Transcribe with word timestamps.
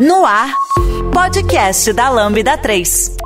No 0.00 0.24
ar, 0.24 0.50
podcast 1.12 1.92
da 1.92 2.08
Lambda 2.08 2.56
3. 2.56 3.16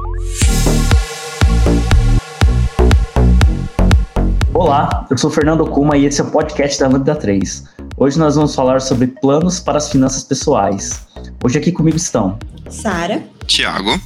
Olá, 4.52 5.06
eu 5.08 5.16
sou 5.16 5.30
Fernando 5.30 5.64
Kuma 5.66 5.96
e 5.96 6.06
esse 6.06 6.21
é 6.21 6.24
o 6.24 6.30
podcast 6.32 6.80
da 6.80 6.88
Lambda 6.88 7.14
3. 7.14 7.62
Hoje 7.96 8.18
nós 8.18 8.34
vamos 8.34 8.56
falar 8.56 8.80
sobre 8.80 9.06
planos 9.06 9.60
para 9.60 9.79
as 9.79 9.88
finanças 9.88 10.24
pessoais. 10.24 11.06
Hoje 11.45 11.60
aqui 11.60 11.71
comigo 11.71 11.96
estão 11.96 12.37
Sara, 12.68 13.22
Tiago, 13.46 13.96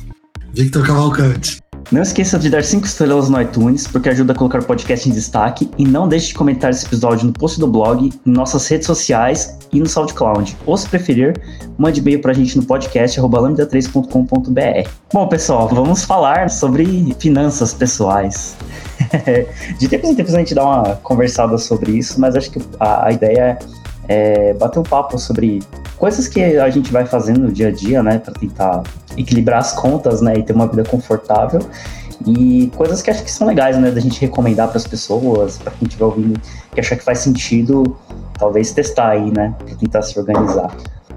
Victor 0.53 0.87
Cavalcante. 0.87 1.62
Não 1.91 2.03
esqueça 2.03 2.39
de 2.39 2.51
dar 2.51 2.63
5 2.63 2.87
estrelas 2.87 3.31
no 3.31 3.41
iTunes, 3.41 3.87
porque 3.87 4.11
ajuda 4.11 4.33
a 4.33 4.37
colocar 4.37 4.61
o 4.61 4.65
podcast 4.65 5.09
em 5.09 5.13
destaque. 5.13 5.71
E 5.79 5.87
não 5.87 6.07
deixe 6.07 6.29
de 6.29 6.35
comentar 6.35 6.71
esse 6.71 6.85
episódio 6.85 7.27
no 7.27 7.33
post 7.33 7.59
do 7.59 7.67
blog, 7.67 8.13
em 8.27 8.31
nossas 8.31 8.69
redes 8.69 8.87
sociais 8.87 9.59
e 9.73 9.81
no 9.81 9.87
SoundCloud. 9.87 10.57
Ou, 10.67 10.77
se 10.77 10.87
preferir, 10.89 11.41
mande 11.79 12.01
e-mail 12.01 12.21
pra 12.21 12.35
gente 12.35 12.57
no 12.59 12.64
podcast 12.64 13.19
lambda3.com.br. 13.19 14.91
Bom, 15.13 15.29
pessoal, 15.29 15.69
vamos 15.69 16.05
falar 16.05 16.50
sobre 16.50 17.17
finanças 17.19 17.72
pessoais. 17.72 18.57
de 19.79 19.89
tempos 19.89 20.11
em 20.11 20.14
tempos 20.14 20.35
a 20.35 20.39
gente 20.39 20.55
dá 20.55 20.64
uma 20.64 20.97
conversada 20.97 21.57
sobre 21.57 21.93
isso, 21.93 22.21
mas 22.21 22.36
acho 22.36 22.50
que 22.50 22.61
a, 22.79 23.07
a 23.07 23.13
ideia 23.13 23.58
é 24.08 24.55
bater 24.55 24.79
um 24.79 24.83
papo 24.83 25.19
sobre 25.19 25.61
coisas 25.97 26.27
que 26.29 26.43
a 26.43 26.69
gente 26.71 26.91
vai 26.91 27.07
fazendo 27.07 27.41
no 27.41 27.53
dia 27.53 27.69
a 27.69 27.71
dia, 27.71 28.03
né, 28.03 28.19
para 28.19 28.35
tentar 28.35 28.83
equilibrar 29.18 29.58
as 29.58 29.72
contas, 29.72 30.21
né, 30.21 30.39
e 30.39 30.43
ter 30.43 30.53
uma 30.53 30.67
vida 30.67 30.85
confortável. 30.85 31.61
E 32.27 32.70
coisas 32.77 33.00
que 33.00 33.11
acho 33.11 33.22
que 33.22 33.31
são 33.31 33.47
legais, 33.47 33.78
né, 33.78 33.91
da 33.91 34.00
gente 34.00 34.20
recomendar 34.20 34.69
para 34.69 34.77
as 34.77 34.86
pessoas, 34.86 35.58
para 35.58 35.72
quem 35.72 35.86
estiver 35.86 36.05
ouvindo, 36.05 36.41
que 36.72 36.81
achar 36.81 36.97
que 36.97 37.05
faz 37.05 37.19
sentido, 37.20 37.97
talvez 38.39 38.72
testar 38.72 39.11
aí, 39.11 39.31
né, 39.31 39.55
tentar 39.78 40.03
se 40.03 40.19
organizar. 40.19 40.75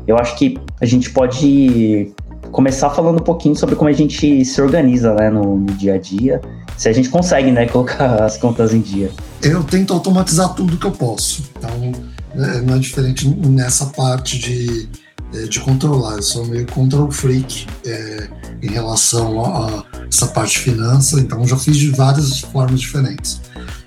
Eu 0.07 0.17
acho 0.17 0.35
que 0.35 0.59
a 0.79 0.85
gente 0.85 1.09
pode 1.11 2.11
começar 2.51 2.89
falando 2.89 3.19
um 3.19 3.23
pouquinho 3.23 3.55
sobre 3.55 3.75
como 3.75 3.89
a 3.89 3.93
gente 3.93 4.43
se 4.43 4.61
organiza, 4.61 5.13
né, 5.13 5.29
no, 5.29 5.57
no 5.57 5.73
dia 5.73 5.95
a 5.95 5.97
dia, 5.97 6.41
se 6.77 6.89
a 6.89 6.93
gente 6.93 7.09
consegue, 7.09 7.51
né, 7.51 7.65
colocar 7.69 8.23
as 8.23 8.37
contas 8.37 8.73
em 8.73 8.81
dia. 8.81 9.11
Eu 9.41 9.63
tento 9.63 9.93
automatizar 9.93 10.53
tudo 10.53 10.77
que 10.77 10.85
eu 10.85 10.91
posso. 10.91 11.43
Então, 11.57 11.91
é, 12.35 12.61
não 12.61 12.75
é 12.75 12.79
diferente 12.79 13.27
nessa 13.27 13.87
parte 13.87 14.37
de, 14.37 14.87
é, 15.33 15.43
de 15.43 15.59
controlar. 15.59 16.15
Eu 16.15 16.23
sou 16.23 16.45
meio 16.45 16.65
control 16.67 17.11
freak 17.11 17.67
é, 17.85 18.27
em 18.61 18.69
relação 18.69 19.43
a, 19.43 19.67
a, 19.67 19.83
essa 20.07 20.27
parte 20.27 20.53
de 20.53 20.59
finança, 20.59 21.19
então 21.19 21.45
já 21.47 21.57
fiz 21.57 21.77
de 21.77 21.89
várias 21.89 22.39
formas 22.39 22.79
diferentes. 22.79 23.41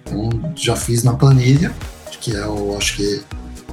Então, 0.06 0.28
já 0.54 0.76
fiz 0.76 1.02
na 1.02 1.14
planilha, 1.14 1.74
que 2.20 2.34
é 2.34 2.46
o, 2.46 2.76
acho 2.76 2.96
que 2.96 3.22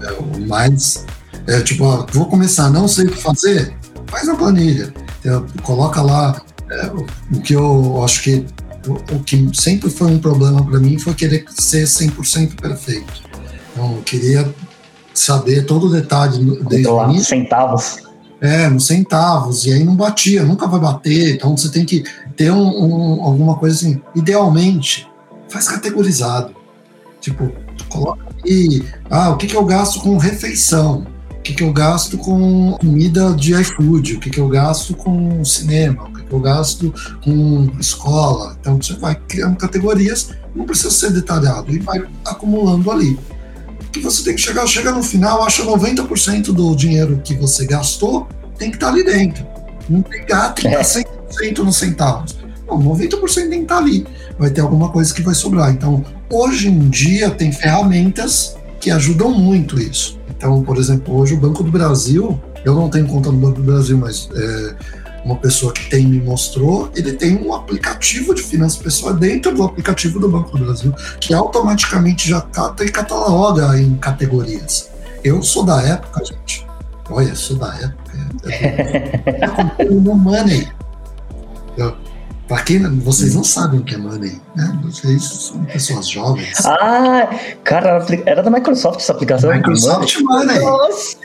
é 0.01 0.11
o 0.13 0.47
mais. 0.47 1.05
É, 1.47 1.61
tipo, 1.61 1.85
ó, 1.85 2.05
vou 2.11 2.25
começar, 2.25 2.69
não 2.69 2.87
sei 2.87 3.05
o 3.05 3.11
que 3.11 3.21
fazer, 3.21 3.75
faz 4.07 4.27
na 4.27 4.35
planilha. 4.35 4.93
Então, 5.19 5.45
coloca 5.63 6.01
lá 6.01 6.41
é, 6.69 6.87
o 6.87 7.41
que 7.41 7.53
eu 7.53 8.03
acho 8.03 8.23
que 8.23 8.45
o, 8.87 9.15
o 9.15 9.23
que 9.23 9.49
sempre 9.53 9.89
foi 9.89 10.07
um 10.07 10.19
problema 10.19 10.65
para 10.65 10.79
mim 10.79 10.97
foi 10.97 11.13
querer 11.13 11.45
ser 11.49 11.85
100% 11.85 12.59
perfeito 12.59 13.31
então, 13.71 13.95
eu 13.95 14.01
queria 14.03 14.53
saber 15.13 15.65
todo 15.65 15.87
o 15.87 15.91
detalhe 15.91 16.37
desde 16.67 16.87
o 16.87 17.03
início. 17.05 17.25
Centavos. 17.25 17.97
É, 18.39 18.67
nos 18.67 18.87
centavos, 18.87 19.65
e 19.65 19.73
aí 19.73 19.83
não 19.83 19.95
batia, 19.95 20.43
nunca 20.43 20.65
vai 20.65 20.79
bater, 20.79 21.35
então 21.35 21.55
você 21.55 21.69
tem 21.69 21.85
que 21.85 22.03
ter 22.35 22.51
um, 22.51 22.57
um, 22.57 23.21
alguma 23.21 23.55
coisa 23.55 23.75
assim. 23.75 24.01
Idealmente, 24.15 25.07
faz 25.47 25.67
categorizado. 25.67 26.55
Tipo, 27.19 27.51
coloca 27.87 28.25
aí, 28.43 28.83
ah, 29.11 29.29
o 29.29 29.37
que, 29.37 29.45
que 29.45 29.55
eu 29.55 29.63
gasto 29.63 29.99
com 29.99 30.17
refeição? 30.17 31.05
O 31.37 31.41
que, 31.41 31.53
que 31.53 31.63
eu 31.63 31.71
gasto 31.71 32.17
com 32.17 32.77
comida 32.79 33.31
de 33.33 33.53
iFood? 33.53 34.15
O 34.15 34.19
que, 34.19 34.29
que 34.31 34.39
eu 34.39 34.47
gasto 34.47 34.95
com 34.95 35.45
cinema? 35.45 36.05
O 36.05 36.13
que, 36.13 36.23
que 36.23 36.33
eu 36.33 36.39
gasto 36.39 36.93
com 37.23 37.69
escola? 37.79 38.57
Então 38.59 38.81
você 38.81 38.93
vai 38.93 39.15
criando 39.27 39.55
categorias, 39.57 40.31
não 40.55 40.65
precisa 40.65 40.89
ser 40.89 41.11
detalhado, 41.11 41.71
e 41.71 41.77
vai 41.77 42.03
acumulando 42.25 42.89
ali 42.89 43.19
que 43.91 43.99
você 43.99 44.23
tem 44.23 44.35
que 44.35 44.41
chegar, 44.41 44.65
chega 44.65 44.91
no 44.91 45.03
final, 45.03 45.43
acha 45.43 45.63
90% 45.63 46.53
do 46.53 46.75
dinheiro 46.75 47.21
que 47.23 47.35
você 47.35 47.65
gastou 47.65 48.27
tem 48.57 48.69
que 48.69 48.77
estar 48.77 48.87
tá 48.87 48.93
ali 48.93 49.03
dentro. 49.03 49.45
Não 49.89 50.01
tem 50.01 50.25
gato 50.25 50.61
que 50.61 50.67
está 50.67 50.81
100% 50.81 51.57
nos 51.59 51.77
centavos. 51.77 52.37
Não, 52.67 52.79
90% 52.79 53.19
tem 53.35 53.49
que 53.49 53.55
estar 53.57 53.75
tá 53.75 53.81
ali. 53.81 54.05
Vai 54.37 54.49
ter 54.51 54.61
alguma 54.61 54.89
coisa 54.89 55.13
que 55.13 55.21
vai 55.21 55.33
sobrar. 55.33 55.71
Então, 55.71 56.05
hoje 56.29 56.69
em 56.69 56.89
dia, 56.89 57.31
tem 57.31 57.51
ferramentas 57.51 58.55
que 58.79 58.91
ajudam 58.91 59.31
muito 59.31 59.79
isso. 59.79 60.19
Então, 60.29 60.63
por 60.63 60.77
exemplo, 60.77 61.15
hoje 61.17 61.33
o 61.33 61.37
Banco 61.37 61.63
do 61.63 61.71
Brasil, 61.71 62.39
eu 62.63 62.75
não 62.75 62.89
tenho 62.89 63.07
conta 63.07 63.31
no 63.31 63.37
Banco 63.37 63.61
do 63.61 63.63
Brasil, 63.63 63.97
mas 63.97 64.29
é, 64.33 64.75
uma 65.23 65.35
pessoa 65.35 65.71
que 65.73 65.89
tem 65.89 66.05
me 66.05 66.19
mostrou, 66.19 66.91
ele 66.95 67.13
tem 67.13 67.37
um 67.37 67.53
aplicativo 67.53 68.33
de 68.33 68.41
finanças 68.41 68.77
pessoais 68.81 69.17
dentro 69.17 69.53
do 69.53 69.63
aplicativo 69.63 70.19
do 70.19 70.27
Banco 70.27 70.57
do 70.57 70.65
Brasil, 70.65 70.93
que 71.19 71.33
automaticamente 71.33 72.27
já 72.27 72.41
cata 72.41 72.83
e 72.83 72.89
cataloga 72.89 73.79
em 73.79 73.95
categorias. 73.97 74.89
Eu 75.23 75.41
sou 75.43 75.63
da 75.63 75.81
época, 75.81 76.23
gente. 76.25 76.65
Olha, 77.09 77.35
sou 77.35 77.57
da 77.57 77.75
época. 77.75 78.11
Eu 79.41 79.51
comprei 79.55 79.89
no 79.89 80.15
Money. 80.15 80.67
Para 82.51 82.63
quem 82.63 82.79
vocês 82.99 83.33
não 83.33 83.45
sabem 83.45 83.79
o 83.79 83.83
que 83.85 83.95
é 83.95 83.97
Money, 83.97 84.41
né? 84.57 84.79
Vocês 84.83 85.23
são 85.23 85.63
pessoas 85.63 86.09
jovens. 86.09 86.65
Ah, 86.65 87.29
cara, 87.63 88.05
era 88.25 88.43
da 88.43 88.49
Microsoft 88.49 88.99
essa 88.99 89.13
aplicação. 89.13 89.53
Microsoft 89.53 90.19
Money. 90.19 90.59
Nossa, 90.59 91.15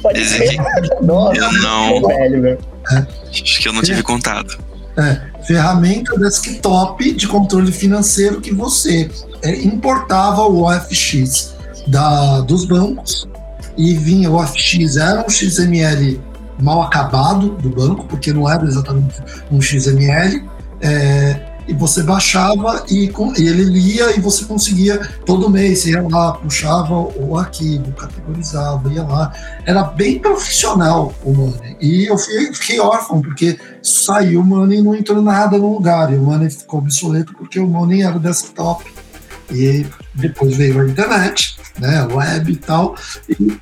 pode 0.00 0.24
ser. 0.24 0.56
Nossa, 1.04 1.38
eu 1.38 1.52
não. 1.60 2.08
Velho, 2.08 2.40
velho. 2.40 2.58
É. 2.92 3.06
Acho 3.28 3.60
que 3.60 3.68
eu 3.68 3.74
não 3.74 3.82
tive 3.82 4.02
contato. 4.02 4.58
É, 4.96 5.20
ferramenta 5.46 6.18
desktop 6.18 7.12
de 7.12 7.28
controle 7.28 7.72
financeiro 7.72 8.40
que 8.40 8.54
você 8.54 9.10
é, 9.42 9.60
importava 9.60 10.46
o 10.46 10.62
OFX 10.62 11.56
da, 11.88 12.40
dos 12.40 12.64
bancos 12.64 13.28
e 13.76 13.92
vinha 13.92 14.30
o 14.30 14.36
OFX, 14.36 14.96
era 14.96 15.26
um 15.26 15.28
XML 15.28 16.18
mal 16.58 16.80
acabado 16.80 17.50
do 17.50 17.68
banco, 17.68 18.06
porque 18.06 18.32
não 18.32 18.50
era 18.50 18.64
exatamente 18.64 19.20
um 19.50 19.60
XML, 19.60 20.48
é, 20.80 21.50
e 21.70 21.74
você 21.74 22.02
baixava 22.02 22.84
e, 22.88 23.12
e, 23.38 23.48
ele 23.48 23.64
lia 23.64 24.16
e 24.16 24.20
você 24.20 24.44
conseguia 24.44 24.98
todo 25.24 25.48
mês, 25.48 25.86
ia 25.86 26.02
lá, 26.02 26.32
puxava 26.32 26.94
o 26.94 27.36
arquivo, 27.38 27.92
categorizava, 27.92 28.92
ia 28.92 29.04
lá. 29.04 29.32
Era 29.64 29.84
bem 29.84 30.18
profissional 30.18 31.14
o 31.22 31.32
Money. 31.32 31.76
E 31.80 32.06
eu 32.06 32.18
fiquei, 32.18 32.54
fiquei 32.54 32.80
órfão, 32.80 33.22
porque 33.22 33.58
saiu 33.82 34.40
o 34.40 34.44
Money 34.44 34.78
e 34.78 34.82
não 34.82 34.96
entrou 34.96 35.22
nada 35.22 35.56
no 35.58 35.74
lugar. 35.74 36.12
E 36.12 36.16
o 36.16 36.22
Money 36.22 36.50
ficou 36.50 36.80
obsoleto 36.80 37.32
porque 37.34 37.60
o 37.60 37.68
Money 37.68 38.02
era 38.02 38.18
desktop. 38.18 38.84
E 39.52 39.86
depois 40.14 40.56
veio 40.56 40.80
a 40.80 40.88
internet, 40.88 41.56
né, 41.78 42.04
web 42.04 42.52
e 42.52 42.56
tal, 42.56 42.94
e 43.28 43.58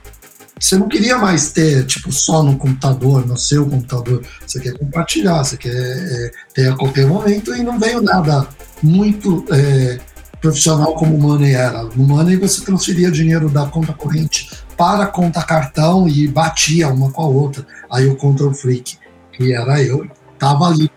você 0.58 0.76
não 0.76 0.88
queria 0.88 1.18
mais 1.18 1.52
ter, 1.52 1.86
tipo, 1.86 2.10
só 2.10 2.42
no 2.42 2.56
computador, 2.56 3.26
no 3.26 3.36
seu 3.36 3.68
computador. 3.68 4.22
Você 4.46 4.60
quer 4.60 4.76
compartilhar, 4.76 5.44
você 5.44 5.56
quer 5.56 5.70
é, 5.70 6.32
ter 6.52 6.72
a 6.72 6.76
qualquer 6.76 7.06
momento 7.06 7.54
e 7.54 7.62
não 7.62 7.78
veio 7.78 8.02
nada 8.02 8.48
muito 8.82 9.44
é, 9.50 10.00
profissional 10.40 10.94
como 10.94 11.16
o 11.16 11.20
Money 11.20 11.54
era. 11.54 11.84
No 11.84 12.04
Money 12.04 12.36
você 12.36 12.64
transferia 12.64 13.10
dinheiro 13.10 13.48
da 13.48 13.66
conta 13.66 13.92
corrente 13.92 14.50
para 14.76 15.04
a 15.04 15.08
conta 15.08 15.42
cartão 15.42 16.08
e 16.08 16.26
batia 16.26 16.88
uma 16.88 17.10
com 17.10 17.22
a 17.22 17.26
outra. 17.26 17.66
Aí 17.90 18.06
o 18.06 18.16
Control 18.16 18.54
Freak, 18.54 18.98
que 19.32 19.52
era 19.52 19.82
eu, 19.82 20.08
tava 20.38 20.66
ali 20.66 20.90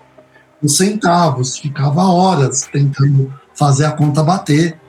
os 0.61 0.77
centavos, 0.77 1.57
ficava 1.57 2.03
horas 2.03 2.67
tentando 2.71 3.33
fazer 3.53 3.85
a 3.85 3.91
conta 3.91 4.23
bater. 4.23 4.79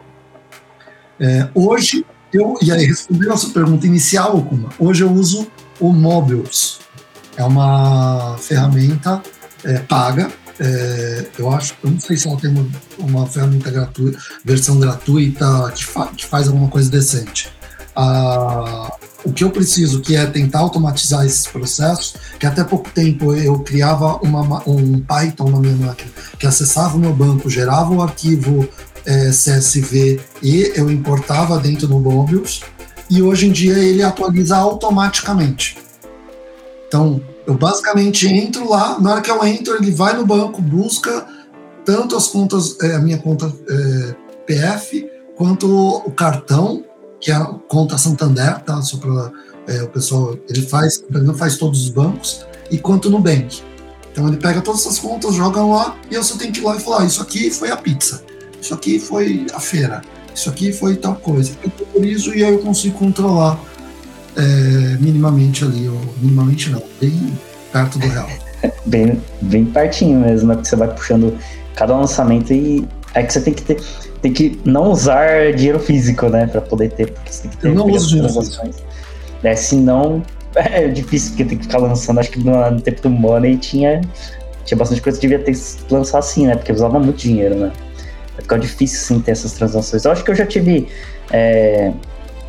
É, 1.19 1.49
hoje 1.55 2.05
eu, 2.33 2.57
e 2.63 2.73
aí, 2.73 2.87
respondendo 2.87 3.33
a 3.33 3.37
sua 3.37 3.51
pergunta 3.51 3.87
inicial, 3.87 4.39
Okuma, 4.39 4.71
hoje 4.79 5.03
eu 5.03 5.13
uso 5.13 5.47
o 5.79 5.93
Mobiles. 5.93 6.81
É 7.37 7.45
uma 7.45 8.37
ferramenta 8.39 9.23
é, 9.65 9.79
paga. 9.79 10.31
É, 10.61 11.27
eu 11.39 11.53
acho, 11.53 11.75
eu 11.83 11.91
não 11.91 12.01
sei 12.01 12.17
se 12.17 12.29
ela 12.29 12.37
tem 12.37 12.51
uma, 12.51 12.67
uma 12.99 13.27
ferramenta 13.27 13.71
gratuita, 13.71 14.19
versão 14.45 14.79
gratuita 14.79 15.73
que, 15.75 15.85
fa, 15.85 16.07
que 16.09 16.27
faz 16.27 16.47
alguma 16.47 16.69
coisa 16.69 16.91
decente. 16.91 17.51
Ah, 17.97 18.91
o 19.25 19.33
que 19.33 19.45
eu 19.45 19.51
preciso, 19.51 20.01
que 20.01 20.17
é 20.17 20.27
tentar 20.27 20.61
automatizar 20.61 21.25
esses 21.25 21.47
processos, 21.47 22.15
que 22.39 22.47
até 22.47 22.65
pouco 22.65 22.91
tempo 22.91 23.35
eu 23.35 23.59
criava 23.61 24.17
uma, 24.17 24.63
um 24.69 25.01
Python 25.01 25.51
na 25.51 25.59
minha 25.59 25.77
máquina, 25.77 26.11
que 26.39 26.47
acessava 26.47 26.97
o 26.97 27.01
meu 27.01 27.13
banco, 27.13 27.49
gerava 27.49 27.93
o 27.93 28.03
arquivo 28.03 28.69
é, 29.07 29.31
CSV 29.31 30.21
e 30.43 30.73
eu 30.75 30.91
importava 30.91 31.59
dentro 31.59 31.87
do 31.87 31.99
Mobius 31.99 32.63
e 33.11 33.23
hoje 33.23 33.47
em 33.47 33.53
dia 33.53 33.79
ele 33.79 34.03
atualiza 34.03 34.57
automaticamente. 34.57 35.79
Então, 36.89 37.23
eu 37.47 37.55
basicamente 37.55 38.27
entro 38.29 38.69
lá, 38.69 39.01
na 39.01 39.13
hora 39.13 39.21
que 39.21 39.31
eu 39.31 39.45
entro, 39.45 39.75
ele 39.77 39.91
vai 39.91 40.17
no 40.17 40.27
banco, 40.27 40.61
busca 40.61 41.27
tanto 41.85 42.17
as 42.17 42.29
contas, 42.29 42.77
é, 42.81 42.95
a 42.95 42.99
minha 43.01 43.19
conta 43.19 43.53
é, 43.69 44.15
PF, 44.47 45.11
quanto 45.37 45.67
o 45.69 46.11
cartão, 46.11 46.85
que 47.21 47.31
é 47.31 47.35
a 47.35 47.45
conta 47.47 47.99
Santander, 47.99 48.61
tá? 48.61 48.81
Só 48.83 48.99
para 48.99 49.33
é, 49.67 49.83
o 49.83 49.89
pessoal, 49.89 50.37
ele 50.49 50.63
faz, 50.63 51.03
não 51.11 51.35
faz 51.35 51.57
todos 51.57 51.83
os 51.83 51.91
bancos, 51.91 52.47
e 52.71 52.79
quanto 52.79 53.11
no 53.11 53.19
Nubank. 53.19 53.63
Então 54.13 54.29
ele 54.29 54.37
pega 54.37 54.61
todas 54.61 54.83
essas 54.83 54.99
contas, 54.99 55.35
joga 55.35 55.63
lá 55.63 55.97
e 56.11 56.15
eu 56.15 56.23
só 56.23 56.37
tenho 56.37 56.53
que 56.53 56.61
ir 56.61 56.65
lá 56.65 56.77
e 56.77 56.81
falar: 56.81 57.07
isso 57.07 57.23
aqui 57.23 57.51
foi 57.51 57.71
a 57.71 57.77
pizza, 57.77 58.23
isso 58.63 58.73
aqui 58.73 59.01
foi 59.01 59.45
a 59.53 59.59
feira, 59.59 60.03
isso 60.33 60.49
aqui 60.49 60.73
foi 60.73 60.97
tal 60.97 61.17
coisa. 61.17 61.53
Eu 61.63 61.71
priorizo 61.71 62.33
e 62.33 62.45
aí 62.45 62.53
eu 62.53 62.61
consigo 62.61 62.97
controlar 62.97 63.59
é, 64.37 64.41
minimamente 65.01 65.65
ali, 65.65 65.89
ou 65.89 66.01
minimamente 66.21 66.71
não, 66.71 66.83
bem 67.01 67.37
perto 67.73 67.99
do 67.99 68.07
real. 68.07 68.29
bem, 68.87 69.21
bem 69.41 69.65
pertinho 69.65 70.21
mesmo, 70.21 70.49
né? 70.49 70.55
Porque 70.55 70.69
você 70.69 70.77
vai 70.77 70.89
puxando 70.95 71.37
cada 71.75 71.97
lançamento 71.97 72.53
e 72.53 72.87
é 73.15 73.23
que 73.25 73.33
você 73.33 73.41
tem 73.41 73.53
que 73.53 73.63
ter. 73.63 73.83
Tem 74.23 74.33
que 74.33 74.61
não 74.65 74.93
usar 74.93 75.53
dinheiro 75.53 75.81
físico, 75.81 76.29
né? 76.29 76.47
Pra 76.47 76.61
poder 76.61 76.93
ter. 76.93 77.11
Porque 77.11 77.33
você 77.33 77.43
tem 77.43 77.51
que 77.51 77.57
ter 77.57 77.69
eu 77.69 77.75
não 77.75 77.87
uso 77.87 78.09
dinheiro 78.09 78.33
físico. 78.33 78.71
É, 79.43 79.57
senão 79.57 80.23
é 80.55 80.87
difícil, 80.87 81.31
porque 81.31 81.45
tem 81.45 81.59
que 81.59 81.65
ficar 81.65 81.79
lançando. 81.79 82.21
Acho 82.21 82.31
que 82.31 82.39
no, 82.39 82.71
no 82.71 82.81
tempo 82.81 83.03
do 83.03 83.11
Money 83.11 83.57
tinha, 83.57 84.01
tinha 84.65 84.79
bastante 84.79 85.03
coisa 85.03 85.19
que 85.19 85.27
devia 85.27 85.45
ter 85.45 85.53
que 85.53 85.93
lançar 85.93 86.21
assim, 86.21 86.47
né? 86.47 86.55
Porque 86.55 86.71
usava 86.71 87.01
muito 87.01 87.19
dinheiro, 87.19 87.57
né? 87.57 87.73
Vai 88.35 88.43
ficar 88.43 88.59
difícil 88.59 88.99
sim 88.99 89.21
ter 89.21 89.33
essas 89.33 89.53
transações. 89.53 90.05
Eu 90.05 90.13
acho 90.13 90.25
que 90.25 90.31
eu 90.31 90.35
já 90.35 90.47
tive 90.47 90.89
é, 91.31 91.93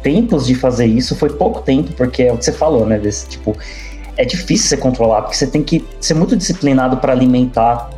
tempos 0.02 0.46
de 0.46 0.56
fazer 0.56 0.86
isso, 0.86 1.16
foi 1.16 1.30
pouco 1.30 1.62
tempo, 1.62 1.94
porque 1.94 2.24
é 2.24 2.34
o 2.34 2.38
que 2.38 2.46
você 2.46 2.52
falou, 2.52 2.86
né? 2.86 2.98
Desse 2.98 3.28
tipo, 3.28 3.56
é 4.18 4.26
difícil 4.26 4.70
você 4.70 4.78
controlar, 4.78 5.24
porque 5.24 5.36
você 5.36 5.48
tem 5.48 5.64
que 5.64 5.86
ser 6.00 6.14
muito 6.14 6.36
disciplinado 6.36 6.98
para 6.98 7.14
alimentar 7.14 7.90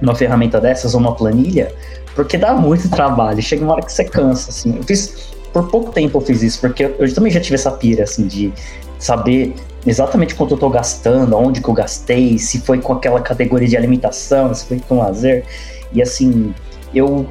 uma 0.00 0.14
ferramenta 0.14 0.60
dessas 0.60 0.94
ou 0.94 1.00
uma 1.00 1.14
planilha, 1.14 1.72
porque 2.14 2.38
dá 2.38 2.54
muito 2.54 2.88
trabalho. 2.88 3.42
Chega 3.42 3.64
uma 3.64 3.74
hora 3.74 3.82
que 3.82 3.92
você 3.92 4.04
cansa, 4.04 4.50
assim. 4.50 4.76
Eu 4.76 4.82
fiz 4.82 5.34
por 5.52 5.70
pouco 5.70 5.90
tempo 5.90 6.18
eu 6.18 6.20
fiz 6.20 6.42
isso, 6.42 6.60
porque 6.60 6.84
eu 6.84 7.14
também 7.14 7.32
já 7.32 7.40
tive 7.40 7.54
essa 7.54 7.70
pira, 7.70 8.04
assim, 8.04 8.26
de 8.26 8.52
saber 8.98 9.54
exatamente 9.86 10.34
quanto 10.34 10.52
eu 10.52 10.58
tô 10.58 10.68
gastando, 10.68 11.34
onde 11.34 11.62
que 11.62 11.68
eu 11.68 11.72
gastei, 11.72 12.38
se 12.38 12.60
foi 12.60 12.78
com 12.78 12.92
aquela 12.92 13.22
categoria 13.22 13.66
de 13.66 13.74
alimentação, 13.74 14.52
se 14.52 14.66
foi 14.66 14.80
com 14.80 14.98
lazer. 14.98 15.46
E 15.92 16.02
assim, 16.02 16.54
eu, 16.96 17.26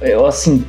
eu 0.00 0.26
assim, 0.26 0.64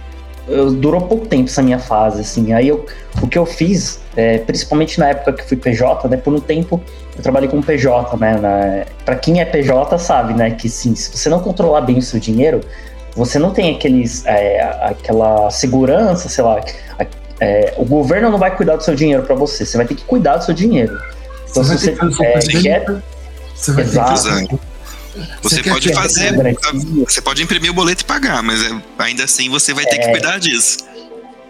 eu, 0.48 0.72
durou 0.72 1.02
pouco 1.02 1.26
tempo 1.28 1.50
essa 1.50 1.62
minha 1.62 1.80
fase, 1.80 2.22
assim. 2.22 2.54
Aí 2.54 2.68
eu, 2.68 2.86
o 3.22 3.28
que 3.28 3.38
eu 3.38 3.46
fiz, 3.46 4.02
é, 4.16 4.38
principalmente 4.40 5.00
na 5.00 5.10
época 5.10 5.34
que 5.34 5.44
fui 5.44 5.58
PJ, 5.58 6.08
né, 6.08 6.18
por 6.18 6.34
um 6.34 6.40
tempo 6.40 6.82
eu 7.16 7.22
trabalhei 7.22 7.50
como 7.50 7.64
PJ, 7.64 8.18
né, 8.18 8.38
na, 8.38 8.86
pra 9.06 9.16
quem 9.16 9.42
é 9.42 9.46
PJ 9.46 9.98
sabe, 9.98 10.34
né, 10.34 10.52
que 10.52 10.70
sim, 10.70 10.96
se 10.96 11.16
você 11.16 11.30
não 11.30 11.40
controlar 11.40 11.82
bem 11.82 11.98
o 11.98 12.02
seu 12.02 12.20
dinheiro, 12.20 12.62
você 13.16 13.38
não 13.38 13.52
tem 13.52 13.76
aqueles, 13.76 14.26
é, 14.26 14.62
aquela 14.82 15.50
segurança, 15.50 16.30
sei 16.30 16.44
lá, 16.44 16.62
é, 17.40 17.74
o 17.78 17.84
governo 17.84 18.30
não 18.30 18.38
vai 18.38 18.56
cuidar 18.56 18.76
do 18.76 18.84
seu 18.84 18.96
dinheiro 18.96 19.24
para 19.24 19.36
você, 19.36 19.66
você 19.66 19.76
vai 19.76 19.86
ter 19.86 19.96
que 19.96 20.04
cuidar 20.04 20.38
do 20.38 20.46
seu 20.46 20.54
dinheiro. 20.54 20.98
Então, 21.50 21.64
você 21.64 21.78
se 21.78 21.92
você 21.92 22.58
é, 22.58 22.62
quer. 22.62 23.02
Você 23.54 23.72
vai 23.74 23.84
Exato. 23.84 24.24
ter 24.24 24.48
que 24.48 24.60
você, 25.42 25.62
você 25.62 25.70
pode 25.70 25.94
fazer, 25.94 26.34
você 27.06 27.22
pode 27.22 27.44
imprimir 27.44 27.72
o 27.72 27.74
boleto 27.74 28.04
e 28.04 28.06
pagar, 28.06 28.42
mas 28.42 28.64
é, 28.64 28.82
ainda 29.00 29.24
assim 29.24 29.50
você 29.50 29.74
vai 29.74 29.86
ter 29.86 29.98
que 29.98 30.06
é. 30.06 30.12
cuidar 30.12 30.40
disso. 30.40 30.78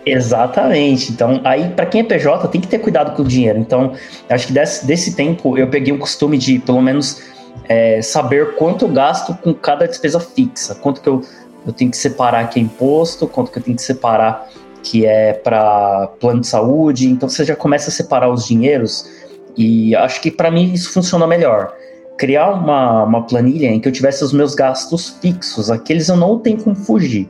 Exatamente. 0.05 1.11
Então, 1.11 1.41
aí, 1.43 1.69
para 1.69 1.85
quem 1.85 2.01
é 2.01 2.03
PJ, 2.03 2.47
tem 2.47 2.59
que 2.59 2.67
ter 2.67 2.79
cuidado 2.79 3.15
com 3.15 3.21
o 3.21 3.25
dinheiro. 3.25 3.59
Então, 3.59 3.93
acho 4.29 4.47
que 4.47 4.53
desse, 4.53 4.85
desse 4.85 5.15
tempo 5.15 5.57
eu 5.57 5.67
peguei 5.67 5.93
o 5.93 5.99
costume 5.99 6.37
de, 6.37 6.57
pelo 6.57 6.81
menos, 6.81 7.21
é, 7.69 8.01
saber 8.01 8.55
quanto 8.55 8.85
eu 8.85 8.89
gasto 8.89 9.35
com 9.35 9.53
cada 9.53 9.87
despesa 9.87 10.19
fixa, 10.19 10.73
quanto 10.75 11.01
que 11.01 11.07
eu, 11.07 11.21
eu 11.65 11.71
tenho 11.71 11.91
que 11.91 11.97
separar 11.97 12.49
que 12.49 12.59
é 12.59 12.63
imposto, 12.63 13.27
quanto 13.27 13.51
que 13.51 13.59
eu 13.59 13.63
tenho 13.63 13.77
que 13.77 13.83
separar 13.83 14.49
que 14.83 15.05
é 15.05 15.33
para 15.33 16.07
plano 16.19 16.41
de 16.41 16.47
saúde. 16.47 17.07
Então 17.07 17.29
você 17.29 17.45
já 17.45 17.55
começa 17.55 17.89
a 17.89 17.93
separar 17.93 18.29
os 18.29 18.45
dinheiros 18.45 19.07
e 19.55 19.95
acho 19.95 20.21
que 20.21 20.31
para 20.31 20.49
mim 20.49 20.73
isso 20.73 20.91
funciona 20.91 21.27
melhor. 21.27 21.73
Criar 22.21 22.51
uma, 22.51 23.03
uma 23.03 23.23
planilha 23.23 23.65
em 23.65 23.79
que 23.79 23.87
eu 23.87 23.91
tivesse 23.91 24.23
os 24.23 24.31
meus 24.31 24.53
gastos 24.53 25.17
fixos, 25.19 25.71
aqueles 25.71 26.07
eu 26.07 26.15
não 26.15 26.37
tenho 26.37 26.61
como 26.61 26.75
fugir. 26.75 27.27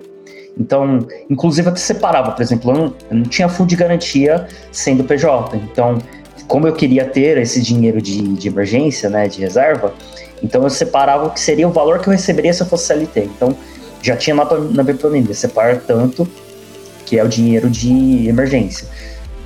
Então, 0.60 1.08
inclusive 1.30 1.70
até 1.70 1.80
separava, 1.80 2.34
por 2.34 2.42
exemplo, 2.42 2.72
eu 2.72 2.76
não, 2.76 2.94
eu 3.10 3.18
não 3.20 3.24
tinha 3.24 3.48
fundo 3.48 3.70
de 3.70 3.78
garantia 3.78 4.50
sendo 4.70 5.06
PJ. 5.06 5.56
Então, 5.56 5.98
como 6.46 6.68
eu 6.68 6.74
queria 6.74 7.06
ter 7.06 7.38
esse 7.38 7.62
dinheiro 7.62 8.02
de, 8.02 8.22
de 8.34 8.50
emergência, 8.50 9.10
né, 9.10 9.30
de 9.30 9.40
reserva, 9.40 9.94
então 10.44 10.62
eu 10.62 10.70
separava 10.70 11.28
o 11.28 11.30
que 11.30 11.40
seria 11.40 11.70
o 11.70 11.72
valor 11.72 12.00
que 12.00 12.10
eu 12.10 12.12
receberia 12.12 12.54
se 12.54 12.62
eu 12.62 12.68
fosse 12.68 12.88
CLT. 12.88 13.30
Então, 13.34 13.56
já 14.02 14.18
tinha 14.18 14.36
lá 14.36 14.44
na 14.74 14.84
minha 14.84 14.98
planilha, 14.98 15.34
separar 15.34 15.80
tanto 15.88 16.28
que 17.06 17.18
é 17.18 17.24
o 17.24 17.30
dinheiro 17.30 17.70
de 17.70 18.28
emergência. 18.28 18.86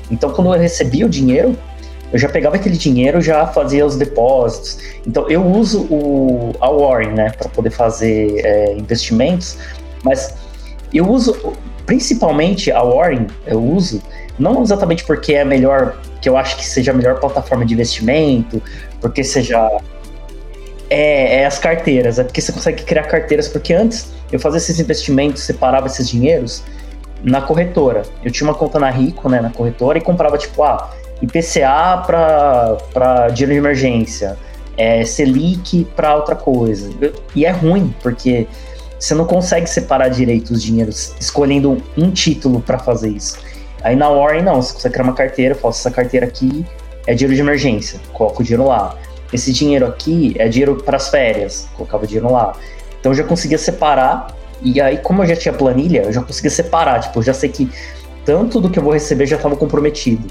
Então, 0.10 0.32
quando 0.32 0.56
eu 0.56 0.60
recebia 0.60 1.06
o 1.06 1.10
dinheiro, 1.10 1.56
eu 2.16 2.20
já 2.20 2.30
pegava 2.30 2.56
aquele 2.56 2.78
dinheiro, 2.78 3.20
já 3.20 3.46
fazia 3.46 3.86
os 3.86 3.98
depósitos. 3.98 4.80
Então, 5.06 5.30
eu 5.30 5.46
uso 5.46 5.82
o, 5.92 6.54
a 6.62 6.70
Warren, 6.70 7.12
né, 7.12 7.30
para 7.38 7.50
poder 7.50 7.72
fazer 7.72 8.40
é, 8.40 8.72
investimentos, 8.72 9.58
mas 10.02 10.34
eu 10.94 11.10
uso 11.10 11.54
principalmente 11.86 12.72
a 12.72 12.82
Warren, 12.82 13.28
eu 13.46 13.62
uso 13.62 14.02
não 14.40 14.64
exatamente 14.64 15.04
porque 15.04 15.34
é 15.34 15.44
melhor, 15.44 15.98
que 16.22 16.30
eu 16.30 16.38
acho 16.38 16.56
que 16.56 16.66
seja 16.66 16.92
a 16.92 16.94
melhor 16.94 17.20
plataforma 17.20 17.66
de 17.66 17.74
investimento, 17.74 18.64
porque 19.02 19.22
seja 19.22 19.70
é, 20.90 21.42
é, 21.42 21.46
as 21.46 21.60
carteiras, 21.60 22.18
é 22.18 22.24
porque 22.24 22.40
você 22.40 22.54
consegue 22.54 22.84
criar 22.84 23.04
carteiras, 23.04 23.50
porque 23.50 23.74
antes 23.74 24.14
eu 24.32 24.40
fazia 24.40 24.60
esses 24.60 24.80
investimentos, 24.80 25.44
separava 25.44 25.88
esses 25.88 26.08
dinheiros, 26.08 26.64
na 27.22 27.42
corretora. 27.42 28.04
Eu 28.24 28.32
tinha 28.32 28.48
uma 28.48 28.56
conta 28.56 28.80
na 28.80 28.90
Rico, 28.90 29.28
né, 29.28 29.42
na 29.42 29.50
corretora, 29.50 29.98
e 29.98 30.02
comprava, 30.02 30.38
tipo, 30.38 30.64
ah, 30.64 30.92
IPCA 31.22 32.04
para 32.06 33.28
dinheiro 33.30 33.54
de 33.54 33.60
emergência, 33.60 34.38
é, 34.78 35.04
Selic 35.06 35.86
para 35.96 36.16
outra 36.16 36.36
coisa. 36.36 36.90
E 37.34 37.46
é 37.46 37.52
ruim, 37.52 37.94
porque 38.02 38.48
você 39.00 39.14
não 39.14 39.26
consegue 39.26 39.68
separar 39.68 40.10
direito 40.10 40.52
os 40.52 40.62
dinheiros 40.62 41.14
escolhendo 41.20 41.82
um 41.98 42.12
título 42.12 42.60
para 42.62 42.80
fazer 42.80 43.10
isso. 43.10 43.38
Aí 43.84 43.96
na 43.96 44.10
Warren, 44.10 44.44
não, 44.44 44.62
você 44.62 44.74
consegue 44.74 44.94
criar 44.94 45.04
uma 45.06 45.14
carteira, 45.14 45.56
faço 45.56 45.80
essa 45.80 45.92
carteira 45.92 46.26
aqui 46.26 46.66
é 47.08 47.14
dinheiro 47.14 47.36
de 47.36 47.42
emergência, 47.42 48.00
coloco 48.14 48.42
o 48.42 48.44
dinheiro 48.44 48.68
lá. 48.68 48.98
Esse 49.32 49.52
dinheiro 49.52 49.86
aqui 49.86 50.36
é 50.38 50.48
dinheiro 50.48 50.76
para 50.78 50.98
as 50.98 51.10
férias, 51.10 51.68
colocava 51.76 52.04
o 52.04 52.08
dinheiro 52.08 52.32
lá. 52.32 52.54
Então 53.00 53.12
eu 53.12 53.16
já 53.16 53.24
conseguia 53.24 53.58
separar 53.58 54.28
e 54.62 54.80
aí, 54.82 54.98
como 54.98 55.22
eu 55.22 55.28
já 55.28 55.36
tinha 55.36 55.54
planilha, 55.54 56.04
eu 56.04 56.14
já 56.14 56.22
conseguia 56.22 56.50
separar. 56.50 57.00
Tipo, 57.02 57.20
eu 57.20 57.24
já 57.24 57.34
sei 57.34 57.50
que 57.50 57.70
tanto 58.24 58.60
do 58.60 58.70
que 58.70 58.80
eu 58.80 58.84
vou 58.84 58.94
receber 58.94 59.26
já 59.26 59.36
estava 59.36 59.56
comprometido. 59.56 60.28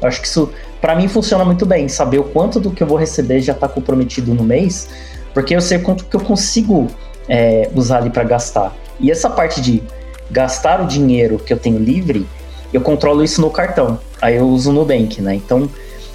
Eu 0.00 0.08
acho 0.08 0.20
que 0.20 0.26
isso, 0.26 0.50
para 0.80 0.94
mim, 0.94 1.08
funciona 1.08 1.44
muito 1.44 1.66
bem. 1.66 1.88
Saber 1.88 2.18
o 2.18 2.24
quanto 2.24 2.58
do 2.58 2.70
que 2.70 2.82
eu 2.82 2.86
vou 2.86 2.96
receber 2.96 3.40
já 3.40 3.52
está 3.52 3.68
comprometido 3.68 4.34
no 4.34 4.42
mês, 4.42 4.88
porque 5.34 5.54
eu 5.54 5.60
sei 5.60 5.78
o 5.78 5.82
quanto 5.82 6.04
que 6.04 6.16
eu 6.16 6.20
consigo 6.20 6.88
é, 7.28 7.68
usar 7.74 7.98
ali 7.98 8.10
para 8.10 8.24
gastar. 8.24 8.74
E 8.98 9.10
essa 9.10 9.30
parte 9.30 9.60
de 9.60 9.82
gastar 10.30 10.80
o 10.80 10.86
dinheiro 10.86 11.38
que 11.38 11.52
eu 11.52 11.58
tenho 11.58 11.78
livre, 11.78 12.26
eu 12.72 12.80
controlo 12.80 13.22
isso 13.24 13.40
no 13.40 13.50
cartão. 13.50 13.98
Aí 14.20 14.36
eu 14.36 14.46
uso 14.48 14.72
no 14.72 14.80
Nubank, 14.80 15.20
né? 15.20 15.34
Então, 15.34 15.68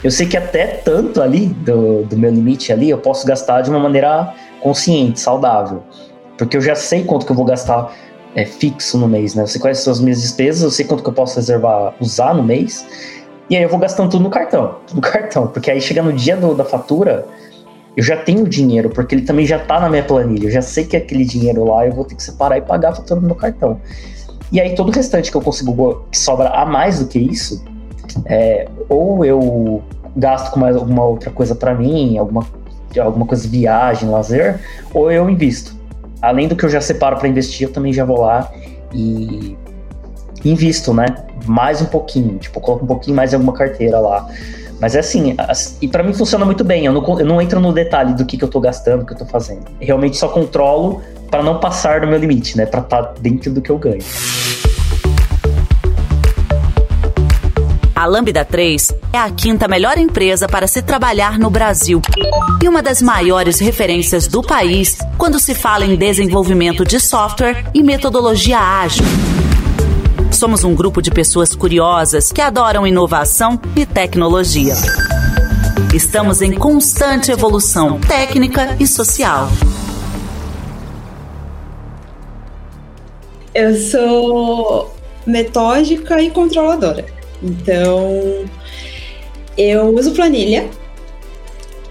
eu 0.04 0.12
sei 0.12 0.27
que 0.27 0.38
até 0.38 0.68
tanto 0.68 1.22
ali 1.22 1.48
do, 1.48 2.04
do 2.04 2.18
meu 2.18 2.32
limite 2.32 2.72
ali, 2.72 2.89
eu 2.89 2.98
posso 2.98 3.25
gastar 3.25 3.62
de 3.62 3.70
uma 3.70 3.80
maneira 3.80 4.34
consciente, 4.62 5.20
saudável. 5.20 5.84
Porque 6.38 6.58
eu 6.58 6.62
já 6.62 6.75
sei 6.75 7.04
quanto 7.04 7.25
que 7.25 7.32
eu 7.32 7.36
vou 7.36 7.46
gastar 7.46 7.92
é, 8.36 8.46
fixo 8.46 8.98
no 8.98 9.08
mês, 9.08 9.34
né? 9.34 9.44
Eu 9.44 9.48
sei 9.48 9.60
quais 9.60 9.80
são 9.80 9.92
as 9.92 10.00
minhas 10.00 10.22
despesas, 10.22 10.62
eu 10.62 10.72
sei 10.72 10.86
quanto 10.86 11.01
que 11.01 11.10
eu 11.10 11.13
posso 11.13 11.38
reservar, 11.38 11.96
usar 12.00 12.34
no 12.34 12.44
mês. 12.44 12.86
E 13.50 13.56
aí 13.56 13.64
eu 13.64 13.70
vou 13.70 13.80
gastando 13.80 14.10
tudo 14.10 14.24
no 14.24 14.30
cartão, 14.30 14.78
no 14.94 15.02
cartão. 15.02 15.48
Porque 15.48 15.70
aí 15.70 15.82
chega 15.82 16.02
no 16.02 16.14
dia 16.14 16.36
do, 16.36 16.54
da 16.56 16.66
fatura, 16.66 17.28
eu 17.96 18.04
já 18.04 18.18
tenho 18.18 18.44
o 18.44 18.50
dinheiro, 18.50 18.90
porque 18.90 19.16
ele 19.16 19.22
também 19.24 19.46
já 19.46 19.60
tá 19.60 19.80
na 19.80 19.90
minha 19.90 20.04
planilha. 20.04 20.48
Eu 20.48 20.52
já 20.52 20.62
sei 20.62 20.86
que 20.86 20.98
aquele 20.98 21.25
dinheiro 21.25 21.64
lá 21.66 21.86
eu 21.86 21.94
vou 21.94 22.06
ter 22.06 22.16
que 22.16 22.24
separar 22.24 22.58
e 22.58 22.62
pagar 22.62 22.90
a 22.90 22.96
fatura 22.96 23.20
no 23.20 23.28
meu 23.28 23.36
cartão. 23.36 23.80
E 24.52 24.60
aí 24.60 24.75
todo 24.75 24.90
o 24.90 24.92
restante 24.92 25.32
que 25.32 25.38
eu 25.38 25.42
consigo, 25.42 26.06
que 26.12 26.18
sobra 26.18 26.50
a 26.50 26.66
mais 26.66 27.00
do 27.00 27.08
que 27.08 27.20
isso, 27.20 27.64
é, 28.25 28.68
ou 28.88 29.25
eu 29.25 29.84
gasto 30.16 30.52
com 30.52 30.60
mais 30.60 30.75
alguma 30.75 31.04
outra 31.04 31.30
coisa 31.30 31.56
para 31.56 31.74
mim, 31.74 32.18
alguma, 32.18 32.46
alguma 33.00 33.25
coisa 33.25 33.48
viagem, 33.48 34.10
lazer, 34.10 34.60
ou 34.94 35.12
eu 35.12 35.30
invisto 35.30 35.75
além 36.25 36.48
do 36.48 36.56
que 36.56 36.66
eu 36.66 36.70
já 36.70 36.82
separo 36.82 37.18
para 37.18 37.28
investir, 37.28 37.68
eu 37.68 37.74
também 37.74 37.94
já 37.94 38.04
vou 38.04 38.22
lá 38.22 38.52
e 38.94 39.56
invisto, 40.46 40.94
né? 40.94 41.06
Mais 41.46 41.82
um 41.82 41.86
pouquinho, 41.86 42.38
tipo, 42.38 42.60
coloco 42.62 42.86
um 42.86 42.88
pouquinho 42.88 43.16
mais 43.16 43.34
em 43.34 43.36
alguma 43.36 43.54
carteira 43.54 44.00
lá. 44.00 44.28
Mas 44.80 44.96
é 44.96 45.00
assim, 45.00 45.36
e 45.82 45.88
para 45.88 46.04
mim 46.04 46.14
funciona 46.14 46.46
muito 46.46 46.64
bem. 46.64 46.86
Eu 46.86 46.94
não, 46.94 47.20
eu 47.20 47.25
não 47.25 47.42
entro 47.42 47.60
no 47.60 47.72
detalhe 47.72 48.14
do 48.14 48.25
que, 48.25 48.38
que 48.38 48.44
eu 48.44 48.50
tô 48.50 48.60
gastando, 48.60 49.04
o 49.04 49.06
que 49.06 49.14
eu 49.14 49.18
tô 49.18 49.25
fazendo. 49.25 49.66
realmente 49.80 50.18
só 50.18 50.28
controlo 50.28 51.02
para 51.30 51.42
não 51.42 51.60
passar 51.60 52.02
do 52.02 52.08
meu 52.08 52.18
limite, 52.18 52.58
né? 52.58 52.66
Para 52.66 52.82
estar 52.82 53.04
tá 53.04 53.14
dentro 53.20 53.52
do 53.52 53.62
que 53.62 53.70
eu 53.70 53.78
ganho. 53.78 54.04
A 57.96 58.06
Lambda 58.06 58.44
3 58.44 58.94
é 59.14 59.18
a 59.18 59.32
quinta 59.32 59.68
melhor 59.68 59.98
empresa 59.98 60.48
para 60.48 60.68
se 60.68 60.82
trabalhar 60.82 61.40
no 61.40 61.50
Brasil 61.50 62.02
e 62.62 62.68
uma 62.68 62.84
das 62.84 63.02
maiores 63.02 63.58
referências 63.58 64.28
do 64.28 64.44
país 64.44 64.98
quando 65.18 65.40
se 65.40 65.56
fala 65.56 65.86
em 65.86 65.96
desenvolvimento 65.96 66.84
de 66.84 67.00
software 67.00 67.66
e 67.74 67.82
metodologia 67.82 68.60
ágil. 68.60 69.06
Somos 70.36 70.65
um 70.65 70.75
grupo 70.75 71.01
de 71.01 71.10
pessoas 71.12 71.56
curiosas 71.56 72.30
que 72.30 72.42
adoram 72.42 72.86
inovação 72.86 73.58
e 73.74 73.86
tecnologia. 73.86 74.74
Estamos 75.94 76.42
em 76.42 76.51
constante 76.51 77.32
evolução 77.32 78.01
técnica 78.01 78.75
e 78.77 78.86
social. 78.86 79.48
Eu 83.54 83.77
sou 83.77 84.94
metódica 85.25 86.22
e 86.22 86.30
controladora. 86.30 87.06
Então, 87.42 88.46
eu 89.58 89.96
uso 89.96 90.12
planilha. 90.12 90.70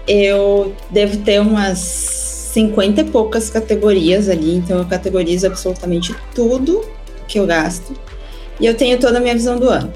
Eu 0.07 0.75
devo 0.91 1.17
ter 1.17 1.41
umas 1.41 1.79
50 2.53 3.01
e 3.01 3.03
poucas 3.05 3.49
categorias 3.49 4.29
ali, 4.29 4.55
então 4.55 4.77
eu 4.77 4.85
categorizo 4.85 5.47
absolutamente 5.47 6.15
tudo 6.35 6.85
que 7.27 7.39
eu 7.39 7.47
gasto. 7.47 8.05
E 8.59 8.65
eu 8.65 8.73
tenho 8.75 8.99
toda 8.99 9.17
a 9.17 9.21
minha 9.21 9.33
visão 9.33 9.57
do 9.57 9.69
ano. 9.69 9.91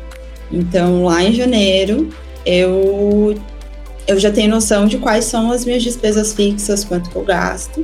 Então, 0.52 1.06
lá 1.06 1.24
em 1.24 1.34
janeiro, 1.34 2.10
eu, 2.46 3.36
eu 4.08 4.20
já 4.20 4.32
tenho 4.32 4.50
noção 4.50 4.88
de 4.88 4.98
quais 4.98 5.26
são 5.26 5.52
as 5.52 5.66
minhas 5.66 5.84
despesas 5.84 6.34
fixas, 6.34 6.84
quanto 6.84 7.10
que 7.10 7.16
eu 7.16 7.24
gasto. 7.24 7.84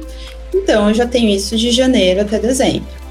Então, 0.54 0.90
eu 0.90 0.96
já 0.96 1.06
tenho 1.06 1.30
isso 1.30 1.56
de 1.56 1.72
janeiro 1.72 2.22
até 2.22 2.40
dezembro. 2.40 3.06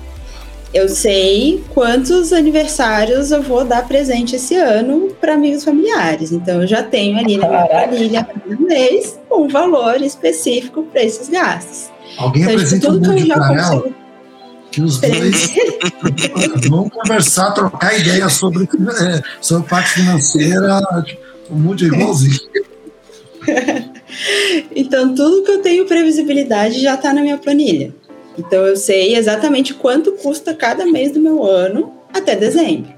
Eu 0.72 0.88
sei 0.88 1.62
quantos 1.72 2.32
aniversários 2.32 3.30
eu 3.30 3.40
vou 3.40 3.64
dar 3.64 3.86
presente 3.86 4.34
esse 4.34 4.56
ano 4.56 5.14
para 5.20 5.34
amigos 5.34 5.62
familiares. 5.62 6.32
Então, 6.32 6.62
eu 6.62 6.66
já 6.66 6.82
tenho 6.82 7.16
ali 7.16 7.36
na 7.36 7.46
minha 7.46 7.66
planilha 7.66 8.24
cada 8.24 8.60
mês 8.60 9.16
um 9.30 9.46
valor 9.46 10.02
específico 10.02 10.82
para 10.82 11.04
esses 11.04 11.28
gastos. 11.28 11.90
Alguém 12.18 12.42
então, 12.42 12.54
apresenta 12.54 12.86
tudo 12.88 13.10
um 13.10 13.14
que 13.14 13.22
eu 13.22 13.26
já 13.26 13.48
consigo 13.48 14.03
que 14.74 14.82
os 14.82 14.98
dois 14.98 15.54
vão 16.68 16.88
conversar, 16.88 17.52
trocar 17.52 17.96
ideias 17.96 18.32
sobre, 18.32 18.64
é, 18.64 19.22
sobre 19.40 19.68
parte 19.68 19.90
financeira, 19.90 20.80
tipo, 21.06 21.22
um 21.50 21.56
monte 21.56 21.88
de 21.88 21.94
igualzinho. 21.94 22.40
então, 24.74 25.14
tudo 25.14 25.44
que 25.44 25.50
eu 25.52 25.62
tenho 25.62 25.86
previsibilidade 25.86 26.80
já 26.80 26.94
está 26.94 27.12
na 27.12 27.22
minha 27.22 27.38
planilha. 27.38 27.94
Então, 28.36 28.66
eu 28.66 28.76
sei 28.76 29.14
exatamente 29.14 29.74
quanto 29.74 30.12
custa 30.12 30.52
cada 30.52 30.84
mês 30.84 31.12
do 31.12 31.20
meu 31.20 31.44
ano 31.44 31.92
até 32.12 32.34
dezembro. 32.34 32.92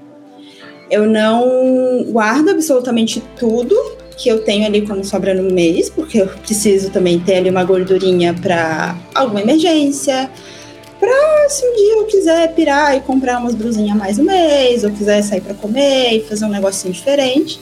Eu 0.89 1.05
não 1.05 2.05
guardo 2.09 2.49
absolutamente 2.49 3.21
tudo 3.37 3.75
que 4.17 4.29
eu 4.29 4.43
tenho 4.43 4.65
ali 4.65 4.81
como 4.81 5.03
sobra 5.03 5.35
no 5.35 5.53
mês, 5.53 5.91
porque 5.91 6.21
eu 6.21 6.27
preciso 6.27 6.89
também 6.89 7.19
ter 7.19 7.35
ali 7.35 7.51
uma 7.51 7.63
gordurinha 7.63 8.33
para 8.33 8.97
alguma 9.13 9.41
emergência, 9.41 10.27
Pra 10.99 11.49
se 11.49 11.65
um 11.65 11.75
dia 11.75 11.93
eu 11.93 12.05
quiser 12.05 12.53
pirar 12.53 12.95
e 12.95 13.01
comprar 13.01 13.39
umas 13.39 13.53
brusinhas 13.53 13.95
mais 13.95 14.17
no 14.17 14.23
mês, 14.23 14.83
ou 14.83 14.91
quiser 14.91 15.21
sair 15.21 15.41
para 15.41 15.53
comer 15.53 16.17
e 16.17 16.21
fazer 16.21 16.45
um 16.45 16.49
negocinho 16.49 16.93
diferente, 16.93 17.59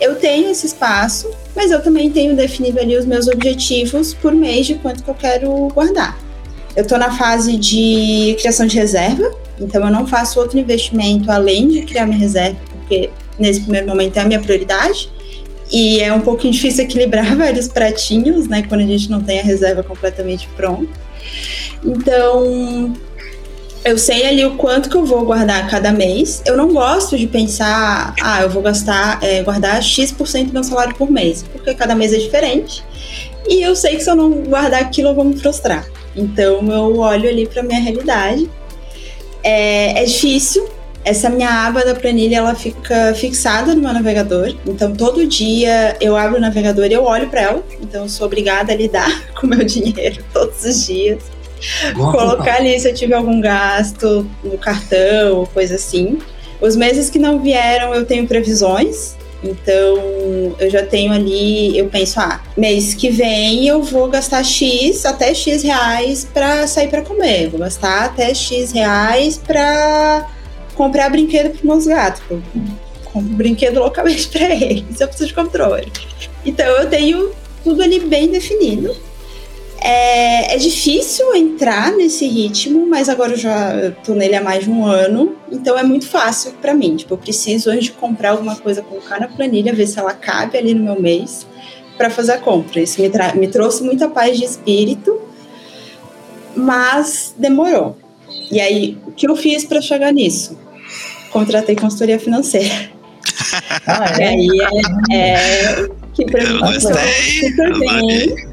eu 0.00 0.16
tenho 0.16 0.50
esse 0.50 0.66
espaço, 0.66 1.30
mas 1.54 1.70
eu 1.70 1.82
também 1.82 2.10
tenho 2.10 2.34
definido 2.34 2.80
ali 2.80 2.96
os 2.96 3.04
meus 3.04 3.28
objetivos 3.28 4.14
por 4.14 4.32
mês 4.32 4.66
de 4.66 4.76
quanto 4.76 5.02
que 5.02 5.10
eu 5.10 5.14
quero 5.14 5.68
guardar. 5.68 6.18
Eu 6.74 6.82
estou 6.82 6.96
na 6.96 7.10
fase 7.10 7.56
de 7.56 8.36
criação 8.38 8.66
de 8.66 8.76
reserva, 8.76 9.30
então 9.60 9.84
eu 9.84 9.90
não 9.92 10.06
faço 10.06 10.40
outro 10.40 10.58
investimento 10.58 11.30
além 11.30 11.68
de 11.68 11.82
criar 11.82 12.06
minha 12.06 12.18
reserva, 12.18 12.58
porque 12.72 13.10
nesse 13.38 13.60
primeiro 13.60 13.86
momento 13.86 14.16
é 14.16 14.20
a 14.20 14.24
minha 14.24 14.40
prioridade. 14.40 15.10
E 15.72 16.00
é 16.00 16.12
um 16.12 16.20
pouquinho 16.20 16.52
difícil 16.52 16.84
equilibrar 16.84 17.34
vários 17.36 17.68
pratinhos, 17.68 18.48
né, 18.48 18.64
quando 18.68 18.80
a 18.80 18.86
gente 18.86 19.10
não 19.10 19.20
tem 19.20 19.38
a 19.38 19.42
reserva 19.42 19.82
completamente 19.82 20.48
pronta. 20.56 20.88
Então, 21.84 22.94
eu 23.84 23.96
sei 23.96 24.26
ali 24.26 24.44
o 24.44 24.56
quanto 24.56 24.90
que 24.90 24.96
eu 24.96 25.04
vou 25.04 25.24
guardar 25.24 25.68
cada 25.68 25.92
mês. 25.92 26.42
Eu 26.44 26.56
não 26.56 26.72
gosto 26.72 27.16
de 27.16 27.26
pensar, 27.26 28.14
ah, 28.22 28.42
eu 28.42 28.50
vou 28.50 28.62
gastar, 28.62 29.22
é, 29.22 29.42
guardar 29.42 29.82
X% 29.82 30.46
do 30.46 30.52
meu 30.52 30.64
salário 30.64 30.94
por 30.94 31.10
mês, 31.10 31.44
porque 31.52 31.74
cada 31.74 31.94
mês 31.94 32.12
é 32.12 32.18
diferente. 32.18 32.84
E 33.48 33.62
eu 33.62 33.74
sei 33.74 33.96
que 33.96 34.04
se 34.04 34.10
eu 34.10 34.14
não 34.14 34.30
guardar 34.30 34.82
aquilo, 34.82 35.08
eu 35.08 35.14
vou 35.14 35.24
me 35.24 35.36
frustrar. 35.36 35.86
Então, 36.14 36.60
eu 36.70 36.98
olho 36.98 37.28
ali 37.28 37.46
para 37.46 37.62
minha 37.62 37.80
realidade. 37.80 38.50
É, 39.42 40.02
é 40.02 40.04
difícil. 40.04 40.68
Essa 41.02 41.30
minha 41.30 41.66
aba 41.66 41.82
da 41.82 41.94
planilha, 41.94 42.36
ela 42.36 42.54
fica 42.54 43.14
fixada 43.14 43.74
no 43.74 43.80
meu 43.80 43.92
navegador. 43.94 44.54
Então, 44.66 44.92
todo 44.94 45.26
dia 45.26 45.96
eu 45.98 46.14
abro 46.14 46.36
o 46.36 46.40
navegador 46.40 46.84
e 46.86 46.92
eu 46.92 47.04
olho 47.04 47.30
para 47.30 47.40
ela. 47.40 47.64
Então, 47.80 48.02
eu 48.02 48.08
sou 48.10 48.26
obrigada 48.26 48.72
a 48.72 48.76
lidar 48.76 49.10
com 49.34 49.46
o 49.46 49.50
meu 49.50 49.64
dinheiro 49.64 50.22
todos 50.34 50.62
os 50.62 50.86
dias. 50.86 51.39
Colocar 51.94 52.56
ali 52.56 52.78
se 52.78 52.88
eu 52.88 52.94
tive 52.94 53.14
algum 53.14 53.40
gasto 53.40 54.28
no 54.42 54.58
cartão 54.58 55.46
coisa 55.52 55.74
assim. 55.74 56.18
Os 56.60 56.76
meses 56.76 57.08
que 57.08 57.18
não 57.18 57.40
vieram, 57.40 57.94
eu 57.94 58.04
tenho 58.04 58.26
previsões. 58.26 59.16
Então, 59.42 60.54
eu 60.58 60.70
já 60.70 60.84
tenho 60.84 61.12
ali, 61.12 61.76
eu 61.78 61.88
penso, 61.88 62.20
ah, 62.20 62.42
mês 62.56 62.92
que 62.94 63.08
vem 63.08 63.66
eu 63.66 63.82
vou 63.82 64.08
gastar 64.08 64.44
X, 64.44 65.06
até 65.06 65.32
X 65.34 65.62
reais 65.62 66.28
para 66.30 66.66
sair 66.66 66.88
para 66.88 67.00
comer. 67.00 67.48
Vou 67.48 67.58
gastar 67.58 68.04
até 68.04 68.34
X 68.34 68.72
reais 68.72 69.38
para 69.38 70.26
comprar 70.74 71.08
brinquedo 71.08 71.56
para 71.56 71.66
meus 71.66 71.86
gatos. 71.86 72.22
Eu 72.30 72.42
compro 73.04 73.34
brinquedo 73.34 73.78
loucamente 73.78 74.28
para 74.28 74.54
eles, 74.54 75.00
eu 75.00 75.08
preciso 75.08 75.28
de 75.28 75.34
controle. 75.34 75.90
Então, 76.44 76.66
eu 76.66 76.90
tenho 76.90 77.30
tudo 77.64 77.82
ali 77.82 77.98
bem 77.98 78.28
definido. 78.28 78.94
É, 79.82 80.54
é, 80.54 80.58
difícil 80.58 81.34
entrar 81.34 81.90
nesse 81.92 82.26
ritmo, 82.26 82.86
mas 82.86 83.08
agora 83.08 83.32
eu 83.32 83.38
já 83.38 83.92
tô 84.04 84.14
nele 84.14 84.36
há 84.36 84.42
mais 84.42 84.64
de 84.64 84.70
um 84.70 84.84
ano, 84.84 85.36
então 85.50 85.78
é 85.78 85.82
muito 85.82 86.06
fácil 86.06 86.52
para 86.60 86.74
mim. 86.74 86.96
Tipo, 86.96 87.14
eu 87.14 87.18
preciso, 87.18 87.70
antes 87.70 87.84
de 87.84 87.92
comprar 87.92 88.32
alguma 88.32 88.56
coisa, 88.56 88.82
colocar 88.82 89.18
na 89.18 89.28
planilha, 89.28 89.72
ver 89.72 89.86
se 89.86 89.98
ela 89.98 90.12
cabe 90.12 90.58
ali 90.58 90.74
no 90.74 90.84
meu 90.84 91.00
mês 91.00 91.46
para 91.96 92.10
fazer 92.10 92.32
a 92.32 92.38
compra. 92.38 92.80
Isso 92.80 93.00
me, 93.00 93.10
me 93.36 93.48
trouxe 93.48 93.82
muita 93.82 94.06
paz 94.06 94.36
de 94.36 94.44
espírito, 94.44 95.18
mas 96.54 97.34
demorou. 97.38 97.96
E 98.50 98.60
aí, 98.60 98.98
o 99.06 99.12
que 99.12 99.26
eu 99.26 99.34
fiz 99.34 99.64
para 99.64 99.80
chegar 99.80 100.12
nisso? 100.12 100.58
Contratei 101.30 101.74
consultoria 101.74 102.18
financeira. 102.18 102.90
Ah, 103.86 104.20
é? 104.20 104.36
E 104.36 104.62
aí 104.62 104.92
é, 105.10 105.32
é 105.32 105.88
que 106.12 106.24
mim 106.24 106.80
super 106.80 107.78
bem 107.78 108.49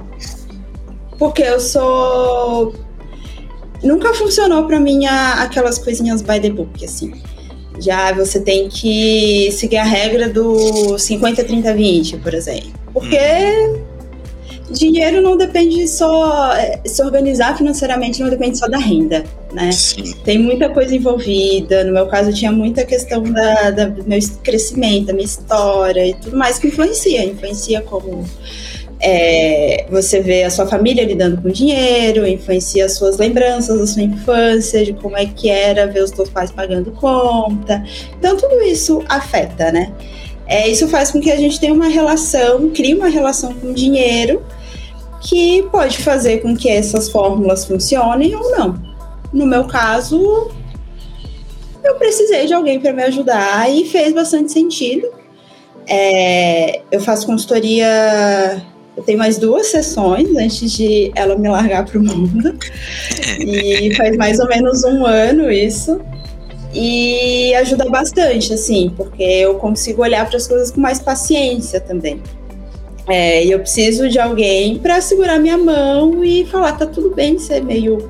porque 1.17 1.41
eu 1.41 1.59
sou. 1.59 2.73
Nunca 3.83 4.13
funcionou 4.13 4.65
para 4.65 4.79
mim 4.79 5.05
aquelas 5.05 5.77
coisinhas 5.77 6.21
by 6.21 6.39
the 6.39 6.49
book, 6.49 6.83
assim. 6.83 7.13
Já 7.79 8.11
você 8.11 8.39
tem 8.39 8.69
que 8.69 9.51
seguir 9.51 9.77
a 9.77 9.83
regra 9.83 10.29
do 10.29 10.97
50, 10.97 11.43
30, 11.43 11.73
20, 11.73 12.17
por 12.17 12.33
exemplo. 12.33 12.71
Porque 12.91 13.17
dinheiro 14.71 15.21
não 15.21 15.37
depende 15.37 15.87
só. 15.87 16.53
É, 16.55 16.81
se 16.85 17.01
organizar 17.03 17.55
financeiramente 17.57 18.21
não 18.21 18.29
depende 18.29 18.57
só 18.57 18.67
da 18.67 18.77
renda, 18.77 19.23
né? 19.53 19.71
Sim. 19.71 20.13
Tem 20.23 20.39
muita 20.39 20.69
coisa 20.69 20.95
envolvida. 20.95 21.83
No 21.83 21.93
meu 21.93 22.07
caso, 22.07 22.33
tinha 22.33 22.51
muita 22.51 22.83
questão 22.83 23.21
da, 23.23 23.71
da, 23.71 23.85
do 23.85 24.03
meu 24.07 24.19
crescimento, 24.43 25.07
da 25.07 25.13
minha 25.13 25.25
história 25.25 26.05
e 26.07 26.13
tudo 26.15 26.35
mais 26.35 26.57
que 26.57 26.67
influencia. 26.67 27.23
Influencia 27.23 27.81
como 27.81 28.25
é, 28.99 29.85
você 29.89 30.21
vê 30.21 30.43
a 30.43 30.49
sua 30.49 30.65
família 30.65 31.03
lidando 31.03 31.41
com 31.41 31.49
dinheiro, 31.49 32.27
influencia 32.27 32.85
as 32.85 32.93
suas 32.93 33.17
lembranças 33.17 33.77
da 33.77 33.85
sua 33.85 34.01
infância, 34.01 34.83
de 34.83 34.93
como 34.93 35.15
é 35.17 35.25
que 35.25 35.49
era 35.49 35.85
ver 35.85 36.03
os 36.03 36.09
seus 36.09 36.29
pais 36.29 36.51
pagando 36.51 36.91
conta. 36.91 37.83
Então, 38.17 38.35
tudo 38.35 38.61
isso 38.61 39.03
afeta, 39.07 39.71
né? 39.71 39.93
É, 40.47 40.67
isso 40.67 40.87
faz 40.87 41.11
com 41.11 41.19
que 41.19 41.29
a 41.29 41.35
gente 41.35 41.59
tenha 41.59 41.73
uma 41.73 41.89
relação, 41.89 42.69
crie 42.69 42.95
uma 42.95 43.09
relação 43.09 43.53
com 43.53 43.67
o 43.67 43.73
dinheiro 43.73 44.41
que 45.21 45.63
pode 45.71 45.97
fazer 45.97 46.41
com 46.41 46.55
que 46.55 46.69
essas 46.69 47.09
fórmulas 47.09 47.65
funcionem 47.65 48.33
ou 48.35 48.51
não. 48.51 48.81
No 49.33 49.45
meu 49.45 49.65
caso, 49.65 50.49
eu 51.83 51.95
precisei 51.95 52.45
de 52.45 52.53
alguém 52.53 52.79
para 52.79 52.93
me 52.93 53.03
ajudar 53.03 53.69
e 53.69 53.85
fez 53.85 54.13
bastante 54.13 54.51
sentido. 54.51 55.07
É, 55.85 56.81
eu 56.91 57.01
faço 57.01 57.25
consultoria 57.25 58.63
eu 58.97 59.03
tenho 59.03 59.19
mais 59.19 59.37
duas 59.37 59.67
sessões 59.67 60.35
antes 60.35 60.71
de 60.71 61.11
ela 61.15 61.37
me 61.37 61.47
largar 61.47 61.85
para 61.85 61.99
o 61.99 62.03
mundo. 62.03 62.57
e 63.39 63.95
faz 63.95 64.17
mais 64.17 64.39
ou 64.39 64.47
menos 64.47 64.83
um 64.83 65.05
ano 65.05 65.51
isso. 65.51 66.01
E 66.73 67.53
ajuda 67.55 67.87
bastante, 67.89 68.53
assim, 68.53 68.91
porque 68.97 69.21
eu 69.21 69.55
consigo 69.55 70.01
olhar 70.01 70.27
para 70.27 70.37
as 70.37 70.47
coisas 70.47 70.71
com 70.71 70.81
mais 70.81 70.99
paciência 70.99 71.79
também. 71.79 72.21
É, 73.07 73.45
e 73.45 73.51
eu 73.51 73.59
preciso 73.59 74.09
de 74.09 74.19
alguém 74.19 74.79
para 74.79 74.99
segurar 74.99 75.37
minha 75.37 75.57
mão 75.57 76.23
e 76.25 76.45
falar: 76.47 76.73
tá 76.73 76.85
tudo 76.85 77.13
bem 77.13 77.37
ser 77.37 77.63
meio 77.63 78.09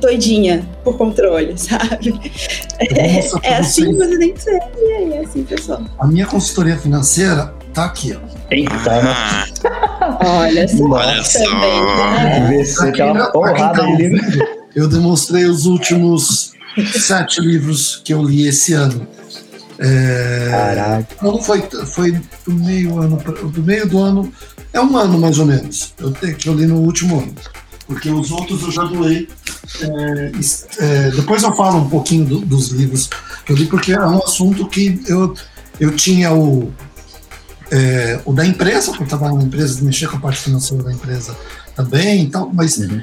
doidinha 0.00 0.66
por 0.82 0.96
controle, 0.96 1.56
sabe? 1.58 2.12
Nossa, 2.12 3.40
é, 3.42 3.50
é 3.50 3.56
assim 3.56 3.92
que 3.92 3.96
você 3.98 4.18
tem 4.18 4.32
que 4.32 4.42
ser. 4.42 4.60
E 4.76 4.92
aí, 4.92 5.12
é 5.12 5.20
assim, 5.20 5.44
pessoal. 5.44 5.82
A 5.98 6.06
minha 6.06 6.26
consultoria 6.26 6.78
financeira 6.78 7.54
tá 7.74 7.84
aqui, 7.84 8.16
ó. 8.16 8.37
Eita, 8.50 9.00
ah. 9.02 9.46
Olha 10.24 10.68
só. 10.68 10.84
Olha 10.84 11.22
só. 11.22 11.38
Também, 11.38 12.64
Você 12.64 12.92
tem 12.92 13.10
uma 13.10 13.30
porrada 13.30 13.84
de 13.84 14.08
livro. 14.08 14.46
Eu 14.74 14.88
demonstrei 14.88 15.44
os 15.44 15.66
últimos 15.66 16.52
sete 16.92 17.40
livros 17.40 18.00
que 18.04 18.14
eu 18.14 18.22
li 18.22 18.46
esse 18.46 18.72
ano. 18.72 19.06
É, 19.78 20.48
Caraca. 20.50 21.16
Não 21.22 21.40
foi, 21.40 21.62
foi 21.86 22.12
do 22.46 22.52
meio 22.52 22.98
ano, 23.00 23.16
do 23.16 23.62
meio 23.62 23.88
do 23.88 23.98
ano, 23.98 24.32
é 24.72 24.80
um 24.80 24.96
ano 24.96 25.18
mais 25.18 25.38
ou 25.38 25.46
menos, 25.46 25.94
eu, 25.98 26.12
que 26.12 26.48
eu 26.48 26.54
li 26.54 26.66
no 26.66 26.76
último 26.80 27.20
ano. 27.20 27.34
Porque 27.86 28.10
os 28.10 28.30
outros 28.30 28.62
eu 28.62 28.70
já 28.70 28.84
doei. 28.84 29.28
É, 29.80 30.32
é, 30.78 31.10
depois 31.10 31.42
eu 31.42 31.54
falo 31.54 31.78
um 31.78 31.88
pouquinho 31.88 32.24
do, 32.24 32.40
dos 32.40 32.68
livros 32.68 33.08
que 33.46 33.52
eu 33.52 33.56
li, 33.56 33.66
porque 33.66 33.92
é 33.92 34.00
um 34.00 34.18
assunto 34.18 34.66
que 34.66 35.00
eu, 35.06 35.34
eu 35.80 35.94
tinha 35.96 36.32
o, 36.32 36.72
é, 37.70 38.20
o 38.24 38.32
da 38.32 38.46
empresa, 38.46 38.88
porque 38.88 39.02
eu 39.02 39.06
estava 39.06 39.32
na 39.32 39.42
empresa, 39.42 39.82
mexer 39.82 40.08
com 40.08 40.16
a 40.16 40.20
parte 40.20 40.40
financeira 40.40 40.82
da 40.82 40.92
empresa 40.92 41.36
também 41.74 42.24
e 42.24 42.30
tal, 42.30 42.50
mas 42.52 42.78
uhum. 42.78 43.02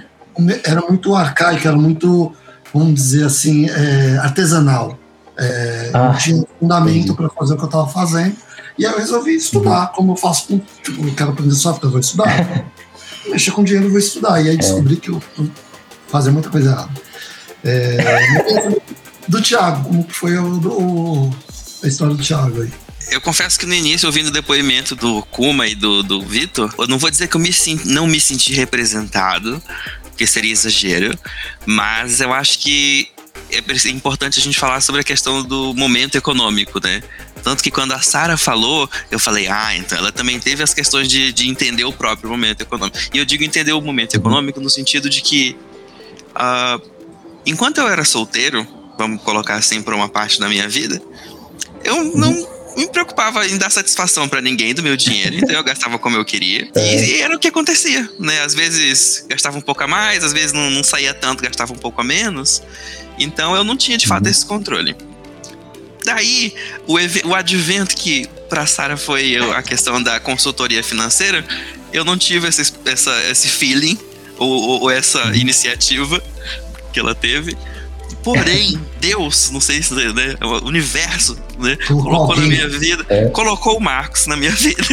era 0.63 0.81
muito 0.81 1.15
arcaico, 1.15 1.67
era 1.67 1.77
muito, 1.77 2.33
vamos 2.73 2.95
dizer 2.95 3.25
assim, 3.25 3.69
é, 3.69 4.17
artesanal. 4.17 4.97
É, 5.37 5.91
ah, 5.93 6.09
não 6.09 6.17
tinha 6.17 6.43
fundamento 6.59 7.13
para 7.13 7.29
fazer 7.29 7.53
o 7.53 7.57
que 7.57 7.63
eu 7.63 7.67
estava 7.67 7.87
fazendo. 7.87 8.35
E 8.77 8.85
aí 8.85 8.91
eu 8.91 8.97
resolvi 8.97 9.35
estudar, 9.35 9.91
como 9.93 10.13
eu 10.13 10.15
faço 10.15 10.47
com. 10.47 10.61
Tipo, 10.83 11.07
eu 11.07 11.13
quero 11.13 11.31
aprender 11.31 11.55
software, 11.55 11.87
eu 11.87 11.91
vou 11.91 11.99
estudar. 11.99 12.65
Mexer 13.27 13.51
com 13.51 13.63
dinheiro, 13.63 13.87
eu 13.87 13.91
vou 13.91 13.99
estudar. 13.99 14.41
E 14.41 14.49
aí 14.49 14.57
descobri 14.57 14.97
que 14.97 15.09
eu, 15.09 15.21
eu 15.37 15.49
fazia 16.07 16.31
muita 16.31 16.49
coisa 16.49 16.71
errada. 16.71 16.91
É, 17.63 17.97
do 19.27 19.41
Thiago, 19.41 19.83
como 19.83 20.05
foi 20.09 20.37
o, 20.37 20.57
o, 20.67 21.35
a 21.83 21.87
história 21.87 22.13
do 22.13 22.21
Thiago 22.21 22.61
aí? 22.61 22.71
Eu 23.09 23.21
confesso 23.21 23.59
que 23.59 23.65
no 23.65 23.73
início, 23.73 24.07
ouvindo 24.07 24.27
o 24.27 24.31
depoimento 24.31 24.95
do 24.95 25.21
Kuma 25.23 25.67
e 25.67 25.75
do, 25.75 26.01
do 26.03 26.21
Vitor, 26.21 26.73
eu 26.77 26.87
não 26.87 26.97
vou 26.97 27.09
dizer 27.09 27.27
que 27.27 27.35
eu 27.35 27.41
me, 27.41 27.51
não 27.85 28.07
me 28.07 28.19
senti 28.19 28.53
representado, 28.53 29.61
porque 30.03 30.25
seria 30.25 30.51
exagero, 30.51 31.17
mas 31.65 32.21
eu 32.21 32.33
acho 32.33 32.59
que 32.59 33.09
é 33.51 33.89
importante 33.89 34.39
a 34.39 34.41
gente 34.41 34.57
falar 34.57 34.81
sobre 34.81 35.01
a 35.01 35.03
questão 35.03 35.43
do 35.43 35.73
momento 35.73 36.15
econômico, 36.15 36.79
né? 36.81 37.03
Tanto 37.43 37.61
que 37.61 37.69
quando 37.69 37.91
a 37.91 37.99
Sara 37.99 38.37
falou, 38.37 38.89
eu 39.11 39.19
falei, 39.19 39.47
ah, 39.47 39.75
então 39.75 39.97
ela 39.97 40.11
também 40.11 40.39
teve 40.39 40.63
as 40.63 40.73
questões 40.73 41.07
de, 41.07 41.31
de 41.31 41.47
entender 41.47 41.83
o 41.83 41.93
próprio 41.93 42.29
momento 42.29 42.61
econômico. 42.61 42.97
E 43.13 43.19
eu 43.19 43.25
digo 43.25 43.43
entender 43.43 43.73
o 43.73 43.81
momento 43.81 44.15
uhum. 44.15 44.19
econômico 44.21 44.59
no 44.59 44.69
sentido 44.69 45.09
de 45.09 45.21
que, 45.21 45.55
uh, 46.31 46.81
enquanto 47.45 47.77
eu 47.77 47.87
era 47.87 48.03
solteiro, 48.03 48.67
vamos 48.97 49.21
colocar 49.21 49.55
assim 49.55 49.81
por 49.81 49.93
uma 49.93 50.09
parte 50.09 50.39
da 50.39 50.49
minha 50.49 50.67
vida, 50.67 50.99
eu 51.83 52.03
não 52.15 52.54
me 52.75 52.87
preocupava 52.87 53.45
em 53.47 53.57
dar 53.57 53.69
satisfação 53.69 54.27
para 54.27 54.41
ninguém 54.41 54.73
do 54.73 54.83
meu 54.83 54.97
dinheiro, 54.97 55.37
então 55.37 55.55
eu 55.55 55.63
gastava 55.63 55.97
como 55.97 56.17
eu 56.17 56.25
queria. 56.25 56.67
É. 56.75 57.05
E, 57.05 57.21
era 57.21 57.35
o 57.35 57.39
que 57.39 57.47
acontecia, 57.47 58.09
né? 58.19 58.41
Às 58.41 58.53
vezes 58.53 59.25
gastava 59.27 59.57
um 59.57 59.61
pouco 59.61 59.83
a 59.83 59.87
mais, 59.87 60.23
às 60.23 60.33
vezes 60.33 60.51
não, 60.53 60.69
não 60.69 60.83
saía 60.83 61.13
tanto, 61.13 61.43
gastava 61.43 61.73
um 61.73 61.77
pouco 61.77 62.01
a 62.01 62.03
menos. 62.03 62.61
Então 63.17 63.55
eu 63.55 63.63
não 63.63 63.77
tinha 63.77 63.97
de 63.97 64.07
fato 64.07 64.25
uhum. 64.25 64.31
esse 64.31 64.45
controle. 64.45 64.95
Daí, 66.03 66.53
o, 66.85 66.97
o 67.29 67.33
advento 67.33 67.95
que 67.95 68.27
para 68.47 68.65
Sara 68.67 68.95
foi 68.95 69.37
a 69.37 69.63
questão 69.63 70.01
da 70.01 70.19
consultoria 70.19 70.83
financeira, 70.83 71.43
eu 71.91 72.05
não 72.05 72.17
tive 72.17 72.47
esse, 72.47 72.73
essa, 72.85 73.23
esse 73.23 73.47
feeling 73.47 73.97
ou, 74.37 74.49
ou, 74.49 74.81
ou 74.81 74.91
essa 74.91 75.25
uhum. 75.25 75.33
iniciativa 75.33 76.21
que 76.93 76.99
ela 76.99 77.15
teve. 77.15 77.57
Porém, 78.25 78.81
Deus, 78.99 79.51
não 79.51 79.61
sei 79.61 79.83
se 79.83 79.93
né, 79.93 80.35
o 80.41 80.67
universo, 80.67 81.37
né, 81.59 81.77
colocou 81.87 82.35
na 82.35 82.47
minha 82.47 82.67
vida, 82.67 83.05
é. 83.07 83.25
colocou 83.29 83.77
o 83.77 83.79
Marcos 83.79 84.25
na 84.25 84.35
minha 84.35 84.49
vida. 84.57 84.83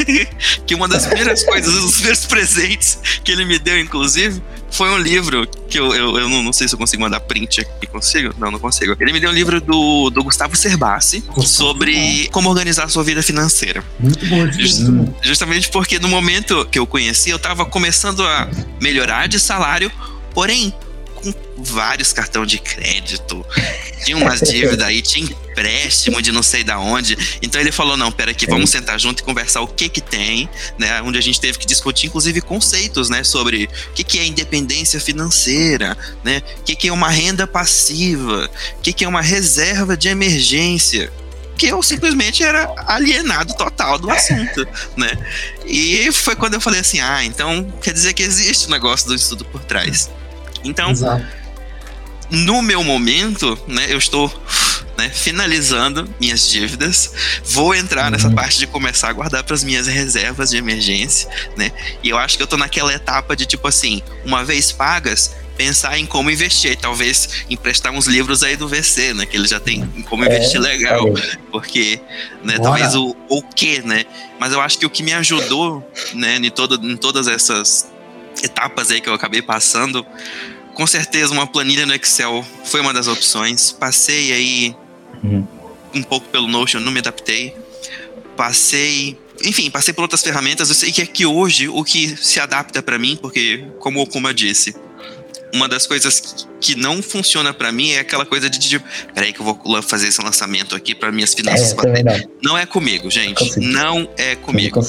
que 0.66 0.74
uma 0.74 0.86
das 0.86 1.06
primeiras 1.06 1.42
coisas, 1.48 1.74
os 1.74 1.94
primeiros 1.94 2.26
presentes 2.26 2.98
que 3.24 3.32
ele 3.32 3.46
me 3.46 3.58
deu, 3.58 3.80
inclusive, 3.80 4.42
foi 4.70 4.90
um 4.90 4.98
livro 4.98 5.46
que 5.66 5.78
eu, 5.78 5.94
eu, 5.94 6.18
eu 6.18 6.28
não, 6.28 6.42
não, 6.42 6.52
sei 6.52 6.68
se 6.68 6.74
eu 6.74 6.78
consigo 6.78 7.00
mandar 7.00 7.20
print 7.20 7.62
aqui. 7.62 7.86
Consigo? 7.86 8.34
Não, 8.38 8.50
não 8.50 8.58
consigo. 8.58 8.94
Ele 9.00 9.12
me 9.14 9.20
deu 9.20 9.30
um 9.30 9.32
livro 9.32 9.62
do, 9.62 10.10
do 10.10 10.22
Gustavo 10.22 10.54
Cerbasi 10.54 11.24
sobre 11.42 12.28
como 12.32 12.50
organizar 12.50 12.84
a 12.84 12.88
sua 12.88 13.02
vida 13.02 13.22
financeira. 13.22 13.82
Muito 13.98 14.26
bom. 14.26 14.50
Just, 14.52 14.82
justamente 15.22 15.70
porque 15.70 15.98
no 15.98 16.08
momento 16.08 16.66
que 16.70 16.78
eu 16.78 16.86
conheci, 16.86 17.30
eu 17.30 17.36
estava 17.36 17.64
começando 17.64 18.22
a 18.22 18.50
melhorar 18.78 19.26
de 19.26 19.40
salário, 19.40 19.90
porém 20.34 20.74
com 21.22 21.62
vários 21.62 22.12
cartões 22.12 22.48
de 22.48 22.58
crédito, 22.58 23.44
tinha 24.04 24.16
umas 24.16 24.40
dívidas 24.40 24.86
aí, 24.86 25.00
tinha 25.00 25.24
empréstimo 25.24 26.20
de 26.20 26.32
não 26.32 26.42
sei 26.42 26.64
da 26.64 26.78
onde. 26.78 27.16
Então 27.40 27.60
ele 27.60 27.70
falou: 27.70 27.96
não, 27.96 28.10
pera 28.10 28.32
aqui, 28.32 28.46
vamos 28.46 28.70
sentar 28.70 28.98
junto 28.98 29.20
e 29.20 29.22
conversar 29.22 29.60
o 29.60 29.68
que 29.68 29.88
que 29.88 30.00
tem, 30.00 30.48
né? 30.78 31.00
Onde 31.02 31.18
a 31.18 31.22
gente 31.22 31.40
teve 31.40 31.58
que 31.58 31.66
discutir, 31.66 32.06
inclusive, 32.06 32.40
conceitos, 32.40 33.08
né? 33.08 33.22
Sobre 33.22 33.68
o 33.90 33.92
que, 33.92 34.02
que 34.04 34.18
é 34.18 34.26
independência 34.26 35.00
financeira, 35.00 35.96
né? 36.24 36.42
O 36.58 36.62
que, 36.62 36.74
que 36.74 36.88
é 36.88 36.92
uma 36.92 37.08
renda 37.08 37.46
passiva, 37.46 38.50
o 38.78 38.80
que, 38.82 38.92
que 38.92 39.04
é 39.04 39.08
uma 39.08 39.22
reserva 39.22 39.96
de 39.96 40.08
emergência 40.08 41.12
que 41.56 41.66
eu 41.66 41.82
simplesmente 41.82 42.42
era 42.42 42.74
alienado 42.88 43.54
total 43.54 43.98
do 43.98 44.10
assunto, 44.10 44.66
né? 44.96 45.12
E 45.64 46.10
foi 46.10 46.34
quando 46.34 46.54
eu 46.54 46.60
falei 46.60 46.80
assim, 46.80 46.98
ah, 46.98 47.22
então 47.24 47.72
quer 47.80 47.92
dizer 47.92 48.14
que 48.14 48.22
existe 48.22 48.64
o 48.64 48.68
um 48.68 48.72
negócio 48.72 49.06
do 49.06 49.14
estudo 49.14 49.44
por 49.44 49.62
trás. 49.62 50.10
Então, 50.64 50.90
Exato. 50.90 51.24
no 52.30 52.62
meu 52.62 52.82
momento, 52.84 53.58
né, 53.66 53.86
eu 53.88 53.98
estou 53.98 54.32
né, 54.96 55.08
finalizando 55.08 56.08
minhas 56.20 56.48
dívidas. 56.48 57.12
Vou 57.44 57.74
entrar 57.74 58.04
uhum. 58.04 58.10
nessa 58.10 58.30
parte 58.30 58.58
de 58.58 58.66
começar 58.66 59.08
a 59.08 59.12
guardar 59.12 59.42
para 59.42 59.54
as 59.54 59.64
minhas 59.64 59.86
reservas 59.86 60.50
de 60.50 60.56
emergência, 60.56 61.28
né? 61.56 61.72
E 62.02 62.10
eu 62.10 62.18
acho 62.18 62.36
que 62.36 62.42
eu 62.42 62.46
tô 62.46 62.56
naquela 62.56 62.92
etapa 62.92 63.34
de 63.34 63.46
tipo 63.46 63.66
assim, 63.66 64.02
uma 64.24 64.44
vez 64.44 64.70
pagas, 64.70 65.34
pensar 65.56 65.98
em 65.98 66.06
como 66.06 66.30
investir, 66.30 66.76
talvez 66.76 67.44
emprestar 67.48 67.92
uns 67.92 68.06
livros 68.06 68.42
aí 68.42 68.56
do 68.56 68.68
VC, 68.68 69.12
né, 69.14 69.26
que 69.26 69.36
ele 69.36 69.46
já 69.46 69.60
tem 69.60 69.86
como 70.08 70.24
investir 70.24 70.56
é, 70.56 70.60
legal, 70.60 71.06
é. 71.08 71.36
porque, 71.50 72.00
né, 72.42 72.58
talvez 72.58 72.94
o 72.94 73.14
o 73.28 73.42
que, 73.42 73.80
né? 73.82 74.04
Mas 74.38 74.52
eu 74.52 74.60
acho 74.60 74.78
que 74.78 74.86
o 74.86 74.90
que 74.90 75.02
me 75.02 75.12
ajudou, 75.12 75.86
né, 76.14 76.36
em, 76.36 76.50
todo, 76.50 76.74
em 76.86 76.96
todas 76.96 77.26
essas 77.28 77.90
etapas 78.42 78.90
aí 78.90 79.00
que 79.00 79.08
eu 79.08 79.14
acabei 79.14 79.42
passando, 79.42 80.06
com 80.74 80.86
certeza 80.86 81.32
uma 81.32 81.46
planilha 81.46 81.86
no 81.86 81.94
Excel 81.94 82.44
foi 82.64 82.80
uma 82.80 82.92
das 82.92 83.06
opções. 83.08 83.72
Passei 83.72 84.32
aí 84.32 84.76
uhum. 85.22 85.46
um 85.94 86.02
pouco 86.02 86.28
pelo 86.28 86.48
Notion, 86.48 86.80
não 86.80 86.92
me 86.92 87.00
adaptei. 87.00 87.54
Passei, 88.36 89.18
enfim, 89.44 89.70
passei 89.70 89.92
por 89.92 90.02
outras 90.02 90.22
ferramentas. 90.22 90.68
Eu 90.68 90.74
sei 90.74 90.90
que 90.90 91.02
aqui 91.02 91.26
hoje 91.26 91.68
o 91.68 91.84
que 91.84 92.16
se 92.16 92.40
adapta 92.40 92.82
para 92.82 92.98
mim, 92.98 93.18
porque 93.20 93.64
como 93.78 94.06
como 94.06 94.28
eu 94.28 94.32
disse, 94.32 94.74
uma 95.52 95.68
das 95.68 95.86
coisas 95.86 96.48
que 96.60 96.74
não 96.74 97.02
funciona 97.02 97.52
para 97.52 97.70
mim 97.70 97.90
é 97.90 97.98
aquela 97.98 98.24
coisa 98.24 98.48
de, 98.48 98.58
tipo, 98.58 98.84
peraí 99.14 99.32
que 99.32 99.40
eu 99.40 99.44
vou 99.44 99.82
fazer 99.82 100.08
esse 100.08 100.22
lançamento 100.22 100.74
aqui 100.74 100.94
para 100.94 101.12
minhas 101.12 101.34
finanças 101.34 101.72
é. 101.72 102.02
Não. 102.02 102.30
não. 102.42 102.58
é 102.58 102.64
comigo, 102.64 103.10
gente. 103.10 103.60
Não 103.60 104.08
é 104.16 104.34
comigo. 104.34 104.80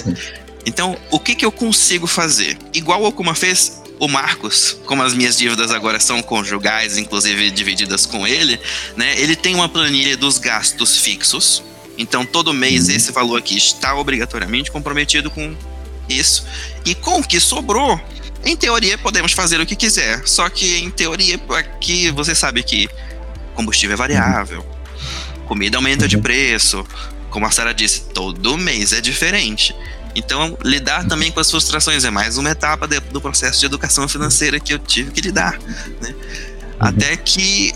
Então, 0.65 0.97
o 1.11 1.19
que, 1.19 1.35
que 1.35 1.45
eu 1.45 1.51
consigo 1.51 2.07
fazer? 2.07 2.57
Igual 2.73 3.01
o 3.01 3.07
Okuma 3.07 3.35
fez, 3.35 3.81
o 3.99 4.07
Marcos, 4.07 4.77
como 4.85 5.03
as 5.03 5.13
minhas 5.13 5.37
dívidas 5.37 5.71
agora 5.71 5.99
são 5.99 6.21
conjugais, 6.21 6.97
inclusive 6.97 7.51
divididas 7.51 8.05
com 8.05 8.25
ele, 8.25 8.59
né? 8.95 9.19
Ele 9.19 9.35
tem 9.35 9.55
uma 9.55 9.69
planilha 9.69 10.15
dos 10.17 10.37
gastos 10.37 10.97
fixos. 10.99 11.63
Então, 11.97 12.25
todo 12.25 12.53
mês 12.53 12.89
esse 12.89 13.11
valor 13.11 13.37
aqui 13.37 13.55
está 13.55 13.95
obrigatoriamente 13.95 14.71
comprometido 14.71 15.29
com 15.29 15.55
isso. 16.09 16.45
E 16.85 16.95
com 16.95 17.19
o 17.19 17.23
que 17.23 17.39
sobrou, 17.39 17.99
em 18.43 18.55
teoria 18.55 18.97
podemos 18.97 19.31
fazer 19.31 19.59
o 19.61 19.65
que 19.65 19.75
quiser. 19.75 20.21
Só 20.25 20.49
que 20.49 20.79
em 20.79 20.89
teoria 20.89 21.39
aqui 21.49 22.09
você 22.11 22.33
sabe 22.33 22.63
que 22.63 22.89
combustível 23.53 23.93
é 23.93 23.97
variável, 23.97 24.65
comida 25.47 25.77
aumenta 25.77 26.07
de 26.07 26.17
preço, 26.17 26.85
como 27.29 27.45
a 27.45 27.51
Sara 27.51 27.73
disse, 27.73 28.01
todo 28.13 28.57
mês 28.57 28.93
é 28.93 29.01
diferente. 29.01 29.75
Então, 30.15 30.57
lidar 30.63 31.07
também 31.07 31.31
com 31.31 31.39
as 31.39 31.49
frustrações 31.49 32.03
é 32.03 32.09
mais 32.09 32.37
uma 32.37 32.49
etapa 32.49 32.87
de, 32.87 32.99
do 32.99 33.19
processo 33.19 33.59
de 33.59 33.65
educação 33.65 34.07
financeira 34.07 34.59
que 34.59 34.73
eu 34.73 34.79
tive 34.79 35.11
que 35.11 35.21
lidar. 35.21 35.57
Né? 36.01 36.09
Uhum. 36.09 36.15
Até 36.79 37.17
que 37.17 37.73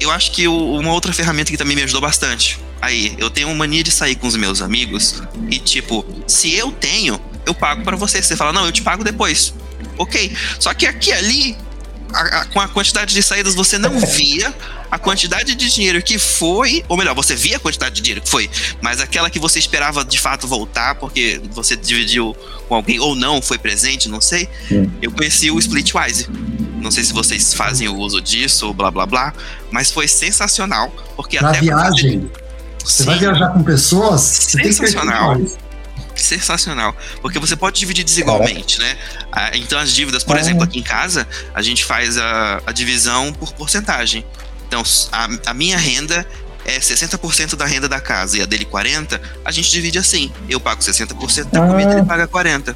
eu 0.00 0.10
acho 0.10 0.32
que 0.32 0.48
uma 0.48 0.92
outra 0.92 1.12
ferramenta 1.12 1.50
que 1.50 1.56
também 1.56 1.76
me 1.76 1.82
ajudou 1.82 2.00
bastante. 2.00 2.58
Aí, 2.80 3.14
eu 3.18 3.30
tenho 3.30 3.46
uma 3.46 3.54
mania 3.54 3.84
de 3.84 3.92
sair 3.92 4.16
com 4.16 4.26
os 4.26 4.34
meus 4.34 4.60
amigos 4.60 5.22
e, 5.48 5.60
tipo, 5.60 6.04
se 6.26 6.52
eu 6.52 6.72
tenho, 6.72 7.20
eu 7.46 7.54
pago 7.54 7.84
para 7.84 7.96
você. 7.96 8.20
Você 8.20 8.34
fala, 8.34 8.52
não, 8.52 8.66
eu 8.66 8.72
te 8.72 8.82
pago 8.82 9.04
depois. 9.04 9.54
Ok. 9.96 10.36
Só 10.58 10.74
que 10.74 10.86
aqui 10.86 11.12
ali, 11.12 11.56
a, 12.12 12.40
a, 12.40 12.44
com 12.46 12.60
a 12.60 12.68
quantidade 12.68 13.14
de 13.14 13.22
saídas, 13.22 13.54
você 13.54 13.78
não 13.78 13.98
via 14.06 14.54
a 14.90 14.98
quantidade 14.98 15.54
de 15.54 15.70
dinheiro 15.70 16.02
que 16.02 16.18
foi, 16.18 16.84
ou 16.88 16.96
melhor, 16.96 17.14
você 17.14 17.34
via 17.34 17.56
a 17.56 17.60
quantidade 17.60 17.94
de 17.94 18.02
dinheiro 18.02 18.20
que 18.20 18.28
foi, 18.28 18.50
mas 18.80 19.00
aquela 19.00 19.30
que 19.30 19.38
você 19.38 19.58
esperava 19.58 20.04
de 20.04 20.18
fato 20.18 20.46
voltar, 20.46 20.96
porque 20.96 21.40
você 21.50 21.76
dividiu 21.76 22.36
com 22.68 22.74
alguém 22.74 23.00
ou 23.00 23.14
não, 23.14 23.40
foi 23.40 23.58
presente, 23.58 24.08
não 24.08 24.20
sei. 24.20 24.48
Eu 25.00 25.10
conheci 25.10 25.50
o 25.50 25.58
Splitwise. 25.58 26.28
Não 26.80 26.90
sei 26.90 27.04
se 27.04 27.12
vocês 27.12 27.54
fazem 27.54 27.88
o 27.88 27.96
uso 27.96 28.20
disso 28.20 28.66
ou 28.66 28.74
blá 28.74 28.90
blá 28.90 29.06
blá, 29.06 29.32
mas 29.70 29.90
foi 29.90 30.08
sensacional, 30.08 30.92
porque 31.16 31.40
Na 31.40 31.50
até 31.50 31.60
viagem. 31.60 32.30
Você 32.84 33.04
Sim, 33.04 33.10
vai 33.10 33.18
viajar 33.18 33.48
com 33.50 33.62
pessoas? 33.62 34.20
Sensacional 34.20 35.38
sensacional. 36.22 36.96
Porque 37.20 37.38
você 37.38 37.56
pode 37.56 37.78
dividir 37.78 38.04
desigualmente, 38.04 38.78
né? 38.80 38.96
Ah, 39.30 39.50
então 39.54 39.78
as 39.78 39.92
dívidas, 39.92 40.24
por 40.24 40.36
é. 40.36 40.40
exemplo, 40.40 40.62
aqui 40.62 40.78
em 40.78 40.82
casa, 40.82 41.26
a 41.54 41.62
gente 41.62 41.84
faz 41.84 42.18
a, 42.18 42.62
a 42.66 42.72
divisão 42.72 43.32
por 43.32 43.52
porcentagem. 43.52 44.24
Então, 44.66 44.82
a, 45.10 45.28
a 45.50 45.54
minha 45.54 45.76
renda 45.76 46.26
é 46.64 46.78
60% 46.78 47.56
da 47.56 47.66
renda 47.66 47.88
da 47.88 48.00
casa 48.00 48.38
e 48.38 48.42
a 48.42 48.46
dele 48.46 48.64
40%, 48.64 49.20
a 49.44 49.50
gente 49.50 49.70
divide 49.70 49.98
assim. 49.98 50.32
Eu 50.48 50.60
pago 50.60 50.80
60% 50.80 51.50
da 51.50 51.60
comida 51.66 51.90
e 51.90 51.94
ele 51.94 52.00
ah. 52.02 52.04
paga 52.04 52.28
40% 52.28 52.74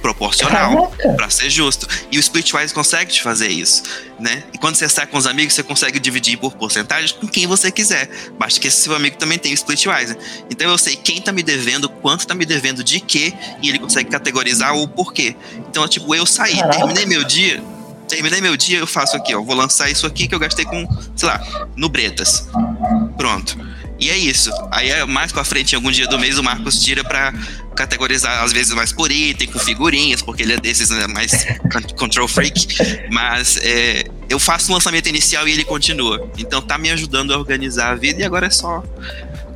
proporcional, 0.00 0.92
para 1.16 1.30
ser 1.30 1.50
justo. 1.50 1.86
E 2.10 2.18
o 2.18 2.20
Splitwise 2.20 2.72
consegue 2.72 3.12
te 3.12 3.22
fazer 3.22 3.48
isso, 3.48 3.82
né? 4.18 4.42
E 4.52 4.58
quando 4.58 4.76
você 4.76 4.84
está 4.84 5.06
com 5.06 5.16
os 5.16 5.26
amigos, 5.26 5.54
você 5.54 5.62
consegue 5.62 5.98
dividir 5.98 6.38
por 6.38 6.54
porcentagem 6.54 7.14
com 7.16 7.26
quem 7.26 7.46
você 7.46 7.70
quiser. 7.70 8.10
Basta 8.38 8.60
que 8.60 8.68
esse 8.68 8.80
seu 8.80 8.94
amigo 8.94 9.16
também 9.16 9.38
tenha 9.38 9.54
o 9.54 9.56
Splitwise. 9.56 10.16
Então 10.50 10.68
eu 10.68 10.78
sei 10.78 10.96
quem 10.96 11.20
tá 11.20 11.32
me 11.32 11.42
devendo, 11.42 11.88
quanto 11.88 12.26
tá 12.26 12.34
me 12.34 12.44
devendo 12.44 12.82
de 12.82 13.00
quê, 13.00 13.32
e 13.62 13.68
ele 13.68 13.78
consegue 13.78 14.10
categorizar 14.10 14.74
o 14.74 14.88
porquê. 14.88 15.36
Então, 15.68 15.86
tipo, 15.86 16.14
eu 16.14 16.26
saí, 16.26 16.56
Caraca. 16.56 16.78
terminei 16.78 17.06
meu 17.06 17.24
dia, 17.24 17.62
terminei 18.08 18.40
meu 18.40 18.56
dia, 18.56 18.78
eu 18.78 18.86
faço 18.86 19.16
aqui, 19.16 19.34
ó, 19.34 19.42
vou 19.42 19.54
lançar 19.54 19.90
isso 19.90 20.06
aqui 20.06 20.26
que 20.26 20.34
eu 20.34 20.38
gastei 20.38 20.64
com, 20.64 20.86
sei 21.16 21.28
lá, 21.28 21.68
no 21.76 21.88
Bretas. 21.88 22.48
Pronto. 23.16 23.56
E 24.00 24.08
é 24.08 24.16
isso. 24.16 24.50
Aí 24.70 24.88
é 24.90 25.04
mais 25.04 25.30
pra 25.30 25.44
frente, 25.44 25.72
em 25.72 25.76
algum 25.76 25.90
dia 25.90 26.06
do 26.06 26.18
mês, 26.18 26.38
o 26.38 26.42
Marcos 26.42 26.82
tira 26.82 27.04
pra 27.04 27.32
categorizar, 27.76 28.42
às 28.42 28.52
vezes, 28.52 28.72
mais 28.72 28.92
por 28.92 29.12
item, 29.12 29.48
com 29.48 29.58
figurinhas, 29.58 30.22
porque 30.22 30.42
ele 30.42 30.54
é 30.54 30.56
desses 30.56 30.88
né, 30.90 31.06
mais 31.06 31.46
control 31.98 32.26
freak. 32.26 32.66
Mas 33.10 33.58
é, 33.62 34.04
eu 34.28 34.38
faço 34.38 34.70
o 34.70 34.74
lançamento 34.74 35.08
inicial 35.08 35.46
e 35.46 35.52
ele 35.52 35.64
continua. 35.64 36.30
Então 36.38 36.62
tá 36.62 36.78
me 36.78 36.90
ajudando 36.90 37.34
a 37.34 37.38
organizar 37.38 37.90
a 37.90 37.94
vida 37.94 38.22
e 38.22 38.24
agora 38.24 38.46
é 38.46 38.50
só 38.50 38.82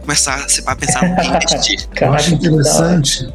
começar 0.02 0.46
a 0.66 0.76
pensar 0.76 1.08
no 1.08 1.16
que 1.16 1.26
investir. 1.26 1.88
Eu 1.98 2.12
acho 2.12 2.34
interessante 2.34 3.26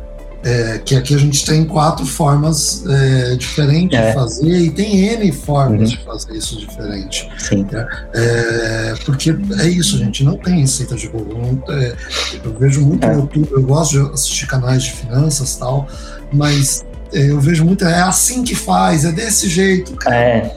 é, 0.43 0.79
que 0.79 0.95
aqui 0.95 1.13
a 1.13 1.17
gente 1.17 1.45
tem 1.45 1.65
quatro 1.65 2.05
formas 2.05 2.85
é, 2.87 3.35
diferentes 3.35 3.97
é. 3.97 4.07
de 4.07 4.13
fazer 4.13 4.57
e 4.57 4.71
tem 4.71 5.05
N 5.05 5.31
formas 5.31 5.91
uhum. 5.91 5.97
de 5.97 6.05
fazer 6.05 6.33
isso 6.33 6.57
diferente. 6.57 7.29
Sim. 7.37 7.65
É, 8.13 8.91
é 8.91 8.95
porque 9.05 9.35
é 9.59 9.67
isso, 9.67 9.97
gente, 9.97 10.23
não 10.23 10.37
tem 10.37 10.61
receita 10.61 10.95
de 10.95 11.09
bolo. 11.09 11.61
É, 11.69 11.95
eu 12.43 12.53
vejo 12.57 12.81
muito 12.81 13.05
no 13.05 13.13
YouTube, 13.21 13.49
eu 13.51 13.63
gosto 13.63 13.91
de 13.91 14.13
assistir 14.13 14.47
canais 14.47 14.83
de 14.83 14.93
finanças 14.93 15.55
e 15.55 15.59
tal, 15.59 15.87
mas 16.31 16.85
eu 17.11 17.39
vejo 17.39 17.65
muito, 17.65 17.85
é 17.85 18.01
assim 18.01 18.43
que 18.43 18.55
faz, 18.55 19.03
é 19.03 19.11
desse 19.11 19.49
jeito. 19.49 19.95
Cara. 19.95 20.15
É. 20.15 20.55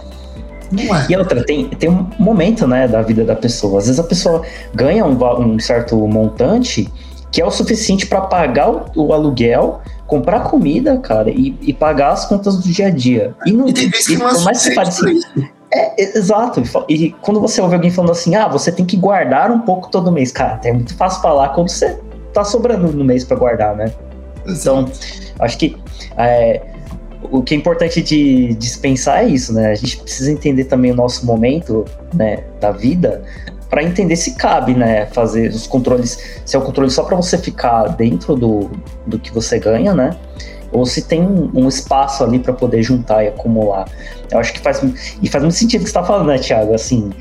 Não 0.70 0.96
é. 0.96 1.06
E 1.08 1.16
outra, 1.16 1.44
tem, 1.44 1.68
tem 1.68 1.90
um 1.90 2.08
momento 2.18 2.66
né, 2.66 2.88
da 2.88 3.02
vida 3.02 3.24
da 3.24 3.36
pessoa. 3.36 3.78
Às 3.78 3.86
vezes 3.86 4.00
a 4.00 4.04
pessoa 4.04 4.42
ganha 4.74 5.04
um, 5.04 5.18
um 5.42 5.58
certo 5.58 5.96
montante 6.08 6.90
que 7.32 7.40
é 7.40 7.46
o 7.46 7.50
suficiente 7.50 8.06
para 8.06 8.20
pagar 8.20 8.70
o, 8.70 8.84
o, 8.94 9.12
aluguel, 9.12 9.80
comprar 10.06 10.40
comida, 10.40 10.98
cara, 10.98 11.30
e, 11.30 11.56
e, 11.62 11.72
pagar 11.72 12.12
as 12.12 12.26
contas 12.26 12.56
do 12.58 12.62
dia 12.62 12.88
a 12.88 12.90
dia. 12.90 13.34
E, 13.46 13.52
não, 13.52 13.66
e 13.66 13.72
tem 13.72 13.88
vezes 13.88 14.06
que 14.06 14.16
não 14.18 14.28
é 14.28 14.74
pareça, 14.74 15.06
é, 15.74 16.18
exato. 16.18 16.62
E 16.86 17.12
quando 17.22 17.40
você 17.40 17.62
ouve 17.62 17.74
alguém 17.74 17.90
falando 17.90 18.10
assim, 18.10 18.34
ah, 18.34 18.46
você 18.46 18.70
tem 18.70 18.84
que 18.84 18.96
guardar 18.96 19.50
um 19.50 19.60
pouco 19.60 19.90
todo 19.90 20.12
mês, 20.12 20.30
cara, 20.30 20.60
é 20.62 20.72
muito 20.72 20.94
fácil 20.94 21.22
falar 21.22 21.48
quando 21.50 21.70
você 21.70 21.98
tá 22.34 22.44
sobrando 22.44 22.92
no 22.92 23.02
mês 23.02 23.24
para 23.24 23.38
guardar, 23.38 23.74
né? 23.74 23.90
Exato. 24.46 24.92
Então, 24.92 24.92
acho 25.38 25.56
que 25.56 25.76
é, 26.18 26.60
o 27.30 27.42
que 27.42 27.54
é 27.54 27.56
importante 27.56 28.02
de 28.02 28.54
dispensar 28.54 29.24
é 29.24 29.28
isso, 29.28 29.54
né? 29.54 29.70
A 29.70 29.74
gente 29.74 29.96
precisa 29.96 30.30
entender 30.30 30.64
também 30.64 30.92
o 30.92 30.94
nosso 30.94 31.24
momento, 31.24 31.86
né, 32.12 32.44
da 32.60 32.70
vida, 32.70 33.22
para 33.72 33.82
entender 33.82 34.16
se 34.16 34.34
cabe, 34.34 34.74
né, 34.74 35.06
fazer 35.06 35.48
os 35.48 35.66
controles, 35.66 36.42
se 36.44 36.54
é 36.54 36.58
o 36.58 36.62
controle 36.62 36.90
só 36.90 37.04
para 37.04 37.16
você 37.16 37.38
ficar 37.38 37.84
dentro 37.88 38.36
do, 38.36 38.70
do 39.06 39.18
que 39.18 39.32
você 39.32 39.58
ganha, 39.58 39.94
né? 39.94 40.14
Ou 40.70 40.84
se 40.84 41.00
tem 41.00 41.22
um, 41.22 41.50
um 41.54 41.68
espaço 41.68 42.22
ali 42.22 42.38
para 42.38 42.52
poder 42.52 42.82
juntar 42.82 43.24
e 43.24 43.28
acumular. 43.28 43.88
Eu 44.30 44.38
acho 44.38 44.52
que 44.52 44.60
faz 44.60 44.82
e 45.22 45.26
faz 45.26 45.42
muito 45.42 45.56
sentido 45.56 45.80
o 45.80 45.84
que 45.84 45.90
você 45.90 45.94
tá 45.94 46.04
falando, 46.04 46.26
né, 46.26 46.36
Thiago? 46.36 46.74
Assim, 46.74 47.12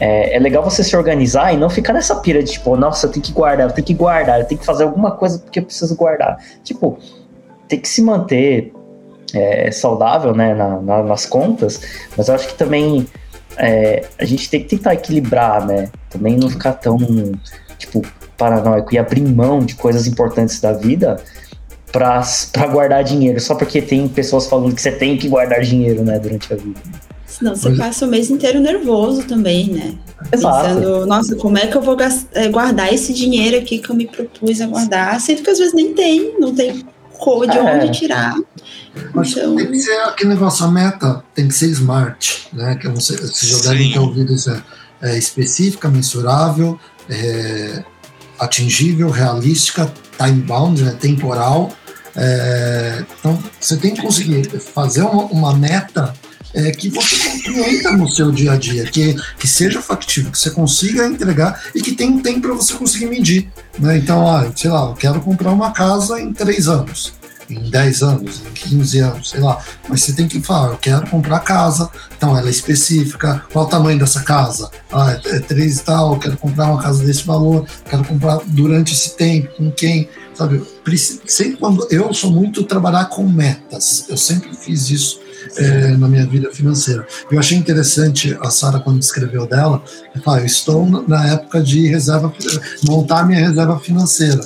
é, 0.00 0.34
é, 0.34 0.38
legal 0.40 0.64
você 0.64 0.82
se 0.82 0.96
organizar 0.96 1.54
e 1.54 1.56
não 1.56 1.70
ficar 1.70 1.92
nessa 1.92 2.16
pira 2.16 2.42
de 2.42 2.50
tipo, 2.50 2.76
nossa, 2.76 3.06
eu 3.06 3.12
tenho 3.12 3.24
que 3.24 3.32
guardar, 3.32 3.68
eu 3.68 3.72
tenho 3.72 3.86
que 3.86 3.94
guardar, 3.94 4.40
eu 4.40 4.46
tenho 4.46 4.58
que 4.58 4.66
fazer 4.66 4.82
alguma 4.82 5.12
coisa 5.12 5.38
porque 5.38 5.60
eu 5.60 5.64
preciso 5.64 5.94
guardar. 5.94 6.38
Tipo, 6.64 6.98
tem 7.68 7.78
que 7.78 7.86
se 7.86 8.02
manter 8.02 8.72
é, 9.32 9.70
saudável, 9.70 10.34
né, 10.34 10.56
na, 10.56 10.80
na, 10.80 11.02
nas 11.04 11.24
contas, 11.24 11.80
mas 12.16 12.26
eu 12.26 12.34
acho 12.34 12.48
que 12.48 12.54
também 12.54 13.06
é, 13.60 14.06
a 14.18 14.24
gente 14.24 14.48
tem 14.48 14.62
que 14.62 14.68
tentar 14.68 14.94
equilibrar, 14.94 15.66
né? 15.66 15.90
Também 16.08 16.36
não 16.36 16.48
ficar 16.48 16.72
tão, 16.72 16.96
tipo, 17.78 18.02
paranoico 18.36 18.94
e 18.94 18.98
abrir 18.98 19.20
mão 19.20 19.60
de 19.60 19.74
coisas 19.74 20.06
importantes 20.06 20.60
da 20.60 20.72
vida 20.72 21.22
para 21.92 22.22
guardar 22.72 23.04
dinheiro, 23.04 23.38
só 23.38 23.54
porque 23.54 23.82
tem 23.82 24.08
pessoas 24.08 24.46
falando 24.46 24.74
que 24.74 24.80
você 24.80 24.92
tem 24.92 25.18
que 25.18 25.28
guardar 25.28 25.60
dinheiro, 25.60 26.02
né, 26.04 26.18
durante 26.18 26.52
a 26.52 26.56
vida. 26.56 26.80
Senão 27.26 27.54
você 27.54 27.70
passa 27.76 28.06
o 28.06 28.08
mês 28.08 28.30
inteiro 28.30 28.60
nervoso 28.60 29.24
também, 29.24 29.70
né? 29.70 29.94
Exato. 30.32 30.68
Pensando, 30.68 31.06
nossa, 31.06 31.36
como 31.36 31.58
é 31.58 31.66
que 31.66 31.76
eu 31.76 31.82
vou 31.82 31.96
é, 32.34 32.48
guardar 32.48 32.92
esse 32.92 33.12
dinheiro 33.12 33.56
aqui 33.56 33.78
que 33.78 33.90
eu 33.90 33.96
me 33.96 34.06
propus 34.06 34.60
a 34.60 34.66
guardar? 34.66 35.20
Sendo 35.20 35.42
que 35.42 35.50
às 35.50 35.58
vezes 35.58 35.74
nem 35.74 35.94
tem, 35.94 36.34
não 36.38 36.54
tem 36.54 36.84
cor 37.20 37.46
de 37.46 37.56
é. 37.56 37.62
onde 37.62 37.92
tirar. 37.92 38.34
Mas 39.14 39.30
então... 39.32 39.54
tem 39.54 39.70
que 39.70 39.78
ser 39.78 40.00
aquele 40.00 40.30
negócio, 40.30 40.64
a 40.64 40.70
meta 40.70 41.22
tem 41.34 41.46
que 41.46 41.54
ser 41.54 41.66
smart, 41.66 42.48
né? 42.52 42.74
Que 42.76 42.88
você, 42.88 43.16
vocês 43.16 43.62
já 43.62 43.70
devem 43.70 43.92
ter 43.92 43.98
ouvido 43.98 44.32
isso. 44.32 44.50
É, 44.50 44.62
é 45.02 45.18
específica, 45.18 45.88
mensurável, 45.88 46.78
é, 47.08 47.84
atingível, 48.38 49.10
realística, 49.10 49.90
time 50.18 50.42
bound, 50.42 50.82
né, 50.82 50.96
temporal. 50.98 51.72
É, 52.16 53.04
então, 53.18 53.38
você 53.58 53.76
tem 53.76 53.94
que 53.94 54.02
conseguir 54.02 54.44
fazer 54.60 55.02
uma, 55.02 55.24
uma 55.24 55.54
meta 55.54 56.12
é, 56.54 56.70
que 56.70 56.88
você 56.88 57.16
compreenda 57.16 57.92
no 57.92 58.08
seu 58.08 58.30
dia 58.30 58.52
a 58.52 58.56
dia, 58.56 58.84
que, 58.84 59.14
que 59.38 59.46
seja 59.46 59.80
factível, 59.80 60.30
que 60.30 60.38
você 60.38 60.50
consiga 60.50 61.06
entregar 61.06 61.62
e 61.74 61.80
que 61.80 61.92
tenha 61.92 62.10
um 62.10 62.20
tempo 62.20 62.40
para 62.40 62.54
você 62.54 62.74
conseguir 62.74 63.06
medir. 63.06 63.50
Né? 63.78 63.98
Então, 63.98 64.28
ah, 64.28 64.50
sei 64.54 64.70
lá, 64.70 64.90
eu 64.90 64.94
quero 64.94 65.20
comprar 65.20 65.52
uma 65.52 65.72
casa 65.72 66.20
em 66.20 66.32
três 66.32 66.68
anos 66.68 67.20
em 67.50 67.68
10 67.68 68.02
anos, 68.02 68.42
em 68.46 68.52
15 68.52 68.98
anos, 69.00 69.30
sei 69.30 69.40
lá. 69.40 69.60
Mas 69.88 70.02
você 70.02 70.12
tem 70.12 70.28
que 70.28 70.40
falar, 70.40 70.68
eu 70.68 70.78
quero 70.78 71.06
comprar 71.08 71.40
casa, 71.40 71.90
então 72.16 72.36
ela 72.36 72.46
é 72.46 72.50
específica, 72.50 73.44
qual 73.52 73.66
o 73.66 73.68
tamanho 73.68 73.98
dessa 73.98 74.22
casa? 74.22 74.70
Ah, 74.92 75.18
é, 75.24 75.36
é 75.36 75.40
3 75.40 75.78
e 75.78 75.82
tal, 75.82 76.18
quero 76.18 76.36
comprar 76.36 76.66
uma 76.66 76.80
casa 76.80 77.04
desse 77.04 77.24
valor, 77.24 77.66
quero 77.88 78.04
comprar 78.04 78.40
durante 78.46 78.92
esse 78.92 79.16
tempo, 79.16 79.52
com 79.56 79.70
quem, 79.70 80.08
sabe? 80.34 80.62
Sempre 81.26 81.56
quando 81.56 81.86
eu 81.90 82.12
sou 82.14 82.30
muito 82.30 82.64
trabalhar 82.64 83.06
com 83.06 83.24
metas, 83.28 84.06
eu 84.08 84.16
sempre 84.16 84.54
fiz 84.54 84.90
isso 84.90 85.20
é, 85.56 85.88
na 85.96 86.08
minha 86.08 86.26
vida 86.26 86.50
financeira. 86.52 87.06
Eu 87.30 87.38
achei 87.38 87.56
interessante 87.56 88.36
a 88.40 88.50
Sara 88.50 88.80
quando 88.80 89.02
escreveu 89.02 89.46
dela, 89.46 89.82
fala, 90.24 90.40
eu 90.40 90.46
estou 90.46 90.86
na 91.06 91.26
época 91.28 91.62
de 91.62 91.86
reserva, 91.86 92.32
montar 92.86 93.26
minha 93.26 93.40
reserva 93.40 93.78
financeira 93.78 94.40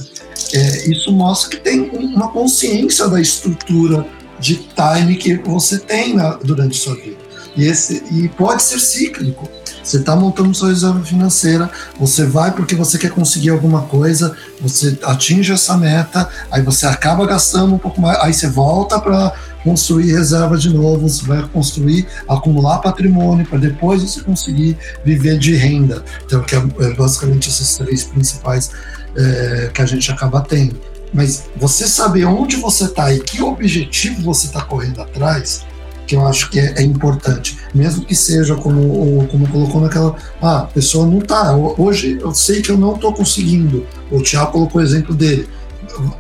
é, 0.53 0.89
isso 0.89 1.13
mostra 1.13 1.51
que 1.51 1.57
tem 1.57 1.91
uma 1.91 2.29
consciência 2.29 3.09
da 3.09 3.21
estrutura 3.21 4.07
de 4.39 4.57
time 4.57 5.17
que 5.17 5.37
você 5.37 5.79
tem 5.79 6.15
na, 6.15 6.35
durante 6.37 6.77
sua 6.77 6.95
vida. 6.95 7.17
E, 7.57 7.65
esse, 7.67 8.03
e 8.11 8.29
pode 8.29 8.63
ser 8.63 8.79
cíclico. 8.81 9.49
Você 9.83 9.99
está 9.99 10.17
montando 10.17 10.55
sua 10.55 10.71
reserva 10.71 11.03
financeira, 11.03 11.71
você 11.99 12.25
vai 12.25 12.51
porque 12.53 12.75
você 12.75 12.97
quer 12.97 13.11
conseguir 13.11 13.51
alguma 13.51 13.83
coisa, 13.83 14.35
você 14.61 14.99
atinge 15.03 15.53
essa 15.53 15.77
meta, 15.77 16.29
aí 16.51 16.63
você 16.63 16.87
acaba 16.87 17.27
gastando 17.27 17.75
um 17.75 17.79
pouco 17.79 18.01
mais, 18.01 18.19
aí 18.21 18.33
você 18.33 18.49
volta 18.49 18.99
para 18.99 19.35
construir 19.65 20.13
reserva 20.13 20.57
de 20.59 20.73
novo, 20.73 21.09
você 21.09 21.25
vai 21.25 21.43
construir, 21.49 22.07
acumular 22.29 22.79
patrimônio 22.79 23.47
para 23.47 23.59
depois 23.59 24.03
você 24.03 24.21
conseguir 24.21 24.77
viver 25.05 25.39
de 25.39 25.57
renda. 25.57 26.05
Então, 26.25 26.43
que 26.43 26.55
é, 26.55 26.59
é 26.59 26.93
basicamente 26.93 27.49
esses 27.49 27.77
três 27.79 28.05
principais 28.05 28.71
é, 29.17 29.71
que 29.73 29.81
a 29.81 29.87
gente 29.87 30.13
acaba 30.13 30.43
tendo. 30.43 30.79
Mas 31.13 31.45
você 31.57 31.89
saber 31.89 32.27
onde 32.27 32.57
você 32.57 32.85
está 32.85 33.13
e 33.13 33.21
que 33.21 33.41
objetivo 33.41 34.23
você 34.23 34.47
está 34.47 34.61
correndo 34.61 35.01
atrás, 35.01 35.65
que 36.07 36.17
eu 36.17 36.27
acho 36.27 36.51
que 36.51 36.59
é, 36.59 36.75
é, 36.77 36.83
importante, 36.83 37.59
mesmo 37.75 38.05
que 38.05 38.15
seja 38.15 38.55
como, 38.57 39.27
como 39.29 39.49
colocou 39.49 39.81
naquela, 39.81 40.15
ah, 40.43 40.61
a 40.61 40.67
pessoa 40.67 41.07
não 41.07 41.19
está. 41.19 41.57
Hoje 41.57 42.19
eu 42.21 42.35
sei 42.35 42.61
que 42.61 42.71
eu 42.71 42.77
não 42.77 42.95
estou 42.95 43.13
conseguindo. 43.13 43.87
O 44.11 44.21
Tiago 44.21 44.53
colocou 44.53 44.81
o 44.81 44.85
exemplo 44.85 45.15
dele, 45.15 45.49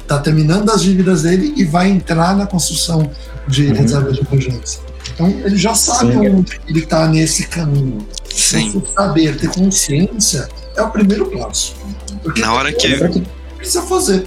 está 0.00 0.18
terminando 0.18 0.70
as 0.70 0.82
dívidas 0.82 1.22
dele 1.22 1.54
e 1.56 1.64
vai 1.64 1.88
entrar 1.88 2.36
na 2.36 2.46
construção 2.46 3.10
de 3.48 3.66
uhum. 3.66 3.74
reserva 3.74 4.12
de 4.12 4.20
emergência. 4.20 4.80
Então 5.12 5.28
ele 5.28 5.56
já 5.56 5.74
sabe 5.74 6.12
Sim. 6.12 6.28
onde 6.28 6.60
ele 6.66 6.80
está 6.80 7.06
nesse 7.08 7.46
caminho. 7.46 8.06
Sim. 8.34 8.70
Você 8.72 8.92
saber, 8.94 9.36
ter 9.36 9.48
consciência 9.48 10.48
é 10.76 10.82
o 10.82 10.90
primeiro 10.90 11.26
passo. 11.26 11.74
Porque 12.22 12.40
Na 12.40 12.54
hora 12.54 12.72
que. 12.72 12.88
Precisa 13.56 13.82
fazer. 13.82 14.26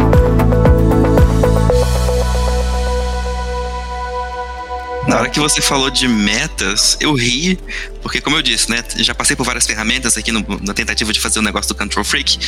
Na 5.11 5.19
hora 5.19 5.29
que 5.29 5.41
você 5.41 5.61
falou 5.61 5.89
de 5.89 6.07
metas, 6.07 6.95
eu 7.01 7.13
ri, 7.13 7.59
porque 8.01 8.21
como 8.21 8.37
eu 8.37 8.41
disse, 8.41 8.71
né, 8.71 8.81
já 8.95 9.13
passei 9.13 9.35
por 9.35 9.45
várias 9.45 9.67
ferramentas 9.67 10.15
aqui 10.15 10.31
no, 10.31 10.39
na 10.61 10.73
tentativa 10.73 11.11
de 11.11 11.19
fazer 11.19 11.39
o 11.39 11.41
um 11.41 11.45
negócio 11.45 11.67
do 11.67 11.77
Control 11.77 12.05
Freak, 12.05 12.39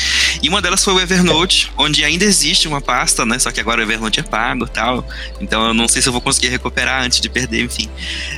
e 0.41 0.47
uma 0.47 0.61
delas 0.61 0.81
foi 0.81 0.93
o 0.93 0.99
Evernote, 1.01 1.73
onde 1.77 2.05
ainda 2.05 2.23
existe 2.23 2.65
uma 2.65 2.79
pasta, 2.79 3.25
né, 3.25 3.37
só 3.37 3.51
que 3.51 3.59
agora 3.59 3.81
o 3.81 3.83
Evernote 3.83 4.21
é 4.21 4.23
pago 4.23 4.65
tal, 4.65 5.05
então 5.41 5.67
eu 5.67 5.73
não 5.73 5.89
sei 5.89 6.01
se 6.01 6.07
eu 6.07 6.13
vou 6.13 6.21
conseguir 6.21 6.47
recuperar 6.47 7.03
antes 7.03 7.19
de 7.19 7.27
perder, 7.27 7.65
enfim. 7.65 7.89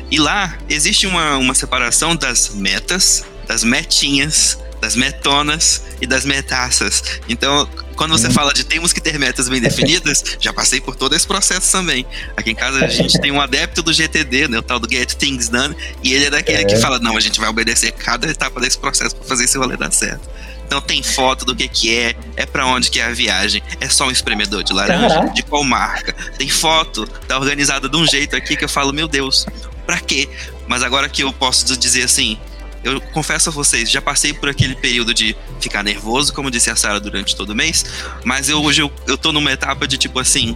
E 0.09 0.17
lá 0.17 0.57
existe 0.67 1.05
uma, 1.05 1.38
uma 1.38 1.53
separação 1.53 2.15
das 2.15 2.49
metas, 2.49 3.23
das 3.47 3.63
metinhas, 3.63 4.57
das 4.81 4.95
metonas 4.95 5.83
e 6.01 6.07
das 6.07 6.25
metaças. 6.25 7.21
Então, 7.29 7.69
quando 7.95 8.12
você 8.12 8.27
hum. 8.27 8.31
fala 8.31 8.53
de 8.53 8.63
temos 8.63 8.93
que 8.93 9.01
ter 9.01 9.17
metas 9.17 9.49
bem 9.49 9.62
definidas, 9.62 10.23
já 10.39 10.53
passei 10.53 10.81
por 10.81 10.95
todo 10.95 11.15
esse 11.15 11.25
processo 11.25 11.71
também. 11.71 12.05
Aqui 12.36 12.51
em 12.51 12.55
casa 12.55 12.84
a 12.84 12.88
gente 12.88 13.19
tem 13.19 13.31
um 13.31 13.41
adepto 13.41 13.81
do 13.81 13.93
GTD, 13.93 14.47
né, 14.47 14.60
o 14.60 14.62
tal 14.62 14.79
do 14.79 14.89
Get 14.89 15.13
Things 15.13 15.49
Done, 15.49 15.75
e 16.03 16.13
ele 16.13 16.25
é 16.25 16.29
daquele 16.29 16.63
é. 16.63 16.65
que 16.65 16.75
fala: 16.77 16.99
não, 16.99 17.17
a 17.17 17.19
gente 17.19 17.39
vai 17.39 17.49
obedecer 17.49 17.91
cada 17.91 18.29
etapa 18.29 18.60
desse 18.60 18.77
processo 18.77 19.15
para 19.15 19.27
fazer 19.27 19.45
esse 19.45 19.58
rolê 19.58 19.77
dar 19.77 19.91
certo. 19.91 20.29
Então 20.65 20.81
tem 20.81 21.03
foto 21.03 21.45
do 21.45 21.55
que 21.55 21.67
que 21.67 21.95
é, 21.95 22.15
é 22.36 22.45
para 22.45 22.65
onde 22.65 22.89
que 22.89 22.99
é 22.99 23.05
a 23.05 23.13
viagem, 23.13 23.62
é 23.79 23.88
só 23.88 24.08
um 24.08 24.12
espremedor 24.12 24.63
de 24.63 24.73
laranja, 24.73 25.15
Caraca. 25.15 25.34
de 25.34 25.43
qual 25.43 25.63
marca. 25.63 26.13
Tem 26.38 26.49
foto, 26.49 27.08
tá 27.27 27.38
organizada 27.38 27.88
de 27.88 27.95
um 27.95 28.05
jeito 28.05 28.36
aqui 28.36 28.55
que 28.55 28.65
eu 28.65 28.69
falo, 28.69 28.91
meu 28.91 29.08
Deus, 29.08 29.45
pra 29.86 29.99
quê? 29.99 30.27
Mas 30.67 30.81
agora 30.81 31.08
que 31.08 31.21
eu 31.21 31.31
posso 31.31 31.77
dizer 31.77 32.03
assim, 32.03 32.39
eu 32.86 33.02
confesso 33.02 33.50
a 33.50 33.52
vocês, 33.52 33.89
já 33.89 34.02
passei 34.02 34.34
por 34.34 34.48
aquele 34.48 34.76
período 34.76 35.13
de 35.13 35.36
ficar 35.60 35.84
nervoso, 35.84 36.34
como 36.34 36.52
disse 36.52 36.69
a 36.69 36.76
Sara 36.76 37.00
durante 37.00 37.36
todo 37.36 37.50
o 37.50 37.56
mês, 37.56 37.86
mas 38.24 38.48
eu, 38.48 38.63
hoje 38.63 38.82
eu, 38.82 38.91
eu 39.08 39.17
tô 39.17 39.32
numa 39.32 39.52
etapa 39.52 39.88
de 39.88 39.98
tipo 39.98 40.19
assim, 40.19 40.56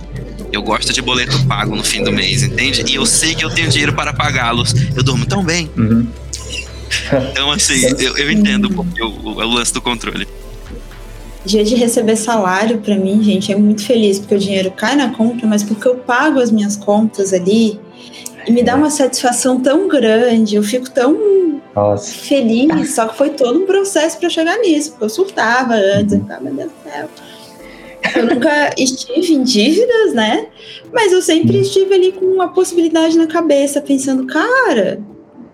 eu 0.52 0.62
gosto 0.62 0.94
de 0.94 1.02
boleto 1.02 1.44
pago 1.46 1.76
no 1.76 1.84
fim 1.84 2.04
do 2.04 2.12
mês, 2.12 2.44
entende? 2.44 2.84
E 2.88 2.96
eu 2.96 3.06
sei 3.06 3.36
que 3.36 3.44
eu 3.44 3.50
tenho 3.50 3.70
dinheiro 3.70 3.94
para 3.94 4.14
pagá-los. 4.14 4.74
Eu 4.96 5.04
durmo 5.04 5.26
tão 5.26 5.44
bem. 5.44 5.70
Uhum. 5.78 6.08
Então, 7.32 7.52
assim, 7.52 7.86
eu, 8.00 8.18
eu 8.18 8.32
entendo 8.32 8.66
o, 8.66 9.06
o, 9.06 9.30
o 9.36 9.48
lance 9.48 9.74
do 9.74 9.82
controle. 9.82 10.28
Dia 11.46 11.64
de 11.64 11.76
receber 11.76 12.16
salário, 12.16 12.80
para 12.80 12.98
mim, 12.98 13.24
gente, 13.24 13.52
é 13.52 13.56
muito 13.56 13.84
feliz, 13.86 14.20
porque 14.20 14.36
o 14.36 14.40
dinheiro 14.40 14.72
cai 14.72 14.96
na 14.96 15.10
conta, 15.12 15.48
mas 15.48 15.64
porque 15.64 15.88
eu 15.88 15.96
pago 15.96 16.40
as 16.40 16.52
minhas 16.52 16.76
contas 16.76 17.32
ali, 17.32 17.80
e 18.48 18.52
me 18.52 18.64
dá 18.64 18.76
uma 18.76 18.90
satisfação 18.90 19.60
tão 19.60 19.88
grande, 19.88 20.56
eu 20.56 20.64
fico 20.64 20.90
tão 20.90 21.62
Nossa. 21.76 22.12
feliz, 22.12 22.96
só 22.96 23.08
que 23.08 23.18
foi 23.18 23.30
todo 23.32 23.60
um 23.60 23.66
processo 23.66 24.18
para 24.18 24.30
chegar 24.30 24.58
nisso, 24.60 24.92
porque 24.92 25.06
eu 25.06 25.10
surtava 25.10 25.76
antes, 25.76 26.14
eu 26.14 26.22
ficava, 26.22 26.44
meu 26.44 26.54
Deus 26.54 26.72
do 26.72 26.90
céu. 26.90 27.10
Eu 28.16 28.26
nunca 28.26 28.74
estive 28.78 29.34
em 29.34 29.44
dívidas, 29.44 30.14
né? 30.14 30.48
Mas 30.92 31.12
eu 31.12 31.22
sempre 31.22 31.58
uhum. 31.58 31.62
estive 31.62 31.94
ali 31.94 32.12
com 32.14 32.26
uma 32.26 32.54
possibilidade 32.54 33.18
na 33.18 33.28
cabeça, 33.28 33.82
pensando, 33.82 34.26
cara, 34.26 35.00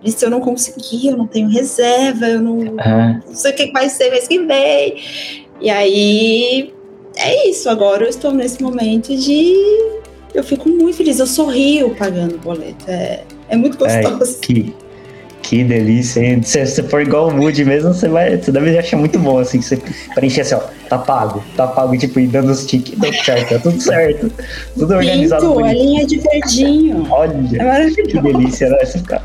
se 0.05 0.23
eu 0.23 0.29
não 0.29 0.39
conseguir, 0.39 1.07
eu 1.07 1.17
não 1.17 1.25
tenho 1.25 1.49
reserva, 1.49 2.27
eu 2.27 2.39
não, 2.39 2.57
uhum. 2.57 3.21
não 3.27 3.33
sei 3.33 3.51
o 3.51 3.55
que 3.55 3.71
vai 3.71 3.89
ser 3.89 4.11
mês 4.11 4.27
que 4.27 4.39
vem. 4.39 4.95
E 5.59 5.69
aí 5.69 6.73
é 7.15 7.49
isso, 7.49 7.69
agora 7.69 8.03
eu 8.03 8.09
estou 8.09 8.31
nesse 8.31 8.61
momento 8.61 9.15
de 9.15 9.55
eu 10.35 10.43
fico 10.43 10.69
muito 10.69 10.97
feliz, 10.97 11.19
eu 11.19 11.27
sorrio 11.27 11.95
pagando 11.95 12.35
o 12.35 12.37
boleto. 12.37 12.85
É, 12.87 13.21
é 13.49 13.55
muito 13.55 13.77
gostoso. 13.77 14.39
que, 14.41 14.75
que 15.41 15.63
delícia, 15.63 16.21
hein? 16.21 16.41
Se 16.43 16.65
você 16.65 16.83
for 16.83 17.01
igual 17.01 17.29
o 17.29 17.33
Moody 17.33 17.63
mesmo, 17.63 17.93
você 17.93 18.07
vai. 18.07 18.37
Você 18.37 18.51
deve 18.51 18.77
achar 18.77 18.97
muito 18.97 19.17
bom, 19.17 19.39
assim, 19.39 19.61
você 19.61 19.79
preencher 20.13 20.41
assim, 20.41 20.55
ó, 20.55 20.61
tá 20.89 20.97
pago, 20.97 21.43
tá 21.55 21.67
pago, 21.67 21.97
tipo, 21.97 22.19
e 22.19 22.27
dando 22.27 22.51
os 22.51 22.65
tiques, 22.65 22.97
deu 22.99 23.13
certo, 23.13 23.49
tá 23.49 23.59
tudo 23.59 23.79
certo. 23.79 24.31
Tudo 24.77 24.93
organizado. 24.95 25.47
Pinto, 25.47 25.65
a 25.65 25.73
linha 25.73 26.05
de 26.05 26.17
verdinho. 26.17 27.07
Olha, 27.09 27.33
é 27.61 27.89
que 27.91 28.19
delícia, 28.19 28.69
né? 28.69 28.77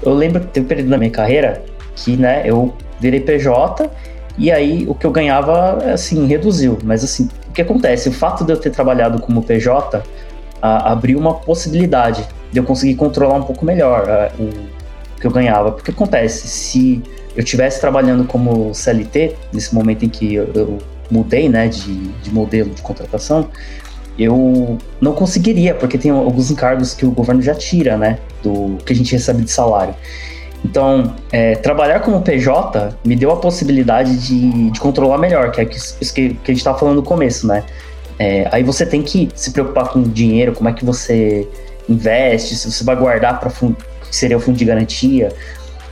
Eu 0.03 0.15
lembro 0.15 0.41
que 0.41 0.49
teve 0.49 0.67
um 0.67 0.69
período 0.69 0.89
na 0.91 0.99
minha 0.99 1.11
carreira 1.11 1.63
que, 1.97 2.17
né, 2.17 2.43
eu 2.45 2.73
virei 3.01 3.21
PJ 3.21 3.91
e 4.39 4.51
aí 4.51 4.87
o 4.89 4.95
que 4.95 5.07
eu 5.07 5.11
ganhava, 5.11 5.93
assim, 5.93 6.27
reduziu. 6.27 6.79
Mas 6.85 7.03
assim, 7.03 7.29
o 7.49 7.53
que 7.53 7.63
acontece? 7.63 8.09
O 8.09 8.13
fato 8.13 8.45
de 8.45 8.53
eu 8.53 8.57
ter 8.57 8.71
trabalhado 8.71 9.21
como 9.21 9.43
PJ 9.43 10.03
a, 10.61 10.93
abriu 10.93 11.19
uma 11.19 11.35
possibilidade 11.35 12.27
de 12.53 12.59
eu 12.59 12.65
conseguir 12.65 12.95
controlar 12.95 13.35
um 13.35 13.43
pouco 13.43 13.65
melhor 13.65 14.09
a, 14.09 14.31
o 14.39 14.51
que 15.21 15.27
eu 15.27 15.31
ganhava. 15.31 15.73
Porque 15.73 15.91
acontece, 15.91 16.49
se 16.49 17.03
eu 17.37 17.43
estivesse 17.43 17.81
trabalhando 17.81 18.25
como 18.25 18.75
CLT, 18.75 19.37
nesse 19.53 19.75
momento 19.75 20.05
em 20.05 20.09
que 20.09 20.35
eu, 20.35 20.51
eu 20.55 20.79
mudei 21.11 21.49
né, 21.49 21.69
de, 21.69 22.09
de 22.09 22.33
modelo 22.33 22.71
de 22.71 22.83
contratação, 22.83 23.49
eu 24.19 24.79
não 25.01 25.15
conseguiria, 25.15 25.75
porque 25.75 25.97
tem 25.97 26.11
alguns 26.11 26.51
encargos 26.51 26.93
que 26.95 27.07
o 27.07 27.11
governo 27.11 27.41
já 27.41 27.55
tira, 27.55 27.97
né, 27.97 28.19
do 28.43 28.77
que 28.85 28.93
a 28.93 28.97
gente 28.97 29.13
recebe 29.13 29.43
de 29.43 29.51
salário. 29.51 29.95
Então, 30.65 31.15
é, 31.33 31.55
trabalhar 31.57 32.01
como 32.01 32.21
PJ 32.21 32.95
me 33.05 33.17
deu 33.17 33.31
a 33.31 33.37
possibilidade 33.37 34.19
de, 34.19 34.71
de 34.71 34.81
controlar 34.81 35.17
melhor, 35.17 35.51
que 35.51 35.61
é 35.61 35.65
isso 35.65 36.15
que, 36.15 36.35
que 36.35 36.51
a 36.51 36.53
gente 36.53 36.59
estava 36.59 36.79
falando 36.79 36.97
no 36.97 37.03
começo, 37.03 37.47
né? 37.47 37.65
É, 38.21 38.47
aí 38.53 38.63
você 38.63 38.85
tem 38.85 39.01
que 39.01 39.31
se 39.35 39.51
preocupar 39.51 39.89
com 39.89 40.01
o 40.01 40.03
dinheiro, 40.03 40.53
como 40.53 40.69
é 40.69 40.75
que 40.75 40.85
você 40.85 41.49
investe, 41.89 42.55
se 42.55 42.71
você 42.71 42.85
vai 42.85 42.95
guardar 42.95 43.41
para 43.41 43.51
que 43.51 43.75
seria 44.15 44.37
o 44.37 44.41
fundo 44.41 44.59
de 44.59 44.65
garantia. 44.67 45.33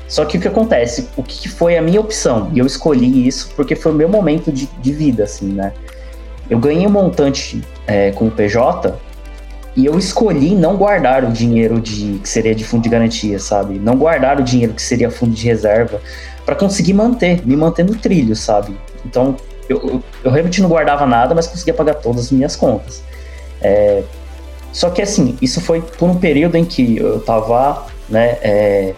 Só 0.06 0.26
que 0.26 0.36
o 0.36 0.40
que 0.40 0.46
acontece? 0.46 1.08
O 1.16 1.22
que 1.22 1.48
foi 1.48 1.78
a 1.78 1.80
minha 1.80 1.98
opção? 1.98 2.50
E 2.52 2.58
eu 2.58 2.66
escolhi 2.66 3.26
isso 3.26 3.50
porque 3.56 3.74
foi 3.74 3.92
o 3.92 3.94
meu 3.94 4.10
momento 4.10 4.52
de, 4.52 4.66
de 4.66 4.92
vida, 4.92 5.24
assim, 5.24 5.46
né? 5.46 5.72
Eu 6.50 6.58
ganhei 6.58 6.86
um 6.86 6.90
montante 6.90 7.62
é, 7.86 8.10
com 8.10 8.26
o 8.26 8.30
PJ 8.30 8.94
e 9.74 9.86
eu 9.86 9.98
escolhi 9.98 10.54
não 10.54 10.76
guardar 10.76 11.24
o 11.24 11.32
dinheiro 11.32 11.80
de 11.80 12.18
que 12.18 12.28
seria 12.28 12.54
de 12.54 12.62
fundo 12.62 12.82
de 12.82 12.90
garantia, 12.90 13.38
sabe? 13.38 13.78
Não 13.78 13.96
guardar 13.96 14.38
o 14.38 14.42
dinheiro 14.42 14.74
que 14.74 14.82
seria 14.82 15.10
fundo 15.10 15.32
de 15.32 15.46
reserva 15.46 15.98
para 16.44 16.54
conseguir 16.54 16.92
manter, 16.92 17.46
me 17.46 17.56
manter 17.56 17.86
no 17.86 17.94
trilho, 17.94 18.36
sabe? 18.36 18.76
Então, 19.06 19.34
eu, 19.68 20.02
eu, 20.24 20.30
realmente 20.30 20.62
não 20.62 20.68
guardava 20.68 21.06
nada, 21.06 21.34
mas 21.34 21.46
conseguia 21.46 21.74
pagar 21.74 21.94
todas 21.94 22.26
as 22.26 22.30
minhas 22.30 22.56
contas. 22.56 23.02
É, 23.60 24.02
só 24.72 24.90
que 24.90 25.02
assim, 25.02 25.36
isso 25.42 25.60
foi 25.60 25.80
por 25.80 26.08
um 26.08 26.16
período 26.16 26.56
em 26.56 26.64
que 26.64 26.98
eu 26.98 27.18
estava 27.18 27.86
né, 28.08 28.38
é, 28.42 28.94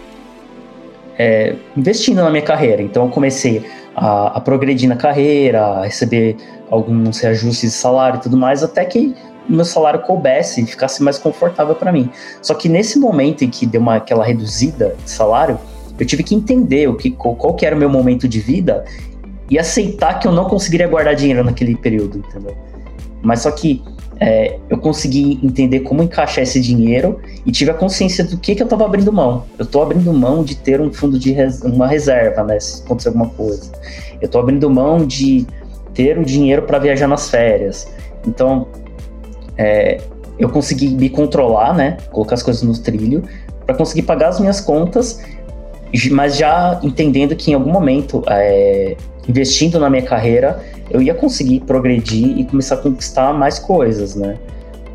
é, 1.17 1.55
investindo 1.75 2.17
na 2.17 2.29
minha 2.29 2.43
carreira. 2.43 2.81
Então 2.81 3.05
eu 3.05 3.09
comecei 3.09 3.65
a, 3.95 4.37
a, 4.37 4.41
progredir 4.41 4.87
na 4.87 4.95
carreira, 4.95 5.65
a 5.65 5.85
receber 5.85 6.37
alguns 6.69 7.19
reajustes 7.19 7.71
de 7.71 7.77
salário 7.77 8.17
e 8.17 8.21
tudo 8.21 8.37
mais, 8.37 8.63
até 8.63 8.85
que 8.85 9.15
o 9.49 9.53
meu 9.53 9.65
salário 9.65 10.01
coubesse 10.01 10.61
e 10.61 10.65
ficasse 10.65 11.03
mais 11.03 11.17
confortável 11.17 11.75
para 11.75 11.91
mim. 11.91 12.09
Só 12.41 12.53
que 12.53 12.69
nesse 12.69 12.97
momento 12.97 13.43
em 13.43 13.49
que 13.49 13.65
deu 13.65 13.81
uma, 13.81 13.95
aquela 13.95 14.23
reduzida 14.23 14.95
de 15.03 15.09
salário, 15.09 15.59
eu 15.99 16.05
tive 16.05 16.23
que 16.23 16.33
entender 16.33 16.87
o 16.87 16.95
que, 16.95 17.11
qual, 17.11 17.53
que 17.53 17.65
era 17.65 17.75
o 17.75 17.79
meu 17.79 17.89
momento 17.89 18.27
de 18.27 18.39
vida 18.39 18.85
e 19.51 19.59
aceitar 19.59 20.17
que 20.17 20.25
eu 20.25 20.31
não 20.31 20.45
conseguiria 20.45 20.87
guardar 20.87 21.13
dinheiro 21.13 21.43
naquele 21.43 21.75
período, 21.75 22.19
entendeu? 22.19 22.55
Mas 23.21 23.41
só 23.41 23.51
que 23.51 23.83
é, 24.17 24.57
eu 24.69 24.77
consegui 24.77 25.41
entender 25.43 25.81
como 25.81 26.01
encaixar 26.01 26.43
esse 26.43 26.61
dinheiro 26.61 27.19
e 27.45 27.51
tive 27.51 27.69
a 27.69 27.73
consciência 27.73 28.23
do 28.23 28.37
que, 28.37 28.55
que 28.55 28.61
eu 28.61 28.65
estava 28.65 28.85
abrindo 28.85 29.11
mão. 29.11 29.43
Eu 29.59 29.65
estou 29.65 29.83
abrindo 29.83 30.13
mão 30.13 30.41
de 30.41 30.55
ter 30.55 30.79
um 30.79 30.91
fundo 30.93 31.19
de 31.19 31.33
res 31.33 31.61
uma 31.63 31.85
reserva, 31.85 32.43
né? 32.43 32.57
Se 32.61 32.81
acontecer 32.81 33.09
alguma 33.09 33.27
coisa. 33.27 33.69
Eu 34.21 34.27
estou 34.27 34.39
abrindo 34.39 34.69
mão 34.69 35.05
de 35.05 35.45
ter 35.93 36.17
o 36.17 36.23
dinheiro 36.23 36.61
para 36.61 36.79
viajar 36.79 37.07
nas 37.07 37.29
férias. 37.29 37.91
Então, 38.25 38.67
é, 39.57 39.99
eu 40.39 40.47
consegui 40.47 40.87
me 40.89 41.09
controlar, 41.09 41.75
né? 41.75 41.97
Colocar 42.09 42.35
as 42.35 42.43
coisas 42.43 42.63
no 42.63 42.77
trilho 42.77 43.21
para 43.65 43.75
conseguir 43.75 44.03
pagar 44.03 44.29
as 44.29 44.39
minhas 44.39 44.61
contas, 44.61 45.21
mas 46.09 46.37
já 46.37 46.79
entendendo 46.81 47.35
que 47.35 47.51
em 47.51 47.53
algum 47.53 47.71
momento 47.71 48.23
é, 48.27 48.95
investindo 49.27 49.79
na 49.79 49.89
minha 49.89 50.03
carreira, 50.03 50.63
eu 50.89 51.01
ia 51.01 51.13
conseguir 51.13 51.61
progredir 51.61 52.37
e 52.37 52.45
começar 52.45 52.75
a 52.75 52.77
conquistar 52.77 53.33
mais 53.33 53.59
coisas, 53.59 54.15
né? 54.15 54.37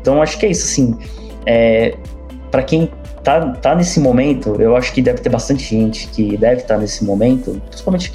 Então 0.01 0.21
acho 0.21 0.37
que 0.37 0.45
é 0.45 0.49
isso, 0.49 0.65
assim. 0.65 0.97
É, 1.45 1.95
para 2.51 2.63
quem 2.63 2.91
tá, 3.23 3.53
tá 3.53 3.75
nesse 3.75 3.99
momento, 3.99 4.61
eu 4.61 4.75
acho 4.75 4.93
que 4.93 5.01
deve 5.01 5.21
ter 5.21 5.29
bastante 5.29 5.63
gente 5.63 6.07
que 6.07 6.37
deve 6.37 6.61
estar 6.61 6.75
tá 6.75 6.79
nesse 6.79 7.03
momento, 7.03 7.61
principalmente 7.69 8.11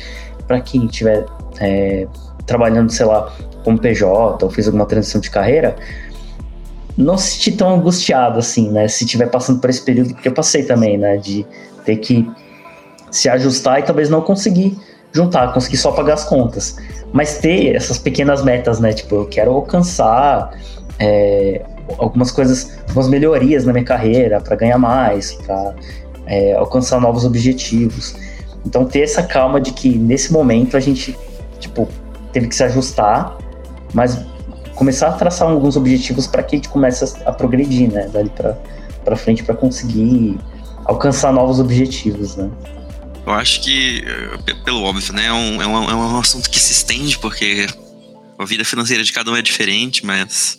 para 0.47 0.61
quem 0.61 0.87
estiver 0.87 1.25
é, 1.61 2.07
trabalhando, 2.47 2.91
sei 2.91 3.07
lá, 3.07 3.33
como 3.65 3.79
PJ 3.79 4.45
ou 4.45 4.51
fez 4.51 4.67
alguma 4.67 4.87
transição 4.87 5.21
de 5.21 5.31
carreira, 5.31 5.77
não 6.97 7.17
se 7.17 7.33
sentir 7.33 7.53
tão 7.53 7.75
angustiado 7.75 8.39
assim, 8.39 8.71
né? 8.71 8.87
Se 8.89 9.05
estiver 9.05 9.31
passando 9.31 9.61
por 9.61 9.71
esse 9.71 9.83
período, 9.83 10.15
porque 10.15 10.29
eu 10.29 10.33
passei 10.33 10.65
também, 10.65 10.99
né? 10.99 11.17
De 11.17 11.47
ter 11.85 11.97
que 11.97 12.29
se 13.11 13.29
ajustar 13.29 13.81
e 13.81 13.83
talvez 13.83 14.09
não 14.09 14.21
conseguir 14.21 14.79
juntar, 15.13 15.53
conseguir 15.53 15.77
só 15.77 15.93
pagar 15.93 16.15
as 16.15 16.25
contas. 16.25 16.77
Mas 17.13 17.39
ter 17.39 17.77
essas 17.77 17.99
pequenas 17.99 18.43
metas, 18.43 18.81
né? 18.81 18.93
Tipo, 18.93 19.17
eu 19.17 19.27
quero 19.27 19.53
alcançar 19.53 20.51
é, 20.99 21.63
algumas 21.99 22.31
coisas, 22.31 22.79
algumas 22.89 23.09
melhorias 23.09 23.65
na 23.65 23.73
minha 23.73 23.85
carreira 23.85 24.41
para 24.41 24.57
ganhar 24.57 24.79
mais, 24.79 25.33
para 25.35 25.75
é, 26.27 26.55
alcançar 26.55 27.01
novos 27.01 27.25
objetivos. 27.25 28.15
Então 28.65 28.85
ter 28.85 29.01
essa 29.01 29.23
calma 29.23 29.61
de 29.61 29.73
que 29.73 29.89
nesse 29.99 30.33
momento 30.33 30.77
a 30.77 30.81
gente, 30.81 31.17
tipo, 31.59 31.89
teve 32.33 32.49
que 32.49 32.55
se 32.55 32.65
ajustar, 32.65 33.37
mas 33.93 34.25
começar 34.75 35.09
a 35.09 35.13
traçar 35.13 35.49
alguns 35.49 35.77
objetivos 35.77 36.27
para 36.27 36.43
que 36.43 36.57
a 36.57 36.59
gente 36.59 36.69
comece 36.69 37.05
a, 37.27 37.33
progredir, 37.33 37.93
né? 37.93 38.09
Dali 38.13 38.31
para 39.05 39.17
frente 39.17 39.45
para 39.45 39.55
conseguir 39.55 40.39
alcançar 40.85 41.33
novos 41.33 41.61
objetivos, 41.61 42.37
né? 42.37 42.51
Eu 43.27 43.33
acho 43.33 43.63
que, 43.63 44.05
eh, 44.05 44.55
pelo 44.65 44.83
óbvio, 44.83 45.13
né, 45.13 45.27
é 45.27 45.33
um, 45.33 45.63
é, 45.63 45.67
um, 45.67 45.91
é 45.91 45.95
um 45.95 46.19
assunto 46.19 46.51
que 46.51 46.59
se 46.59 46.73
estende, 46.73 47.19
porque 47.19 47.67
a 48.39 48.45
vida 48.45 48.65
financeira 48.65 49.05
de 49.05 49.13
cada 49.13 49.31
um 49.31 49.37
é 49.37 49.43
diferente, 49.43 50.05
mas 50.05 50.59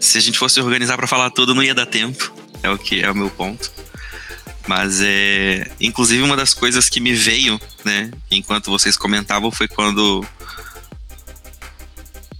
se 0.00 0.18
a 0.18 0.20
gente 0.20 0.38
fosse 0.38 0.60
organizar 0.60 0.96
para 0.96 1.06
falar 1.06 1.30
tudo, 1.30 1.54
não 1.54 1.62
ia 1.62 1.74
dar 1.74 1.86
tempo. 1.86 2.32
É 2.62 2.70
o 2.70 2.78
que 2.78 3.02
é 3.02 3.10
o 3.10 3.14
meu 3.14 3.30
ponto. 3.30 3.70
Mas 4.66 5.00
é. 5.00 5.70
Inclusive, 5.80 6.22
uma 6.22 6.36
das 6.36 6.52
coisas 6.52 6.88
que 6.88 7.00
me 7.00 7.14
veio, 7.14 7.60
né, 7.84 8.10
enquanto 8.30 8.70
vocês 8.70 8.96
comentavam, 8.96 9.50
foi 9.50 9.68
quando 9.68 10.26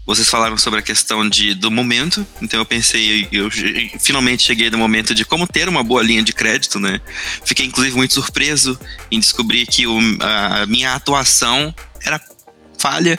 vocês 0.07 0.29
falaram 0.29 0.57
sobre 0.57 0.79
a 0.79 0.83
questão 0.83 1.29
de, 1.29 1.53
do 1.53 1.71
momento, 1.71 2.25
então 2.41 2.61
eu 2.61 2.65
pensei, 2.65 3.29
eu, 3.33 3.45
eu 3.45 3.51
finalmente 3.99 4.45
cheguei 4.45 4.71
no 4.71 4.79
momento 4.79 5.15
de 5.15 5.25
como 5.25 5.49
ter 5.49 5.69
uma 5.69 5.83
boa 5.83 6.03
linha 6.03 6.23
de 6.23 6.33
crédito, 6.33 6.79
né? 6.79 7.01
Fiquei 7.45 7.67
inclusive 7.67 7.97
muito 7.97 8.15
surpreso 8.15 8.79
em 9.11 9.19
descobrir 9.19 9.67
que 9.67 9.87
o, 9.87 9.99
a 10.21 10.65
minha 10.67 10.95
atuação 10.95 11.75
era 12.05 12.21
falha, 12.79 13.19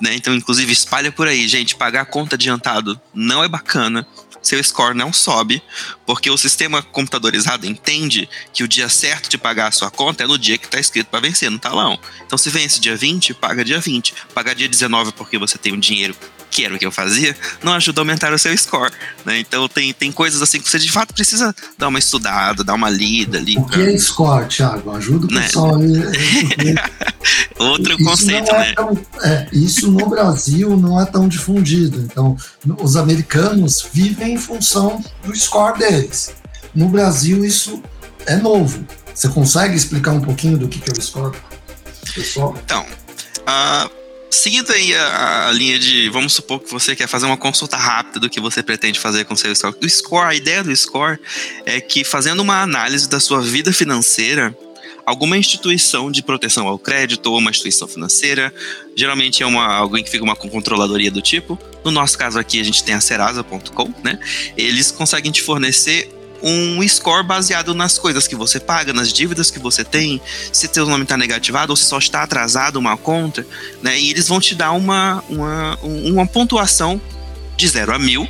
né? 0.00 0.14
Então, 0.14 0.34
inclusive, 0.34 0.70
espalha 0.70 1.10
por 1.10 1.26
aí, 1.26 1.48
gente, 1.48 1.74
pagar 1.74 2.04
conta 2.04 2.36
adiantado 2.36 3.00
não 3.14 3.42
é 3.42 3.48
bacana 3.48 4.06
seu 4.46 4.62
score 4.62 4.94
não 4.94 5.12
sobe, 5.12 5.62
porque 6.06 6.30
o 6.30 6.36
sistema 6.36 6.82
computadorizado 6.82 7.66
entende 7.66 8.28
que 8.52 8.62
o 8.62 8.68
dia 8.68 8.88
certo 8.88 9.28
de 9.28 9.36
pagar 9.36 9.68
a 9.68 9.72
sua 9.72 9.90
conta 9.90 10.24
é 10.24 10.26
no 10.26 10.38
dia 10.38 10.56
que 10.56 10.66
está 10.66 10.78
escrito 10.78 11.08
para 11.08 11.20
vencer 11.20 11.50
no 11.50 11.58
talão. 11.58 11.98
Então, 12.24 12.38
se 12.38 12.48
vence 12.50 12.80
dia 12.80 12.96
20, 12.96 13.34
paga 13.34 13.64
dia 13.64 13.80
20. 13.80 14.14
Pagar 14.34 14.54
dia 14.54 14.68
19 14.68 15.12
porque 15.12 15.38
você 15.38 15.58
tem 15.58 15.72
um 15.72 15.80
dinheiro 15.80 16.14
que 16.56 16.64
era 16.64 16.74
o 16.74 16.78
que 16.78 16.86
eu 16.86 16.90
fazia, 16.90 17.36
não 17.62 17.74
ajuda 17.74 18.00
a 18.00 18.02
aumentar 18.02 18.32
o 18.32 18.38
seu 18.38 18.56
score. 18.56 18.90
Né? 19.26 19.40
Então 19.40 19.68
tem, 19.68 19.92
tem 19.92 20.10
coisas 20.10 20.40
assim 20.40 20.58
que 20.58 20.70
você 20.70 20.78
de 20.78 20.90
fato 20.90 21.12
precisa 21.12 21.54
dar 21.76 21.88
uma 21.88 21.98
estudada, 21.98 22.64
dar 22.64 22.72
uma 22.72 22.88
lida 22.88 23.36
ali. 23.36 23.58
O 23.58 23.66
que 23.66 23.82
é 23.82 23.98
score, 23.98 24.48
Thiago? 24.48 24.90
Ajuda 24.92 25.26
o 25.26 25.30
né? 25.30 25.42
pessoal 25.42 25.76
aí. 25.76 26.74
Outro 27.60 27.92
isso 27.92 28.04
conceito, 28.04 28.50
é 28.54 28.58
né? 28.58 28.72
Tão, 28.74 28.98
é, 29.22 29.48
isso 29.52 29.90
no 29.90 30.08
Brasil 30.08 30.78
não 30.78 30.98
é 30.98 31.04
tão 31.04 31.28
difundido. 31.28 32.00
Então, 32.00 32.34
os 32.80 32.96
americanos 32.96 33.86
vivem 33.92 34.34
em 34.34 34.38
função 34.38 35.04
do 35.22 35.36
score 35.36 35.78
deles. 35.78 36.32
No 36.74 36.88
Brasil, 36.88 37.44
isso 37.44 37.82
é 38.24 38.36
novo. 38.36 38.82
Você 39.14 39.28
consegue 39.28 39.76
explicar 39.76 40.12
um 40.12 40.22
pouquinho 40.22 40.56
do 40.56 40.68
que, 40.68 40.80
que 40.80 40.88
é 40.88 40.94
o 40.94 41.02
score? 41.02 41.36
Pessoal? 42.14 42.56
Então, 42.64 42.86
uh, 43.42 43.95
Seguindo 44.28 44.72
aí 44.72 44.94
a, 44.94 45.48
a, 45.48 45.52
linha 45.52 45.78
de, 45.78 46.08
vamos 46.10 46.34
supor 46.34 46.60
que 46.60 46.70
você 46.70 46.96
quer 46.96 47.06
fazer 47.06 47.26
uma 47.26 47.36
consulta 47.36 47.76
rápida 47.76 48.20
do 48.20 48.28
que 48.28 48.40
você 48.40 48.62
pretende 48.62 48.98
fazer 48.98 49.24
com 49.24 49.36
seu 49.36 49.54
score. 49.54 49.76
O 49.80 49.88
score, 49.88 50.26
a 50.26 50.34
ideia 50.34 50.64
do 50.64 50.74
score 50.76 51.18
é 51.64 51.80
que 51.80 52.04
fazendo 52.04 52.40
uma 52.40 52.60
análise 52.60 53.08
da 53.08 53.20
sua 53.20 53.40
vida 53.40 53.72
financeira, 53.72 54.56
alguma 55.04 55.38
instituição 55.38 56.10
de 56.10 56.22
proteção 56.22 56.66
ao 56.66 56.78
crédito 56.78 57.26
ou 57.26 57.38
uma 57.38 57.50
instituição 57.50 57.86
financeira, 57.86 58.52
geralmente 58.96 59.42
é 59.42 59.46
uma, 59.46 59.64
alguém 59.74 60.02
que 60.02 60.10
fica 60.10 60.24
uma 60.24 60.34
controladoria 60.34 61.10
do 61.10 61.22
tipo. 61.22 61.56
No 61.84 61.92
nosso 61.92 62.18
caso 62.18 62.38
aqui 62.38 62.60
a 62.60 62.64
gente 62.64 62.82
tem 62.82 62.94
a 62.94 63.00
Serasa.com, 63.00 63.94
né? 64.02 64.18
Eles 64.56 64.90
conseguem 64.90 65.30
te 65.30 65.40
fornecer 65.40 66.10
um 66.42 66.86
score 66.88 67.24
baseado 67.24 67.74
nas 67.74 67.98
coisas 67.98 68.26
que 68.26 68.36
você 68.36 68.60
paga, 68.60 68.92
nas 68.92 69.12
dívidas 69.12 69.50
que 69.50 69.58
você 69.58 69.84
tem, 69.84 70.20
se 70.52 70.68
teu 70.68 70.86
nome 70.86 71.04
está 71.04 71.16
negativado 71.16 71.72
ou 71.72 71.76
se 71.76 71.84
só 71.84 71.98
está 71.98 72.22
atrasado 72.22 72.76
uma 72.76 72.96
conta, 72.96 73.46
né? 73.82 73.98
E 73.98 74.10
eles 74.10 74.28
vão 74.28 74.40
te 74.40 74.54
dar 74.54 74.72
uma, 74.72 75.22
uma, 75.28 75.78
uma 75.82 76.26
pontuação 76.26 77.00
de 77.56 77.68
0 77.68 77.94
a 77.94 77.98
mil 77.98 78.28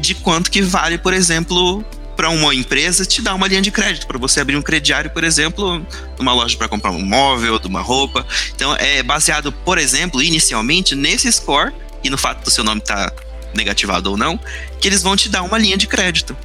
de 0.00 0.14
quanto 0.14 0.50
que 0.50 0.62
vale, 0.62 0.98
por 0.98 1.12
exemplo, 1.12 1.84
para 2.16 2.30
uma 2.30 2.54
empresa 2.54 3.04
te 3.04 3.22
dar 3.22 3.34
uma 3.34 3.46
linha 3.46 3.62
de 3.62 3.70
crédito 3.70 4.06
para 4.06 4.18
você 4.18 4.40
abrir 4.40 4.56
um 4.56 4.62
crediário, 4.62 5.10
por 5.10 5.24
exemplo, 5.24 5.84
numa 6.18 6.32
loja 6.32 6.56
para 6.56 6.68
comprar 6.68 6.90
um 6.90 7.00
móvel, 7.00 7.58
de 7.58 7.66
uma 7.66 7.80
roupa. 7.80 8.26
Então 8.54 8.74
é 8.76 9.02
baseado, 9.02 9.52
por 9.52 9.78
exemplo, 9.78 10.22
inicialmente 10.22 10.94
nesse 10.94 11.30
score 11.32 11.72
e 12.02 12.10
no 12.10 12.18
fato 12.18 12.44
do 12.44 12.50
seu 12.50 12.64
nome 12.64 12.80
estar 12.80 13.10
tá 13.10 13.22
negativado 13.54 14.10
ou 14.10 14.16
não, 14.16 14.38
que 14.80 14.88
eles 14.88 15.02
vão 15.02 15.16
te 15.16 15.28
dar 15.28 15.42
uma 15.42 15.58
linha 15.58 15.76
de 15.76 15.86
crédito 15.86 16.36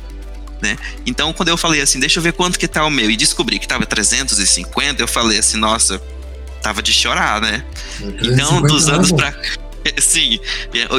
né? 0.63 0.77
Então, 1.05 1.33
quando 1.33 1.49
eu 1.49 1.57
falei 1.57 1.81
assim, 1.81 1.99
deixa 1.99 2.17
eu 2.19 2.23
ver 2.23 2.31
quanto 2.31 2.57
que 2.57 2.67
tá 2.67 2.85
o 2.85 2.89
meu, 2.89 3.11
e 3.11 3.17
descobri 3.17 3.59
que 3.59 3.67
tava 3.67 3.85
350, 3.85 5.03
eu 5.03 5.07
falei 5.07 5.37
assim, 5.37 5.57
nossa, 5.57 6.01
tava 6.61 6.81
de 6.81 6.93
chorar, 6.93 7.41
né? 7.41 7.65
Então, 7.99 8.61
dos 8.61 8.87
anos 8.87 9.11
pra. 9.11 9.35
Sim, 9.99 10.39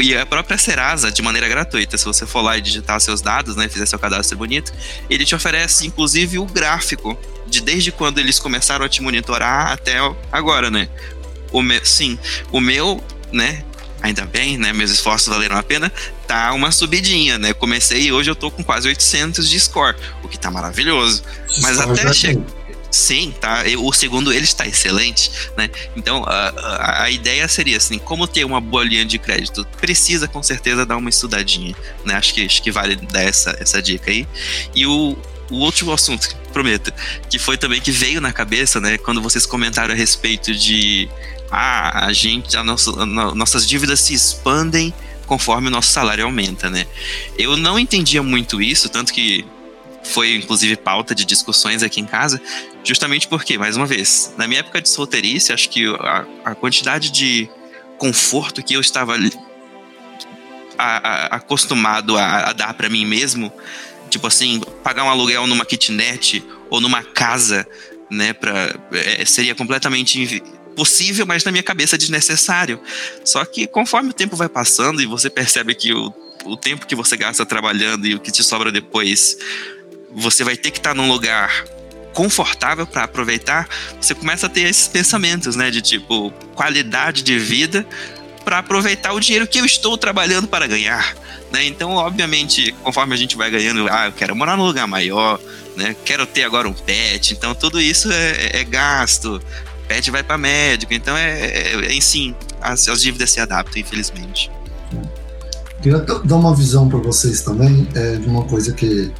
e 0.02 0.14
a 0.14 0.26
própria 0.26 0.58
Serasa, 0.58 1.10
de 1.10 1.22
maneira 1.22 1.48
gratuita, 1.48 1.96
se 1.96 2.04
você 2.04 2.26
for 2.26 2.42
lá 2.42 2.58
e 2.58 2.60
digitar 2.60 3.00
seus 3.00 3.22
dados, 3.22 3.56
né, 3.56 3.66
fizer 3.66 3.86
seu 3.86 3.98
cadastro 3.98 4.36
bonito, 4.36 4.74
ele 5.08 5.24
te 5.24 5.34
oferece 5.34 5.86
inclusive 5.86 6.38
o 6.38 6.44
gráfico 6.44 7.18
de 7.46 7.62
desde 7.62 7.90
quando 7.90 8.18
eles 8.18 8.38
começaram 8.38 8.84
a 8.84 8.88
te 8.88 9.00
monitorar 9.00 9.72
até 9.72 9.96
agora, 10.30 10.70
né? 10.70 10.90
O 11.50 11.62
meu, 11.62 11.82
sim, 11.82 12.18
o 12.52 12.60
meu, 12.60 13.02
né, 13.32 13.64
ainda 14.04 14.26
bem, 14.26 14.58
né? 14.58 14.70
Meus 14.72 14.90
esforços 14.90 15.28
valeram 15.28 15.56
a 15.56 15.62
pena. 15.62 15.90
Tá 16.26 16.52
uma 16.52 16.70
subidinha, 16.70 17.38
né? 17.38 17.54
Comecei 17.54 18.02
e 18.02 18.12
hoje 18.12 18.30
eu 18.30 18.36
tô 18.36 18.50
com 18.50 18.62
quase 18.62 18.86
800 18.86 19.48
de 19.48 19.58
score, 19.58 19.96
o 20.22 20.28
que 20.28 20.38
tá 20.38 20.50
maravilhoso. 20.50 21.24
Mas 21.62 21.78
até 21.78 22.12
chegar. 22.12 22.44
Sim, 22.90 23.34
tá. 23.40 23.64
O 23.78 23.92
segundo 23.92 24.32
ele 24.32 24.44
está 24.44 24.66
excelente, 24.66 25.30
né? 25.56 25.68
Então 25.96 26.22
a, 26.24 26.48
a, 26.48 27.02
a, 27.04 27.10
ideia 27.10 27.48
seria 27.48 27.78
assim, 27.78 27.98
como 27.98 28.28
ter 28.28 28.44
uma 28.44 28.60
boa 28.60 28.84
linha 28.84 29.04
de 29.04 29.18
crédito, 29.18 29.66
precisa 29.80 30.28
com 30.28 30.42
certeza 30.42 30.86
dar 30.86 30.96
uma 30.96 31.10
estudadinha, 31.10 31.74
né? 32.04 32.14
Acho 32.14 32.34
que 32.34 32.44
acho 32.44 32.62
que 32.62 32.70
vale 32.70 32.94
dar 32.96 33.22
essa, 33.22 33.56
essa 33.58 33.82
dica 33.82 34.10
aí. 34.10 34.28
E 34.74 34.86
o, 34.86 35.16
o 35.50 35.56
último 35.56 35.92
assunto, 35.92 36.28
prometo, 36.52 36.92
que 37.28 37.38
foi 37.38 37.56
também 37.56 37.80
que 37.80 37.90
veio 37.90 38.20
na 38.20 38.32
cabeça, 38.32 38.80
né? 38.80 38.96
Quando 38.98 39.20
vocês 39.20 39.44
comentaram 39.44 39.92
a 39.92 39.96
respeito 39.96 40.54
de 40.54 41.08
ah, 41.50 42.06
a 42.06 42.12
gente, 42.12 42.56
a 42.56 42.64
nossa, 42.64 42.90
a 42.90 43.06
nossas 43.06 43.66
dívidas 43.66 44.00
se 44.00 44.14
expandem 44.14 44.92
conforme 45.26 45.68
o 45.68 45.70
nosso 45.70 45.90
salário 45.90 46.24
aumenta, 46.24 46.68
né? 46.68 46.86
Eu 47.38 47.56
não 47.56 47.78
entendia 47.78 48.22
muito 48.22 48.60
isso, 48.60 48.88
tanto 48.88 49.12
que 49.12 49.44
foi 50.04 50.34
inclusive 50.34 50.76
pauta 50.76 51.14
de 51.14 51.24
discussões 51.24 51.82
aqui 51.82 52.00
em 52.00 52.04
casa, 52.04 52.40
justamente 52.84 53.26
porque, 53.26 53.56
mais 53.56 53.76
uma 53.76 53.86
vez, 53.86 54.32
na 54.36 54.46
minha 54.46 54.60
época 54.60 54.80
de 54.80 54.88
solteirice, 54.88 55.52
acho 55.52 55.68
que 55.70 55.86
a, 55.98 56.26
a 56.44 56.54
quantidade 56.54 57.10
de 57.10 57.48
conforto 57.98 58.62
que 58.62 58.74
eu 58.74 58.80
estava 58.80 59.16
a, 60.78 60.84
a, 60.86 61.26
acostumado 61.36 62.18
a, 62.18 62.52
dar 62.52 62.74
para 62.74 62.88
mim 62.88 63.06
mesmo, 63.06 63.52
tipo 64.10 64.26
assim, 64.26 64.60
pagar 64.82 65.04
um 65.04 65.08
aluguel 65.08 65.46
numa 65.46 65.64
kitnet 65.64 66.44
ou 66.68 66.80
numa 66.80 67.02
casa, 67.02 67.66
né, 68.10 68.32
pra, 68.32 68.74
é, 68.92 69.24
seria 69.24 69.54
completamente 69.54 70.42
possível, 70.74 71.26
mas 71.26 71.44
na 71.44 71.50
minha 71.50 71.62
cabeça 71.62 71.96
desnecessário. 71.96 72.80
Só 73.24 73.44
que 73.44 73.66
conforme 73.66 74.10
o 74.10 74.12
tempo 74.12 74.36
vai 74.36 74.48
passando 74.48 75.00
e 75.00 75.06
você 75.06 75.30
percebe 75.30 75.74
que 75.74 75.92
o, 75.92 76.12
o 76.44 76.56
tempo 76.56 76.86
que 76.86 76.94
você 76.94 77.16
gasta 77.16 77.44
trabalhando 77.46 78.06
e 78.06 78.14
o 78.14 78.20
que 78.20 78.30
te 78.30 78.42
sobra 78.42 78.70
depois, 78.70 79.36
você 80.14 80.44
vai 80.44 80.56
ter 80.56 80.70
que 80.70 80.78
estar 80.78 80.94
num 80.94 81.08
lugar 81.08 81.64
confortável 82.12 82.86
para 82.86 83.02
aproveitar, 83.02 83.68
você 84.00 84.14
começa 84.14 84.46
a 84.46 84.48
ter 84.48 84.62
esses 84.62 84.86
pensamentos, 84.86 85.56
né, 85.56 85.70
de 85.70 85.82
tipo 85.82 86.30
qualidade 86.54 87.22
de 87.22 87.38
vida 87.38 87.84
para 88.44 88.58
aproveitar 88.58 89.12
o 89.12 89.20
dinheiro 89.20 89.46
que 89.46 89.58
eu 89.58 89.64
estou 89.64 89.98
trabalhando 89.98 90.46
para 90.46 90.66
ganhar, 90.66 91.16
né? 91.50 91.64
Então, 91.64 91.92
obviamente, 91.92 92.72
conforme 92.82 93.14
a 93.14 93.16
gente 93.16 93.36
vai 93.36 93.50
ganhando, 93.50 93.88
ah, 93.90 94.06
eu 94.06 94.12
quero 94.12 94.36
morar 94.36 94.56
num 94.56 94.66
lugar 94.66 94.86
maior, 94.86 95.40
né? 95.76 95.96
Quero 96.04 96.26
ter 96.26 96.44
agora 96.44 96.68
um 96.68 96.74
pet, 96.74 97.32
então 97.32 97.54
tudo 97.54 97.80
isso 97.80 98.12
é, 98.12 98.60
é 98.60 98.64
gasto, 98.64 99.42
pet 99.86 100.10
vai 100.10 100.22
para 100.22 100.36
médico. 100.38 100.92
Então, 100.92 101.16
é, 101.16 101.74
é, 101.74 101.96
é 101.96 102.00
sim, 102.00 102.34
as, 102.60 102.88
as, 102.88 103.02
dívidas 103.02 103.30
se 103.30 103.40
adaptam, 103.40 103.80
infelizmente. 103.80 104.50
Queria 105.82 105.98
dar 105.98 106.36
uma 106.36 106.54
visão 106.54 106.88
para 106.88 106.98
vocês 106.98 107.42
também 107.42 107.86
é, 107.94 108.16
de 108.16 108.26
uma 108.26 108.44
coisa 108.44 108.72
que 108.72 109.12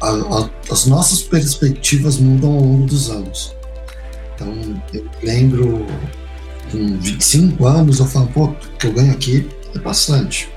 a, 0.00 0.08
a, 0.08 0.50
as 0.70 0.86
nossas 0.86 1.22
perspectivas 1.22 2.18
mudam 2.18 2.52
ao 2.52 2.60
longo 2.60 2.86
dos 2.86 3.10
anos. 3.10 3.54
Então, 4.34 4.54
eu 4.92 5.04
lembro 5.22 5.86
com 6.70 6.98
25 6.98 7.66
anos, 7.66 7.98
eu 7.98 8.06
falo, 8.06 8.26
pô, 8.28 8.44
o 8.44 8.54
que 8.78 8.86
eu 8.86 8.92
ganho 8.92 9.12
aqui 9.12 9.48
é 9.74 9.78
bastante. 9.78 10.48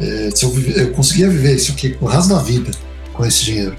É, 0.00 0.30
se 0.34 0.44
eu, 0.44 0.52
eu 0.72 0.92
conseguia 0.92 1.28
viver 1.28 1.54
isso 1.54 1.72
aqui 1.72 1.96
o 2.00 2.06
resto 2.06 2.30
da 2.30 2.42
vida 2.42 2.70
com 3.12 3.24
esse 3.24 3.44
dinheiro. 3.44 3.76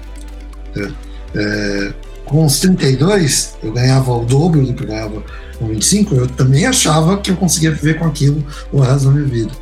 É, 0.74 0.92
é 1.34 2.05
com 2.26 2.44
os 2.44 2.60
32, 2.60 3.56
eu 3.62 3.72
ganhava 3.72 4.12
o 4.12 4.24
dobro 4.24 4.64
do 4.64 4.74
que 4.74 4.82
eu 4.82 4.88
ganhava 4.88 5.22
com 5.58 5.66
25, 5.68 6.14
eu 6.14 6.26
também 6.26 6.66
achava 6.66 7.16
que 7.18 7.30
eu 7.30 7.36
conseguia 7.36 7.70
viver 7.70 7.98
com 7.98 8.06
aquilo 8.06 8.44
o 8.72 8.80
resto 8.80 9.06
da 9.06 9.12
minha 9.12 9.26
vida. 9.26 9.52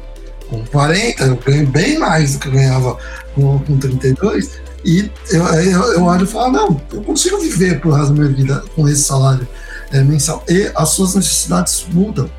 Com 0.48 0.64
40, 0.66 1.24
eu 1.24 1.36
ganho 1.36 1.66
bem 1.68 1.98
mais 1.98 2.32
do 2.32 2.38
que 2.40 2.48
eu 2.48 2.52
ganhava 2.52 2.96
com, 3.34 3.58
com 3.60 3.78
32, 3.78 4.50
e 4.84 5.10
eu, 5.30 5.44
eu, 5.44 5.82
eu 5.94 6.02
olho 6.04 6.24
e 6.24 6.26
falo, 6.26 6.52
não, 6.52 6.80
eu 6.92 7.02
consigo 7.02 7.38
viver 7.38 7.80
pro 7.80 7.90
resto 7.90 8.12
da 8.12 8.22
minha 8.22 8.34
vida 8.34 8.64
com 8.74 8.88
esse 8.88 9.02
salário 9.02 9.46
é, 9.92 10.02
mensal. 10.02 10.44
E 10.48 10.70
as 10.74 10.90
suas 10.90 11.14
necessidades 11.14 11.86
mudam, 11.92 12.30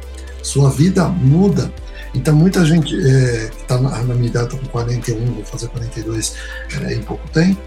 sua 0.41 0.69
vida 0.69 1.07
muda. 1.07 1.71
Então, 2.13 2.35
muita 2.35 2.63
gente 2.65 2.95
é, 2.95 3.49
que 3.49 3.61
está 3.61 3.77
na, 3.79 3.89
na, 4.03 4.13
minha 4.13 4.27
idade, 4.27 4.45
estou 4.45 4.59
com 4.59 4.67
41, 4.67 5.25
vou 5.33 5.43
fazer 5.43 5.67
42 5.67 6.35
é, 6.81 6.93
em 6.93 7.01
pouco 7.01 7.27
tempo, 7.29 7.59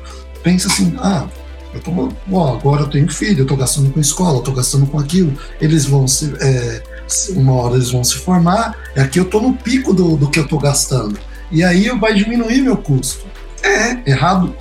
pensa 0.43 0.69
assim: 0.69 0.95
ah, 0.99 1.27
Eu 1.73 1.81
tô, 1.81 1.91
ó, 2.33 2.57
agora 2.57 2.83
eu 2.83 2.89
tenho 2.89 3.11
filho, 3.11 3.41
eu 3.41 3.47
tô 3.47 3.57
gastando 3.57 3.91
com 3.91 4.01
escola, 4.01 4.39
eu 4.39 4.43
tô 4.43 4.53
gastando 4.53 4.87
com 4.87 4.99
aquilo. 4.99 5.37
Eles 5.61 5.85
vão 5.85 6.07
se. 6.09 6.35
É, 6.41 6.83
uma 7.31 7.55
hora 7.55 7.75
eles 7.77 7.91
vão 7.91 8.05
se 8.05 8.17
formar, 8.17 8.77
e 8.95 9.01
aqui 9.01 9.19
eu 9.19 9.25
tô 9.25 9.41
no 9.41 9.55
pico 9.55 9.95
do, 9.95 10.17
do 10.17 10.29
que 10.29 10.39
eu 10.39 10.47
tô 10.47 10.59
gastando. 10.59 11.19
E 11.51 11.65
aí 11.65 11.89
vai 11.99 12.15
diminuir 12.15 12.61
meu 12.63 12.77
custo. 12.77 13.27
É, 13.63 14.11
errado. 14.11 14.55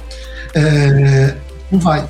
É, 0.53 1.35
não 1.71 1.79
vai. 1.79 2.07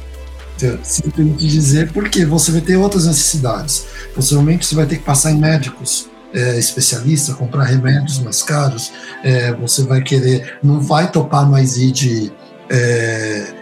Simplesmente 0.84 1.48
dizer 1.48 1.92
porque 1.92 2.26
você 2.26 2.52
vai 2.52 2.62
ter 2.62 2.78
outras 2.78 3.06
necessidades. 3.06 3.86
Possivelmente 4.16 4.66
você 4.66 4.76
vai 4.76 4.86
ter 4.86 4.98
que 4.98 5.04
passar 5.04 5.32
em 5.32 5.38
médicos 5.38 6.08
é, 6.34 6.58
especialistas, 6.58 7.36
comprar 7.36 7.64
remédios 7.64 8.20
mais 8.20 8.42
caros. 8.42 8.92
É, 9.24 9.54
você 9.54 9.84
vai 9.84 10.02
querer, 10.02 10.58
não 10.64 10.80
vai 10.80 11.12
topar 11.12 11.50
mais 11.50 11.78
ir 11.78 11.92
de, 11.92 12.32
é, 12.70 12.76
é 12.76 13.57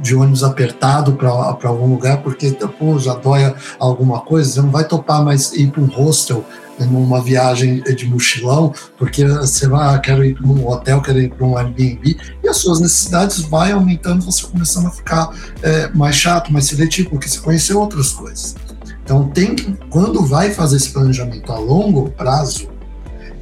de 0.00 0.14
ônibus 0.14 0.42
apertado 0.42 1.12
para 1.12 1.30
algum 1.30 1.86
lugar 1.86 2.22
porque 2.22 2.50
pô, 2.78 2.98
já 2.98 3.14
dói 3.14 3.54
alguma 3.78 4.20
coisa. 4.20 4.50
Você 4.50 4.62
não 4.62 4.70
vai 4.70 4.84
topar 4.84 5.24
mais 5.24 5.52
ir 5.52 5.70
para 5.70 5.82
um 5.82 5.86
hostel 5.86 6.44
numa 6.80 7.22
viagem 7.22 7.82
de 7.82 8.06
mochilão, 8.06 8.72
porque 8.96 9.24
você 9.24 9.68
vai, 9.68 9.94
ah, 9.94 9.98
quero 9.98 10.24
ir 10.24 10.34
para 10.34 10.46
um 10.46 10.68
hotel, 10.68 11.00
quero 11.00 11.20
ir 11.20 11.30
para 11.30 11.46
um 11.46 11.56
Airbnb, 11.56 12.16
e 12.42 12.48
as 12.48 12.56
suas 12.56 12.80
necessidades 12.80 13.40
vai 13.40 13.72
aumentando, 13.72 14.24
você 14.24 14.46
começando 14.46 14.86
a 14.86 14.90
ficar 14.90 15.30
é, 15.62 15.88
mais 15.90 16.16
chato, 16.16 16.52
mais 16.52 16.66
seletivo, 16.66 17.10
porque 17.10 17.28
você 17.28 17.38
conheceu 17.38 17.78
outras 17.78 18.10
coisas. 18.10 18.56
Então 19.04 19.28
tem 19.28 19.54
que, 19.54 19.76
quando 19.90 20.24
vai 20.24 20.50
fazer 20.50 20.76
esse 20.76 20.90
planejamento 20.90 21.52
a 21.52 21.58
longo 21.58 22.10
prazo, 22.10 22.68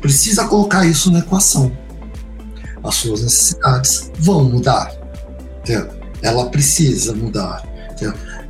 precisa 0.00 0.46
colocar 0.46 0.86
isso 0.86 1.10
na 1.10 1.20
equação. 1.20 1.70
As 2.82 2.94
suas 2.94 3.22
necessidades 3.22 4.10
vão 4.18 4.44
mudar. 4.44 4.90
Entendeu? 5.60 5.99
Ela 6.22 6.46
precisa 6.50 7.14
mudar. 7.14 7.62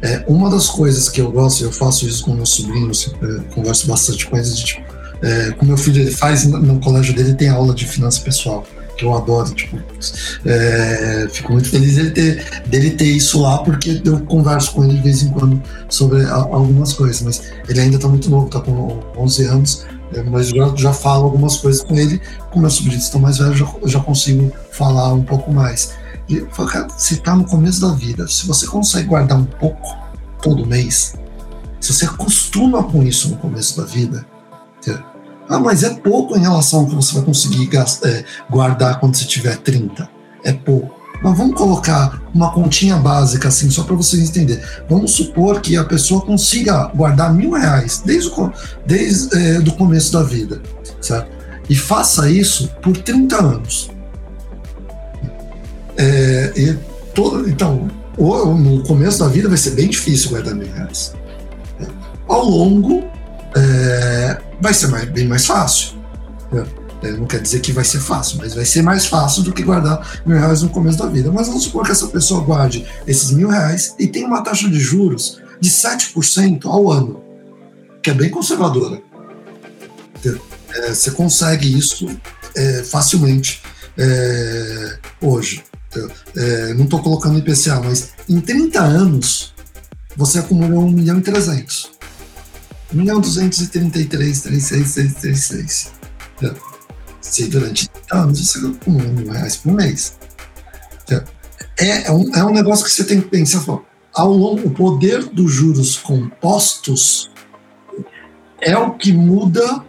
É, 0.03 0.25
uma 0.27 0.49
das 0.49 0.69
coisas 0.69 1.09
que 1.09 1.21
eu 1.21 1.31
gosto, 1.31 1.65
eu 1.65 1.73
faço 1.73 2.07
isso 2.07 2.25
com 2.25 2.35
meus 2.35 2.51
sobrinhos, 2.51 3.13
é, 3.23 3.55
converso 3.55 3.87
bastante 3.87 4.27
com 4.27 4.37
eles, 4.37 4.55
tipo, 4.55 4.83
é, 5.23 5.51
com 5.53 5.67
meu 5.67 5.77
filho, 5.77 6.01
ele 6.01 6.11
faz 6.11 6.45
no 6.47 6.81
colégio 6.81 7.15
dele, 7.15 7.35
tem 7.35 7.49
aula 7.49 7.75
de 7.75 7.87
finança 7.87 8.21
pessoal, 8.23 8.65
que 8.97 9.05
eu 9.05 9.15
adoro, 9.15 9.51
tipo, 9.51 9.79
é, 10.47 11.29
fico 11.31 11.53
muito 11.53 11.69
feliz 11.69 11.97
dele 11.97 12.11
ter, 12.11 12.63
dele 12.67 12.91
ter 12.93 13.07
isso 13.07 13.41
lá, 13.43 13.59
porque 13.59 14.01
eu 14.05 14.21
converso 14.21 14.73
com 14.73 14.85
ele 14.85 14.95
de 14.95 15.03
vez 15.03 15.23
em 15.23 15.31
quando 15.31 15.63
sobre 15.89 16.25
a, 16.25 16.35
algumas 16.35 16.95
coisas, 16.95 17.21
mas 17.21 17.43
ele 17.69 17.81
ainda 17.81 17.97
está 17.97 18.09
muito 18.09 18.31
novo, 18.31 18.47
está 18.47 18.61
com 18.61 19.01
11 19.19 19.45
anos, 19.45 19.87
é, 20.15 20.23
mas 20.23 20.49
já, 20.49 20.73
já 20.77 20.93
falo 20.95 21.25
algumas 21.25 21.59
coisas 21.59 21.83
com 21.83 21.95
ele, 21.97 22.21
com 22.51 22.59
meus 22.59 22.75
sobrinhos 22.75 23.05
estão 23.05 23.21
mais 23.21 23.37
velhos, 23.37 23.59
já, 23.59 23.67
já 23.85 24.01
consigo 24.01 24.51
falar 24.71 25.13
um 25.13 25.23
pouco 25.23 25.53
mais. 25.53 26.00
E 26.31 26.41
cara, 26.41 26.89
você 26.89 27.15
está 27.15 27.35
no 27.35 27.45
começo 27.45 27.81
da 27.81 27.93
vida, 27.93 28.27
se 28.29 28.47
você 28.47 28.67
consegue 28.67 29.09
guardar 29.09 29.37
um 29.37 29.45
pouco 29.45 29.97
todo 30.41 30.65
mês, 30.65 31.15
se 31.81 31.93
você 31.93 32.05
acostuma 32.05 32.85
com 32.85 33.03
isso 33.03 33.31
no 33.31 33.37
começo 33.37 33.77
da 33.77 33.85
vida, 33.85 34.25
ah, 35.51 35.59
mas 35.59 35.83
é 35.83 35.91
pouco 35.91 36.37
em 36.37 36.41
relação 36.41 36.81
ao 36.81 36.87
que 36.87 36.95
você 36.95 37.13
vai 37.15 37.25
conseguir 37.25 37.67
gastar, 37.67 38.09
é, 38.09 38.25
guardar 38.49 39.01
quando 39.01 39.17
você 39.17 39.25
tiver 39.25 39.57
30. 39.57 40.09
É 40.45 40.53
pouco. 40.53 40.95
Mas 41.21 41.37
vamos 41.37 41.57
colocar 41.57 42.23
uma 42.33 42.53
continha 42.53 42.97
básica, 42.97 43.49
assim, 43.49 43.69
só 43.69 43.83
para 43.83 43.97
vocês 43.97 44.31
entenderem. 44.31 44.65
Vamos 44.89 45.11
supor 45.11 45.61
que 45.61 45.77
a 45.77 45.85
pessoa 45.85 46.21
consiga 46.23 46.87
guardar 46.95 47.35
mil 47.35 47.51
reais 47.51 48.01
desde 48.07 48.31
o 48.31 48.53
desde, 48.87 49.37
é, 49.37 49.61
do 49.61 49.73
começo 49.73 50.13
da 50.13 50.23
vida, 50.23 50.63
certo? 51.01 51.29
E 51.69 51.75
faça 51.75 52.31
isso 52.31 52.69
por 52.81 52.97
30 52.97 53.37
anos. 53.37 53.91
É, 56.01 56.53
e 56.57 56.79
todo, 57.15 57.47
então, 57.47 57.87
no 58.17 58.83
começo 58.85 59.19
da 59.19 59.29
vida 59.29 59.49
vai 59.49 59.59
ser 59.59 59.73
bem 59.73 59.91
difícil 59.91 60.31
guardar 60.31 60.55
mil 60.55 60.67
reais. 60.73 61.13
Ao 62.27 62.43
longo, 62.43 63.05
é, 63.55 64.39
vai 64.63 64.73
ser 64.73 64.89
mais, 64.89 65.05
bem 65.11 65.29
mais 65.29 65.45
fácil. 65.45 66.01
É, 67.03 67.11
não 67.13 67.27
quer 67.27 67.41
dizer 67.41 67.61
que 67.61 67.71
vai 67.71 67.85
ser 67.85 68.01
fácil, 68.01 68.39
mas 68.39 68.55
vai 68.55 68.65
ser 68.65 68.83
mais 68.83 69.07
fácil 69.07 69.43
do 69.43 69.53
que 69.53 69.63
guardar 69.63 70.23
mil 70.25 70.39
reais 70.39 70.63
no 70.63 70.71
começo 70.71 70.97
da 70.97 71.07
vida. 71.07 71.31
Mas 71.31 71.49
vamos 71.49 71.65
supor 71.65 71.85
que 71.85 71.93
essa 71.93 72.07
pessoa 72.09 72.43
guarde 72.43 72.87
esses 73.07 73.31
mil 73.31 73.49
reais 73.49 73.95
e 73.99 74.07
tem 74.07 74.25
uma 74.25 74.43
taxa 74.43 74.69
de 74.71 74.81
juros 74.81 75.39
de 75.61 75.69
7% 75.69 76.65
ao 76.65 76.91
ano, 76.91 77.23
que 78.03 78.09
é 78.09 78.15
bem 78.15 78.31
conservadora. 78.31 79.03
É, 80.25 80.95
você 80.95 81.11
consegue 81.11 81.79
isso 81.79 82.09
é, 82.55 82.83
facilmente 82.85 83.63
é, 83.99 84.99
hoje. 85.21 85.63
É, 86.37 86.75
não 86.75 86.85
estou 86.85 87.03
colocando 87.03 87.39
IPCA, 87.39 87.81
mas 87.81 88.11
em 88.29 88.41
30 88.41 88.81
anos 88.81 89.53
você 90.17 90.39
acumulou 90.39 90.85
1 90.85 90.91
milhão 90.91 91.19
e 91.19 91.23
300. 91.23 91.91
1 92.95 92.97
milhão 92.97 93.21
233, 93.21 94.43
36, 94.43 95.93
Se 97.21 97.49
durante 97.49 97.89
30 97.89 98.17
anos 98.17 98.39
você 98.41 98.59
acumula 98.59 99.09
mil 99.09 99.31
reais 99.31 99.57
por 99.57 99.73
mês. 99.73 100.19
É, 101.79 102.07
é, 102.07 102.13
um, 102.13 102.35
é 102.35 102.45
um 102.45 102.53
negócio 102.53 102.85
que 102.85 102.93
você 102.93 103.05
tem 103.05 103.21
que 103.21 103.29
pensar. 103.29 103.65
Ao 104.13 104.33
longo, 104.33 104.69
o 104.69 104.71
poder 104.71 105.25
dos 105.25 105.53
juros 105.53 105.97
compostos 105.97 107.31
é 108.61 108.77
o 108.77 108.93
que 108.93 109.13
muda 109.13 109.85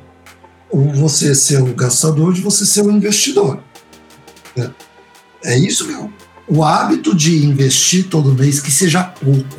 você 0.71 1.35
ser 1.35 1.61
o 1.61 1.73
gastador 1.75 2.33
de 2.33 2.41
você 2.41 2.65
ser 2.65 2.81
o 2.81 2.91
investidor. 2.91 3.61
É 5.43 5.57
isso 5.57 5.87
mesmo. 5.87 6.13
O 6.47 6.63
hábito 6.63 7.15
de 7.15 7.45
investir 7.45 8.07
todo 8.09 8.33
mês, 8.33 8.59
que 8.59 8.71
seja 8.71 9.03
pouco, 9.03 9.57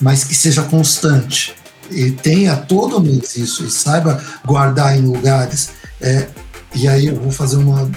mas 0.00 0.24
que 0.24 0.34
seja 0.34 0.62
constante, 0.62 1.54
e 1.90 2.10
tenha 2.10 2.56
todo 2.56 3.00
mês 3.00 3.36
isso, 3.36 3.64
e 3.64 3.70
saiba 3.70 4.22
guardar 4.44 4.96
em 4.96 5.02
lugares. 5.02 5.70
É, 6.00 6.28
e 6.74 6.88
aí 6.88 7.06
eu 7.06 7.16
vou 7.16 7.30
fazer 7.30 7.56
uma. 7.56 7.90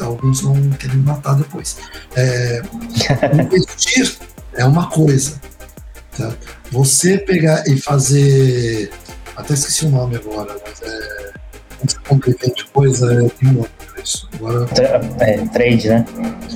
Alguns 0.00 0.40
vão 0.40 0.70
querer 0.70 0.96
me 0.96 1.02
matar 1.02 1.34
depois. 1.34 1.76
É, 2.16 2.62
investir 3.34 4.16
é 4.54 4.64
uma 4.64 4.88
coisa. 4.88 5.40
Tá? 6.16 6.32
Você 6.70 7.18
pegar 7.18 7.66
e 7.66 7.78
fazer. 7.78 8.90
Até 9.36 9.54
esqueci 9.54 9.86
o 9.86 9.90
nome 9.90 10.16
agora, 10.16 10.56
mas 10.66 10.80
é. 10.82 11.30
Quando 12.06 12.24
você 12.24 12.30
e 12.30 12.46
vende 12.46 12.64
coisa, 12.66 13.12
é, 13.12 13.28
tem 13.28 13.48
um 13.48 13.52
nome 13.52 13.68
isso. 14.02 14.28
Agora, 14.34 14.66
é, 15.18 15.38
trade, 15.46 15.88
né? 15.88 16.04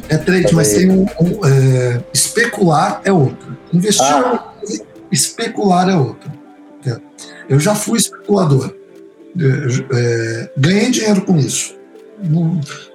É 0.09 0.17
trade, 0.17 0.55
mas 0.55 0.73
tem 0.73 0.91
um. 0.91 1.07
um 1.21 1.47
é, 1.47 2.03
especular 2.13 3.01
é 3.05 3.13
outro. 3.13 3.57
Investir 3.73 4.05
ah. 4.05 4.19
é 4.19 4.31
outro. 4.31 4.87
Especular 5.11 5.89
é 5.89 5.97
outro. 5.97 6.31
É. 6.87 6.97
Eu 7.49 7.61
já 7.61 7.75
fui 7.75 7.99
especulador. 7.99 8.75
É, 9.93 10.51
ganhei 10.57 10.91
dinheiro 10.91 11.23
com 11.23 11.37
isso. 11.37 11.75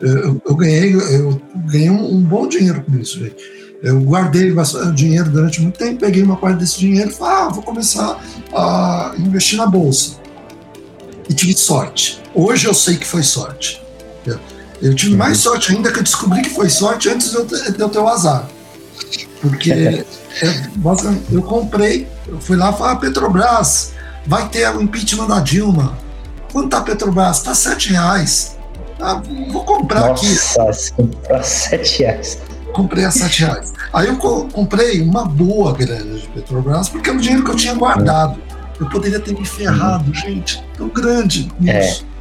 Eu, 0.01 0.41
eu 0.45 0.55
ganhei, 0.55 0.95
eu 0.95 1.41
ganhei 1.67 1.89
um, 1.89 2.15
um, 2.15 2.21
bom 2.21 2.47
dinheiro 2.47 2.81
com 2.81 2.97
isso. 2.97 3.19
Eu 3.81 3.99
guardei 4.01 4.53
dinheiro 4.95 5.29
durante 5.29 5.61
muito 5.61 5.77
tempo, 5.77 5.99
peguei 5.99 6.23
uma 6.23 6.37
parte 6.37 6.59
desse 6.59 6.79
dinheiro 6.79 7.09
e 7.09 7.13
falei, 7.13 7.33
ah, 7.33 7.49
vou 7.49 7.63
começar 7.63 8.21
a 8.53 9.13
investir 9.17 9.57
na 9.57 9.67
bolsa. 9.67 10.17
E 11.29 11.33
tive 11.33 11.55
sorte. 11.55 12.21
Hoje 12.33 12.67
eu 12.67 12.73
sei 12.73 12.97
que 12.97 13.05
foi 13.05 13.23
sorte. 13.23 13.81
Eu 14.81 14.95
tive 14.95 15.15
mais 15.15 15.37
uhum. 15.37 15.51
sorte 15.51 15.73
ainda 15.73 15.91
que 15.91 15.99
eu 15.99 16.03
descobri 16.03 16.41
que 16.41 16.49
foi 16.49 16.69
sorte 16.69 17.09
antes 17.09 17.31
de 17.31 17.35
eu 17.35 17.45
ter, 17.45 17.71
de 17.71 17.79
eu 17.79 17.89
ter 17.89 17.99
o 17.99 18.07
azar. 18.07 18.47
Porque 19.41 19.71
é, 19.73 20.05
eu 21.31 21.41
comprei, 21.41 22.07
eu 22.27 22.39
fui 22.39 22.55
lá 22.55 22.71
e 22.71 22.73
falei, 22.73 22.93
ah, 22.93 22.95
Petrobras, 22.95 23.93
vai 24.25 24.47
ter 24.49 24.69
o 24.75 24.81
impeachment 24.81 25.27
da 25.27 25.39
Dilma. 25.39 25.97
Quanto 26.51 26.69
tá 26.69 26.77
a 26.79 26.81
Petrobras? 26.81 27.41
Tá 27.41 27.53
sete 27.53 27.91
reais. 27.91 28.57
Ah, 28.99 29.21
vou 29.51 29.63
comprar 29.63 30.09
Nossa, 30.09 30.25
aqui. 30.25 30.59
Nossa, 30.59 30.93
comprar 30.93 31.43
sete 31.43 31.99
reais. 31.99 32.39
Comprei 32.73 33.05
a 33.05 33.11
sete 33.11 33.43
reais. 33.43 33.73
Aí 33.93 34.07
eu 34.07 34.17
comprei 34.17 35.01
uma 35.01 35.25
boa 35.25 35.73
grana 35.73 36.17
de 36.17 36.27
Petrobras, 36.27 36.89
porque 36.89 37.09
era 37.09 37.17
o 37.17 37.21
dinheiro 37.21 37.43
que 37.43 37.51
eu 37.51 37.55
tinha 37.55 37.73
guardado. 37.73 38.39
Eu 38.79 38.87
poderia 38.89 39.19
ter 39.19 39.33
me 39.37 39.45
ferrado, 39.45 40.07
uhum. 40.07 40.13
gente, 40.13 40.63
tão 40.77 40.87
grande 40.87 41.51
nisso. 41.59 42.05
É. 42.05 42.18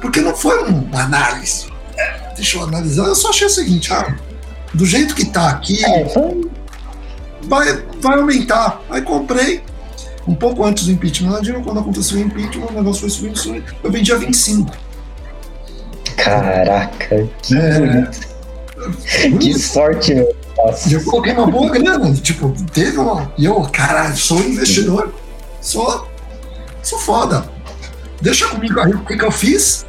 Porque 0.00 0.20
não 0.20 0.34
foi 0.34 0.62
uma 0.64 1.02
análise. 1.02 1.66
É, 1.96 2.34
deixa 2.34 2.58
eu 2.58 2.64
analisar. 2.64 3.04
Eu 3.04 3.14
só 3.14 3.30
achei 3.30 3.46
o 3.46 3.50
seguinte: 3.50 3.92
ah, 3.92 4.14
do 4.74 4.84
jeito 4.84 5.14
que 5.14 5.24
tá 5.26 5.50
aqui, 5.50 5.84
é, 5.84 6.06
vai, 7.42 7.82
vai 8.00 8.18
aumentar. 8.18 8.80
Aí 8.90 9.02
comprei. 9.02 9.62
Um 10.26 10.36
pouco 10.36 10.64
antes 10.64 10.84
do 10.84 10.92
impeachment 10.92 11.42
Dilma, 11.42 11.64
quando 11.64 11.80
aconteceu 11.80 12.18
o 12.18 12.20
impeachment, 12.20 12.66
o 12.66 12.72
negócio 12.72 13.00
foi 13.00 13.10
subindo, 13.10 13.36
subindo. 13.36 13.64
Eu 13.82 13.90
vendi 13.90 14.12
a 14.12 14.16
25. 14.16 14.70
Caraca, 16.16 17.28
que 17.42 17.56
é, 17.56 18.08
Que 19.36 19.58
sorte, 19.58 20.14
meu. 20.14 20.32
Nossa. 20.56 20.92
Eu 20.92 21.04
coloquei 21.04 21.32
uma 21.32 21.46
boa 21.46 21.70
grana. 21.70 22.12
Tipo, 22.14 22.54
teve 22.72 22.98
uma. 22.98 23.32
E 23.36 23.44
eu, 23.44 23.60
caralho, 23.72 24.16
sou 24.16 24.38
investidor. 24.38 25.12
Sou. 25.60 26.06
Sou 26.82 26.98
foda. 26.98 27.44
Deixa 28.22 28.46
comigo 28.46 28.78
aí 28.78 28.94
o 28.94 29.04
que, 29.04 29.16
que 29.16 29.24
eu 29.24 29.32
fiz. 29.32 29.84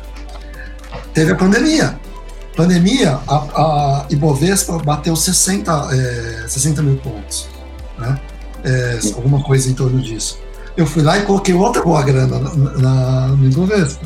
Teve 1.13 1.31
a 1.31 1.35
pandemia. 1.35 1.99
Pandemia, 2.55 3.19
a, 3.27 3.35
a 3.35 4.05
Ibovespa 4.09 4.79
bateu 4.79 5.15
60, 5.15 5.71
é, 5.91 6.47
60 6.47 6.81
mil 6.81 6.97
pontos, 6.97 7.47
né? 7.97 8.19
É, 8.63 8.99
alguma 9.15 9.41
coisa 9.43 9.69
em 9.69 9.73
torno 9.73 10.01
disso. 10.01 10.39
Eu 10.75 10.87
fui 10.87 11.03
lá 11.03 11.17
e 11.17 11.23
coloquei 11.23 11.53
outra 11.53 11.83
boa 11.83 12.01
grana 12.01 12.39
na, 12.39 12.53
na, 12.55 13.27
no 13.27 13.45
Ibovespa. 13.45 14.05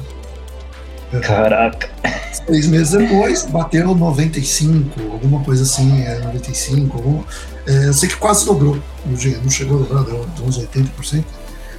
Caraca. 1.21 1.89
Seis 2.33 2.67
meses 2.67 2.91
depois, 2.91 3.45
bateu 3.45 3.95
95, 3.95 5.13
alguma 5.13 5.41
coisa 5.43 5.63
assim, 5.63 6.01
é, 6.03 6.19
95. 6.19 6.97
Algum, 6.97 7.23
é, 7.65 7.87
eu 7.87 7.93
sei 7.93 8.09
que 8.09 8.17
quase 8.17 8.45
dobrou 8.45 8.77
o 9.05 9.13
dinheiro, 9.13 9.41
não 9.41 9.49
chegou 9.49 9.77
a 9.77 9.83
dobrar, 9.83 10.03
deu 10.03 10.45
uns 10.45 10.59
80%. 10.59 11.23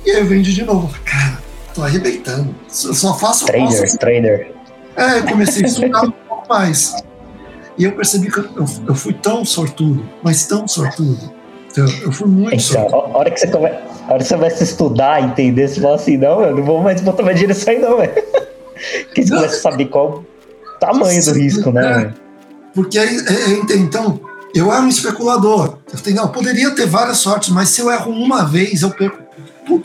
E 0.07 0.11
aí 0.11 0.21
eu 0.21 0.27
vendi 0.27 0.55
de 0.55 0.65
novo. 0.65 0.95
Cara, 1.05 1.39
tô 1.79 1.85
arrebentando. 1.85 2.55
Eu 2.85 2.95
só 2.95 3.15
faço. 3.15 3.47
Trader, 3.47 3.81
faço... 3.81 3.99
trader. 3.99 4.53
É, 4.97 5.19
eu 5.19 5.25
comecei 5.25 5.65
a 5.65 5.69
estudar 5.69 6.03
um 6.03 6.11
pouco 6.11 6.49
mais. 6.49 6.95
E 7.77 7.85
eu 7.85 7.93
percebi 7.93 8.31
que 8.31 8.39
eu, 8.39 8.67
eu, 8.89 8.95
fui 8.95 9.13
tão 9.13 9.45
sortudo, 9.45 10.05
mas 10.23 10.45
tão 10.47 10.67
sortudo. 10.67 11.33
Eu, 11.77 11.89
eu 12.03 12.13
fui 12.13 12.27
muito 12.27 12.55
então, 12.55 12.61
sortudo. 12.61 13.15
A 13.15 13.19
hora 13.19 13.31
que 13.31 13.39
você 13.39 13.47
come... 13.47 13.69
a 13.69 14.13
hora 14.13 14.19
que 14.19 14.25
você 14.25 14.35
começa 14.35 14.65
a 14.65 14.65
estudar, 14.65 15.23
entender, 15.23 15.69
você 15.69 15.81
fala 15.81 15.95
assim, 15.95 16.17
não, 16.17 16.43
eu 16.43 16.57
não 16.57 16.65
vou 16.65 16.83
mais 16.83 17.01
botar 17.01 17.23
dinheiro 17.23 17.49
nisso 17.49 17.71
aí, 17.71 17.79
não, 17.79 17.99
velho. 17.99 18.13
Porque 19.07 19.23
você 19.23 19.35
começa 19.35 19.57
a 19.57 19.61
saber 19.61 19.85
qual 19.87 20.25
o 20.25 20.79
tamanho 20.81 21.25
do 21.25 21.33
risco, 21.33 21.71
né? 21.71 22.13
É, 22.15 22.29
porque 22.75 22.97
aí, 22.97 23.09
é, 23.09 23.73
é, 23.73 23.77
então, 23.77 24.21
eu 24.55 24.73
era 24.73 24.83
um 24.83 24.89
especulador. 24.89 25.79
Eu 25.93 25.99
falei, 25.99 26.15
não, 26.15 26.25
eu 26.25 26.29
poderia 26.29 26.71
ter 26.71 26.87
várias 26.87 27.19
sortes, 27.19 27.49
mas 27.49 27.71
se 27.71 27.81
eu 27.81 27.91
erro 27.91 28.13
uma 28.13 28.45
vez, 28.45 28.83
eu 28.83 28.91
perco 28.91 29.19
tudo 29.67 29.85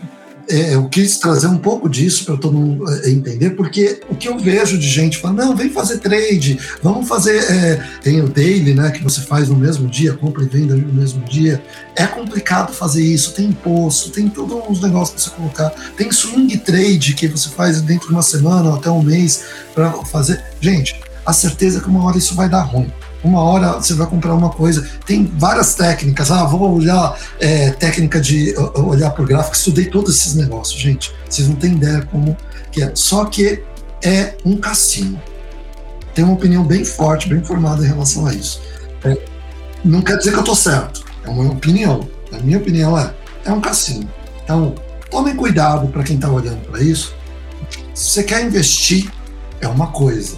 é, 0.49 0.75
eu 0.75 0.87
quis 0.89 1.17
trazer 1.17 1.47
um 1.47 1.57
pouco 1.57 1.89
disso 1.89 2.25
para 2.25 2.37
todo 2.37 2.57
mundo 2.57 2.89
é, 2.89 3.09
entender, 3.09 3.51
porque 3.51 4.01
o 4.09 4.15
que 4.15 4.27
eu 4.27 4.37
vejo 4.37 4.77
de 4.77 4.87
gente 4.87 5.17
falando, 5.17 5.39
não, 5.39 5.55
vem 5.55 5.69
fazer 5.69 5.99
trade, 5.99 6.59
vamos 6.81 7.07
fazer. 7.07 7.37
É, 7.51 7.75
tem 8.01 8.21
o 8.21 8.27
daily, 8.27 8.73
né, 8.73 8.91
que 8.91 9.03
você 9.03 9.21
faz 9.21 9.49
no 9.49 9.55
mesmo 9.55 9.87
dia, 9.87 10.13
compra 10.13 10.43
e 10.43 10.47
venda 10.47 10.75
no 10.75 10.93
mesmo 10.93 11.23
dia. 11.23 11.63
É 11.95 12.05
complicado 12.05 12.73
fazer 12.73 13.03
isso, 13.03 13.33
tem 13.33 13.47
imposto, 13.47 14.09
tem 14.09 14.29
todos 14.29 14.57
uns 14.69 14.81
negócios 14.81 15.11
para 15.11 15.23
você 15.23 15.41
colocar. 15.41 15.69
Tem 15.95 16.11
swing 16.11 16.57
trade 16.57 17.13
que 17.13 17.27
você 17.27 17.49
faz 17.49 17.81
dentro 17.81 18.07
de 18.07 18.13
uma 18.13 18.23
semana 18.23 18.69
ou 18.69 18.75
até 18.75 18.89
um 18.89 19.01
mês 19.01 19.43
para 19.73 19.91
fazer. 20.05 20.43
Gente, 20.59 20.99
a 21.25 21.33
certeza 21.33 21.77
é 21.77 21.81
que 21.81 21.87
uma 21.87 22.03
hora 22.03 22.17
isso 22.17 22.35
vai 22.35 22.49
dar 22.49 22.61
ruim 22.61 22.91
uma 23.23 23.41
hora 23.41 23.73
você 23.73 23.93
vai 23.93 24.07
comprar 24.07 24.33
uma 24.33 24.49
coisa. 24.49 24.87
Tem 25.05 25.25
várias 25.37 25.75
técnicas. 25.75 26.31
Ah, 26.31 26.43
vou 26.45 26.75
olhar 26.75 27.17
é, 27.39 27.71
técnica 27.71 28.19
de 28.19 28.53
olhar 28.75 29.11
por 29.11 29.25
gráfico. 29.25 29.55
Estudei 29.55 29.85
todos 29.85 30.15
esses 30.15 30.35
negócios, 30.35 30.79
gente. 30.79 31.13
Vocês 31.29 31.47
não 31.47 31.55
têm 31.55 31.73
ideia 31.73 32.01
como 32.11 32.35
que 32.71 32.83
é. 32.83 32.91
Só 32.95 33.25
que 33.25 33.63
é 34.03 34.35
um 34.45 34.57
cassino. 34.57 35.21
Tenho 36.13 36.27
uma 36.27 36.35
opinião 36.35 36.63
bem 36.63 36.83
forte, 36.83 37.27
bem 37.27 37.43
formada 37.43 37.83
em 37.83 37.87
relação 37.87 38.25
a 38.27 38.33
isso. 38.33 38.61
É, 39.03 39.17
não 39.83 40.01
quer 40.01 40.17
dizer 40.17 40.31
que 40.31 40.37
eu 40.37 40.41
estou 40.41 40.55
certo. 40.55 41.03
É 41.23 41.29
uma 41.29 41.51
opinião. 41.51 42.07
A 42.31 42.37
minha 42.37 42.57
opinião 42.57 42.97
é 42.97 43.13
é 43.45 43.51
um 43.51 43.61
cassino. 43.61 44.09
Então, 44.43 44.75
tomem 45.09 45.35
cuidado 45.35 45.87
para 45.87 46.03
quem 46.03 46.15
está 46.15 46.29
olhando 46.29 46.61
para 46.67 46.81
isso. 46.81 47.13
Se 47.93 48.11
você 48.11 48.23
quer 48.23 48.43
investir, 48.45 49.11
é 49.61 49.67
uma 49.67 49.87
coisa. 49.87 50.37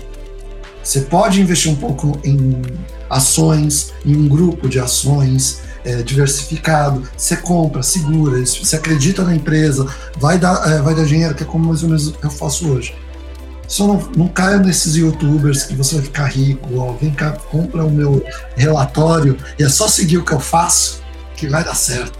Você 0.86 1.02
pode 1.02 1.42
investir 1.42 1.72
um 1.72 1.76
pouco 1.76 2.20
em 2.24 2.62
ações, 3.10 3.92
em 4.06 4.16
um 4.16 4.28
grupo 4.28 4.70
de 4.70 4.80
ações 4.80 5.62
é, 5.84 6.04
diversificado. 6.04 7.02
Você 7.18 7.36
compra, 7.38 7.82
segura, 7.82 8.40
você 8.46 8.76
acredita 8.76 9.24
na 9.24 9.36
empresa, 9.36 9.88
vai 10.18 10.38
dar, 10.38 10.72
é, 10.72 10.82
vai 10.84 10.94
dar 10.94 11.04
dinheiro, 11.04 11.34
que 11.34 11.42
é 11.42 11.46
como 11.46 11.70
mais 11.70 11.82
ou 11.82 11.90
menos 11.90 12.14
eu 12.22 12.30
faço 12.30 12.70
hoje. 12.70 12.96
Só 13.68 13.88
não, 13.88 14.12
não 14.16 14.28
caia 14.28 14.60
nesses 14.60 14.96
youtubers 14.96 15.64
que 15.64 15.74
você 15.74 15.96
vai 15.96 16.04
ficar 16.04 16.26
rico, 16.28 16.78
ó, 16.78 16.94
vem 16.94 17.12
cá, 17.12 17.32
compra 17.32 17.84
o 17.84 17.90
meu 17.90 18.24
relatório 18.56 19.40
e 19.58 19.64
é 19.64 19.70
só 19.70 19.88
seguir 19.88 20.20
o 20.20 20.24
que 20.24 20.34
eu 20.34 20.40
faço 20.40 21.02
que 21.36 21.48
vai 21.48 21.64
dar 21.64 21.74
certo. 21.74 22.20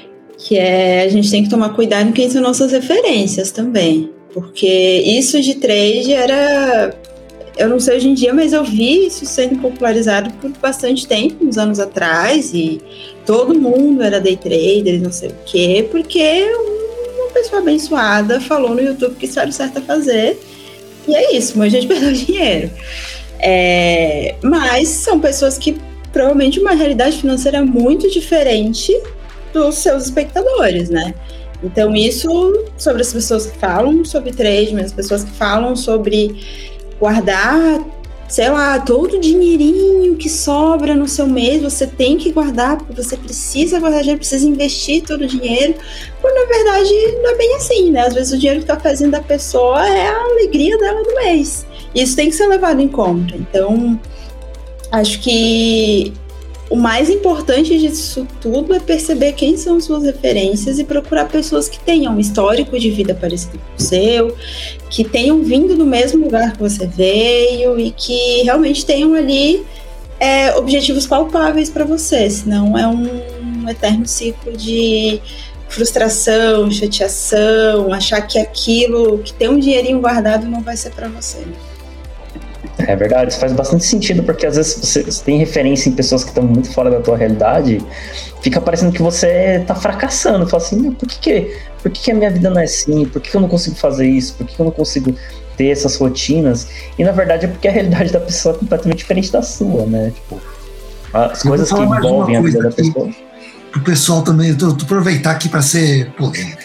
que 0.41 0.57
é 0.57 1.03
a 1.03 1.09
gente 1.09 1.29
tem 1.29 1.43
que 1.43 1.49
tomar 1.49 1.69
cuidado 1.69 2.09
em 2.09 2.11
quem 2.11 2.29
são 2.29 2.41
nossas 2.41 2.71
referências 2.71 3.51
também. 3.51 4.09
Porque 4.33 4.67
isso 5.05 5.39
de 5.41 5.55
trade 5.55 6.13
era. 6.13 6.93
Eu 7.57 7.69
não 7.69 7.79
sei 7.79 7.97
hoje 7.97 8.09
em 8.09 8.13
dia, 8.13 8.33
mas 8.33 8.53
eu 8.53 8.63
vi 8.63 9.07
isso 9.07 9.25
sendo 9.25 9.59
popularizado 9.59 10.31
por 10.35 10.49
bastante 10.57 11.05
tempo, 11.05 11.45
uns 11.45 11.57
anos 11.57 11.79
atrás, 11.79 12.53
e 12.53 12.81
todo 13.25 13.53
mundo 13.53 14.01
era 14.01 14.21
day 14.21 14.37
trader, 14.37 15.01
não 15.01 15.11
sei 15.11 15.29
o 15.29 15.35
quê, 15.45 15.87
porque 15.91 16.45
uma 17.17 17.29
pessoa 17.33 17.61
abençoada 17.61 18.39
falou 18.39 18.73
no 18.73 18.81
YouTube 18.81 19.15
que 19.15 19.27
o 19.27 19.51
certo 19.51 19.77
a 19.77 19.81
fazer. 19.81 20.39
E 21.07 21.13
é 21.13 21.35
isso, 21.35 21.57
mas 21.57 21.73
a 21.73 21.77
gente 21.77 21.87
perdeu 21.93 22.13
dinheiro. 22.13 22.71
É, 23.37 24.35
mas 24.41 24.87
são 24.87 25.19
pessoas 25.19 25.57
que 25.57 25.75
provavelmente 26.11 26.59
uma 26.59 26.71
realidade 26.71 27.17
financeira 27.17 27.63
muito 27.65 28.09
diferente 28.09 28.93
dos 29.53 29.75
seus 29.75 30.05
espectadores, 30.05 30.89
né? 30.89 31.13
Então, 31.63 31.95
isso 31.95 32.29
sobre 32.77 33.01
as 33.01 33.13
pessoas 33.13 33.45
que 33.45 33.57
falam 33.57 34.03
sobre 34.03 34.31
trade, 34.31 34.75
as 34.79 34.91
pessoas 34.91 35.23
que 35.23 35.31
falam 35.31 35.75
sobre 35.75 36.35
guardar, 36.99 37.83
sei 38.27 38.49
lá, 38.49 38.79
todo 38.79 39.17
o 39.17 39.19
dinheirinho 39.19 40.15
que 40.15 40.29
sobra 40.29 40.95
no 40.95 41.07
seu 41.07 41.27
mês, 41.27 41.61
você 41.61 41.85
tem 41.85 42.17
que 42.17 42.31
guardar, 42.31 42.77
porque 42.77 42.93
você 42.93 43.17
precisa 43.17 43.79
guardar 43.79 44.01
dinheiro, 44.01 44.19
precisa 44.19 44.47
investir 44.47 45.03
todo 45.03 45.21
o 45.21 45.27
dinheiro. 45.27 45.75
Quando 46.21 46.35
na 46.35 46.45
verdade 46.45 46.93
não 47.21 47.31
é 47.31 47.35
bem 47.35 47.55
assim, 47.55 47.91
né? 47.91 48.07
Às 48.07 48.13
vezes 48.13 48.33
o 48.33 48.37
dinheiro 48.37 48.61
que 48.61 48.71
está 48.71 48.79
fazendo 48.79 49.11
da 49.11 49.21
pessoa 49.21 49.87
é 49.87 50.07
a 50.07 50.23
alegria 50.23 50.77
dela 50.77 51.03
do 51.03 51.13
mês. 51.15 51.65
Isso 51.93 52.15
tem 52.15 52.29
que 52.29 52.35
ser 52.35 52.47
levado 52.47 52.79
em 52.79 52.87
conta. 52.87 53.35
Então, 53.35 53.99
acho 54.91 55.19
que 55.19 56.13
o 56.71 56.77
mais 56.77 57.09
importante 57.09 57.77
disso 57.77 58.25
tudo 58.39 58.73
é 58.73 58.79
perceber 58.79 59.33
quem 59.33 59.57
são 59.57 59.79
suas 59.81 60.03
referências 60.03 60.79
e 60.79 60.85
procurar 60.85 61.25
pessoas 61.25 61.67
que 61.67 61.77
tenham 61.77 62.15
um 62.15 62.19
histórico 62.19 62.79
de 62.79 62.89
vida 62.89 63.13
parecido 63.13 63.59
com 63.59 63.75
o 63.75 63.81
seu, 63.81 64.37
que 64.89 65.03
tenham 65.03 65.43
vindo 65.43 65.75
do 65.75 65.85
mesmo 65.85 66.23
lugar 66.23 66.53
que 66.53 66.59
você 66.59 66.87
veio 66.87 67.77
e 67.77 67.91
que 67.91 68.43
realmente 68.43 68.85
tenham 68.85 69.13
ali 69.13 69.65
é, 70.17 70.55
objetivos 70.55 71.05
palpáveis 71.05 71.69
para 71.69 71.83
você, 71.83 72.29
senão 72.29 72.77
é 72.77 72.87
um 72.87 73.67
eterno 73.67 74.07
ciclo 74.07 74.55
de 74.55 75.21
frustração, 75.67 76.71
chateação, 76.71 77.93
achar 77.93 78.21
que 78.21 78.39
aquilo 78.39 79.17
que 79.19 79.33
tem 79.33 79.49
um 79.49 79.59
dinheirinho 79.59 79.99
guardado 79.99 80.47
não 80.47 80.61
vai 80.61 80.77
ser 80.77 80.91
para 80.91 81.09
você. 81.09 81.39
É 82.87 82.95
verdade, 82.95 83.31
isso 83.31 83.39
faz 83.39 83.53
bastante 83.53 83.85
sentido, 83.85 84.23
porque 84.23 84.45
às 84.45 84.55
vezes 84.55 84.75
você, 84.75 85.03
você 85.03 85.23
tem 85.23 85.37
referência 85.37 85.89
em 85.89 85.93
pessoas 85.93 86.23
que 86.23 86.29
estão 86.29 86.43
muito 86.43 86.71
fora 86.71 86.89
da 86.89 86.99
tua 86.99 87.17
realidade, 87.17 87.83
fica 88.41 88.59
parecendo 88.59 88.91
que 88.91 89.01
você 89.01 89.63
tá 89.65 89.75
fracassando. 89.75 90.47
Fala 90.47 90.63
assim, 90.63 90.91
por 90.91 91.07
que, 91.07 91.19
que, 91.19 91.57
por 91.81 91.91
que, 91.91 92.01
que 92.01 92.11
a 92.11 92.15
minha 92.15 92.31
vida 92.31 92.49
não 92.49 92.59
é 92.59 92.65
assim? 92.65 93.05
Por 93.05 93.21
que, 93.21 93.29
que 93.29 93.35
eu 93.35 93.41
não 93.41 93.49
consigo 93.49 93.75
fazer 93.75 94.07
isso? 94.07 94.33
Por 94.35 94.45
que, 94.45 94.55
que 94.55 94.61
eu 94.61 94.65
não 94.65 94.71
consigo 94.71 95.15
ter 95.57 95.67
essas 95.67 95.95
rotinas? 95.95 96.67
E 96.97 97.03
na 97.03 97.11
verdade 97.11 97.45
é 97.45 97.47
porque 97.47 97.67
a 97.67 97.71
realidade 97.71 98.11
da 98.11 98.19
pessoa 98.19 98.55
é 98.55 98.57
completamente 98.57 98.97
diferente 98.99 99.31
da 99.31 99.41
sua, 99.41 99.85
né? 99.85 100.11
Tipo, 100.11 100.41
as 101.13 101.43
coisas 101.43 101.71
que 101.71 101.79
envolvem 101.79 102.37
a 102.37 102.41
vida 102.41 102.63
da 102.63 102.71
pessoa. 102.71 103.09
Pro 103.71 103.81
pessoal 103.81 104.21
também, 104.21 104.49
eu 104.49 104.57
tô, 104.57 104.73
tô 104.73 104.83
aproveitar 104.83 105.31
aqui 105.31 105.47
para 105.47 105.61
ser 105.61 106.11
polêmico. 106.13 106.61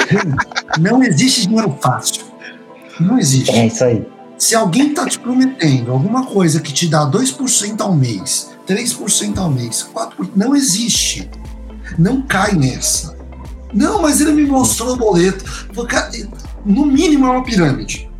não 0.80 1.02
existe 1.02 1.46
dinheiro 1.46 1.76
fácil. 1.80 2.22
Não 2.98 3.18
existe. 3.18 3.50
É 3.50 3.66
isso 3.66 3.84
aí. 3.84 4.06
Se 4.40 4.54
alguém 4.54 4.88
está 4.88 5.06
te 5.06 5.18
prometendo 5.18 5.92
alguma 5.92 6.24
coisa 6.24 6.62
que 6.62 6.72
te 6.72 6.88
dá 6.88 7.06
2% 7.06 7.78
ao 7.82 7.94
mês, 7.94 8.50
3% 8.66 9.36
ao 9.36 9.50
mês, 9.50 9.86
4%, 9.94 10.30
não 10.34 10.56
existe. 10.56 11.28
Não 11.98 12.22
cai 12.22 12.54
nessa. 12.54 13.14
Não, 13.70 14.00
mas 14.00 14.18
ele 14.18 14.32
me 14.32 14.46
mostrou 14.46 14.94
o 14.94 14.96
boleto. 14.96 15.44
No 16.64 16.86
mínimo 16.86 17.26
é 17.26 17.30
uma 17.32 17.44
pirâmide. 17.44 18.10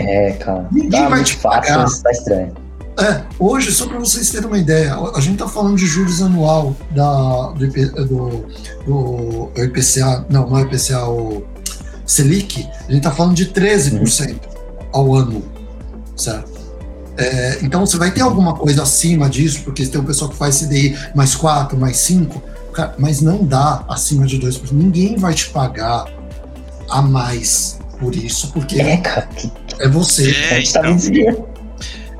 É, 0.00 0.32
cara. 0.32 0.68
Ninguém 0.72 1.02
tá 1.02 1.08
vai 1.08 1.22
te 1.22 1.36
pagar. 1.36 1.82
Fácil, 1.82 2.02
tá 2.02 2.10
estranho. 2.10 2.54
É, 2.98 3.22
hoje, 3.38 3.70
só 3.70 3.86
para 3.86 4.00
vocês 4.00 4.28
terem 4.30 4.48
uma 4.48 4.58
ideia, 4.58 4.96
a 4.96 5.20
gente 5.20 5.34
está 5.34 5.46
falando 5.46 5.76
de 5.76 5.86
juros 5.86 6.20
anual 6.20 6.74
da, 6.90 7.52
do, 7.52 8.06
do, 8.06 8.46
do 8.84 9.52
IPCA, 9.62 10.26
não, 10.28 10.50
não 10.50 10.58
é 10.58 10.62
IPCA, 10.62 11.06
o 11.06 11.46
Selic, 12.06 12.64
a 12.64 12.92
gente 12.92 12.98
está 12.98 13.10
falando 13.10 13.34
de 13.34 13.46
13% 13.46 14.38
ao 14.92 15.14
ano. 15.14 15.42
certo? 16.16 16.56
É, 17.18 17.58
então 17.62 17.84
você 17.84 17.96
vai 17.96 18.10
ter 18.10 18.20
alguma 18.20 18.54
coisa 18.54 18.82
acima 18.82 19.28
disso, 19.28 19.62
porque 19.62 19.86
tem 19.86 20.00
um 20.00 20.04
pessoal 20.04 20.30
que 20.30 20.36
faz 20.36 20.60
CDI 20.60 20.96
mais 21.14 21.34
4, 21.34 21.78
mais 21.78 21.96
5, 21.98 22.42
mas 22.98 23.20
não 23.22 23.44
dá 23.44 23.84
acima 23.88 24.26
de 24.26 24.38
2%. 24.38 24.70
Ninguém 24.72 25.16
vai 25.16 25.32
te 25.32 25.48
pagar 25.48 26.06
a 26.90 27.02
mais 27.02 27.78
por 27.98 28.14
isso, 28.14 28.52
porque 28.52 28.80
é, 28.80 29.02
é 29.80 29.88
você. 29.88 30.30
É, 30.30 30.62
então, 30.62 30.96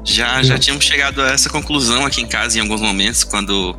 já, 0.02 0.42
já 0.42 0.58
tínhamos 0.58 0.84
chegado 0.84 1.20
a 1.20 1.32
essa 1.32 1.50
conclusão 1.50 2.06
aqui 2.06 2.22
em 2.22 2.26
casa 2.26 2.58
em 2.58 2.60
alguns 2.60 2.80
momentos, 2.80 3.24
quando 3.24 3.76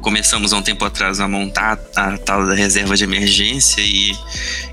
começamos 0.00 0.52
há 0.52 0.56
um 0.56 0.62
tempo 0.62 0.84
atrás 0.84 1.20
a 1.20 1.28
montar 1.28 1.78
a 1.94 2.16
tal 2.18 2.46
da 2.46 2.54
reserva 2.54 2.96
de 2.96 3.04
emergência 3.04 3.80
e 3.80 4.16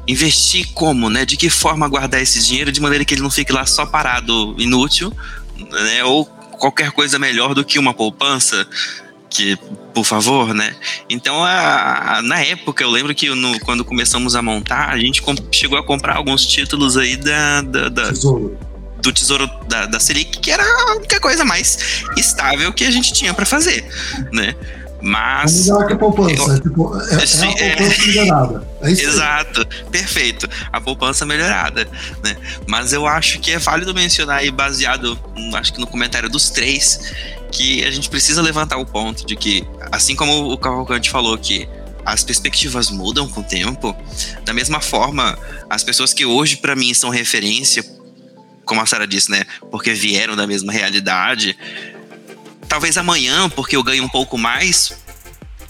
investir 0.08 0.68
como, 0.74 1.10
né? 1.10 1.26
De 1.26 1.38
que 1.38 1.50
forma 1.50 1.88
guardar 1.88 2.22
esse 2.22 2.46
dinheiro 2.46 2.72
de 2.72 2.80
maneira 2.80 3.04
que 3.06 3.14
ele 3.14 3.22
não 3.22 3.30
fique 3.30 3.52
lá 3.52 3.66
só 3.66 3.86
parado, 3.86 4.56
inútil, 4.58 5.12
né? 5.58 6.04
Ou 6.04 6.26
qualquer 6.26 6.92
coisa 6.92 7.20
melhor 7.20 7.54
do 7.54 7.64
que 7.64 7.78
uma 7.78 7.94
poupança 7.94 8.68
que, 9.30 9.58
por 9.94 10.06
favor, 10.06 10.54
né? 10.54 10.76
Então, 11.10 11.44
a, 11.44 12.18
a, 12.18 12.22
na 12.22 12.42
época, 12.42 12.84
eu 12.84 12.90
lembro 12.90 13.14
que 13.14 13.30
no, 13.30 13.60
quando 13.60 13.84
começamos 13.84 14.36
a 14.36 14.42
montar, 14.42 14.90
a 14.90 14.98
gente 14.98 15.22
chegou 15.52 15.78
a 15.78 15.84
comprar 15.84 16.16
alguns 16.16 16.46
títulos 16.46 16.98
aí 16.98 17.16
da, 17.18 17.62
da, 17.62 17.90
da 17.90 18.08
Tesouro. 18.08 18.58
do 19.02 19.12
Tesouro 19.12 19.50
da, 19.68 19.86
da 19.86 20.00
Selic, 20.00 20.40
que 20.40 20.50
era 20.50 20.64
a 20.64 20.96
única 20.96 21.20
coisa 21.20 21.44
mais 21.44 22.04
estável 22.16 22.72
que 22.72 22.86
a 22.86 22.92
gente 22.92 23.14
tinha 23.14 23.34
para 23.34 23.46
fazer, 23.46 23.86
né? 24.32 24.56
Mas. 25.02 25.68
É 25.68 25.72
melhor 25.72 25.88
que 25.88 25.94
a 25.94 25.98
poupança. 25.98 26.44
Eu, 26.44 26.56
é, 26.56 26.60
tipo, 26.60 27.02
é, 27.02 27.26
sim, 27.26 27.54
é 27.58 27.74
a 27.74 27.78
poupança 27.78 28.02
é, 28.02 28.08
melhorada. 28.08 28.68
É 28.82 28.92
isso 28.92 29.04
exato, 29.04 29.60
aí. 29.62 29.90
perfeito. 29.92 30.50
A 30.72 30.82
poupança 30.82 31.26
melhorada. 31.26 31.88
Né? 32.24 32.38
Mas 32.68 32.94
eu 32.94 33.06
acho 33.06 33.40
que 33.40 33.52
é 33.52 33.60
válido 33.60 33.94
mencionar 33.94 34.40
aí, 34.40 34.52
baseado, 34.52 35.20
acho 35.54 35.74
que 35.74 35.80
no 35.80 35.88
comentário 35.88 36.30
dos 36.30 36.50
três, 36.50 37.14
que 37.52 37.84
a 37.86 37.92
gente 37.92 38.10
precisa 38.10 38.42
levantar 38.42 38.78
o 38.78 38.86
ponto 38.86 39.26
de 39.26 39.36
que, 39.36 39.64
assim 39.92 40.16
como 40.16 40.52
o 40.52 40.58
Cavalcante 40.58 41.10
falou 41.10 41.38
que 41.38 41.68
as 42.06 42.24
perspectivas 42.24 42.90
mudam 42.90 43.28
com 43.28 43.42
o 43.42 43.44
tempo, 43.44 43.96
da 44.46 44.54
mesma 44.54 44.80
forma, 44.80 45.38
as 45.70 45.84
pessoas 45.84 46.14
que 46.14 46.26
hoje 46.26 46.56
para 46.56 46.76
mim 46.76 46.94
são 46.94 47.10
referência, 47.10 47.84
como 48.64 48.80
a 48.80 48.86
Sara 48.86 49.06
disse, 49.06 49.30
né, 49.30 49.44
porque 49.70 49.92
vieram 49.92 50.34
da 50.36 50.48
mesma 50.48 50.72
realidade, 50.72 51.58
talvez 52.68 52.98
amanhã, 52.98 53.50
porque 53.50 53.76
eu 53.76 53.84
ganho 53.84 54.04
um 54.04 54.10
pouco 54.10 54.38
mais, 54.38 54.94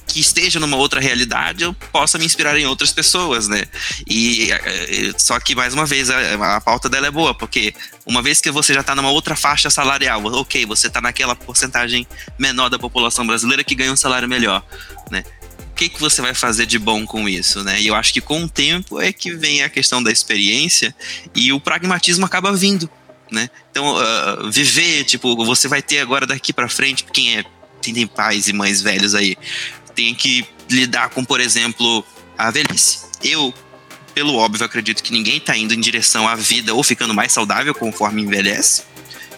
que 0.07 0.21
esteja 0.21 0.59
numa 0.59 0.77
outra 0.77 0.99
realidade, 0.99 1.63
eu 1.63 1.73
possa 1.73 2.17
me 2.17 2.25
inspirar 2.25 2.57
em 2.57 2.65
outras 2.65 2.91
pessoas, 2.91 3.47
né? 3.47 3.65
E 4.07 4.51
eh, 4.51 5.13
só 5.17 5.39
que 5.39 5.53
mais 5.53 5.73
uma 5.73 5.85
vez 5.85 6.09
a, 6.09 6.55
a 6.55 6.61
pauta 6.61 6.89
dela 6.89 7.07
é 7.07 7.11
boa, 7.11 7.35
porque 7.35 7.73
uma 8.05 8.21
vez 8.21 8.39
que 8.39 8.49
você 8.49 8.73
já 8.73 8.79
está 8.79 8.95
numa 8.95 9.11
outra 9.11 9.35
faixa 9.35 9.69
salarial, 9.69 10.25
ok, 10.25 10.65
você 10.65 10.87
está 10.87 11.01
naquela 11.01 11.35
porcentagem 11.35 12.07
menor 12.39 12.69
da 12.69 12.79
população 12.79 13.27
brasileira 13.27 13.63
que 13.63 13.75
ganha 13.75 13.91
um 13.91 13.97
salário 13.97 14.27
melhor, 14.27 14.65
né? 15.11 15.23
O 15.71 15.75
que, 15.77 15.89
que 15.89 15.99
você 15.99 16.21
vai 16.21 16.33
fazer 16.33 16.65
de 16.65 16.79
bom 16.79 17.05
com 17.05 17.29
isso, 17.29 17.63
né? 17.63 17.79
E 17.79 17.87
eu 17.87 17.93
acho 17.93 18.11
que 18.11 18.21
com 18.21 18.43
o 18.43 18.49
tempo 18.49 18.99
é 18.99 19.13
que 19.13 19.35
vem 19.35 19.61
a 19.61 19.69
questão 19.69 20.01
da 20.01 20.11
experiência 20.11 20.95
e 21.35 21.53
o 21.53 21.59
pragmatismo 21.59 22.25
acaba 22.25 22.51
vindo, 22.53 22.89
né? 23.31 23.49
Então, 23.71 23.95
uh, 23.95 24.51
viver, 24.51 25.03
tipo, 25.03 25.35
você 25.45 25.67
vai 25.67 25.81
ter 25.81 25.99
agora 25.99 26.25
daqui 26.25 26.53
para 26.53 26.69
frente, 26.69 27.03
quem 27.03 27.37
é 27.37 27.45
tem 27.81 28.07
pais 28.07 28.47
e 28.47 28.53
mães 28.53 28.81
velhos 28.81 29.15
aí, 29.15 29.37
tem 29.95 30.13
que 30.13 30.45
lidar 30.69 31.09
com, 31.09 31.23
por 31.23 31.39
exemplo, 31.39 32.05
a 32.37 32.51
velhice. 32.51 32.99
Eu, 33.23 33.53
pelo 34.13 34.35
óbvio, 34.35 34.65
acredito 34.65 35.01
que 35.01 35.11
ninguém 35.11 35.37
está 35.37 35.55
indo 35.55 35.73
em 35.73 35.79
direção 35.79 36.27
à 36.27 36.35
vida 36.35 36.73
ou 36.73 36.83
ficando 36.83 37.13
mais 37.13 37.31
saudável 37.31 37.73
conforme 37.73 38.21
envelhece. 38.21 38.83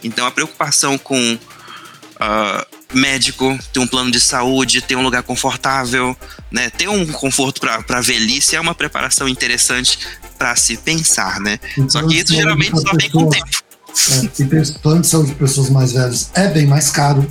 Então, 0.03 0.25
a 0.25 0.31
preocupação 0.31 0.97
com 0.97 1.35
uh, 1.35 2.97
médico, 2.97 3.57
ter 3.71 3.79
um 3.79 3.87
plano 3.87 4.11
de 4.11 4.19
saúde, 4.19 4.81
ter 4.81 4.95
um 4.95 5.03
lugar 5.03 5.23
confortável, 5.23 6.17
né, 6.51 6.69
ter 6.69 6.87
um 6.87 7.05
conforto 7.07 7.61
para 7.61 7.83
a 7.87 8.01
velhice 8.01 8.55
é 8.55 8.59
uma 8.59 8.73
preparação 8.73 9.27
interessante 9.27 9.99
para 10.37 10.55
se 10.55 10.77
pensar, 10.77 11.39
né? 11.39 11.59
Então, 11.73 11.89
Só 11.89 12.07
que 12.07 12.15
isso 12.15 12.33
geralmente 12.33 12.79
só 12.79 12.93
vem 12.95 13.09
com 13.09 13.23
o 13.23 13.29
tempo. 13.29 13.68
É, 14.11 14.41
e 14.41 14.79
plano 14.79 15.01
de 15.01 15.07
saúde 15.07 15.29
de 15.29 15.35
pessoas 15.35 15.69
mais 15.69 15.93
velhas 15.93 16.29
é 16.33 16.47
bem 16.47 16.65
mais 16.65 16.89
caro. 16.89 17.27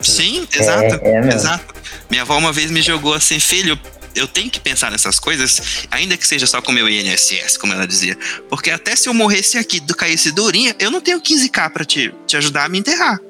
Sim, 0.00 0.46
exato. 0.52 1.00
É, 1.02 1.28
é 1.28 1.34
exato. 1.34 1.74
Minha 2.10 2.22
avó 2.22 2.36
uma 2.38 2.52
vez 2.52 2.70
me 2.70 2.82
jogou 2.82 3.14
assim, 3.14 3.38
filho, 3.38 3.78
eu 4.14 4.26
tenho 4.26 4.50
que 4.50 4.60
pensar 4.60 4.90
nessas 4.90 5.18
coisas, 5.18 5.86
ainda 5.90 6.16
que 6.16 6.26
seja 6.26 6.46
só 6.46 6.60
com 6.60 6.70
o 6.70 6.74
meu 6.74 6.88
INSS, 6.88 7.56
como 7.56 7.72
ela 7.72 7.86
dizia. 7.86 8.16
Porque 8.48 8.70
até 8.70 8.94
se 8.96 9.08
eu 9.08 9.14
morresse 9.14 9.58
aqui, 9.58 9.80
caísse 9.96 10.32
durinha, 10.32 10.74
eu 10.78 10.90
não 10.90 11.00
tenho 11.00 11.20
15k 11.20 11.70
pra 11.70 11.84
te, 11.84 12.12
te 12.26 12.36
ajudar 12.36 12.64
a 12.64 12.68
me 12.68 12.78
enterrar. 12.78 13.20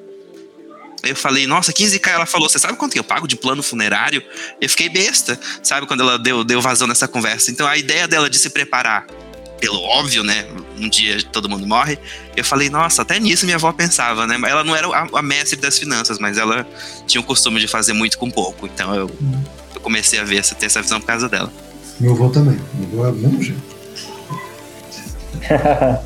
Eu 1.03 1.17
falei, 1.17 1.47
nossa, 1.47 1.73
15k. 1.73 2.09
Ela 2.09 2.27
falou, 2.27 2.49
você 2.49 2.59
sabe 2.59 2.77
quanto 2.77 2.93
que 2.93 2.99
eu 2.99 3.05
pago 3.05 3.27
de 3.27 3.37
plano 3.37 3.63
funerário? 3.63 4.23
Eu 4.61 4.69
fiquei 4.69 4.89
besta, 4.89 5.39
sabe, 5.63 5.87
quando 5.87 6.01
ela 6.01 6.19
deu, 6.19 6.45
deu 6.45 6.61
vazão 6.61 6.87
nessa 6.87 7.09
conversa. 7.09 7.51
Então 7.51 7.67
a 7.67 7.77
ideia 7.77 8.07
dela 8.07 8.31
de 8.31 8.39
se 8.39 8.51
preparar 8.51 9.07
pelo 9.63 9.81
óbvio, 9.81 10.25
né? 10.25 10.45
Um 10.77 10.89
dia 10.89 11.23
todo 11.31 11.49
mundo 11.49 11.65
morre. 11.65 11.97
Eu 12.37 12.45
falei, 12.45 12.69
nossa, 12.69 13.03
até 13.03 13.21
nisso 13.21 13.45
minha 13.45 13.55
avó 13.57 13.73
pensava, 13.73 14.27
né? 14.27 14.37
Ela 14.51 14.65
não 14.65 14.75
era 14.75 14.89
a, 14.89 15.07
a 15.21 15.23
mestre 15.23 15.57
das 15.57 15.79
finanças, 15.79 16.19
mas 16.19 16.37
ela 16.37 16.67
tinha 17.07 17.21
o 17.21 17.25
costume 17.25 17.61
de 17.61 17.69
fazer 17.69 17.93
muito 17.93 18.19
com 18.19 18.29
pouco. 18.29 18.67
Então 18.67 18.93
eu, 18.93 19.09
eu 19.73 19.81
comecei 19.81 20.19
a 20.19 20.25
ver 20.25 20.39
essa, 20.39 20.57
ter 20.57 20.67
essa 20.67 20.83
visão 20.83 21.01
por 21.01 21.07
causa 21.07 21.29
dela. 21.29 21.49
Meu 22.01 22.13
avô 22.13 22.29
também. 22.29 22.59
Meu 22.75 23.05
avô 23.05 23.09
é 23.09 23.13
do 23.13 23.19
mesmo 23.19 23.41
jeito. 23.41 23.63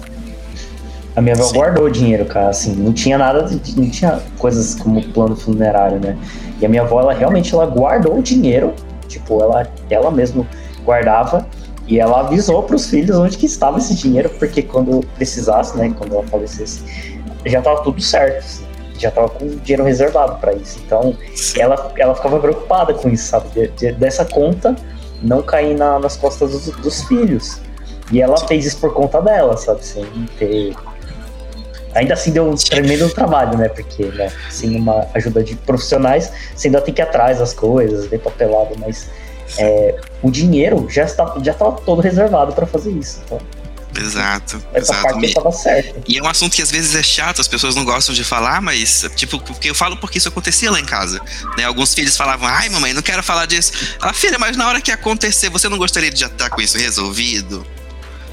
a 1.17 1.23
minha 1.23 1.35
avó 1.35 1.45
Sim. 1.45 1.55
guardou 1.55 1.89
dinheiro, 1.89 2.27
cara, 2.27 2.51
assim, 2.51 2.75
não 2.75 2.93
tinha 2.93 3.17
nada, 3.17 3.51
não 3.75 3.89
tinha 3.89 4.23
coisas 4.37 4.75
como 4.75 5.03
plano 5.15 5.35
funerário, 5.35 5.99
né? 5.99 6.19
E 6.61 6.67
a 6.67 6.69
minha 6.69 6.83
avó, 6.83 7.01
ela 7.01 7.15
realmente, 7.15 7.55
ela 7.55 7.65
guardou 7.65 8.19
o 8.19 8.23
dinheiro, 8.23 8.75
tipo, 9.09 9.41
ela, 9.41 9.67
ela 9.89 10.11
mesmo 10.11 10.47
guardava 10.85 11.49
e 11.87 12.01
ela 12.01 12.20
avisou 12.20 12.62
para 12.62 12.76
os 12.76 12.89
filhos 12.89 13.16
onde 13.16 13.39
que 13.39 13.47
estava 13.47 13.78
esse 13.78 13.95
dinheiro, 13.95 14.28
porque 14.39 14.62
quando 14.62 15.07
precisasse, 15.14 15.76
né, 15.76 15.95
quando 15.97 16.14
ela 16.14 16.24
falecesse, 16.24 16.82
já 17.45 17.59
estava 17.59 17.82
tudo 17.82 18.01
certo, 18.01 18.39
assim, 18.39 18.66
já 18.99 19.09
estava 19.09 19.28
com 19.28 19.47
dinheiro 19.47 19.84
reservado 19.84 20.39
para 20.41 20.53
isso. 20.55 20.80
Então, 20.84 21.16
ela, 21.57 21.93
ela 21.97 22.14
ficava 22.14 22.41
preocupada 22.41 22.95
com 22.95 23.09
isso, 23.09 23.28
sabe? 23.28 23.49
De, 23.51 23.68
de, 23.68 23.93
dessa 23.93 24.24
conta 24.24 24.74
não 25.22 25.43
cair 25.43 25.76
na, 25.76 25.99
nas 25.99 26.16
costas 26.16 26.51
dos, 26.51 26.66
dos, 26.76 27.03
filhos. 27.05 27.61
E 28.11 28.20
ela 28.20 28.37
fez 28.47 28.66
isso 28.66 28.78
por 28.78 28.93
conta 28.93 29.20
dela, 29.20 29.57
sabe? 29.57 29.84
Sem 29.84 30.05
ter. 30.39 30.74
Ainda 31.95 32.14
assim 32.14 32.30
deu 32.30 32.49
um 32.49 32.55
tremendo 32.55 33.09
trabalho, 33.11 33.57
né? 33.57 33.68
Porque, 33.68 34.05
né, 34.07 34.30
sem 34.51 34.76
uma 34.76 35.07
ajuda 35.14 35.43
de 35.43 35.57
profissionais, 35.57 36.32
você 36.55 36.68
ainda 36.68 36.80
tem 36.80 36.93
que 36.93 37.01
ir 37.01 37.05
atrás 37.05 37.39
das 37.39 37.55
coisas, 37.55 38.07
ver 38.07 38.18
papelado, 38.18 38.74
mas 38.78 39.09
é, 39.59 39.97
o 40.23 40.31
dinheiro 40.31 40.87
já 40.89 41.05
estava 41.05 41.43
já 41.43 41.53
estava 41.53 41.73
todo 41.73 42.01
reservado 42.01 42.53
para 42.53 42.67
fazer 42.67 42.91
isso. 42.91 43.21
Então, 43.25 43.41
Exato. 43.99 44.63
Essa 44.73 44.93
exato. 44.93 45.03
parte 45.03 45.25
estava 45.25 45.53
certa. 45.53 46.03
E 46.07 46.19
é 46.19 46.23
um 46.23 46.27
assunto 46.27 46.55
que 46.55 46.63
às 46.63 46.71
vezes 46.71 46.95
é 46.95 47.03
chato, 47.03 47.41
as 47.41 47.49
pessoas 47.49 47.75
não 47.75 47.85
gostam 47.85 48.15
de 48.15 48.25
falar, 48.25 48.61
mas, 48.61 49.07
tipo, 49.17 49.39
porque 49.41 49.71
eu 49.71 49.75
falo 49.75 49.97
porque 49.97 50.19
isso 50.19 50.29
acontecia 50.29 50.71
lá 50.71 50.79
em 50.79 50.85
casa. 50.85 51.21
Né? 51.57 51.65
Alguns 51.65 51.95
filhos 51.95 52.17
falavam, 52.17 52.49
ai, 52.49 52.69
mamãe, 52.69 52.93
não 52.93 53.03
quero 53.03 53.23
falar 53.23 53.47
disso. 53.47 53.73
Ela, 54.01 54.13
filha, 54.13 54.39
mas 54.39 54.57
na 54.57 54.69
hora 54.69 54.81
que 54.81 54.91
acontecer, 54.93 55.49
você 55.49 55.69
não 55.69 55.79
gostaria 55.79 56.11
de 56.11 56.21
já 56.21 56.27
estar 56.27 56.51
com 56.51 56.61
isso 56.61 56.77
resolvido? 56.77 57.67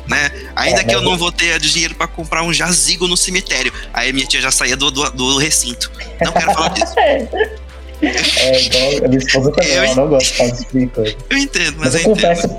Né? 0.07 0.31
Ainda 0.55 0.81
é, 0.81 0.83
que 0.83 0.93
eu 0.93 1.01
não 1.01 1.17
vou 1.17 1.31
ter 1.31 1.57
dinheiro 1.59 1.95
para 1.95 2.07
comprar 2.07 2.43
um 2.43 2.53
jazigo 2.53 3.07
no 3.07 3.15
cemitério. 3.15 3.71
Aí 3.93 4.11
minha 4.11 4.25
tia 4.25 4.41
já 4.41 4.51
saía 4.51 4.75
do, 4.75 4.91
do, 4.91 5.09
do 5.11 5.37
recinto. 5.37 5.89
Não 6.21 6.33
quero 6.33 6.53
falar 6.53 6.69
disso. 6.69 6.93
É, 8.05 8.61
igual 8.61 9.05
a 9.05 9.07
minha 9.07 9.17
esposa 9.17 9.51
também, 9.51 9.71
eu 9.73 9.83
ela 9.83 9.95
não 9.95 10.07
gosta 10.09 10.29
de 10.29 10.37
falar 10.37 10.49
desse 10.51 10.65
tipo 10.65 10.79
de 10.79 10.87
coisa. 10.87 11.15
Eu 11.29 11.37
entendo, 11.37 11.75
mas, 11.77 11.93
mas 11.93 11.95
eu, 11.95 11.99
eu 12.01 12.05
confesso 12.05 12.49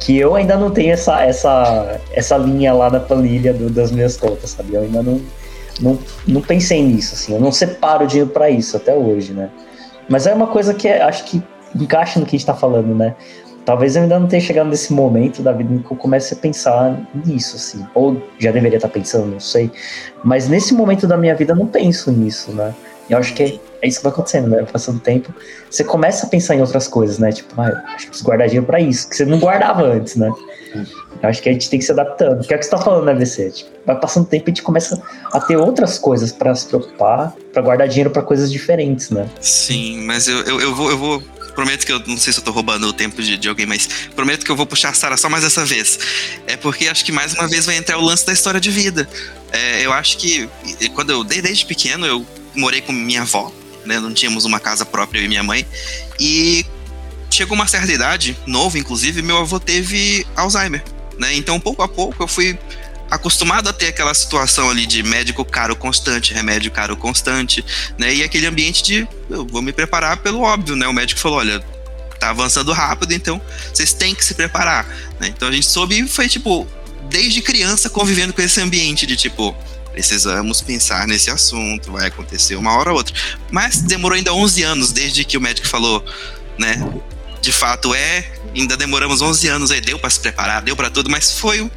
que 0.00 0.18
eu 0.18 0.34
ainda 0.34 0.56
não 0.56 0.70
tenho 0.70 0.92
essa, 0.92 1.24
essa, 1.24 2.00
essa 2.12 2.36
linha 2.36 2.72
lá 2.72 2.90
na 2.90 3.00
planilha 3.00 3.54
do, 3.54 3.70
das 3.70 3.92
minhas 3.92 4.16
contas, 4.16 4.50
sabe? 4.50 4.74
Eu 4.74 4.82
ainda 4.82 5.02
não, 5.02 5.20
não, 5.80 5.98
não 6.26 6.40
pensei 6.40 6.82
nisso, 6.82 7.14
assim. 7.14 7.34
Eu 7.34 7.40
não 7.40 7.52
separo 7.52 8.06
dinheiro 8.06 8.30
para 8.30 8.50
isso 8.50 8.76
até 8.76 8.94
hoje, 8.94 9.32
né? 9.32 9.48
Mas 10.08 10.26
é 10.26 10.34
uma 10.34 10.48
coisa 10.48 10.74
que 10.74 10.88
é, 10.88 11.02
acho 11.02 11.24
que 11.24 11.42
encaixa 11.74 12.18
no 12.18 12.26
que 12.26 12.36
a 12.36 12.38
gente 12.38 12.46
tá 12.46 12.54
falando, 12.54 12.94
né? 12.94 13.14
Talvez 13.64 13.94
eu 13.94 14.02
ainda 14.02 14.18
não 14.18 14.26
tenha 14.26 14.42
chegado 14.42 14.68
nesse 14.68 14.92
momento 14.92 15.40
da 15.40 15.52
vida 15.52 15.72
em 15.72 15.78
que 15.78 15.90
eu 15.90 15.96
comece 15.96 16.34
a 16.34 16.36
pensar 16.36 17.00
nisso, 17.24 17.54
assim. 17.54 17.86
Ou 17.94 18.20
já 18.38 18.50
deveria 18.50 18.78
estar 18.78 18.88
tá 18.88 18.94
pensando, 18.94 19.26
não 19.26 19.38
sei. 19.38 19.70
Mas 20.24 20.48
nesse 20.48 20.74
momento 20.74 21.06
da 21.06 21.16
minha 21.16 21.34
vida 21.34 21.52
eu 21.52 21.56
não 21.56 21.66
penso 21.66 22.10
nisso, 22.10 22.50
né? 22.50 22.74
Eu 23.10 23.18
acho 23.18 23.34
que 23.34 23.60
é 23.82 23.88
isso 23.88 23.98
que 23.98 24.04
vai 24.04 24.12
acontecendo, 24.12 24.48
né? 24.48 24.64
Passando 24.64 24.96
o 24.96 25.00
tempo, 25.00 25.34
você 25.68 25.82
começa 25.82 26.26
a 26.26 26.28
pensar 26.28 26.54
em 26.54 26.60
outras 26.60 26.86
coisas, 26.86 27.18
né? 27.18 27.32
Tipo, 27.32 27.60
ah, 27.60 27.82
acho 27.94 28.04
que 28.04 28.06
preciso 28.06 28.24
guardar 28.24 28.46
dinheiro 28.46 28.66
pra 28.66 28.80
isso, 28.80 29.08
que 29.08 29.16
você 29.16 29.24
não 29.24 29.38
guardava 29.38 29.82
antes, 29.82 30.16
né? 30.16 30.30
Eu 31.22 31.28
acho 31.28 31.42
que 31.42 31.48
a 31.48 31.52
gente 31.52 31.68
tem 31.68 31.78
que 31.78 31.84
se 31.84 31.92
adaptando. 31.92 32.46
Que 32.46 32.52
é 32.52 32.56
o 32.56 32.58
que 32.58 32.64
você 32.64 32.70
tá 32.70 32.78
falando, 32.78 33.04
né, 33.04 33.14
VC? 33.14 33.50
Tipo, 33.50 33.70
vai 33.84 33.98
passando 33.98 34.26
tempo 34.26 34.48
e 34.48 34.50
a 34.50 34.54
gente 34.54 34.62
começa 34.62 35.00
a 35.32 35.40
ter 35.40 35.56
outras 35.56 35.98
coisas 35.98 36.32
para 36.32 36.54
se 36.54 36.66
preocupar, 36.66 37.34
para 37.52 37.62
guardar 37.62 37.88
dinheiro 37.88 38.10
para 38.10 38.22
coisas 38.22 38.50
diferentes, 38.50 39.10
né? 39.10 39.28
Sim, 39.40 40.02
mas 40.04 40.26
eu, 40.26 40.38
eu, 40.42 40.60
eu, 40.60 40.74
vou, 40.74 40.90
eu 40.90 40.98
vou 40.98 41.22
prometo 41.54 41.84
que 41.84 41.92
eu 41.92 42.00
não 42.06 42.16
sei 42.16 42.32
se 42.32 42.40
eu 42.40 42.44
tô 42.44 42.50
roubando 42.50 42.86
o 42.86 42.92
tempo 42.92 43.22
de, 43.22 43.36
de 43.36 43.48
alguém, 43.48 43.66
mas 43.66 43.86
prometo 44.16 44.44
que 44.44 44.50
eu 44.50 44.56
vou 44.56 44.66
puxar 44.66 44.90
a 44.90 44.94
Sara 44.94 45.16
só 45.16 45.28
mais 45.28 45.44
essa 45.44 45.64
vez. 45.64 45.98
É 46.46 46.56
porque 46.56 46.88
acho 46.88 47.04
que 47.04 47.12
mais 47.12 47.34
uma 47.34 47.46
vez 47.46 47.66
vai 47.66 47.76
entrar 47.76 47.98
o 47.98 48.00
lance 48.00 48.24
da 48.26 48.32
história 48.32 48.60
de 48.60 48.70
vida. 48.70 49.08
É, 49.52 49.84
eu 49.84 49.92
acho 49.92 50.16
que 50.16 50.48
quando 50.94 51.10
eu 51.10 51.22
desde 51.22 51.66
pequeno 51.66 52.06
eu 52.06 52.26
morei 52.54 52.80
com 52.80 52.92
minha 52.92 53.22
avó, 53.22 53.52
né? 53.84 53.98
Não 53.98 54.12
tínhamos 54.12 54.44
uma 54.44 54.60
casa 54.60 54.84
própria 54.84 55.20
eu 55.20 55.24
e 55.24 55.28
minha 55.28 55.42
mãe. 55.42 55.66
E 56.18 56.64
chegou 57.30 57.54
uma 57.54 57.66
certa 57.66 57.90
idade, 57.92 58.36
novo 58.46 58.76
inclusive, 58.78 59.22
meu 59.22 59.38
avô 59.38 59.58
teve 59.58 60.26
Alzheimer, 60.36 60.82
né? 61.18 61.34
Então 61.34 61.58
pouco 61.58 61.82
a 61.82 61.88
pouco 61.88 62.22
eu 62.22 62.28
fui 62.28 62.58
acostumado 63.10 63.68
a 63.68 63.72
ter 63.72 63.88
aquela 63.88 64.14
situação 64.14 64.70
ali 64.70 64.86
de 64.86 65.02
médico 65.02 65.44
caro 65.44 65.76
constante, 65.76 66.32
remédio 66.32 66.70
caro 66.70 66.96
constante, 66.96 67.64
né? 67.98 68.14
E 68.14 68.22
aquele 68.22 68.46
ambiente 68.46 68.82
de 68.82 69.08
eu 69.28 69.46
vou 69.46 69.60
me 69.60 69.72
preparar 69.72 70.18
pelo 70.18 70.40
óbvio, 70.40 70.76
né? 70.76 70.86
O 70.86 70.92
médico 70.92 71.20
falou, 71.20 71.38
olha, 71.38 71.60
tá 72.18 72.30
avançando 72.30 72.72
rápido, 72.72 73.12
então 73.12 73.40
vocês 73.72 73.92
têm 73.92 74.14
que 74.14 74.24
se 74.24 74.34
preparar, 74.34 74.86
né? 75.20 75.28
Então 75.28 75.48
a 75.48 75.52
gente 75.52 75.66
soube 75.66 75.98
e 75.98 76.08
foi 76.08 76.28
tipo 76.28 76.66
desde 77.10 77.42
criança 77.42 77.90
convivendo 77.90 78.32
com 78.32 78.40
esse 78.40 78.60
ambiente 78.60 79.06
de 79.06 79.16
tipo 79.16 79.54
precisamos 79.92 80.60
pensar 80.60 81.06
nesse 81.06 81.30
assunto, 81.30 81.92
vai 81.92 82.08
acontecer 82.08 82.56
uma 82.56 82.76
hora 82.76 82.90
ou 82.90 82.96
outra. 82.96 83.14
Mas 83.50 83.80
demorou 83.82 84.16
ainda 84.16 84.32
11 84.32 84.62
anos 84.62 84.92
desde 84.92 85.24
que 85.24 85.36
o 85.36 85.40
médico 85.40 85.68
falou, 85.68 86.04
né? 86.58 86.76
De 87.40 87.52
fato 87.52 87.94
é, 87.94 88.24
ainda 88.54 88.76
demoramos 88.76 89.20
11 89.20 89.48
anos 89.48 89.70
aí, 89.70 89.80
deu 89.80 89.98
para 89.98 90.10
se 90.10 90.20
preparar, 90.20 90.62
deu 90.62 90.76
para 90.76 90.90
tudo, 90.90 91.10
mas 91.10 91.32
foi 91.32 91.70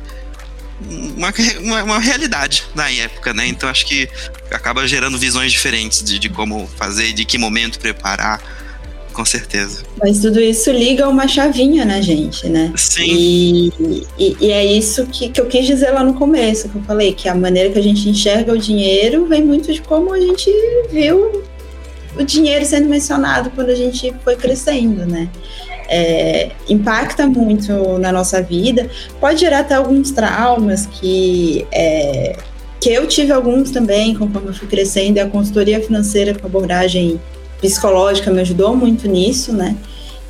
uma, 0.81 1.33
uma, 1.61 1.83
uma, 1.83 1.99
realidade 1.99 2.63
na 2.73 2.89
época, 2.89 3.33
né? 3.33 3.47
Então 3.47 3.67
acho 3.69 3.85
que 3.85 4.09
acaba 4.51 4.87
gerando 4.87 5.17
visões 5.17 5.51
diferentes 5.51 6.03
de, 6.03 6.19
de 6.19 6.29
como 6.29 6.69
fazer, 6.77 7.13
de 7.13 7.25
que 7.25 7.37
momento 7.37 7.79
preparar, 7.79 8.41
com 9.15 9.25
certeza. 9.25 9.83
Mas 9.97 10.19
tudo 10.19 10.39
isso 10.39 10.69
liga 10.71 11.07
uma 11.07 11.27
chavinha 11.27 11.85
na 11.85 12.01
gente, 12.01 12.47
né? 12.47 12.71
Sim. 12.75 13.03
E, 13.07 13.73
e, 14.17 14.37
e, 14.41 14.51
é 14.51 14.65
isso 14.65 15.05
que, 15.07 15.29
que 15.29 15.39
eu 15.39 15.45
quis 15.45 15.65
dizer 15.65 15.91
lá 15.91 16.03
no 16.03 16.13
começo, 16.13 16.69
que 16.69 16.75
eu 16.75 16.83
falei, 16.83 17.13
que 17.13 17.29
a 17.29 17.35
maneira 17.35 17.69
que 17.69 17.79
a 17.79 17.83
gente 17.83 18.09
enxerga 18.09 18.51
o 18.53 18.57
dinheiro 18.57 19.25
vem 19.25 19.43
muito 19.43 19.71
de 19.71 19.81
como 19.81 20.13
a 20.13 20.19
gente 20.19 20.51
viu 20.91 21.43
o 22.17 22.23
dinheiro 22.23 22.65
sendo 22.65 22.87
mencionado 22.87 23.49
quando 23.51 23.69
a 23.69 23.75
gente 23.75 24.13
foi 24.23 24.35
crescendo, 24.35 25.05
né? 25.05 25.29
é, 25.87 26.51
impacta 26.67 27.27
muito 27.27 27.97
na 27.99 28.11
nossa 28.11 28.41
vida, 28.41 28.89
pode 29.19 29.39
gerar 29.39 29.59
até 29.59 29.75
alguns 29.75 30.11
traumas 30.11 30.85
que, 30.85 31.65
é, 31.71 32.35
que 32.79 32.89
eu 32.89 33.07
tive 33.07 33.31
alguns 33.31 33.71
também, 33.71 34.15
conforme 34.15 34.49
eu 34.49 34.53
fui 34.53 34.67
crescendo, 34.67 35.17
e 35.17 35.19
a 35.19 35.27
consultoria 35.27 35.81
financeira 35.81 36.33
com 36.33 36.47
abordagem 36.47 37.19
psicológica 37.61 38.31
me 38.31 38.41
ajudou 38.41 38.75
muito 38.75 39.07
nisso, 39.07 39.53
né? 39.53 39.75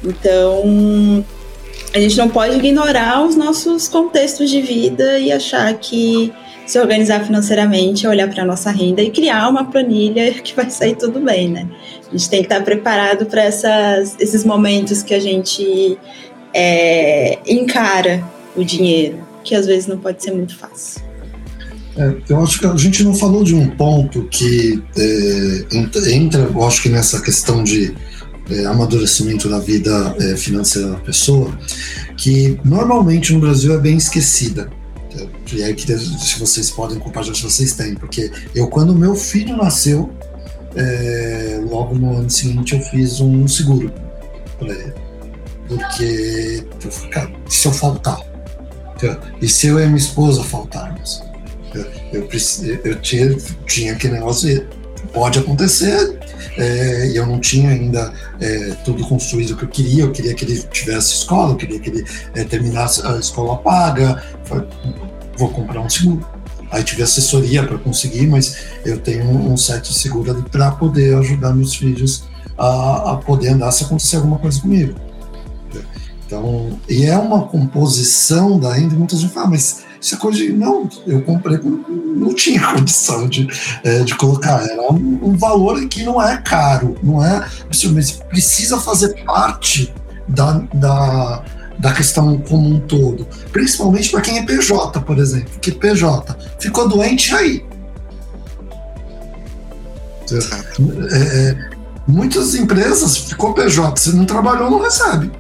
Então, 0.04 1.24
a 1.94 2.00
gente 2.00 2.18
não 2.18 2.30
pode 2.30 2.56
ignorar 2.56 3.26
os 3.26 3.36
nossos 3.36 3.88
contextos 3.88 4.50
de 4.50 4.62
vida 4.62 5.18
e 5.18 5.32
achar 5.32 5.74
que 5.76 6.34
se 6.66 6.80
organizar 6.80 7.24
financeiramente, 7.24 8.08
olhar 8.08 8.28
para 8.30 8.44
a 8.44 8.46
nossa 8.46 8.72
renda 8.72 9.02
e 9.02 9.12
criar 9.12 9.48
uma 9.50 9.66
planilha 9.66 10.34
que 10.42 10.56
vai 10.56 10.70
sair 10.70 10.96
tudo 10.96 11.20
bem, 11.20 11.50
né? 11.50 11.68
A 12.08 12.12
gente 12.12 12.30
tem 12.30 12.40
que 12.40 12.48
estar 12.48 12.64
preparado 12.64 13.26
para 13.26 13.48
esses 13.48 14.44
momentos 14.44 15.04
que 15.04 15.14
a 15.14 15.20
gente 15.20 15.98
é, 16.54 17.40
encara 17.48 18.24
o 18.56 18.64
dinheiro, 18.64 19.20
que 19.44 19.54
às 19.54 19.66
vezes 19.66 19.88
não 19.88 19.98
pode 19.98 20.24
ser 20.24 20.32
muito 20.32 20.58
fácil. 20.58 21.05
É, 21.98 22.16
eu 22.30 22.44
acho 22.44 22.60
que 22.60 22.66
a 22.66 22.76
gente 22.76 23.04
não 23.04 23.16
falou 23.16 23.44
de 23.44 23.56
um 23.56 23.70
ponto 23.70 24.24
que 24.24 24.84
é, 24.98 25.66
entra, 26.14 26.42
eu 26.42 26.64
acho 26.66 26.82
que 26.82 26.90
nessa 26.90 27.22
questão 27.22 27.64
de 27.64 27.96
é, 28.50 28.66
amadurecimento 28.66 29.48
da 29.50 29.60
vida 29.60 30.16
é, 30.20 30.36
financeira 30.36 30.90
da 30.90 30.98
pessoa, 30.98 31.58
que 32.18 32.60
normalmente 32.66 33.34
no 33.34 33.40
Brasil 33.40 33.74
é 33.74 33.78
bem 33.78 33.98
esquecida 33.98 34.70
e 35.54 35.64
aí 35.64 35.74
que 35.74 35.86
se 35.98 36.40
vocês 36.40 36.70
podem 36.72 37.00
compartilhar 37.00 37.36
se 37.36 37.44
vocês 37.44 37.74
têm, 37.74 37.96
porque 37.96 38.32
eu 38.54 38.68
quando 38.68 38.94
meu 38.94 39.16
filho 39.16 39.56
nasceu, 39.56 40.12
é, 40.76 41.62
logo 41.70 41.96
no 41.96 42.18
ano 42.18 42.30
seguinte 42.30 42.74
eu 42.74 42.82
fiz 42.82 43.22
um 43.22 43.48
seguro 43.48 43.92
para 44.60 44.74
ele. 44.74 44.94
Porque 45.68 46.64
cara, 47.10 47.32
se 47.48 47.68
eu 47.68 47.72
faltar? 47.72 48.20
E 49.42 49.48
se 49.48 49.68
eu 49.68 49.80
e 49.80 49.86
minha 49.86 49.98
esposa 49.98 50.44
faltarmos? 50.44 51.24
Eu, 51.76 52.22
eu, 52.22 52.30
eu 52.84 53.02
tinha, 53.02 53.36
tinha 53.66 53.94
aquele 53.94 54.14
negócio, 54.14 54.66
pode 55.14 55.40
acontecer, 55.40 56.18
é, 56.58 57.08
e 57.10 57.16
eu 57.16 57.26
não 57.26 57.40
tinha 57.40 57.70
ainda 57.70 58.14
é, 58.40 58.72
tudo 58.86 59.06
construído 59.08 59.56
que 59.58 59.64
eu 59.64 59.70
queria. 59.70 60.04
Eu 60.04 60.12
queria 60.12 60.34
que 60.34 60.46
ele 60.46 60.62
tivesse 60.72 61.16
escola, 61.16 61.52
eu 61.52 61.58
queria 61.58 61.80
que 61.80 61.90
ele 61.90 62.06
é, 62.34 62.44
terminasse 62.44 63.06
a 63.06 63.18
escola 63.18 63.58
paga 63.58 64.24
vou 65.38 65.50
comprar 65.50 65.82
um 65.82 65.90
seguro. 65.90 66.26
Aí 66.72 66.84
tive 66.84 67.04
assessoria 67.04 67.64
para 67.64 67.78
conseguir, 67.78 68.28
mas 68.28 68.58
eu 68.84 69.00
tenho 69.00 69.30
um 69.30 69.56
set 69.56 69.94
seguro 69.94 70.32
ali 70.32 70.42
para 70.44 70.72
poder 70.72 71.16
ajudar 71.18 71.54
meus 71.54 71.76
filhos 71.76 72.24
a, 72.58 73.12
a, 73.12 73.18
poder 73.18 73.50
andar 73.50 73.72
se 73.72 73.84
acontecer 73.84 74.18
alguma 74.18 74.40
coisa 74.40 74.60
comigo. 74.60 74.96
Então, 76.26 76.80
e 76.90 77.06
é 77.06 77.16
uma 77.18 77.48
composição 77.48 78.60
da 78.60 78.74
renda, 78.74 78.96
muitas 78.96 79.22
vezes 79.22 79.34
falam, 79.34 79.50
ah, 79.50 79.52
mas 79.52 79.85
isso 80.06 80.14
é 80.14 80.18
coisa 80.20 80.38
de. 80.38 80.54
Não, 80.54 80.88
eu 81.08 81.22
comprei, 81.24 81.60
não 81.60 82.32
tinha 82.36 82.62
condição 82.74 83.28
de, 83.28 83.48
é, 83.84 84.04
de 84.04 84.14
colocar. 84.16 84.64
Era 84.64 84.92
um, 84.92 85.20
um, 85.24 85.36
valor 85.36 85.84
que 85.88 86.04
não 86.04 86.22
é 86.22 86.38
caro, 86.38 86.96
não 87.02 87.26
é. 87.26 87.44
Mas 87.68 88.12
precisa 88.30 88.80
fazer 88.80 89.24
parte 89.24 89.92
da, 90.28 90.64
da, 90.74 91.44
da 91.80 91.92
questão 91.92 92.38
como 92.38 92.70
um 92.70 92.80
todo, 92.80 93.28
principalmente 93.52 94.12
para 94.12 94.22
quem 94.22 94.38
é 94.38 94.46
PJ, 94.46 95.02
por 95.02 95.18
exemplo, 95.18 95.60
que 95.60 95.72
PJ 95.72 96.38
ficou 96.60 96.88
doente 96.88 97.34
aí. 97.34 97.66
É, 100.32 101.18
é, 101.18 101.70
muitas 102.08 102.54
empresas 102.54 103.18
ficou 103.18 103.54
PJ, 103.54 104.00
se 104.00 104.16
não 104.16 104.26
trabalhou, 104.26 104.70
não 104.70 104.82
recebe. 104.82 105.32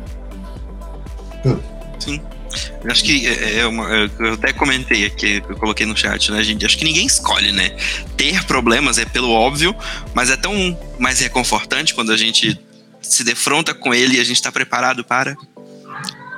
Sim. 1.99 2.22
Eu 2.83 2.91
acho 2.91 3.03
que 3.03 3.27
é, 3.27 3.59
é 3.59 3.67
uma, 3.67 3.87
eu 3.89 4.33
até 4.33 4.53
comentei 4.53 5.05
aqui, 5.05 5.41
eu 5.47 5.55
coloquei 5.57 5.85
no 5.85 5.95
chat, 5.95 6.31
né, 6.31 6.43
gente? 6.43 6.65
Acho 6.65 6.77
que 6.77 6.85
ninguém 6.85 7.05
escolhe, 7.05 7.51
né? 7.51 7.69
Ter 8.17 8.43
problemas 8.45 8.97
é 8.97 9.05
pelo 9.05 9.29
óbvio, 9.29 9.75
mas 10.13 10.29
é 10.29 10.37
tão 10.37 10.77
mais 10.99 11.19
reconfortante 11.19 11.93
quando 11.93 12.11
a 12.11 12.17
gente 12.17 12.59
se 13.01 13.23
defronta 13.23 13.73
com 13.73 13.93
ele 13.93 14.17
e 14.17 14.19
a 14.19 14.23
gente 14.23 14.37
está 14.37 14.51
preparado 14.51 15.03
para. 15.03 15.35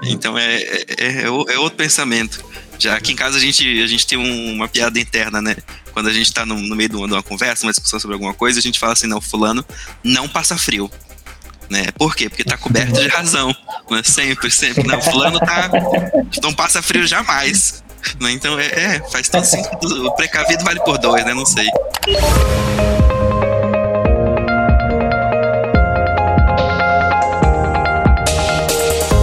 Então 0.03 0.37
é, 0.37 0.55
é, 0.55 0.85
é, 0.97 1.21
é, 1.23 1.29
outro 1.29 1.77
pensamento. 1.77 2.43
Já 2.79 2.95
aqui 2.95 3.11
em 3.11 3.15
casa 3.15 3.37
a 3.37 3.39
gente, 3.39 3.81
a 3.81 3.87
gente 3.87 4.05
tem 4.05 4.17
um, 4.17 4.53
uma 4.53 4.67
piada 4.67 4.99
interna, 4.99 5.41
né? 5.41 5.55
Quando 5.91 6.07
a 6.09 6.13
gente 6.13 6.31
tá 6.31 6.45
no, 6.45 6.55
no 6.55 6.75
meio 6.75 6.89
de 6.89 6.95
uma, 6.95 7.07
de 7.07 7.13
uma, 7.13 7.23
conversa, 7.23 7.65
uma 7.65 7.71
discussão 7.71 7.99
sobre 7.99 8.13
alguma 8.13 8.33
coisa, 8.33 8.59
a 8.59 8.61
gente 8.61 8.77
fala 8.77 8.93
assim, 8.93 9.07
não, 9.07 9.19
fulano 9.19 9.65
não 10.03 10.27
passa 10.27 10.55
frio. 10.57 10.91
Né? 11.69 11.85
Por 11.97 12.15
quê? 12.15 12.29
Porque 12.29 12.43
tá 12.43 12.57
coberto 12.57 12.93
de 12.93 13.07
razão. 13.07 13.55
Né? 13.89 14.01
Sempre, 14.03 14.49
sempre. 14.49 14.83
Não, 14.83 15.01
fulano 15.01 15.39
tá. 15.39 15.69
Não 16.41 16.53
passa 16.53 16.81
frio 16.81 17.05
jamais. 17.05 17.83
Né? 18.19 18.31
Então 18.31 18.57
é, 18.59 18.65
é, 18.65 19.09
faz 19.11 19.27
todo 19.29 19.43
sentido. 19.43 20.07
O 20.07 20.11
precavido 20.15 20.63
vale 20.63 20.79
por 20.81 20.97
dois, 20.97 21.25
né? 21.25 21.33
Não 21.33 21.45
sei. 21.45 21.67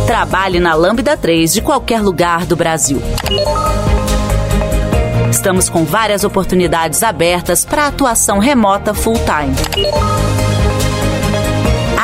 Trabalhe 0.07 0.61
na 0.61 0.74
Lambda 0.74 1.16
3 1.16 1.53
de 1.53 1.62
qualquer 1.62 2.01
lugar 2.01 2.47
do 2.47 2.55
Brasil. 2.55 3.03
Estamos 5.30 5.68
com 5.68 5.84
várias 5.84 6.24
oportunidades 6.24 7.03
abertas 7.03 7.64
para 7.64 7.88
atuação 7.88 8.38
remota 8.38 8.95
full-time. 8.95 9.55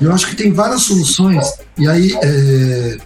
Eu 0.00 0.10
acho 0.10 0.28
que 0.28 0.34
tem 0.34 0.50
várias 0.50 0.84
soluções, 0.84 1.46
e 1.76 1.86
aí 1.86 2.18
é, 2.22 2.96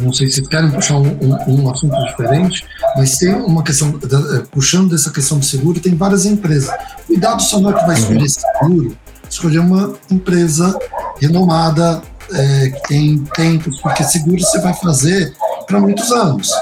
não 0.00 0.12
sei 0.12 0.28
se 0.28 0.34
vocês 0.34 0.46
querem 0.46 0.70
puxar 0.70 0.98
um, 0.98 1.08
um, 1.08 1.64
um, 1.64 1.70
assunto 1.70 1.96
diferente, 2.06 2.64
mas 2.96 3.18
tem 3.18 3.34
uma 3.34 3.64
questão, 3.64 3.88
é, 3.88 4.44
puxando 4.52 4.90
dessa 4.90 5.10
questão 5.10 5.40
do 5.40 5.44
seguro, 5.44 5.80
tem 5.80 5.96
várias 5.96 6.24
empresas. 6.24 6.72
Cuidado 7.04 7.42
só 7.42 7.58
não 7.58 7.70
é 7.70 7.80
que 7.80 7.84
vai 7.84 7.96
escolher 7.96 8.20
uhum. 8.20 8.28
seguro, 8.28 8.96
escolher 9.28 9.58
uma 9.58 9.92
empresa 10.08 10.78
renomada, 11.20 12.00
é, 12.32 12.70
que 12.70 12.88
tem 12.88 13.18
tempos, 13.34 13.80
porque 13.80 14.04
seguro 14.04 14.40
você 14.40 14.60
vai 14.60 14.74
fazer 14.74 15.34
para 15.66 15.80
muitos 15.80 16.12
anos. 16.12 16.52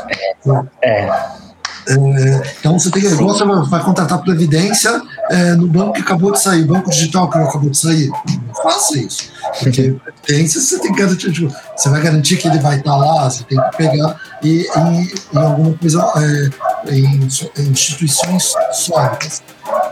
É. 0.83 1.35
É, 1.87 1.97
então 2.59 2.79
você 2.79 2.91
tem 2.91 3.03
que. 3.03 3.09
Você 3.09 3.45
vai 3.45 3.83
contratar 3.83 4.23
previdência 4.23 5.03
é, 5.31 5.53
no 5.53 5.67
banco 5.67 5.93
que 5.93 6.01
acabou 6.01 6.33
de 6.33 6.41
sair, 6.41 6.65
banco 6.65 6.91
digital 6.91 7.29
que 7.29 7.39
acabou 7.39 7.69
de 7.69 7.77
sair. 7.77 8.09
Não 8.09 8.55
faça 8.63 8.99
isso. 8.99 9.31
Porque 9.61 9.95
previdência 10.05 10.61
você 10.61 10.79
tem 10.79 10.93
que 10.93 11.01
garantir. 11.01 11.33
Tipo, 11.33 11.55
Você 11.77 11.89
vai 11.91 12.01
garantir 12.01 12.37
que 12.39 12.49
ele 12.49 12.59
vai 12.59 12.79
estar 12.79 12.91
tá 12.91 12.97
lá, 12.97 13.29
você 13.29 13.45
tem 13.45 13.59
que 13.59 13.77
pegar 13.77 14.19
e, 14.43 14.67
em, 14.77 15.13
em 15.33 15.39
alguma 15.39 15.75
coisa, 15.75 16.13
é, 16.17 16.91
em, 16.91 17.29
em, 17.59 17.71
instituições 17.71 18.55
sólidas. 18.73 19.43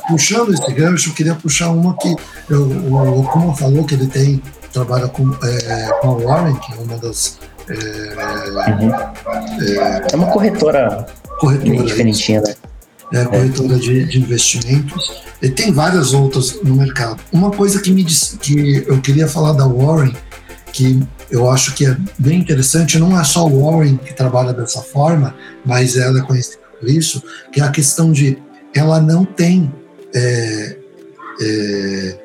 Puxando 0.08 0.52
esse 0.52 0.72
gancho, 0.72 1.10
eu 1.10 1.14
queria 1.14 1.34
puxar 1.34 1.68
uma 1.68 1.94
que 1.96 2.14
eu, 2.48 2.62
o 2.62 3.24
Kuma 3.30 3.54
falou 3.54 3.84
que 3.84 3.94
ele 3.94 4.06
tem, 4.06 4.42
trabalha 4.72 5.08
com, 5.08 5.30
é, 5.42 5.90
com 6.00 6.10
a 6.10 6.14
Warren, 6.14 6.56
que 6.56 6.72
é 6.72 6.76
uma 6.76 6.96
das. 6.96 7.38
É, 7.68 8.72
uhum. 8.72 8.92
é, 8.92 10.06
é 10.12 10.16
uma 10.16 10.30
corretora, 10.32 11.06
corretora 11.38 11.84
diferentinha, 11.84 12.40
né? 12.40 12.54
É, 13.12 13.24
corretora 13.24 13.78
de, 13.78 14.04
de, 14.04 14.18
investimentos. 14.18 15.22
E 15.40 15.50
tem 15.50 15.72
várias 15.72 16.14
outras 16.14 16.62
no 16.62 16.76
mercado. 16.76 17.20
Uma 17.32 17.50
coisa 17.50 17.80
que 17.80 17.90
me 17.90 18.02
disse, 18.02 18.38
que 18.38 18.84
eu 18.86 19.00
queria 19.00 19.28
falar 19.28 19.52
da 19.52 19.66
Warren, 19.66 20.14
que 20.72 21.02
eu 21.30 21.50
acho 21.50 21.74
que 21.74 21.86
é 21.86 21.96
bem 22.18 22.40
interessante, 22.40 22.98
não 22.98 23.18
é 23.18 23.24
só 23.24 23.46
o 23.46 23.64
Warren 23.64 23.96
que 23.96 24.14
trabalha 24.14 24.52
dessa 24.52 24.80
forma, 24.80 25.34
mas 25.64 25.96
ela 25.96 26.18
é 26.18 26.22
conhecida 26.22 26.62
por 26.80 26.88
isso, 26.88 27.22
que 27.52 27.60
é 27.60 27.64
a 27.64 27.70
questão 27.70 28.12
de 28.12 28.38
ela 28.74 29.00
não 29.00 29.24
tem 29.24 29.72
é, 30.14 30.76
é, 31.40 32.18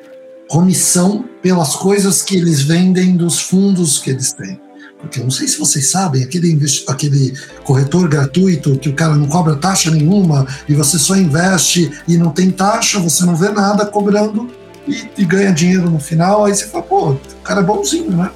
comissão 0.48 1.24
pelas 1.42 1.76
coisas 1.76 2.22
que 2.22 2.36
eles 2.36 2.62
vendem 2.62 3.16
dos 3.16 3.38
fundos 3.38 3.98
que 3.98 4.10
eles 4.10 4.32
têm. 4.32 4.58
Porque 5.00 5.20
não 5.20 5.30
sei 5.30 5.46
se 5.46 5.58
vocês 5.58 5.90
sabem, 5.90 6.22
aquele, 6.22 6.58
aquele 6.88 7.32
corretor 7.64 8.08
gratuito 8.08 8.76
que 8.78 8.88
o 8.88 8.94
cara 8.94 9.14
não 9.14 9.28
cobra 9.28 9.56
taxa 9.56 9.90
nenhuma 9.90 10.46
e 10.68 10.74
você 10.74 10.98
só 10.98 11.16
investe 11.16 11.90
e 12.06 12.16
não 12.16 12.30
tem 12.30 12.50
taxa, 12.50 12.98
você 12.98 13.24
não 13.24 13.36
vê 13.36 13.48
nada 13.50 13.86
cobrando 13.86 14.50
e, 14.86 15.08
e 15.16 15.24
ganha 15.24 15.52
dinheiro 15.52 15.88
no 15.88 16.00
final. 16.00 16.44
Aí 16.44 16.54
você 16.54 16.66
fala, 16.66 16.82
pô, 16.82 17.10
o 17.10 17.20
cara 17.44 17.60
é 17.60 17.64
bonzinho, 17.64 18.10
né? 18.10 18.30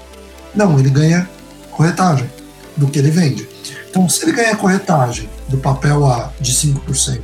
Não, 0.54 0.78
ele 0.78 0.90
ganha 0.90 1.28
corretagem 1.70 2.30
do 2.76 2.86
que 2.86 2.98
ele 2.98 3.10
vende. 3.10 3.48
Então, 3.90 4.08
se 4.08 4.24
ele 4.24 4.32
ganha 4.32 4.56
corretagem 4.56 5.28
do 5.48 5.58
papel 5.58 6.06
A 6.06 6.32
de 6.40 6.52
5%, 6.52 7.20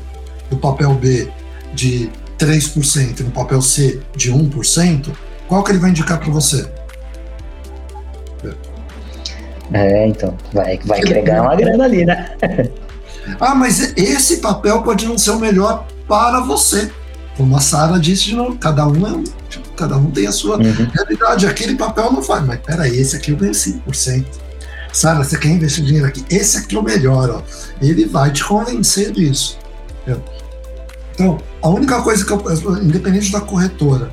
do 0.50 0.56
papel 0.56 0.94
B 0.94 1.30
de 1.74 2.10
3% 2.38 3.20
e 3.20 3.22
no 3.22 3.30
papel 3.30 3.62
C 3.62 4.00
de 4.16 4.32
1%, 4.32 5.12
qual 5.46 5.62
que 5.62 5.72
ele 5.72 5.78
vai 5.78 5.90
indicar 5.90 6.18
para 6.18 6.30
você? 6.30 6.68
É, 9.72 10.06
então, 10.06 10.36
vai, 10.52 10.78
vai 10.84 11.00
querer 11.00 11.22
ganhar 11.22 11.42
uma 11.42 11.56
grana 11.56 11.84
ali, 11.84 12.04
né? 12.04 12.30
ah, 13.40 13.54
mas 13.54 13.96
esse 13.96 14.38
papel 14.38 14.82
pode 14.82 15.06
não 15.06 15.18
ser 15.18 15.30
o 15.32 15.38
melhor 15.38 15.86
para 16.06 16.40
você. 16.40 16.90
Como 17.36 17.56
a 17.56 17.60
Sara 17.60 17.98
disse 17.98 18.24
de 18.24 18.34
novo, 18.34 18.56
cada 18.58 18.86
um 18.86 19.06
é 19.06 19.24
tipo, 19.48 19.68
cada 19.76 19.96
um 19.96 20.10
tem 20.10 20.26
a 20.26 20.32
sua 20.32 20.56
uhum. 20.56 20.88
realidade. 20.92 21.46
Aquele 21.46 21.76
papel 21.76 22.12
não 22.12 22.22
faz, 22.22 22.44
mas 22.44 22.58
peraí, 22.60 22.98
esse 22.98 23.16
aqui 23.16 23.30
eu 23.30 23.36
ganho 23.36 23.52
5%. 23.52 24.26
Sara, 24.92 25.22
você 25.22 25.38
quer 25.38 25.48
investir 25.48 25.84
dinheiro 25.84 26.06
aqui? 26.06 26.24
Esse 26.30 26.58
aqui 26.58 26.74
é 26.74 26.78
o 26.78 26.82
melhor, 26.82 27.30
ó. 27.30 27.42
Ele 27.80 28.06
vai 28.06 28.32
te 28.32 28.42
convencer 28.42 29.12
disso. 29.12 29.58
Então, 31.14 31.38
a 31.60 31.68
única 31.68 32.00
coisa 32.02 32.24
que 32.24 32.32
eu, 32.32 32.82
independente 32.82 33.30
da 33.30 33.40
corretora, 33.40 34.10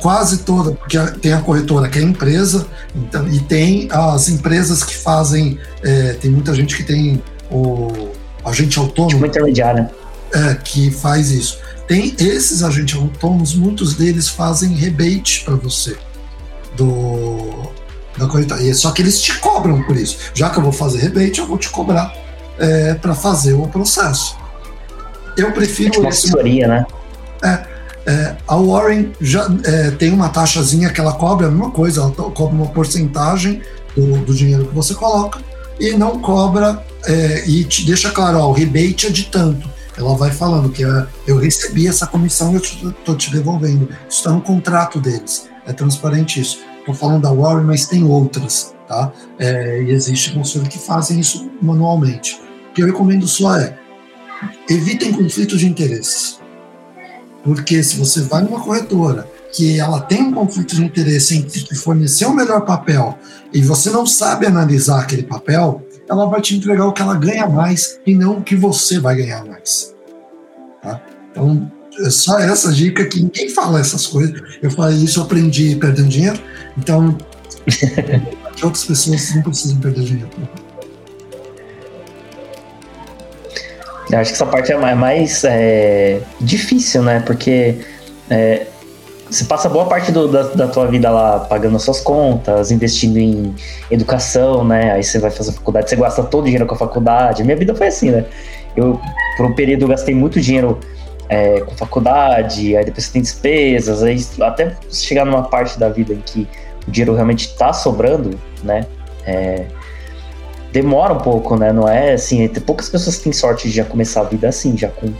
quase 0.00 0.38
toda, 0.38 0.72
porque 0.72 0.98
tem 1.20 1.32
a 1.32 1.40
corretora 1.40 1.88
que 1.88 1.98
é 1.98 2.02
empresa, 2.02 2.66
então, 2.94 3.28
e 3.28 3.40
tem 3.40 3.88
as 3.90 4.28
empresas 4.28 4.82
que 4.82 4.96
fazem, 4.96 5.58
é, 5.82 6.14
tem 6.14 6.30
muita 6.30 6.54
gente 6.54 6.76
que 6.76 6.82
tem 6.82 7.22
o 7.50 8.10
agente 8.44 8.78
autônomo. 8.78 9.14
Tipo 9.14 9.26
intermediário. 9.26 9.88
É, 10.32 10.54
que 10.54 10.90
faz 10.90 11.30
isso. 11.30 11.58
Tem 11.86 12.14
esses 12.18 12.62
agentes 12.62 12.96
autônomos, 12.96 13.54
muitos 13.54 13.94
deles 13.94 14.28
fazem 14.28 14.74
rebate 14.74 15.42
para 15.44 15.54
você 15.54 15.96
do 16.76 17.72
da 18.18 18.26
corretora. 18.26 18.74
Só 18.74 18.90
que 18.90 19.00
eles 19.00 19.20
te 19.20 19.38
cobram 19.38 19.82
por 19.84 19.96
isso. 19.96 20.18
Já 20.34 20.50
que 20.50 20.58
eu 20.58 20.62
vou 20.62 20.72
fazer 20.72 20.98
rebate, 20.98 21.38
eu 21.38 21.46
vou 21.46 21.56
te 21.56 21.70
cobrar 21.70 22.12
é, 22.58 22.94
para 22.94 23.14
fazer 23.14 23.54
o 23.54 23.66
processo. 23.68 24.36
Eu 25.36 25.52
prefiro. 25.52 25.94
É 25.94 25.98
uma 26.00 26.08
assessoria, 26.08 26.68
né? 26.68 26.86
É, 27.42 27.77
é, 28.08 28.36
a 28.48 28.56
Warren 28.56 29.12
já 29.20 29.46
é, 29.64 29.90
tem 29.90 30.10
uma 30.10 30.30
taxazinha 30.30 30.88
que 30.88 30.98
ela 30.98 31.12
cobra 31.12 31.46
a 31.46 31.50
mesma 31.50 31.70
coisa, 31.70 32.00
ela 32.00 32.10
cobra 32.10 32.54
uma 32.54 32.66
porcentagem 32.68 33.60
do, 33.94 34.24
do 34.24 34.34
dinheiro 34.34 34.66
que 34.66 34.74
você 34.74 34.94
coloca 34.94 35.40
e 35.78 35.92
não 35.92 36.18
cobra 36.18 36.82
é, 37.04 37.46
e 37.46 37.64
te 37.64 37.84
deixa 37.84 38.10
claro, 38.10 38.38
ó, 38.38 38.48
o 38.48 38.52
rebate 38.52 39.06
é 39.06 39.10
de 39.10 39.24
tanto. 39.24 39.68
Ela 39.94 40.16
vai 40.16 40.30
falando 40.30 40.70
que 40.70 40.82
é, 40.82 41.06
eu 41.26 41.36
recebi 41.36 41.86
essa 41.86 42.06
comissão 42.06 42.52
e 42.52 42.54
eu 42.54 42.60
estou 42.90 43.14
te 43.14 43.30
devolvendo. 43.30 43.90
Isso 44.08 44.18
está 44.18 44.30
no 44.30 44.40
contrato 44.40 44.98
deles. 45.00 45.46
É 45.66 45.72
transparente 45.74 46.40
isso. 46.40 46.60
Estou 46.78 46.94
falando 46.94 47.22
da 47.22 47.32
Warren, 47.32 47.64
mas 47.64 47.86
tem 47.86 48.04
outras, 48.04 48.74
tá? 48.86 49.12
É, 49.38 49.82
e 49.82 49.90
existe 49.90 50.32
consultores 50.32 50.74
que 50.74 50.82
fazem 50.82 51.20
isso 51.20 51.50
manualmente. 51.60 52.40
O 52.70 52.72
que 52.72 52.80
eu 52.80 52.86
recomendo 52.86 53.28
só 53.28 53.54
é 53.56 53.76
evitem 54.70 55.12
conflitos 55.12 55.60
de 55.60 55.66
interesses. 55.66 56.37
Porque 57.44 57.82
se 57.82 57.96
você 57.96 58.22
vai 58.22 58.42
numa 58.42 58.60
corretora 58.60 59.26
que 59.52 59.78
ela 59.78 60.00
tem 60.00 60.22
um 60.22 60.32
conflito 60.32 60.76
de 60.76 60.84
interesse 60.84 61.36
entre 61.36 61.62
te 61.62 61.74
fornecer 61.74 62.26
o 62.26 62.34
melhor 62.34 62.64
papel 62.64 63.18
e 63.52 63.62
você 63.62 63.90
não 63.90 64.06
sabe 64.06 64.46
analisar 64.46 65.00
aquele 65.00 65.22
papel, 65.22 65.82
ela 66.08 66.26
vai 66.26 66.40
te 66.40 66.56
entregar 66.56 66.86
o 66.86 66.92
que 66.92 67.02
ela 67.02 67.14
ganha 67.14 67.46
mais 67.48 67.98
e 68.06 68.14
não 68.14 68.38
o 68.38 68.42
que 68.42 68.56
você 68.56 68.98
vai 68.98 69.16
ganhar 69.16 69.44
mais. 69.44 69.94
Tá? 70.82 71.00
Então, 71.30 71.70
é 72.00 72.10
só 72.10 72.38
essa 72.38 72.72
dica 72.72 73.04
que 73.06 73.20
ninguém 73.20 73.48
fala 73.50 73.80
essas 73.80 74.06
coisas. 74.06 74.40
Eu 74.62 74.70
falei 74.70 74.96
isso, 74.98 75.18
eu 75.18 75.24
aprendi 75.24 75.76
perdendo 75.76 76.08
dinheiro, 76.08 76.40
então 76.76 77.16
outras 78.62 78.84
pessoas 78.84 79.34
não 79.34 79.42
precisam 79.42 79.78
perder 79.78 80.04
dinheiro. 80.04 80.30
Eu 84.10 84.18
acho 84.18 84.30
que 84.30 84.36
essa 84.36 84.46
parte 84.46 84.72
é 84.72 84.94
mais 84.94 85.44
é, 85.44 86.20
difícil, 86.40 87.02
né? 87.02 87.20
Porque 87.20 87.80
é, 88.30 88.66
você 89.30 89.44
passa 89.44 89.68
boa 89.68 89.84
parte 89.86 90.10
do, 90.10 90.26
da, 90.28 90.42
da, 90.44 90.68
tua 90.68 90.86
vida 90.86 91.10
lá 91.10 91.40
pagando 91.40 91.78
suas 91.78 92.00
contas, 92.00 92.70
investindo 92.70 93.18
em 93.18 93.54
educação, 93.90 94.64
né? 94.64 94.92
Aí 94.92 95.02
você 95.04 95.18
vai 95.18 95.30
fazer 95.30 95.52
faculdade, 95.52 95.90
você 95.90 95.96
gasta 95.96 96.22
todo 96.22 96.42
o 96.42 96.44
dinheiro 96.44 96.66
com 96.66 96.74
a 96.74 96.78
faculdade. 96.78 97.44
Minha 97.44 97.56
vida 97.56 97.74
foi 97.74 97.88
assim, 97.88 98.10
né? 98.10 98.24
Eu, 98.74 98.98
por 99.36 99.46
um 99.46 99.54
período, 99.54 99.86
gastei 99.86 100.14
muito 100.14 100.40
dinheiro 100.40 100.78
é, 101.28 101.60
com 101.60 101.76
faculdade, 101.76 102.74
aí 102.76 102.84
depois 102.84 103.04
você 103.04 103.12
tem 103.12 103.22
despesas, 103.22 104.02
aí 104.02 104.24
até 104.40 104.74
chegar 104.90 105.26
numa 105.26 105.42
parte 105.42 105.78
da 105.78 105.90
vida 105.90 106.14
em 106.14 106.20
que 106.20 106.48
o 106.86 106.90
dinheiro 106.90 107.14
realmente 107.14 107.54
tá 107.56 107.72
sobrando, 107.74 108.38
né? 108.62 108.86
É, 109.26 109.66
demora 110.80 111.12
um 111.12 111.18
pouco, 111.18 111.56
né? 111.56 111.72
Não 111.72 111.88
é 111.88 112.12
assim, 112.12 112.46
tem 112.46 112.62
poucas 112.62 112.88
pessoas 112.88 113.18
têm 113.18 113.32
sorte 113.32 113.68
de 113.68 113.74
já 113.74 113.84
começar 113.84 114.20
a 114.20 114.24
vida 114.24 114.48
assim, 114.48 114.76
já 114.76 114.88
com 114.88 115.12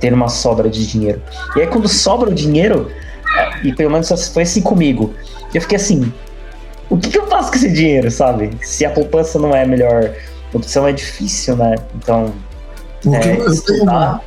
ter 0.00 0.12
uma 0.12 0.28
sobra 0.28 0.68
de 0.68 0.86
dinheiro. 0.86 1.22
E 1.56 1.60
aí 1.60 1.66
quando 1.66 1.88
sobra 1.88 2.30
o 2.30 2.34
dinheiro, 2.34 2.90
e 3.62 3.72
pelo 3.72 3.90
menos 3.90 4.08
foi 4.32 4.42
assim 4.42 4.60
comigo, 4.60 5.14
eu 5.54 5.60
fiquei 5.60 5.76
assim, 5.76 6.12
o 6.90 6.96
que, 6.96 7.10
que 7.10 7.18
eu 7.18 7.26
faço 7.28 7.50
com 7.50 7.56
esse 7.56 7.70
dinheiro, 7.70 8.10
sabe? 8.10 8.50
Se 8.60 8.84
a 8.84 8.90
poupança 8.90 9.38
não 9.38 9.54
é 9.54 9.62
a 9.62 9.66
melhor 9.66 10.12
opção, 10.52 10.86
é 10.86 10.92
difícil, 10.92 11.56
né? 11.56 11.76
Então. 11.94 12.32
É, 13.06 13.36
eu, 13.36 13.62
tenho 13.62 13.82
uma, 13.84 14.20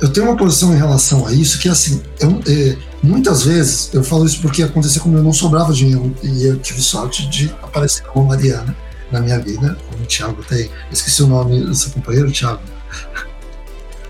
eu 0.00 0.12
tenho 0.12 0.26
uma 0.26 0.36
posição 0.36 0.74
em 0.74 0.76
relação 0.76 1.26
a 1.26 1.32
isso 1.32 1.60
que 1.60 1.68
assim, 1.68 2.02
eu, 2.18 2.40
é, 2.48 2.76
muitas 3.00 3.44
vezes 3.44 3.90
eu 3.94 4.02
falo 4.02 4.26
isso 4.26 4.40
porque 4.42 4.64
aconteceu 4.64 5.00
comigo, 5.00 5.20
eu 5.20 5.24
não 5.24 5.32
sobrava 5.32 5.72
dinheiro 5.72 6.12
e 6.24 6.46
eu 6.46 6.58
tive 6.58 6.80
sorte 6.82 7.28
de 7.28 7.54
aparecer 7.62 8.02
com 8.06 8.22
a 8.22 8.24
Mariana 8.24 8.87
na 9.10 9.20
minha 9.20 9.38
vida, 9.38 9.76
como 9.88 10.02
o 10.02 10.06
Thiago 10.06 10.42
tem. 10.44 10.70
esqueci 10.90 11.22
o 11.22 11.26
nome 11.26 11.60
do 11.60 11.74
seu 11.74 11.90
companheiro, 11.92 12.30
Thiago. 12.30 12.60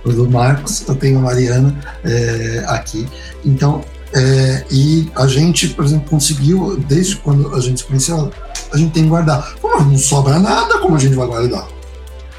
O 0.04 0.12
do 0.12 0.30
Marcos, 0.30 0.86
eu 0.86 0.94
tenho 0.94 1.18
a 1.18 1.22
Mariana 1.22 1.76
é, 2.04 2.64
aqui. 2.68 3.06
Então, 3.44 3.82
é, 4.14 4.64
e 4.70 5.10
a 5.14 5.26
gente, 5.26 5.68
por 5.68 5.84
exemplo, 5.84 6.08
conseguiu, 6.08 6.76
desde 6.88 7.16
quando 7.16 7.54
a 7.54 7.60
gente 7.60 7.80
se 7.80 7.86
conheceu, 7.86 8.32
a 8.72 8.76
gente 8.76 8.92
tem 8.92 9.04
que 9.04 9.08
guardar. 9.08 9.54
Pô, 9.60 9.68
não 9.80 9.98
sobra 9.98 10.38
nada, 10.38 10.78
como 10.78 10.96
a 10.96 10.98
gente 10.98 11.14
vai 11.14 11.26
guardar? 11.26 11.68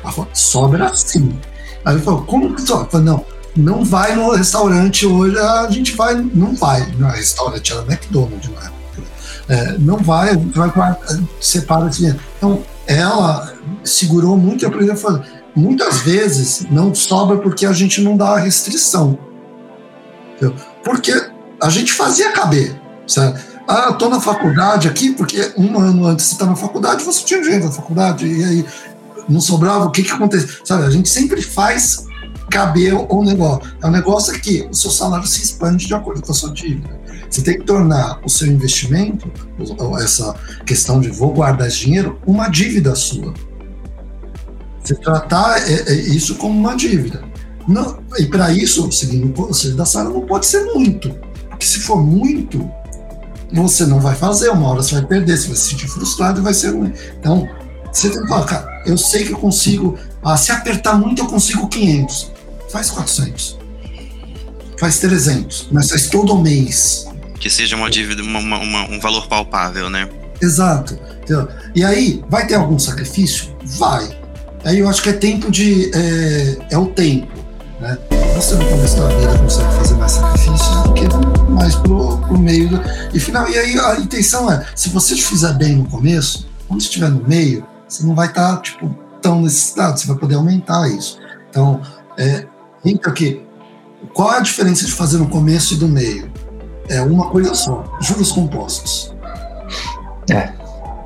Ela 0.01 0.11
falou, 0.11 0.29
sobra 0.33 0.93
sim. 0.95 1.37
Aí 1.85 1.95
ele 1.95 2.03
falou, 2.03 2.23
como 2.23 2.55
que 2.55 2.61
sobra? 2.61 2.85
Eu 2.85 2.89
falei, 2.89 3.05
não, 3.05 3.25
não 3.55 3.85
vai 3.85 4.15
no 4.15 4.31
restaurante 4.31 5.05
hoje, 5.05 5.37
a 5.37 5.69
gente 5.69 5.95
vai, 5.95 6.15
não 6.15 6.55
vai. 6.55 6.91
Não, 6.97 7.09
restaurante 7.09 7.71
era 7.71 7.81
McDonald's, 7.81 8.49
não 8.49 8.61
é? 8.61 8.78
É, 9.49 9.77
não 9.79 9.97
vai, 9.97 10.37
vai 10.37 10.71
separa 11.41 11.89
esse. 11.89 12.15
Então, 12.37 12.63
ela 12.85 13.51
segurou 13.83 14.37
muito 14.37 14.63
e 14.63 14.67
aprendeu 14.67 14.93
a 14.93 14.97
fazer. 14.97 15.23
Muitas 15.55 16.01
vezes 16.01 16.67
não 16.69 16.93
sobra 16.93 17.37
porque 17.37 17.65
a 17.65 17.73
gente 17.73 17.99
não 18.01 18.15
dá 18.15 18.35
a 18.35 18.39
restrição. 18.39 19.17
Entendeu? 20.35 20.55
Porque 20.83 21.11
a 21.61 21.69
gente 21.69 21.91
fazia 21.91 22.31
caber. 22.31 22.79
Sabe? 23.07 23.39
Ah, 23.67 23.87
eu 23.87 23.93
tô 23.97 24.07
na 24.07 24.21
faculdade 24.21 24.87
aqui, 24.87 25.11
porque 25.11 25.51
um 25.57 25.79
ano 25.79 26.05
antes 26.05 26.27
de 26.27 26.31
estar 26.33 26.45
na 26.45 26.55
faculdade, 26.55 27.03
você 27.03 27.23
tinha 27.23 27.41
dinheiro 27.41 27.65
na 27.65 27.71
faculdade, 27.71 28.25
e 28.25 28.43
aí 28.43 28.65
não 29.27 29.41
sobrava, 29.41 29.85
o 29.85 29.91
que 29.91 30.03
que 30.03 30.11
acontece? 30.11 30.59
Sabe, 30.63 30.85
a 30.85 30.89
gente 30.89 31.09
sempre 31.09 31.41
faz 31.41 32.05
caber 32.49 32.93
o 32.95 33.23
negócio. 33.23 33.71
O 33.83 33.89
negócio 33.89 34.33
é 34.33 34.39
que 34.39 34.67
o 34.71 34.73
seu 34.73 34.89
salário 34.89 35.27
se 35.27 35.41
expande 35.43 35.85
de 35.85 35.93
acordo 35.93 36.21
com 36.21 36.31
a 36.31 36.35
sua 36.35 36.51
dívida. 36.51 36.98
Você 37.29 37.41
tem 37.41 37.59
que 37.59 37.65
tornar 37.65 38.19
o 38.25 38.29
seu 38.29 38.47
investimento, 38.47 39.31
essa 40.01 40.33
questão 40.65 40.99
de 40.99 41.09
vou 41.09 41.31
guardar 41.31 41.67
esse 41.67 41.79
dinheiro, 41.79 42.19
uma 42.25 42.47
dívida 42.47 42.95
sua. 42.95 43.33
Você 44.83 44.95
tratar 44.95 45.59
é, 45.69 45.91
é 45.91 45.93
isso 45.93 46.35
como 46.35 46.57
uma 46.57 46.75
dívida. 46.75 47.23
Não, 47.67 47.99
e 48.17 48.25
para 48.25 48.51
isso, 48.51 48.91
seguindo 48.91 49.27
o 49.27 49.33
conselho 49.33 49.75
da 49.75 49.85
Sara, 49.85 50.09
não 50.09 50.21
pode 50.21 50.47
ser 50.47 50.63
muito. 50.73 51.09
Porque 51.49 51.65
se 51.65 51.79
for 51.81 52.03
muito, 52.03 52.67
você 53.53 53.85
não 53.85 53.99
vai 53.99 54.15
fazer, 54.15 54.49
uma 54.49 54.69
hora 54.69 54.81
você 54.81 54.95
vai 54.95 55.05
perder, 55.05 55.37
você 55.37 55.47
vai 55.47 55.55
se 55.55 55.69
sentir 55.69 55.87
frustrado 55.87 56.39
e 56.39 56.43
vai 56.43 56.53
ser 56.53 56.69
ruim. 56.69 56.93
Então, 57.19 57.47
você 57.91 58.09
tem 58.09 58.21
que 58.21 58.27
falar, 58.27 58.45
cara, 58.45 58.83
eu 58.85 58.97
sei 58.97 59.25
que 59.25 59.33
eu 59.33 59.37
consigo, 59.37 59.97
ah, 60.23 60.37
se 60.37 60.51
apertar 60.51 60.97
muito 60.97 61.21
eu 61.21 61.27
consigo 61.27 61.67
500, 61.67 62.31
faz 62.71 62.89
400, 62.89 63.59
faz 64.79 64.99
300, 64.99 65.67
mas 65.71 65.89
faz 65.89 66.07
todo 66.07 66.37
mês. 66.37 67.08
Que 67.39 67.49
seja 67.49 67.75
uma 67.75 67.89
dívida, 67.89 68.21
uma, 68.21 68.39
uma, 68.39 68.83
um 68.83 68.99
valor 68.99 69.27
palpável, 69.27 69.89
né? 69.89 70.09
Exato. 70.41 70.97
E 71.75 71.83
aí, 71.83 72.23
vai 72.29 72.47
ter 72.47 72.55
algum 72.55 72.79
sacrifício? 72.79 73.55
Vai. 73.63 74.17
Aí 74.63 74.79
eu 74.79 74.89
acho 74.89 75.01
que 75.01 75.09
é 75.09 75.13
tempo 75.13 75.49
de. 75.49 75.91
É, 75.93 76.57
é 76.71 76.77
o 76.77 76.87
tempo. 76.87 77.27
Né? 77.79 77.97
Você 78.35 78.55
no 78.55 78.65
começo 78.65 78.97
da 78.97 79.07
vida 79.07 79.37
consegue 79.37 79.73
fazer 79.75 79.95
mais 79.95 80.11
sacrifícios 80.11 80.83
do 80.83 80.93
que 80.93 81.51
mais 81.51 81.75
pro, 81.75 82.17
pro 82.17 82.37
meio. 82.37 82.69
Do, 82.69 82.81
e, 83.13 83.19
final, 83.19 83.49
e 83.49 83.57
aí 83.57 83.79
a 83.79 83.95
intenção 83.99 84.51
é: 84.51 84.65
se 84.75 84.89
você 84.89 85.15
fizer 85.15 85.53
bem 85.53 85.75
no 85.75 85.85
começo, 85.85 86.47
quando 86.67 86.81
estiver 86.81 87.09
no 87.09 87.25
meio, 87.27 87.65
você 87.87 88.03
não 88.03 88.15
vai 88.15 88.27
estar 88.27 88.55
tá, 88.55 88.61
tipo, 88.61 88.93
tão 89.21 89.41
necessitado, 89.41 89.99
você 89.99 90.07
vai 90.07 90.17
poder 90.17 90.35
aumentar 90.35 90.87
isso. 90.89 91.19
Então, 91.49 91.81
é, 92.17 92.45
então 92.83 93.11
aqui, 93.11 93.41
qual 94.13 94.33
é 94.33 94.37
a 94.37 94.41
diferença 94.41 94.85
de 94.85 94.91
fazer 94.91 95.17
no 95.17 95.27
começo 95.27 95.73
e 95.73 95.77
do 95.77 95.87
meio? 95.87 96.31
É 96.89 97.01
uma 97.01 97.29
coisa 97.29 97.53
só: 97.53 97.83
juros 98.01 98.31
compostos. 98.31 99.15
É. 100.29 100.49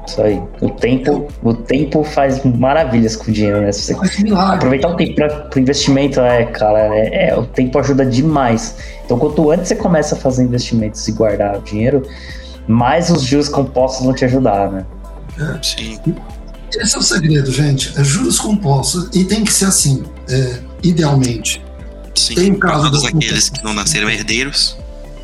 Isso 0.05 0.21
aí. 0.21 0.41
O 0.61 0.69
tempo, 0.69 1.27
o 1.41 1.53
tempo 1.53 2.03
faz 2.03 2.43
maravilhas 2.43 3.15
com 3.15 3.31
o 3.31 3.33
dinheiro, 3.33 3.61
né? 3.61 3.71
Se 3.71 3.93
você 3.93 4.33
aproveitar 4.33 4.89
o 4.89 4.95
tempo 4.95 5.15
para 5.15 5.49
o 5.55 5.59
investimento, 5.59 6.19
é, 6.19 6.45
cara, 6.45 6.93
é, 6.95 7.29
é, 7.29 7.37
o 7.37 7.45
tempo 7.45 7.79
ajuda 7.79 8.05
demais. 8.05 8.75
Então, 9.05 9.17
quanto 9.17 9.49
antes 9.51 9.69
você 9.69 9.75
começa 9.75 10.15
a 10.15 10.17
fazer 10.17 10.43
investimentos 10.43 11.07
e 11.07 11.11
guardar 11.13 11.57
o 11.57 11.61
dinheiro, 11.61 12.03
mais 12.67 13.09
os 13.09 13.23
juros 13.23 13.49
compostos 13.49 14.05
vão 14.05 14.13
te 14.13 14.25
ajudar, 14.25 14.71
né? 14.71 14.85
É. 15.39 15.63
Sim. 15.63 15.99
Esse 16.75 16.95
é 16.95 16.99
o 16.99 17.01
segredo, 17.01 17.51
gente. 17.51 17.93
É 17.97 18.03
juros 18.03 18.39
compostos 18.39 19.09
e 19.13 19.23
tem 19.23 19.43
que 19.43 19.53
ser 19.53 19.65
assim, 19.65 20.03
é, 20.29 20.59
idealmente. 20.83 21.63
Sim. 22.15 22.35
Tem 22.35 22.51
um 22.51 22.59
caso 22.59 22.83
todos 22.83 23.05
aqueles 23.05 23.49
que 23.49 23.63
não 23.63 23.73
nasceram 23.73 24.09
herdeiros. 24.09 24.77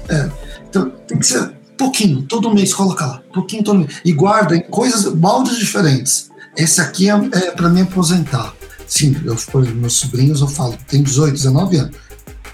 É. 0.09 0.29
Então, 0.69 0.91
tem 1.07 1.17
que 1.17 1.25
ser 1.25 1.59
pouquinho, 1.77 2.23
todo 2.23 2.53
mês 2.53 2.73
coloca 2.73 3.05
lá, 3.05 3.21
pouquinho 3.33 3.63
todo 3.63 3.79
mês. 3.79 4.01
E 4.03 4.11
guarda 4.11 4.55
em 4.55 4.61
coisas, 4.61 5.05
baldes 5.13 5.57
diferentes. 5.57 6.29
Esse 6.55 6.81
aqui 6.81 7.09
é, 7.09 7.13
é 7.13 7.51
para 7.51 7.69
me 7.69 7.81
aposentar. 7.81 8.53
Sim, 8.87 9.15
eu, 9.23 9.35
por 9.51 9.65
meus 9.67 9.93
sobrinhos 9.93 10.41
eu 10.41 10.47
falo, 10.47 10.77
tem 10.87 11.01
18, 11.01 11.33
19 11.33 11.77
anos. 11.77 11.95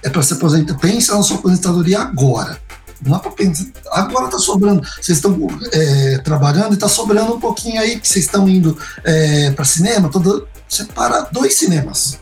É 0.03 0.09
para 0.09 0.22
se 0.22 0.34
aposentar. 0.34 0.76
Pensa 0.76 1.16
na 1.16 1.24
sua 1.24 1.38
aposentadoria 1.38 1.99
agora. 2.01 2.59
Não 3.03 3.16
é 3.16 3.20
para 3.20 3.32
pensar. 3.32 3.66
Agora 3.91 4.26
está 4.26 4.38
sobrando. 4.38 4.82
Vocês 5.01 5.18
estão 5.18 5.36
é, 5.72 6.18
trabalhando 6.20 6.72
e 6.72 6.76
está 6.76 6.88
sobrando 6.88 7.34
um 7.34 7.39
pouquinho 7.39 7.82
aí, 7.82 7.99
que 7.99 8.07
vocês 8.07 8.26
estão 8.26 8.47
indo 8.47 8.78
é, 9.03 9.51
para 9.51 9.66
cinema. 9.66 10.09
Todo, 10.09 10.47
separa 10.70 11.28
dois 11.32 11.55
cinemas. 11.55 12.20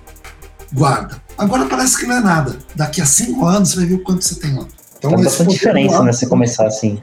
Guarda. 0.72 1.22
Agora 1.38 1.66
parece 1.66 1.98
que 1.98 2.06
não 2.06 2.16
é 2.16 2.22
nada. 2.22 2.58
Daqui 2.76 3.02
a 3.02 3.06
cinco 3.06 3.46
anos 3.46 3.70
você 3.70 3.78
vai 3.78 3.86
ver 3.86 3.96
o 3.96 4.04
quanto 4.04 4.24
você 4.24 4.36
tem 4.36 4.54
lá. 4.56 4.66
Então, 5.04 5.12
Faz 5.12 5.24
bastante 5.24 5.52
diferença, 5.52 6.02
né? 6.02 6.14
Você 6.14 6.26
começar 6.26 6.66
assim. 6.66 7.02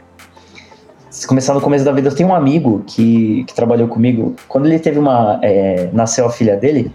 Se 1.10 1.26
começar 1.26 1.52
no 1.52 1.60
começo 1.60 1.84
da 1.84 1.92
vida, 1.92 2.08
eu 2.08 2.14
tenho 2.14 2.30
um 2.30 2.34
amigo 2.34 2.82
que, 2.86 3.44
que 3.44 3.54
trabalhou 3.54 3.88
comigo. 3.88 4.34
Quando 4.48 4.66
ele 4.66 4.78
teve 4.78 4.98
uma. 4.98 5.38
É, 5.42 5.90
nasceu 5.92 6.24
a 6.24 6.30
filha 6.30 6.56
dele, 6.56 6.90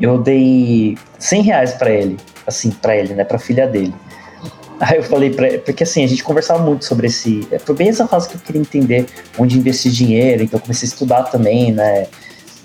eu 0.00 0.16
dei 0.16 0.96
100 1.18 1.42
reais 1.42 1.74
pra 1.74 1.90
ele. 1.90 2.16
Assim, 2.46 2.70
pra 2.70 2.96
ele, 2.96 3.12
né? 3.12 3.22
Pra 3.22 3.38
filha 3.38 3.66
dele. 3.66 3.94
Aí 4.80 4.96
eu 4.96 5.02
falei 5.02 5.28
pra 5.28 5.46
ele, 5.46 5.58
porque 5.58 5.82
assim, 5.82 6.02
a 6.02 6.06
gente 6.06 6.24
conversava 6.24 6.62
muito 6.62 6.86
sobre 6.86 7.06
esse. 7.08 7.46
Foi 7.66 7.74
bem 7.74 7.90
essa 7.90 8.06
fase 8.06 8.30
que 8.30 8.36
eu 8.36 8.40
queria 8.40 8.62
entender 8.62 9.04
onde 9.38 9.58
investir 9.58 9.92
dinheiro, 9.92 10.42
então 10.42 10.58
eu 10.58 10.62
comecei 10.62 10.88
a 10.88 10.90
estudar 10.90 11.24
também, 11.24 11.70
né? 11.70 12.06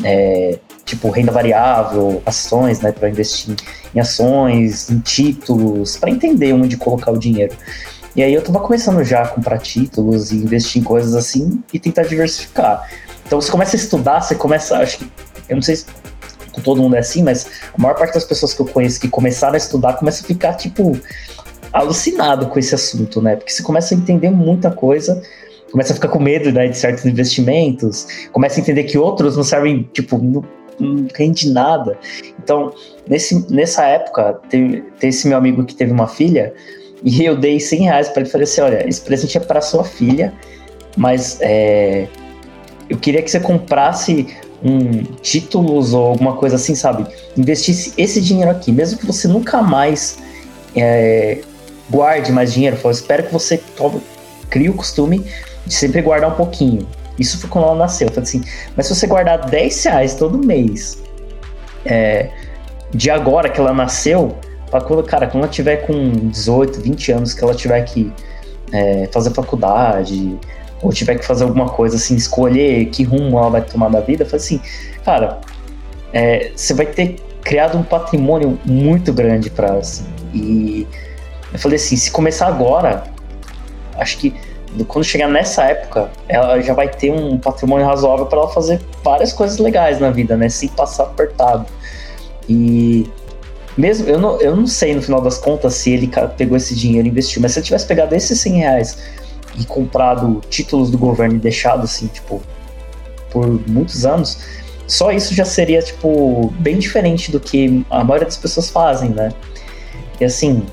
É, 0.02 0.58
tipo 0.86 1.10
renda 1.10 1.32
variável, 1.32 2.22
ações, 2.26 2.80
né, 2.80 2.92
para 2.92 3.10
investir 3.10 3.56
em 3.94 4.00
ações, 4.00 4.90
em 4.90 5.00
títulos, 5.00 5.98
para 5.98 6.12
entender 6.12 6.54
onde 6.54 6.78
colocar 6.78 7.12
o 7.12 7.18
dinheiro. 7.18 7.56
E 8.16 8.24
aí 8.24 8.34
eu 8.34 8.42
tava 8.42 8.60
começando 8.60 9.04
já 9.04 9.24
a 9.24 9.28
comprar 9.28 9.58
títulos 9.58 10.32
e 10.32 10.36
investir 10.36 10.82
em 10.82 10.86
coisas 10.86 11.16
assim 11.16 11.62
e 11.74 11.80
tentar 11.80 12.04
diversificar. 12.04 12.90
Então 13.26 13.42
você 13.42 13.52
começa 13.52 13.76
a 13.76 13.80
estudar, 13.80 14.22
você 14.22 14.36
começa, 14.36 14.78
acho 14.78 15.00
que, 15.00 15.12
eu 15.50 15.56
não 15.56 15.62
sei 15.62 15.76
se 15.76 15.86
com 16.52 16.62
todo 16.62 16.82
mundo 16.82 16.96
é 16.96 17.00
assim, 17.00 17.22
mas 17.22 17.48
a 17.78 17.82
maior 17.82 17.96
parte 17.96 18.14
das 18.14 18.24
pessoas 18.24 18.54
que 18.54 18.62
eu 18.62 18.66
conheço 18.66 19.02
que 19.02 19.10
começaram 19.10 19.56
a 19.56 19.58
estudar 19.58 19.94
começa 19.94 20.24
a 20.24 20.28
ficar, 20.28 20.54
tipo, 20.54 20.98
alucinado 21.74 22.48
com 22.48 22.58
esse 22.58 22.74
assunto, 22.74 23.22
né? 23.22 23.36
Porque 23.36 23.52
você 23.52 23.62
começa 23.62 23.94
a 23.94 23.98
entender 23.98 24.30
muita 24.30 24.72
coisa, 24.72 25.22
começa 25.70 25.92
a 25.92 25.96
ficar 25.96 26.08
com 26.08 26.20
medo 26.20 26.50
né, 26.54 26.70
de 26.70 26.78
certos 26.78 27.06
investimentos, 27.06 28.08
começa 28.32 28.58
a 28.58 28.62
entender 28.62 28.86
que 28.86 28.98
outros 28.98 29.36
não 29.36 29.44
servem, 29.44 29.90
tipo, 29.92 30.18
não, 30.18 30.42
não 30.80 31.08
rende 31.16 31.50
nada. 31.50 31.98
Então, 32.42 32.74
nesse, 33.08 33.52
nessa 33.52 33.86
época, 33.86 34.40
tem, 34.50 34.84
tem 35.00 35.10
esse 35.10 35.28
meu 35.28 35.38
amigo 35.38 35.64
que 35.64 35.76
teve 35.76 35.92
uma 35.92 36.08
filha, 36.08 36.54
e 37.04 37.24
eu 37.24 37.36
dei 37.38 37.60
100 37.60 37.82
reais 37.82 38.10
para 38.10 38.22
ele 38.22 38.30
falei 38.30 38.46
assim: 38.46 38.62
olha, 38.62 38.88
esse 38.88 39.02
presente 39.02 39.38
é 39.38 39.42
para 39.42 39.62
sua 39.62 39.84
filha, 39.84 40.34
mas 40.98 41.40
é, 41.42 42.08
eu 42.90 42.98
queria 42.98 43.22
que 43.22 43.30
você 43.30 43.40
comprasse 43.40 44.28
um 44.64 45.04
títulos 45.22 45.94
ou 45.94 46.08
alguma 46.08 46.36
coisa 46.38 46.56
assim, 46.56 46.74
sabe? 46.74 47.06
Investisse 47.38 47.94
esse 47.98 48.22
dinheiro 48.22 48.50
aqui, 48.50 48.72
mesmo 48.72 48.98
que 48.98 49.06
você 49.06 49.28
nunca 49.28 49.62
mais 49.62 50.18
é, 50.76 51.42
guarde 51.90 52.32
mais 52.32 52.54
dinheiro. 52.54 52.78
Eu 52.84 52.92
espero 52.92 53.24
que 53.24 53.34
você 53.34 53.58
tome, 53.76 54.02
crie 54.50 54.70
o 54.70 54.74
costume 54.74 55.26
de 55.66 55.74
sempre 55.74 56.02
guardar 56.02 56.32
um 56.32 56.36
pouquinho. 56.36 56.88
Isso 57.18 57.40
foi 57.40 57.50
quando 57.50 57.66
ela 57.66 57.76
nasceu. 57.76 58.08
Eu 58.08 58.14
falei 58.14 58.28
assim, 58.28 58.44
mas 58.76 58.88
se 58.88 58.96
você 58.96 59.08
guardar 59.08 59.50
10 59.50 59.84
reais 59.84 60.16
todo 60.16 60.38
mês, 60.38 61.02
é, 61.86 62.30
de 62.92 63.10
agora 63.10 63.50
que 63.50 63.60
ela 63.60 63.74
nasceu, 63.74 64.36
para 64.70 64.82
quando, 64.82 65.04
cara, 65.04 65.28
quando 65.28 65.44
ela 65.44 65.52
tiver 65.52 65.78
com 65.78 66.12
18, 66.30 66.82
20 66.82 67.12
anos, 67.12 67.34
que 67.34 67.44
ela 67.44 67.54
tiver 67.54 67.82
que 67.84 68.12
é, 68.72 69.08
fazer 69.12 69.32
faculdade, 69.32 70.38
ou 70.82 70.92
tiver 70.92 71.16
que 71.16 71.26
fazer 71.26 71.44
alguma 71.44 71.70
coisa 71.70 71.96
assim, 71.96 72.16
escolher 72.16 72.86
que 72.88 73.04
rumo 73.04 73.38
ela 73.38 73.50
vai 73.50 73.62
tomar 73.62 73.90
da 73.90 74.02
vida, 74.02 74.26
falei 74.26 74.38
assim, 74.38 74.62
cara, 75.04 75.40
é, 76.14 76.52
você 76.56 76.74
vai 76.74 76.86
ter 76.86 77.16
criado 77.44 77.78
um 77.78 77.84
patrimônio 77.84 78.60
muito 78.66 79.14
grande 79.14 79.50
para 79.50 79.74
assim, 79.74 80.06
e 80.34 80.88
eu 81.54 81.60
falei 81.60 81.78
assim, 81.78 81.96
se 81.96 82.12
começar 82.12 82.48
agora, 82.48 83.04
acho 83.98 84.18
que 84.18 84.34
quando 84.84 85.06
chegar 85.06 85.28
nessa 85.28 85.64
época, 85.64 86.12
ela 86.28 86.60
já 86.62 86.74
vai 86.74 86.90
ter 86.90 87.12
um 87.12 87.38
patrimônio 87.38 87.86
razoável 87.86 88.26
para 88.26 88.40
ela 88.40 88.50
fazer 88.50 88.82
várias 89.04 89.32
coisas 89.32 89.58
legais 89.58 90.00
na 90.00 90.10
vida, 90.10 90.36
né? 90.36 90.50
Sem 90.50 90.70
passar 90.70 91.04
apertado. 91.04 91.66
E 92.50 93.10
mesmo, 93.78 94.08
eu 94.08 94.20
não, 94.20 94.40
eu 94.42 94.56
não 94.56 94.68
sei 94.68 94.96
no 94.96 95.02
final 95.02 95.22
das 95.22 95.38
contas 95.38 95.74
se 95.76 95.92
ele 95.92 96.10
pegou 96.38 96.58
esse 96.58 96.76
dinheiro 96.76 97.08
e 97.08 97.12
investiu, 97.12 97.42
mas 97.42 97.54
se 97.54 97.60
ele 97.60 97.66
tivesse 97.66 97.86
pegado 97.86 98.16
esses 98.16 98.40
100 98.40 98.54
reais 98.54 98.98
e 99.58 99.66
comprado 99.66 100.42
títulos 100.50 100.90
do 100.90 100.98
governo 100.98 101.36
e 101.36 101.40
deixado 101.40 101.84
assim, 101.84 102.08
tipo, 102.08 102.42
por 103.30 103.48
muitos 103.68 104.06
anos, 104.06 104.40
só 104.88 105.12
isso 105.12 105.34
já 105.34 105.46
seria, 105.46 105.82
tipo, 105.82 106.54
bem 106.60 106.78
diferente 106.78 107.32
do 107.32 107.40
que 107.40 107.86
a 107.90 108.04
maioria 108.04 108.26
das 108.26 108.38
pessoas 108.38 108.70
fazem, 108.70 109.10
né? 109.10 109.32
E 110.20 110.26
assim, 110.26 110.64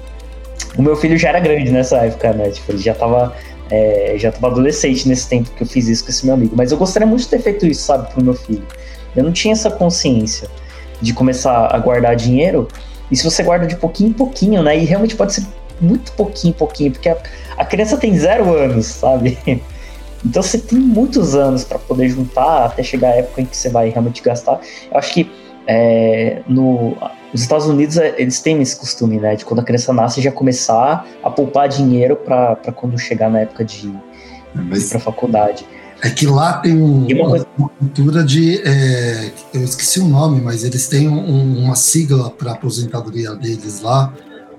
o 0.77 0.83
meu 0.83 0.97
filho 0.97 1.19
já 1.19 1.31
era 1.31 1.41
grande 1.41 1.71
nessa 1.71 1.99
época, 1.99 2.33
né? 2.33 2.51
Tipo, 2.51 2.73
ele 2.73 2.79
já 2.79 2.95
tava, 2.95 3.35
é, 3.73 4.17
já 4.19 4.31
tava 4.31 4.49
adolescente 4.49 5.09
nesse 5.09 5.27
tempo 5.27 5.51
que 5.51 5.63
eu 5.63 5.67
fiz 5.67 5.89
isso 5.89 6.05
com 6.05 6.11
esse 6.11 6.27
meu 6.27 6.35
amigo. 6.35 6.55
Mas 6.55 6.71
eu 6.71 6.77
gostaria 6.77 7.07
muito 7.07 7.23
de 7.23 7.29
ter 7.29 7.39
feito 7.39 7.67
isso, 7.67 7.83
sabe, 7.85 8.13
pro 8.13 8.23
meu 8.23 8.35
filho. 8.35 8.63
Eu 9.17 9.25
não 9.25 9.33
tinha 9.33 9.53
essa 9.53 9.71
consciência 9.71 10.47
de 11.01 11.15
começar 11.15 11.75
a 11.75 11.79
guardar 11.79 12.15
dinheiro. 12.15 12.69
E 13.11 13.17
se 13.17 13.25
você 13.25 13.43
guarda 13.43 13.67
de 13.67 13.77
pouquinho 13.77 14.11
em 14.11 14.13
pouquinho, 14.13 14.63
né? 14.63 14.77
E 14.77 14.85
realmente 14.85 15.17
pode 15.17 15.33
ser 15.33 15.47
muito 15.81 16.13
pouquinho 16.13 16.51
em 16.51 16.57
pouquinho, 16.57 16.93
porque 16.93 17.09
a, 17.09 17.17
a 17.57 17.65
criança 17.65 17.97
tem 17.97 18.17
zero 18.19 18.55
anos, 18.55 18.87
sabe? 18.87 19.39
Então 20.25 20.41
você 20.41 20.57
tem 20.57 20.79
muitos 20.79 21.35
anos 21.35 21.65
para 21.65 21.81
poder 21.81 22.09
juntar 22.09 22.67
até 22.67 22.81
chegar 22.81 23.09
a 23.09 23.17
época 23.17 23.43
em 23.43 23.45
que 23.45 23.57
você 23.57 23.69
vai 23.69 23.89
realmente 23.89 24.23
gastar. 24.23 24.61
Eu 24.89 24.97
acho 24.97 25.13
que 25.13 25.29
é, 25.67 26.43
no, 26.47 26.97
os 27.33 27.41
Estados 27.41 27.67
Unidos, 27.67 27.97
é, 27.97 28.15
eles 28.19 28.41
têm 28.41 28.61
esse 28.61 28.77
costume, 28.77 29.19
né? 29.19 29.37
De 29.37 29.45
quando 29.45 29.61
a 29.61 29.63
criança 29.63 29.93
nasce, 29.93 30.21
já 30.21 30.31
começar 30.31 31.07
a 31.23 31.31
poupar 31.31 31.69
dinheiro 31.69 32.17
para 32.17 32.57
quando 32.75 32.99
chegar 32.99 33.31
na 33.31 33.41
época 33.41 33.65
de, 33.65 33.93
Mas... 34.55 34.87
ir 34.87 34.91
para 34.91 35.01
faculdade. 35.01 35.67
É 36.05 36.11
que 36.11 36.27
lá 36.27 36.55
tem 36.55 36.75
um, 36.75 37.07
uma, 37.07 37.31
coisa... 37.31 37.47
uma, 37.57 37.69
cultura 37.69 38.25
de. 38.25 38.61
É, 38.65 39.31
eu 39.55 39.63
esqueci 39.63 40.01
o 40.01 40.05
nome, 40.05 40.41
mas 40.41 40.65
eles 40.65 40.89
têm 40.89 41.09
um, 41.09 41.65
uma 41.65 41.77
sigla 41.77 42.29
para 42.31 42.53
aposentadoria 42.53 43.35
deles 43.37 43.81
lá. 43.81 44.13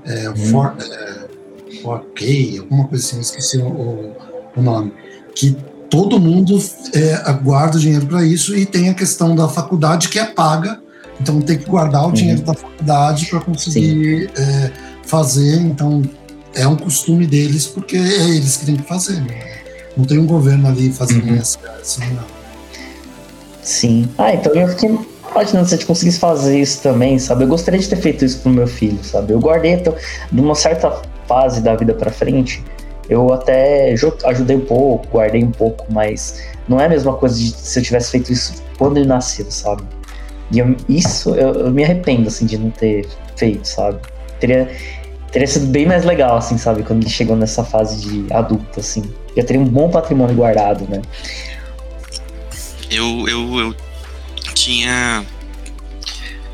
É, 0.05 0.29
hum. 0.29 0.35
for, 0.35 0.73
é, 0.79 1.27
ok, 1.83 2.59
alguma 2.59 2.87
coisa 2.87 3.05
assim, 3.05 3.19
esqueci 3.19 3.57
o, 3.57 3.67
o, 3.67 4.15
o 4.55 4.61
nome, 4.61 4.93
que 5.35 5.55
todo 5.89 6.19
mundo 6.19 6.57
é, 6.93 7.31
guarda 7.33 7.77
dinheiro 7.77 8.05
para 8.07 8.23
isso 8.23 8.55
e 8.55 8.65
tem 8.65 8.89
a 8.89 8.93
questão 8.93 9.35
da 9.35 9.47
faculdade 9.47 10.09
que 10.09 10.17
é 10.17 10.25
paga, 10.25 10.81
então 11.23 11.41
tem 11.41 11.57
que 11.57 11.65
guardar 11.65 12.03
o 12.03 12.07
uhum. 12.07 12.11
dinheiro 12.11 12.41
da 12.41 12.53
faculdade 12.53 13.25
para 13.27 13.39
conseguir 13.39 14.29
é, 14.37 14.71
fazer, 15.05 15.55
então 15.61 16.01
é 16.53 16.67
um 16.67 16.75
costume 16.75 17.25
deles 17.25 17.65
porque 17.65 17.95
é 17.95 18.29
eles 18.29 18.57
que 18.57 18.65
têm 18.65 18.75
que 18.75 18.83
fazer, 18.83 19.21
né? 19.21 19.53
não 19.95 20.05
tem 20.05 20.19
um 20.19 20.25
governo 20.25 20.67
ali 20.67 20.91
fazendo 20.91 21.29
uhum. 21.29 21.37
essa, 21.37 21.59
essa. 21.79 22.01
Sim. 23.61 24.09
Ah, 24.17 24.33
então 24.33 24.53
eu 24.53 24.67
fiquei 24.69 24.89
imaginando 25.31 25.67
se 25.67 25.75
a 25.75 25.77
gente 25.77 25.87
conseguisse 25.87 26.19
fazer 26.19 26.59
isso 26.59 26.81
também, 26.81 27.17
sabe? 27.17 27.43
Eu 27.43 27.47
gostaria 27.47 27.79
de 27.79 27.87
ter 27.87 27.95
feito 27.95 28.25
isso 28.25 28.39
pro 28.39 28.51
meu 28.51 28.67
filho, 28.67 29.03
sabe? 29.03 29.33
Eu 29.33 29.39
guardei, 29.39 29.71
então, 29.71 29.95
numa 30.31 30.55
certa 30.55 31.01
fase 31.27 31.61
da 31.61 31.75
vida 31.75 31.93
para 31.93 32.11
frente, 32.11 32.63
eu 33.09 33.31
até 33.33 33.93
ajudei 34.25 34.55
um 34.55 34.65
pouco, 34.65 35.07
guardei 35.07 35.43
um 35.43 35.51
pouco, 35.51 35.85
mas 35.89 36.41
não 36.67 36.79
é 36.79 36.85
a 36.85 36.89
mesma 36.89 37.13
coisa 37.13 37.37
de 37.37 37.51
se 37.51 37.79
eu 37.79 37.83
tivesse 37.83 38.11
feito 38.11 38.31
isso 38.31 38.63
quando 38.77 38.97
ele 38.97 39.07
nasceu, 39.07 39.45
sabe? 39.49 39.83
E 40.53 40.59
eu, 40.59 40.77
isso 40.87 41.33
eu, 41.33 41.51
eu, 41.53 41.71
me 41.71 41.83
arrependo, 41.83 42.27
assim, 42.27 42.45
de 42.45 42.59
não 42.59 42.69
ter 42.69 43.07
feito, 43.35 43.67
sabe? 43.67 43.99
Teria, 44.39 44.71
teria 45.31 45.47
sido 45.47 45.65
bem 45.65 45.87
mais 45.87 46.05
legal, 46.05 46.37
assim, 46.37 46.59
sabe? 46.59 46.83
Quando 46.83 47.01
ele 47.01 47.09
chegou 47.09 47.35
nessa 47.35 47.63
fase 47.63 47.99
de 48.07 48.31
adulto, 48.31 48.79
assim. 48.79 49.01
Eu 49.35 49.43
teria 49.43 49.59
um 49.59 49.65
bom 49.65 49.89
patrimônio 49.89 50.35
guardado, 50.35 50.87
né? 50.87 51.01
Eu, 52.91 53.27
eu, 53.27 53.59
eu 53.59 53.75
tinha 54.53 55.25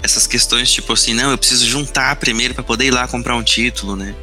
essas 0.01 0.25
questões 0.25 0.71
tipo 0.71 0.93
assim, 0.93 1.13
não, 1.13 1.31
eu 1.31 1.37
preciso 1.37 1.65
juntar 1.65 2.15
primeiro 2.15 2.53
para 2.53 2.63
poder 2.63 2.85
ir 2.85 2.91
lá 2.91 3.05
comprar 3.05 3.35
um 3.35 3.43
título, 3.43 3.97
né? 3.97 4.15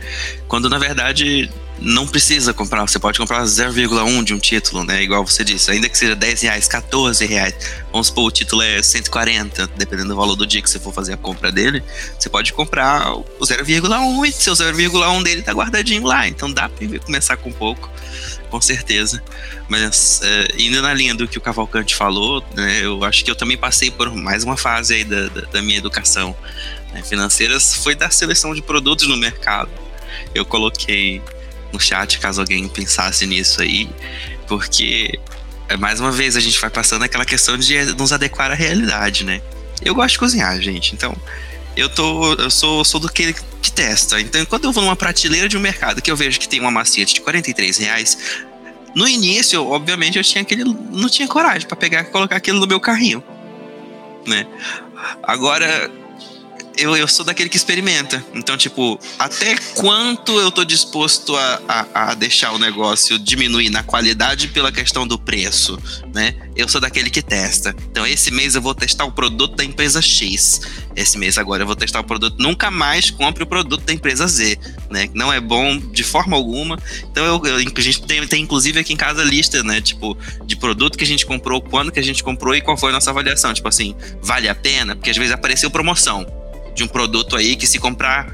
Quando 0.48 0.70
na 0.70 0.78
verdade 0.78 1.50
não 1.78 2.06
precisa 2.06 2.54
comprar, 2.54 2.82
você 2.86 2.98
pode 2.98 3.18
comprar 3.18 3.42
0,1 3.44 4.24
de 4.24 4.32
um 4.32 4.38
título, 4.38 4.82
né? 4.82 5.02
Igual 5.02 5.26
você 5.26 5.44
disse, 5.44 5.70
ainda 5.70 5.88
que 5.88 5.96
seja 5.96 6.16
10 6.16 6.42
reais, 6.42 6.66
14 6.66 7.24
reais. 7.26 7.54
Vamos 7.92 8.06
supor, 8.06 8.24
o 8.24 8.30
título 8.30 8.62
é 8.62 8.82
140, 8.82 9.66
dependendo 9.76 10.08
do 10.10 10.16
valor 10.16 10.36
do 10.36 10.46
dia 10.46 10.62
que 10.62 10.70
você 10.70 10.78
for 10.78 10.92
fazer 10.92 11.12
a 11.12 11.16
compra 11.16 11.52
dele, 11.52 11.82
você 12.18 12.28
pode 12.28 12.52
comprar 12.52 13.14
o 13.14 13.24
0,1 13.42 14.26
e 14.26 14.32
seu 14.32 14.54
0,1 14.54 15.22
dele 15.22 15.42
tá 15.42 15.52
guardadinho 15.52 16.04
lá. 16.04 16.26
Então 16.26 16.50
dá 16.50 16.68
pra 16.68 16.98
começar 17.00 17.36
com 17.36 17.52
pouco, 17.52 17.90
com 18.50 18.60
certeza. 18.60 19.22
Mas 19.68 20.20
é, 20.22 20.48
indo 20.58 20.80
na 20.80 20.94
linha 20.94 21.14
do 21.14 21.28
que 21.28 21.36
o 21.36 21.40
Cavalcante 21.40 21.94
falou, 21.94 22.42
né, 22.54 22.80
eu 22.82 23.04
acho 23.04 23.22
que 23.22 23.30
eu 23.30 23.36
também 23.36 23.56
passei 23.56 23.90
por 23.90 24.14
mais 24.14 24.44
uma 24.44 24.56
fase 24.56 24.94
aí 24.94 25.04
da, 25.04 25.28
da, 25.28 25.40
da 25.42 25.62
minha 25.62 25.78
educação 25.78 26.34
né, 26.92 27.02
financeira, 27.02 27.60
foi 27.60 27.94
da 27.94 28.08
seleção 28.08 28.54
de 28.54 28.62
produtos 28.62 29.06
no 29.06 29.16
mercado. 29.16 29.70
Eu 30.34 30.44
coloquei 30.44 31.20
no 31.72 31.80
chat 31.80 32.18
caso 32.18 32.40
alguém 32.40 32.68
pensasse 32.68 33.26
nisso 33.26 33.62
aí, 33.62 33.88
porque 34.46 35.18
é, 35.68 35.76
mais 35.76 36.00
uma 36.00 36.12
vez 36.12 36.36
a 36.36 36.40
gente 36.40 36.60
vai 36.60 36.70
passando 36.70 37.02
aquela 37.02 37.24
questão 37.24 37.56
de 37.58 37.76
nos 37.94 38.12
adequar 38.12 38.50
à 38.50 38.54
realidade, 38.54 39.24
né? 39.24 39.40
Eu 39.82 39.94
gosto 39.94 40.12
de 40.12 40.18
cozinhar, 40.18 40.60
gente, 40.60 40.94
então 40.94 41.14
eu 41.76 41.88
tô 41.88 42.34
eu 42.34 42.50
sou 42.50 42.84
sou 42.84 43.00
do 43.00 43.08
que, 43.08 43.34
que 43.60 43.72
testa. 43.72 44.20
Então, 44.20 44.44
quando 44.46 44.64
eu 44.64 44.72
vou 44.72 44.82
numa 44.82 44.96
prateleira 44.96 45.48
de 45.48 45.56
um 45.56 45.60
mercado 45.60 46.00
que 46.00 46.10
eu 46.10 46.16
vejo 46.16 46.38
que 46.40 46.48
tem 46.48 46.60
uma 46.60 46.70
maciete 46.70 47.14
de 47.14 47.20
43 47.20 47.76
reais, 47.78 48.18
no 48.94 49.06
início, 49.06 49.64
obviamente, 49.66 50.16
eu 50.16 50.24
tinha 50.24 50.42
aquele 50.42 50.64
não 50.64 51.08
tinha 51.08 51.28
coragem 51.28 51.68
para 51.68 51.76
pegar 51.76 52.00
e 52.00 52.04
colocar 52.04 52.36
aquilo 52.36 52.58
no 52.60 52.66
meu 52.66 52.80
carrinho, 52.80 53.22
né? 54.26 54.46
Agora 55.22 55.90
eu, 56.76 56.96
eu 56.96 57.08
sou 57.08 57.24
daquele 57.24 57.48
que 57.48 57.56
experimenta. 57.56 58.24
Então, 58.34 58.56
tipo, 58.56 58.98
até 59.18 59.56
quanto 59.74 60.38
eu 60.38 60.50
tô 60.50 60.64
disposto 60.64 61.34
a, 61.36 61.62
a, 61.68 62.10
a, 62.10 62.14
deixar 62.14 62.52
o 62.52 62.58
negócio 62.58 63.18
diminuir 63.18 63.70
na 63.70 63.82
qualidade 63.82 64.48
pela 64.48 64.70
questão 64.70 65.06
do 65.06 65.18
preço, 65.18 65.78
né? 66.14 66.34
Eu 66.54 66.68
sou 66.68 66.80
daquele 66.80 67.10
que 67.10 67.22
testa. 67.22 67.74
Então, 67.90 68.06
esse 68.06 68.30
mês 68.30 68.54
eu 68.54 68.62
vou 68.62 68.74
testar 68.74 69.04
o 69.04 69.12
produto 69.12 69.56
da 69.56 69.64
empresa 69.64 70.00
X. 70.00 70.60
Esse 70.94 71.18
mês 71.18 71.36
agora 71.36 71.62
eu 71.62 71.66
vou 71.66 71.76
testar 71.76 72.00
o 72.00 72.04
produto. 72.04 72.36
Nunca 72.38 72.70
mais 72.70 73.10
compre 73.10 73.42
o 73.42 73.46
produto 73.46 73.84
da 73.84 73.92
empresa 73.92 74.26
Z, 74.26 74.58
né? 74.90 75.08
Não 75.14 75.32
é 75.32 75.40
bom 75.40 75.78
de 75.78 76.02
forma 76.02 76.36
alguma. 76.36 76.78
Então, 77.10 77.24
eu, 77.24 77.46
eu, 77.46 77.56
a 77.56 77.80
gente 77.80 78.02
tem, 78.02 78.26
tem 78.26 78.42
inclusive 78.42 78.80
aqui 78.80 78.92
em 78.92 78.96
casa 78.96 79.22
lista, 79.22 79.62
né? 79.62 79.80
Tipo, 79.80 80.16
de 80.44 80.56
produto 80.56 80.96
que 80.96 81.04
a 81.04 81.06
gente 81.06 81.26
comprou, 81.26 81.60
quando 81.60 81.92
que 81.92 82.00
a 82.00 82.04
gente 82.04 82.22
comprou 82.22 82.54
e 82.54 82.60
qual 82.60 82.76
foi 82.76 82.90
a 82.90 82.92
nossa 82.92 83.10
avaliação. 83.10 83.52
Tipo 83.52 83.68
assim, 83.68 83.94
vale 84.22 84.48
a 84.48 84.54
pena? 84.54 84.94
Porque 84.94 85.10
às 85.10 85.16
vezes 85.16 85.32
apareceu 85.32 85.70
promoção 85.70 86.26
de 86.76 86.84
um 86.84 86.88
produto 86.88 87.36
aí 87.36 87.56
que 87.56 87.66
se 87.66 87.78
comprar 87.78 88.32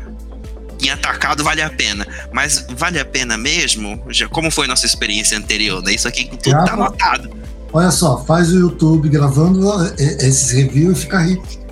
em 0.82 0.90
atacado 0.90 1.44
vale 1.44 1.62
a 1.62 1.70
pena. 1.70 2.06
Mas 2.32 2.66
vale 2.76 2.98
a 2.98 3.04
pena 3.04 3.38
mesmo? 3.38 4.02
Já, 4.08 4.28
como 4.28 4.50
foi 4.50 4.66
nossa 4.66 4.84
experiência 4.84 5.38
anterior? 5.38 5.82
Né? 5.82 5.94
Isso 5.94 6.08
aqui 6.08 6.24
tudo 6.24 6.50
Já, 6.50 6.64
tá 6.64 6.72
anotado. 6.74 7.30
Olha 7.72 7.90
só, 7.90 8.22
faz 8.24 8.50
o 8.50 8.58
YouTube 8.58 9.08
gravando 9.08 9.62
esses 9.98 10.50
reviews 10.50 10.98
e 10.98 11.00
fica 11.02 11.20
rico. 11.20 11.62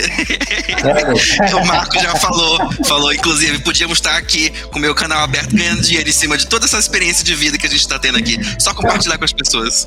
o 1.60 1.66
Marco 1.66 1.98
já 1.98 2.14
falou, 2.16 2.72
falou, 2.84 3.12
inclusive, 3.12 3.58
podíamos 3.58 3.98
estar 3.98 4.16
aqui 4.16 4.50
com 4.70 4.78
o 4.78 4.80
meu 4.80 4.94
canal 4.94 5.22
aberto 5.22 5.54
ganhando 5.54 5.82
dinheiro 5.82 6.08
em 6.08 6.12
cima 6.12 6.38
de 6.38 6.46
toda 6.46 6.64
essa 6.64 6.78
experiência 6.78 7.24
de 7.24 7.34
vida 7.34 7.58
que 7.58 7.66
a 7.66 7.70
gente 7.70 7.80
está 7.80 7.98
tendo 7.98 8.16
aqui. 8.16 8.38
Só 8.58 8.72
compartilhar 8.72 9.18
com 9.18 9.24
as 9.24 9.32
pessoas. 9.32 9.86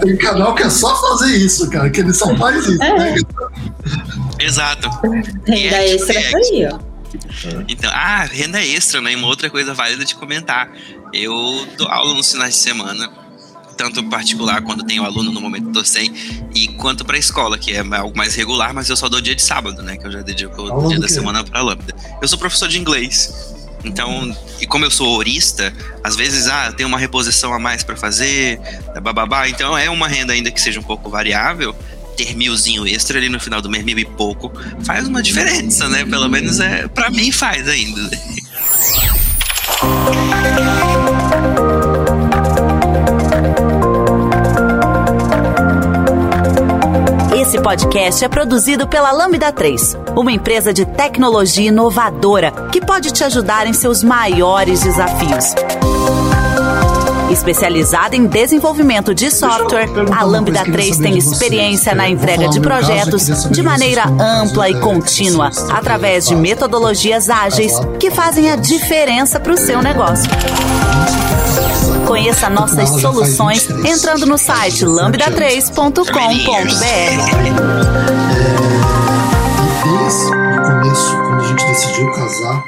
Tem 0.00 0.16
canal 0.16 0.54
que 0.54 0.62
é 0.62 0.70
só 0.70 0.94
fazer 1.00 1.36
isso, 1.36 1.68
cara, 1.70 1.90
que 1.90 2.00
ele 2.00 2.12
só 2.12 2.36
faz 2.36 2.66
isso. 2.66 2.78
Né? 2.78 3.16
Exato. 4.38 4.88
Renda 5.46 5.76
é, 5.76 5.94
extra 5.94 6.18
é, 6.18 6.34
aí, 6.34 6.68
ó. 6.72 6.78
Então, 7.68 7.90
ah, 7.92 8.24
renda 8.24 8.62
extra, 8.62 9.00
né? 9.00 9.14
Uma 9.16 9.28
outra 9.28 9.48
coisa 9.48 9.74
válida 9.74 10.04
de 10.04 10.14
comentar. 10.14 10.70
Eu 11.12 11.66
dou 11.76 11.88
aula 11.88 12.14
nos 12.14 12.30
finais 12.32 12.54
de 12.54 12.60
semana 12.60 13.10
tanto 13.78 14.02
particular 14.10 14.60
quando 14.62 14.82
tenho 14.82 15.04
aluno 15.04 15.30
no 15.30 15.40
momento 15.40 15.70
do 15.70 15.84
sem 15.84 16.12
e 16.52 16.66
quanto 16.66 17.04
para 17.04 17.14
a 17.14 17.18
escola, 17.18 17.56
que 17.56 17.72
é 17.72 17.78
algo 17.78 18.16
mais 18.16 18.34
regular, 18.34 18.74
mas 18.74 18.90
eu 18.90 18.96
só 18.96 19.08
dou 19.08 19.20
dia 19.20 19.36
de 19.36 19.42
sábado, 19.42 19.80
né? 19.82 19.96
Que 19.96 20.04
eu 20.08 20.10
já 20.10 20.20
dedico 20.20 20.60
o 20.60 20.88
dia 20.88 20.98
da 20.98 21.08
semana 21.08 21.44
para 21.44 21.62
lambda. 21.62 21.94
Eu 22.20 22.26
sou 22.26 22.36
professor 22.36 22.68
de 22.68 22.78
inglês. 22.78 23.56
Então, 23.84 24.36
e 24.60 24.66
como 24.66 24.84
eu 24.84 24.90
sou 24.90 25.16
horista, 25.16 25.72
às 26.02 26.16
vezes, 26.16 26.48
ah, 26.48 26.72
tem 26.72 26.84
uma 26.84 26.98
reposição 26.98 27.54
a 27.54 27.60
mais 27.60 27.84
para 27.84 27.96
fazer, 27.96 28.60
bababá. 29.00 29.48
Então, 29.48 29.78
é 29.78 29.88
uma 29.88 30.08
renda 30.08 30.32
ainda 30.32 30.50
que 30.50 30.60
seja 30.60 30.80
um 30.80 30.82
pouco 30.82 31.08
variável. 31.08 31.74
Ter 32.18 32.34
milzinho 32.34 32.84
extra 32.84 33.16
ali 33.16 33.28
no 33.28 33.38
final 33.38 33.62
do 33.62 33.70
mês, 33.70 33.84
mil 33.84 33.96
e 33.96 34.04
pouco, 34.04 34.50
faz 34.82 35.06
uma 35.06 35.22
diferença, 35.22 35.88
né? 35.88 36.04
Pelo 36.04 36.28
menos 36.28 36.58
é, 36.58 36.88
para 36.88 37.10
mim 37.10 37.30
faz 37.30 37.68
ainda. 37.68 38.10
Esse 47.40 47.62
podcast 47.62 48.24
é 48.24 48.28
produzido 48.28 48.88
pela 48.88 49.12
Lambda 49.12 49.52
3, 49.52 49.96
uma 50.16 50.32
empresa 50.32 50.72
de 50.74 50.84
tecnologia 50.84 51.68
inovadora 51.68 52.50
que 52.72 52.80
pode 52.80 53.12
te 53.12 53.22
ajudar 53.22 53.68
em 53.68 53.72
seus 53.72 54.02
maiores 54.02 54.80
desafios. 54.82 55.54
Especializada 57.30 58.16
em 58.16 58.26
desenvolvimento 58.26 59.14
de 59.14 59.30
software, 59.30 59.88
a 60.16 60.24
Lambda 60.24 60.64
3 60.64 60.96
tem 60.98 61.18
experiência 61.18 61.94
na 61.94 62.08
entrega 62.08 62.48
de 62.48 62.60
projetos 62.60 63.26
de 63.50 63.62
maneira 63.62 64.04
ampla 64.18 64.70
e 64.70 64.80
contínua, 64.80 65.50
através 65.70 66.26
de 66.26 66.34
metodologias 66.34 67.28
ágeis 67.28 67.74
que 68.00 68.10
fazem 68.10 68.50
a 68.50 68.56
diferença 68.56 69.38
para 69.38 69.52
o 69.52 69.56
seu 69.56 69.82
negócio. 69.82 70.30
Conheça 72.06 72.48
nossas 72.48 72.88
soluções 73.00 73.68
entrando 73.84 74.24
no 74.24 74.38
site 74.38 74.86
lambda3.com.br. 74.86 76.08
Desde 79.84 80.24
o 80.24 80.62
começo, 80.62 81.10
quando 81.10 81.40
a 81.40 81.46
gente 81.46 81.66
decidiu 81.66 82.10
casar, 82.12 82.64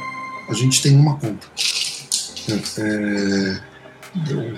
a 0.48 0.54
gente 0.54 0.82
tem 0.82 0.96
uma 0.96 1.14
conta. 1.14 1.46
É, 2.78 3.69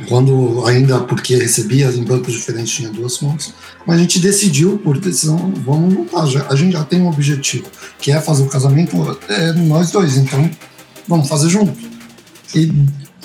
quando 0.08 0.64
ainda 0.66 1.00
porque 1.00 1.36
recebia 1.36 1.86
em 1.88 2.04
bancos 2.04 2.32
diferentes 2.32 2.72
tinha 2.72 2.88
duas 2.90 3.18
contas, 3.18 3.52
mas 3.86 3.96
a 3.96 4.00
gente 4.00 4.18
decidiu 4.18 4.78
por 4.78 4.98
decisão, 4.98 5.52
vamos 5.64 5.94
lutar, 5.94 6.24
a 6.48 6.56
gente 6.56 6.72
já 6.72 6.84
tem 6.84 7.02
um 7.02 7.08
objetivo, 7.08 7.66
que 7.98 8.10
é 8.10 8.20
fazer 8.20 8.42
o 8.42 8.48
casamento 8.48 8.96
é, 9.28 9.52
nós 9.52 9.90
dois, 9.90 10.16
então 10.16 10.50
vamos 11.06 11.28
fazer 11.28 11.48
junto. 11.50 11.76
E 12.54 12.72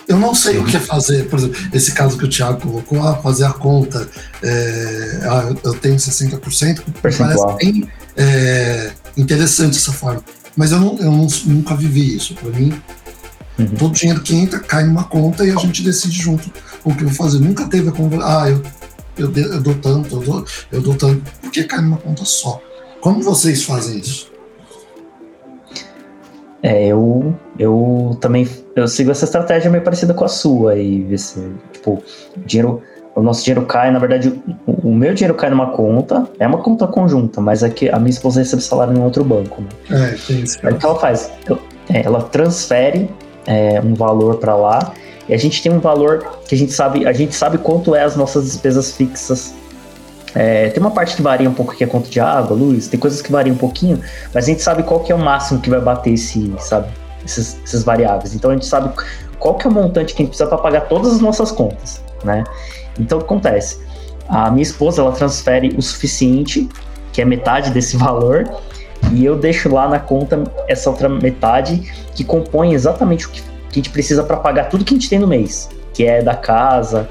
eu 0.08 0.18
não 0.18 0.34
sei 0.34 0.58
o 0.58 0.64
que 0.64 0.80
fazer. 0.80 1.28
Por 1.28 1.38
exemplo, 1.38 1.58
esse 1.74 1.92
caso 1.92 2.18
que 2.18 2.26
o 2.26 2.30
Thiago 2.30 2.62
colocou, 2.62 3.06
ah, 3.06 3.16
fazer 3.18 3.46
a 3.46 3.52
conta, 3.52 4.08
é, 4.42 5.20
ah, 5.24 5.54
eu 5.64 5.74
tenho 5.74 5.98
60%, 5.98 6.82
parece 7.02 7.56
bem 7.58 7.90
é, 8.16 8.92
interessante 9.18 9.78
essa 9.78 9.92
forma. 9.92 10.24
Mas 10.56 10.72
eu, 10.72 10.80
não, 10.80 10.98
eu 10.98 11.12
não, 11.12 11.28
nunca 11.46 11.76
vivi 11.76 12.16
isso. 12.16 12.34
Para 12.36 12.50
mim, 12.50 12.74
uhum. 13.58 13.68
todo 13.78 13.94
dinheiro 13.94 14.22
que 14.22 14.36
entra 14.36 14.60
cai 14.60 14.84
numa 14.84 15.04
conta 15.04 15.46
e 15.46 15.52
a 15.52 15.56
gente 15.56 15.84
decide 15.84 16.20
junto 16.20 16.52
o 16.84 16.94
que 16.94 17.04
eu 17.04 17.08
vou 17.08 17.16
fazer. 17.16 17.40
Nunca 17.40 17.66
teve 17.66 17.90
a 17.90 17.92
conversa, 17.92 18.26
ah, 18.26 18.50
eu, 18.50 18.62
eu, 19.18 19.32
eu 19.36 19.62
dou 19.62 19.76
tanto, 19.76 20.16
eu 20.16 20.22
dou, 20.22 20.46
eu 20.72 20.82
dou 20.82 20.96
tanto, 20.96 21.22
porque 21.42 21.64
cai 21.64 21.82
numa 21.82 21.98
conta 21.98 22.24
só. 22.26 22.62
Como 23.02 23.22
vocês 23.22 23.64
fazem 23.64 24.00
isso? 24.00 24.32
É, 26.62 26.88
eu, 26.88 27.36
eu 27.58 28.18
também 28.20 28.48
eu 28.76 28.88
sigo 28.88 29.12
essa 29.12 29.26
estratégia 29.26 29.70
meio 29.70 29.84
parecida 29.84 30.14
com 30.14 30.26
a 30.26 30.28
sua 30.28 30.76
e 30.76 31.06
tipo, 31.72 32.04
dinheiro, 32.46 32.82
o 33.16 33.22
nosso 33.22 33.44
dinheiro 33.44 33.66
cai, 33.66 33.90
na 33.92 34.00
verdade, 34.00 34.30
o, 34.68 34.90
o, 34.90 34.96
meu 34.96 35.14
dinheiro 35.14 35.34
cai 35.34 35.50
numa 35.50 35.72
conta, 35.72 36.28
é 36.40 36.48
uma 36.48 36.60
conta 36.60 36.88
conjunta, 36.88 37.40
mas 37.42 37.64
é 37.64 37.70
que 37.70 37.90
a 37.90 37.98
minha 37.98 38.10
esposa 38.10 38.40
recebe 38.40 38.62
salário 38.62 38.96
em 38.96 39.02
outro 39.02 39.24
banco, 39.24 39.62
né? 39.62 39.70
É, 39.90 40.16
tem 40.28 40.42
isso. 40.42 40.60
Aí 40.64 40.74
o 40.74 40.78
que 40.78 40.86
ela 40.86 41.00
faz? 41.00 41.32
É, 41.90 42.02
ela 42.02 42.22
transfere 42.22 43.10
é, 43.48 43.82
um 43.82 43.96
valor 43.96 44.36
para 44.36 44.56
lá 44.56 44.94
e 45.28 45.34
a 45.34 45.38
gente 45.38 45.64
tem 45.64 45.72
um 45.72 45.80
valor 45.80 46.40
que 46.48 46.54
a 46.54 46.58
gente 46.58 46.72
sabe, 46.72 47.08
a 47.08 47.14
gente 47.14 47.34
sabe 47.34 47.58
quanto 47.58 47.96
é 47.96 48.04
as 48.04 48.16
nossas 48.16 48.46
despesas 48.46 48.92
fixas 48.92 49.56
é, 50.36 50.70
tem 50.70 50.80
uma 50.82 50.92
parte 50.92 51.16
que 51.16 51.22
varia 51.22 51.50
um 51.50 51.54
pouco 51.54 51.76
que 51.76 51.84
é 51.84 51.88
conta 51.88 52.10
de 52.10 52.20
água, 52.20 52.56
luz, 52.56 52.88
tem 52.88 53.00
coisas 53.00 53.24
que 53.24 53.32
variam 53.32 53.56
um 53.56 53.58
pouquinho, 53.58 54.00
mas 54.32 54.46
a 54.46 54.48
gente 54.48 54.62
sabe 54.62 54.84
qual 54.84 55.00
que 55.00 55.12
é 55.12 55.16
o 55.16 55.20
máximo 55.20 55.60
que 55.60 55.68
vai 55.68 55.80
bater 55.80 56.14
esse, 56.14 56.54
sabe, 56.60 56.90
esses, 57.26 57.60
esses 57.64 57.84
variáveis. 57.84 58.36
Então 58.36 58.52
a 58.52 58.54
gente 58.54 58.68
sabe 58.68 58.94
qual 59.40 59.56
que 59.56 59.66
é 59.66 59.70
o 59.70 59.74
montante 59.74 60.14
que 60.14 60.22
a 60.22 60.26
gente 60.26 60.30
precisa 60.30 60.48
para 60.48 60.60
pagar 60.60 60.82
todas 60.82 61.14
as 61.14 61.22
nossas 61.22 61.52
contas, 61.52 62.04
né? 62.24 62.44
Então 63.00 63.18
o 63.18 63.22
que 63.22 63.26
acontece? 63.26 63.80
A 64.28 64.52
minha 64.52 64.64
esposa 64.64 65.02
ela 65.02 65.12
transfere 65.12 65.74
o 65.78 65.82
suficiente, 65.82 66.70
que 67.12 67.22
é 67.22 67.26
metade 67.26 67.72
desse 67.72 67.98
valor, 67.98 68.48
e 69.12 69.26
eu 69.26 69.38
deixo 69.38 69.74
lá 69.74 69.88
na 69.88 70.00
conta 70.00 70.44
essa 70.68 70.90
outra 70.90 71.08
metade 71.08 71.82
que 72.14 72.24
compõe 72.24 72.74
exatamente 72.74 73.28
o 73.28 73.30
que 73.30 73.42
a 73.70 73.74
gente 73.74 73.90
precisa 73.90 74.24
para 74.24 74.38
pagar 74.38 74.66
tudo 74.66 74.84
que 74.84 74.94
a 74.94 74.98
gente 74.98 75.10
tem 75.10 75.20
no 75.20 75.28
mês, 75.28 75.70
que 75.94 76.04
é 76.06 76.22
da 76.22 76.36
casa, 76.36 77.08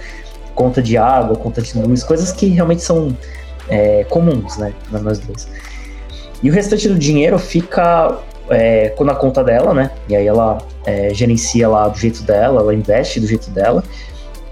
conta 0.54 0.82
de 0.82 0.96
água, 0.96 1.36
conta 1.36 1.62
de 1.62 1.78
luz, 1.78 2.02
coisas 2.02 2.32
que 2.32 2.46
realmente 2.46 2.82
são 2.82 3.16
é, 3.68 4.04
comuns, 4.04 4.56
né, 4.56 4.72
para 4.90 5.00
nós 5.00 5.18
dois. 5.18 5.48
E 6.42 6.50
o 6.50 6.52
restante 6.52 6.88
do 6.88 6.98
dinheiro 6.98 7.38
fica 7.38 8.18
é, 8.50 8.94
na 9.00 9.14
conta 9.14 9.42
dela, 9.42 9.72
né? 9.72 9.90
E 10.08 10.14
aí 10.14 10.26
ela 10.26 10.58
é, 10.84 11.12
gerencia 11.12 11.68
lá 11.68 11.88
do 11.88 11.98
jeito 11.98 12.22
dela, 12.22 12.60
ela 12.60 12.74
investe 12.74 13.18
do 13.20 13.26
jeito 13.26 13.50
dela. 13.50 13.82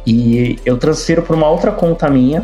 E 0.06 0.59
eu 0.65 0.77
transfiro 0.77 1.23
para 1.23 1.36
uma 1.36 1.48
outra 1.48 1.73
conta 1.73 2.09
minha 2.11 2.43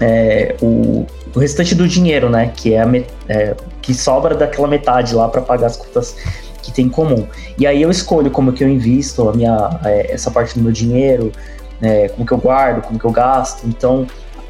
é, 0.00 0.56
o, 0.62 1.06
o, 1.34 1.38
restante 1.38 1.74
do 1.74 1.86
dinheiro, 1.86 2.28
né? 2.28 2.52
Que 2.54 2.74
é, 2.74 2.82
a, 2.82 2.86
é, 3.28 3.54
que 3.82 3.94
sobra 3.94 4.34
daquela 4.34 4.68
metade 4.68 5.14
lá 5.14 5.28
para 5.28 5.40
pagar 5.40 5.66
as 5.66 5.76
contas 5.76 6.16
que 6.62 6.72
tem 6.72 6.86
em 6.86 6.88
comum. 6.88 7.26
E 7.58 7.66
aí 7.66 7.82
eu 7.82 7.90
escolho 7.90 8.30
como 8.30 8.52
que 8.52 8.62
eu 8.62 8.68
invisto 8.68 9.28
a 9.28 9.32
minha, 9.32 9.80
é, 9.84 10.12
essa 10.12 10.30
parte 10.30 10.58
do 10.58 10.62
meu 10.62 10.72
dinheiro, 10.72 11.32
é, 11.80 12.08
como 12.08 12.26
que 12.26 12.32
eu 12.32 12.38
guardo, 12.38 12.82
como 12.82 12.98
que 12.98 13.04
eu 13.04 13.10
gasto. 13.10 13.66
Então, 13.66 14.06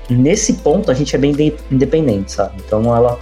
nesse 0.08 0.54
ponto, 0.54 0.90
a 0.90 0.94
gente 0.94 1.14
é 1.14 1.18
bem 1.18 1.34
independente, 1.70 2.32
sabe? 2.32 2.54
Então, 2.64 2.94
ela 2.94 3.18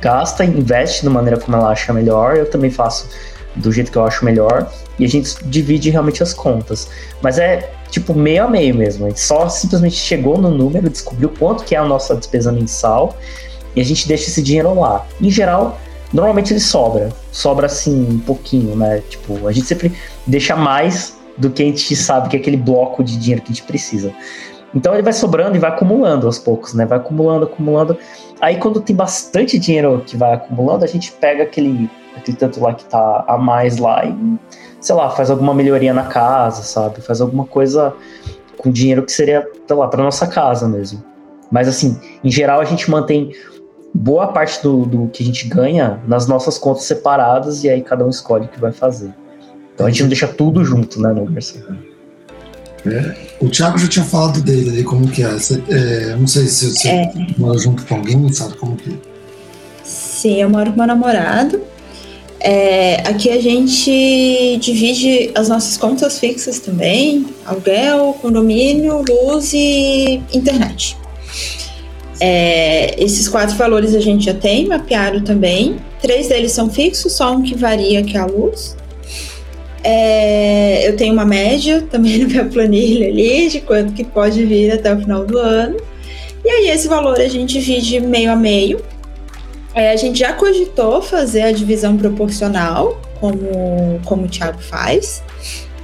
gasta, 0.00 0.44
investe 0.44 1.04
da 1.04 1.10
maneira 1.10 1.38
como 1.38 1.56
ela 1.56 1.70
acha 1.70 1.92
melhor, 1.92 2.36
eu 2.36 2.50
também 2.50 2.70
faço 2.70 3.08
do 3.54 3.70
jeito 3.70 3.92
que 3.92 3.98
eu 3.98 4.04
acho 4.04 4.24
melhor, 4.24 4.70
e 4.98 5.04
a 5.04 5.08
gente 5.08 5.36
divide 5.44 5.90
realmente 5.90 6.22
as 6.22 6.32
contas. 6.32 6.88
Mas 7.20 7.38
é 7.38 7.70
tipo 7.92 8.14
meio 8.14 8.44
a 8.44 8.48
meio 8.48 8.74
mesmo, 8.74 9.04
a 9.04 9.08
gente 9.10 9.20
só 9.20 9.48
simplesmente 9.50 9.96
chegou 9.96 10.38
no 10.38 10.50
número, 10.50 10.88
descobriu 10.88 11.28
quanto 11.38 11.62
que 11.62 11.74
é 11.74 11.78
a 11.78 11.84
nossa 11.84 12.16
despesa 12.16 12.50
mensal, 12.50 13.14
e 13.76 13.80
a 13.80 13.84
gente 13.84 14.08
deixa 14.08 14.28
esse 14.28 14.42
dinheiro 14.42 14.74
lá. 14.74 15.06
Em 15.20 15.30
geral, 15.30 15.78
normalmente 16.10 16.54
ele 16.54 16.60
sobra, 16.60 17.10
sobra 17.30 17.66
assim 17.66 18.08
um 18.14 18.18
pouquinho, 18.18 18.74
né? 18.74 19.02
Tipo, 19.08 19.46
a 19.46 19.52
gente 19.52 19.66
sempre 19.66 19.92
deixa 20.26 20.56
mais 20.56 21.18
do 21.36 21.50
que 21.50 21.62
a 21.62 21.66
gente 21.66 21.94
sabe 21.94 22.30
que 22.30 22.36
é 22.36 22.40
aquele 22.40 22.56
bloco 22.56 23.04
de 23.04 23.16
dinheiro 23.18 23.42
que 23.42 23.52
a 23.52 23.54
gente 23.54 23.64
precisa. 23.64 24.12
Então 24.74 24.94
ele 24.94 25.02
vai 25.02 25.12
sobrando 25.12 25.54
e 25.54 25.58
vai 25.58 25.70
acumulando 25.70 26.26
aos 26.26 26.38
poucos, 26.38 26.72
né? 26.72 26.86
Vai 26.86 26.96
acumulando, 26.96 27.44
acumulando. 27.44 27.98
Aí 28.40 28.56
quando 28.56 28.80
tem 28.80 28.96
bastante 28.96 29.58
dinheiro 29.58 30.02
que 30.06 30.16
vai 30.16 30.32
acumulando, 30.32 30.82
a 30.82 30.88
gente 30.88 31.12
pega 31.12 31.42
aquele, 31.42 31.90
aquele 32.16 32.38
tanto 32.38 32.58
lá 32.58 32.72
que 32.72 32.86
tá 32.86 33.24
a 33.28 33.36
mais 33.36 33.76
lá 33.76 34.02
e, 34.06 34.38
sei 34.82 34.94
lá, 34.94 35.08
faz 35.10 35.30
alguma 35.30 35.54
melhoria 35.54 35.94
na 35.94 36.04
casa, 36.04 36.62
sabe? 36.62 37.00
Faz 37.00 37.20
alguma 37.20 37.46
coisa 37.46 37.94
com 38.58 38.70
dinheiro 38.70 39.02
que 39.02 39.12
seria, 39.12 39.48
sei 39.66 39.76
lá, 39.76 39.88
para 39.88 40.02
nossa 40.02 40.26
casa 40.26 40.68
mesmo. 40.68 41.02
Mas 41.50 41.68
assim, 41.68 41.98
em 42.22 42.30
geral 42.30 42.60
a 42.60 42.64
gente 42.64 42.90
mantém 42.90 43.32
boa 43.94 44.26
parte 44.28 44.62
do, 44.62 44.84
do 44.84 45.08
que 45.08 45.22
a 45.22 45.26
gente 45.26 45.48
ganha 45.48 46.00
nas 46.06 46.26
nossas 46.26 46.58
contas 46.58 46.84
separadas 46.84 47.62
e 47.64 47.70
aí 47.70 47.82
cada 47.82 48.04
um 48.04 48.10
escolhe 48.10 48.46
o 48.46 48.48
que 48.48 48.60
vai 48.60 48.72
fazer. 48.72 49.14
Então 49.74 49.86
a 49.86 49.90
gente 49.90 50.02
não 50.02 50.08
deixa 50.08 50.26
tudo 50.26 50.64
junto, 50.64 51.00
né, 51.00 51.12
no 51.12 51.26
é, 52.84 53.14
o 53.40 53.48
Thiago 53.48 53.78
já 53.78 53.86
tinha 53.86 54.04
falado 54.04 54.40
dele 54.40 54.70
ali, 54.70 54.82
como 54.82 55.06
que 55.06 55.22
é. 55.22 55.28
Você, 55.28 55.62
é 55.68 56.16
não 56.16 56.26
sei 56.26 56.46
se 56.46 56.68
você 56.68 56.88
é. 56.88 57.12
mora 57.38 57.56
junto 57.56 57.86
com 57.86 57.94
alguém, 57.94 58.32
sabe 58.32 58.56
como 58.56 58.76
que 58.76 58.90
é? 58.90 58.96
Sim, 59.84 60.42
eu 60.42 60.50
moro 60.50 60.72
com 60.72 60.78
meu 60.78 60.86
namorado. 60.86 61.60
É, 62.44 62.96
aqui 63.06 63.30
a 63.30 63.40
gente 63.40 64.56
divide 64.60 65.30
as 65.34 65.48
nossas 65.48 65.76
contas 65.76 66.18
fixas 66.18 66.58
também: 66.58 67.26
aluguel, 67.46 68.16
condomínio, 68.20 69.04
luz 69.08 69.52
e 69.52 70.20
internet. 70.34 70.96
É, 72.20 73.02
esses 73.02 73.28
quatro 73.28 73.56
valores 73.56 73.94
a 73.94 74.00
gente 74.00 74.24
já 74.24 74.34
tem 74.34 74.66
mapeado 74.66 75.22
também. 75.22 75.76
Três 76.00 76.28
deles 76.28 76.52
são 76.52 76.68
fixos, 76.68 77.12
só 77.12 77.32
um 77.32 77.42
que 77.42 77.54
varia, 77.54 78.02
que 78.02 78.16
é 78.16 78.20
a 78.20 78.26
luz. 78.26 78.76
É, 79.84 80.88
eu 80.88 80.96
tenho 80.96 81.12
uma 81.12 81.24
média 81.24 81.82
também 81.90 82.18
na 82.22 82.26
minha 82.26 82.44
planilha 82.44 83.08
ali 83.08 83.48
de 83.48 83.60
quanto 83.60 83.92
que 83.92 84.04
pode 84.04 84.44
vir 84.44 84.72
até 84.72 84.92
o 84.92 84.98
final 84.98 85.24
do 85.24 85.38
ano. 85.38 85.76
E 86.44 86.48
aí 86.48 86.70
esse 86.70 86.88
valor 86.88 87.20
a 87.20 87.28
gente 87.28 87.60
divide 87.60 88.00
meio 88.00 88.32
a 88.32 88.36
meio. 88.36 88.80
É, 89.74 89.92
a 89.92 89.96
gente 89.96 90.18
já 90.18 90.32
cogitou 90.32 91.00
fazer 91.00 91.42
a 91.42 91.52
divisão 91.52 91.96
proporcional, 91.96 93.00
como, 93.18 94.00
como 94.04 94.24
o 94.24 94.28
Thiago 94.28 94.60
faz. 94.60 95.22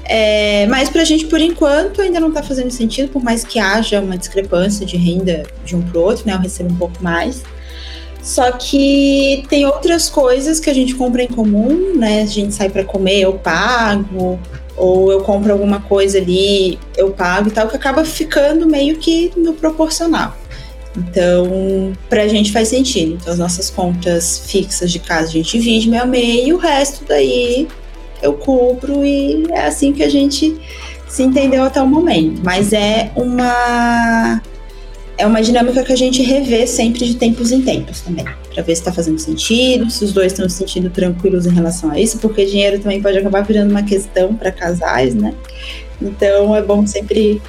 É, 0.05 0.66
mas 0.69 0.89
para 0.89 1.02
a 1.02 1.05
gente, 1.05 1.27
por 1.27 1.40
enquanto, 1.40 2.01
ainda 2.01 2.19
não 2.19 2.28
está 2.28 2.43
fazendo 2.43 2.70
sentido, 2.70 3.10
por 3.10 3.23
mais 3.23 3.44
que 3.44 3.59
haja 3.59 4.01
uma 4.01 4.16
discrepância 4.16 4.86
de 4.86 4.97
renda 4.97 5.44
de 5.65 5.77
um 5.77 5.82
para 5.82 5.98
o 5.98 6.02
outro, 6.02 6.27
né? 6.27 6.35
Eu 6.35 6.39
recebo 6.39 6.73
um 6.73 6.77
pouco 6.77 7.02
mais. 7.02 7.43
Só 8.23 8.52
que 8.52 9.44
tem 9.48 9.65
outras 9.65 10.10
coisas 10.10 10.60
que 10.60 10.69
a 10.69 10.74
gente 10.74 10.94
compra 10.94 11.23
em 11.23 11.28
comum, 11.28 11.94
né? 11.97 12.23
A 12.23 12.27
gente 12.27 12.55
sai 12.55 12.69
para 12.69 12.85
comer, 12.85 13.20
eu 13.20 13.35
pago, 13.35 14.39
ou 14.77 15.12
eu 15.12 15.20
compro 15.20 15.52
alguma 15.52 15.81
coisa 15.81 16.19
ali, 16.19 16.78
eu 16.97 17.10
pago 17.10 17.48
e 17.48 17.51
tal, 17.51 17.69
que 17.69 17.77
acaba 17.77 18.05
ficando 18.05 18.66
meio 18.66 18.97
que 18.97 19.32
no 19.36 19.55
proporcional. 19.55 20.35
Então, 20.99 21.93
para 22.09 22.23
a 22.23 22.29
gente 22.29 22.53
faz 22.53 22.69
sentido. 22.69 23.19
Então, 23.20 23.33
as 23.33 23.39
nossas 23.39 23.70
contas 23.70 24.41
fixas 24.47 24.91
de 24.91 24.99
casa 24.99 25.29
a 25.29 25.33
gente 25.33 25.59
divide 25.59 25.89
meio 25.89 26.03
a 26.03 26.07
meio, 26.07 26.49
e 26.49 26.53
o 26.53 26.57
resto 26.57 27.05
daí 27.07 27.69
eu 28.23 28.35
cubro 28.35 29.05
e 29.05 29.47
é 29.51 29.66
assim 29.66 29.93
que 29.93 30.03
a 30.03 30.09
gente 30.09 30.57
se 31.07 31.23
entendeu 31.23 31.62
até 31.62 31.81
o 31.81 31.87
momento. 31.87 32.41
Mas 32.45 32.73
é 32.73 33.11
uma 33.15 34.43
é 35.16 35.27
uma 35.27 35.43
dinâmica 35.43 35.83
que 35.83 35.93
a 35.93 35.97
gente 35.97 36.23
revê 36.23 36.65
sempre 36.65 37.05
de 37.05 37.16
tempos 37.16 37.51
em 37.51 37.61
tempos 37.61 38.01
também, 38.03 38.25
para 38.25 38.62
ver 38.62 38.77
se 38.77 38.81
está 38.81 38.93
fazendo 38.93 39.19
sentido, 39.19 39.91
se 39.91 40.05
os 40.05 40.12
dois 40.12 40.33
estão 40.33 40.49
se 40.49 40.59
sentindo 40.59 40.89
tranquilos 40.91 41.45
em 41.45 41.51
relação 41.51 41.91
a 41.91 41.99
isso, 41.99 42.19
porque 42.19 42.45
dinheiro 42.45 42.79
também 42.79 43.03
pode 43.03 43.19
acabar 43.19 43.43
virando 43.43 43.73
uma 43.73 43.83
questão 43.83 44.33
para 44.33 44.53
casais, 44.53 45.16
né? 45.16 45.35
Então 46.01 46.55
é 46.55 46.62
bom 46.62 46.87
sempre 46.87 47.43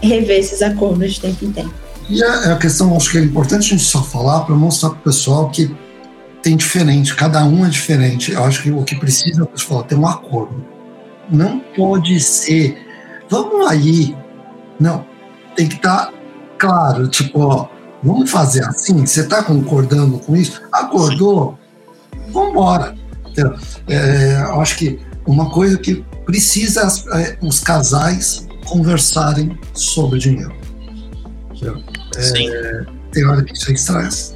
rever 0.00 0.38
esses 0.38 0.62
acordos 0.62 1.14
de 1.14 1.20
tempo 1.20 1.44
em 1.44 1.50
tempo. 1.50 1.83
E 2.08 2.22
a, 2.22 2.52
a 2.52 2.56
questão, 2.56 2.96
acho 2.96 3.10
que 3.10 3.18
é 3.18 3.22
importante 3.22 3.66
a 3.66 3.76
gente 3.76 3.84
só 3.84 4.02
falar 4.02 4.40
para 4.40 4.54
mostrar 4.54 4.90
para 4.90 4.98
o 4.98 5.02
pessoal 5.02 5.50
que 5.50 5.74
tem 6.42 6.56
diferente, 6.56 7.14
cada 7.16 7.42
um 7.44 7.64
é 7.64 7.70
diferente. 7.70 8.32
Eu 8.32 8.44
acho 8.44 8.62
que 8.62 8.70
o 8.70 8.84
que 8.84 8.96
precisa, 8.96 9.46
pessoal, 9.46 9.80
é 9.80 9.84
ter 9.84 9.94
um 9.94 10.06
acordo. 10.06 10.64
Não 11.30 11.58
pode 11.74 12.20
ser, 12.20 12.76
vamos 13.30 13.66
aí. 13.66 14.14
Não, 14.78 15.06
tem 15.56 15.66
que 15.66 15.76
estar 15.76 16.06
tá 16.06 16.12
claro, 16.58 17.08
tipo, 17.08 17.40
ó, 17.40 17.68
vamos 18.02 18.30
fazer 18.30 18.62
assim, 18.64 19.06
você 19.06 19.22
está 19.22 19.42
concordando 19.42 20.18
com 20.18 20.36
isso? 20.36 20.60
Acordou? 20.70 21.58
Vamos 22.30 22.50
embora. 22.50 22.94
É, 23.88 24.42
eu 24.42 24.60
acho 24.60 24.76
que 24.76 25.00
uma 25.26 25.50
coisa 25.50 25.78
que 25.78 26.04
precisa 26.26 26.86
é, 27.14 27.38
os 27.40 27.60
casais 27.60 28.46
conversarem 28.66 29.58
sobre 29.72 30.18
dinheiro. 30.18 30.54
É, 32.16 32.22
Sim. 32.22 32.50
Tem 33.12 33.24
hora 33.24 33.42
que 33.42 33.52
isso 33.52 33.70
é 33.70 33.74
estresse. 33.74 34.34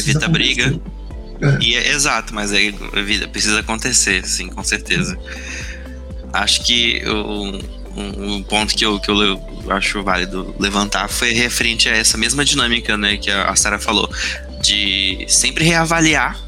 Evita 0.00 0.28
briga. 0.28 0.78
É. 1.40 1.58
E 1.60 1.74
é, 1.74 1.90
exato, 1.90 2.34
mas 2.34 2.52
aí 2.52 2.74
a 2.92 3.00
vida 3.02 3.26
precisa 3.26 3.60
acontecer, 3.60 4.24
sim, 4.26 4.48
com 4.48 4.62
certeza. 4.62 5.18
Acho 6.32 6.62
que 6.64 7.02
o, 7.04 7.60
um, 7.96 8.36
um 8.36 8.42
ponto 8.42 8.74
que 8.74 8.84
eu, 8.84 9.00
que 9.00 9.10
eu 9.10 9.40
acho 9.68 10.02
válido 10.02 10.54
levantar 10.58 11.08
foi 11.08 11.32
referente 11.32 11.88
a 11.88 11.96
essa 11.96 12.16
mesma 12.16 12.44
dinâmica, 12.44 12.96
né, 12.96 13.16
que 13.16 13.30
a 13.30 13.54
Sara 13.56 13.78
falou, 13.78 14.08
de 14.60 15.24
sempre 15.28 15.64
reavaliar, 15.64 16.38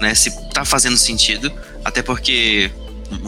né, 0.00 0.14
se 0.14 0.30
tá 0.50 0.64
fazendo 0.64 0.96
sentido, 0.96 1.50
até 1.84 2.02
porque 2.02 2.70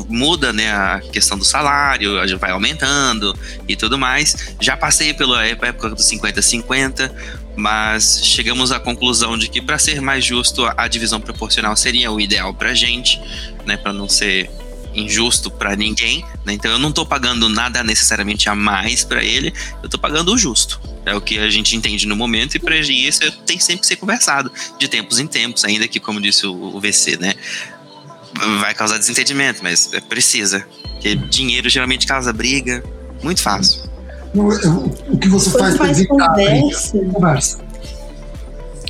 muda, 0.08 0.52
né, 0.52 0.70
a 0.72 1.00
questão 1.12 1.38
do 1.38 1.44
salário, 1.44 2.14
vai 2.38 2.50
aumentando 2.50 3.36
e 3.68 3.76
tudo 3.76 3.98
mais. 3.98 4.54
Já 4.60 4.76
passei 4.76 5.14
pela 5.14 5.44
época 5.44 5.90
do 5.90 5.96
50-50, 5.96 7.10
mas 7.56 8.20
chegamos 8.24 8.72
à 8.72 8.78
conclusão 8.78 9.38
de 9.38 9.48
que 9.48 9.60
para 9.60 9.78
ser 9.78 10.00
mais 10.00 10.24
justo, 10.24 10.66
a 10.76 10.88
divisão 10.88 11.20
proporcional 11.20 11.76
seria 11.76 12.12
o 12.12 12.20
ideal 12.20 12.52
pra 12.52 12.74
gente, 12.74 13.20
né, 13.64 13.76
para 13.76 13.92
não 13.92 14.08
ser 14.08 14.50
injusto 14.94 15.50
para 15.50 15.76
ninguém, 15.76 16.24
né? 16.42 16.54
Então 16.54 16.70
eu 16.70 16.78
não 16.78 16.90
tô 16.90 17.04
pagando 17.04 17.50
nada 17.50 17.84
necessariamente 17.84 18.48
a 18.48 18.54
mais 18.54 19.04
para 19.04 19.22
ele, 19.22 19.52
eu 19.82 19.90
tô 19.90 19.98
pagando 19.98 20.32
o 20.32 20.38
justo. 20.38 20.80
É 21.04 21.14
o 21.14 21.20
que 21.20 21.38
a 21.38 21.50
gente 21.50 21.76
entende 21.76 22.06
no 22.06 22.16
momento 22.16 22.54
e 22.54 22.58
para 22.58 22.76
isso 22.78 23.30
tem 23.44 23.58
sempre 23.58 23.82
que 23.82 23.86
ser 23.86 23.96
conversado 23.96 24.50
de 24.78 24.88
tempos 24.88 25.20
em 25.20 25.26
tempos, 25.26 25.64
ainda 25.64 25.86
que 25.86 26.00
como 26.00 26.20
disse 26.20 26.46
o 26.46 26.80
VC, 26.80 27.18
né? 27.18 27.34
Vai 28.60 28.74
causar 28.74 28.98
desentendimento, 28.98 29.60
mas 29.62 29.92
é 29.92 30.00
precisa. 30.00 30.66
Porque 30.92 31.14
dinheiro 31.14 31.68
geralmente 31.68 32.06
causa 32.06 32.32
briga, 32.32 32.82
muito 33.22 33.42
fácil. 33.42 33.82
O 34.34 35.16
que 35.16 35.28
você 35.28 35.50
Quanto 35.50 35.78
faz 35.78 35.78
mais 35.78 36.06
conversa, 36.06 36.98
conversa. 37.12 37.66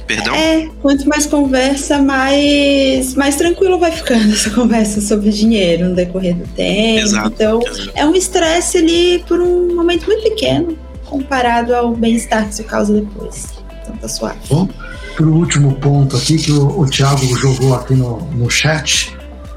Perdão? 0.06 0.34
É, 0.34 0.68
quanto 0.80 1.08
mais 1.08 1.26
conversa, 1.26 1.98
mais, 1.98 3.14
mais 3.14 3.34
tranquilo 3.34 3.78
vai 3.78 3.90
ficando 3.90 4.30
essa 4.32 4.50
conversa 4.50 5.00
sobre 5.00 5.30
dinheiro 5.30 5.88
no 5.88 5.94
decorrer 5.94 6.36
do 6.36 6.46
tempo. 6.48 7.00
Exato, 7.00 7.28
então, 7.34 7.60
exato. 7.60 7.90
é 7.94 8.06
um 8.06 8.14
estresse 8.14 8.78
ali 8.78 9.24
por 9.26 9.40
um 9.40 9.74
momento 9.74 10.06
muito 10.06 10.22
pequeno, 10.22 10.78
comparado 11.04 11.74
ao 11.74 11.94
bem-estar 11.94 12.44
que 12.44 12.54
isso 12.54 12.64
causa 12.64 12.92
depois. 12.92 13.46
Então 13.82 13.96
tá 13.96 14.08
suave. 14.08 14.38
Bom, 14.48 14.68
pro 15.16 15.32
último 15.32 15.74
ponto 15.74 16.16
aqui 16.16 16.36
que 16.36 16.52
o, 16.52 16.80
o 16.80 16.86
Thiago 16.88 17.26
jogou 17.36 17.74
aqui 17.74 17.94
no, 17.94 18.20
no 18.32 18.48
chat. 18.48 19.15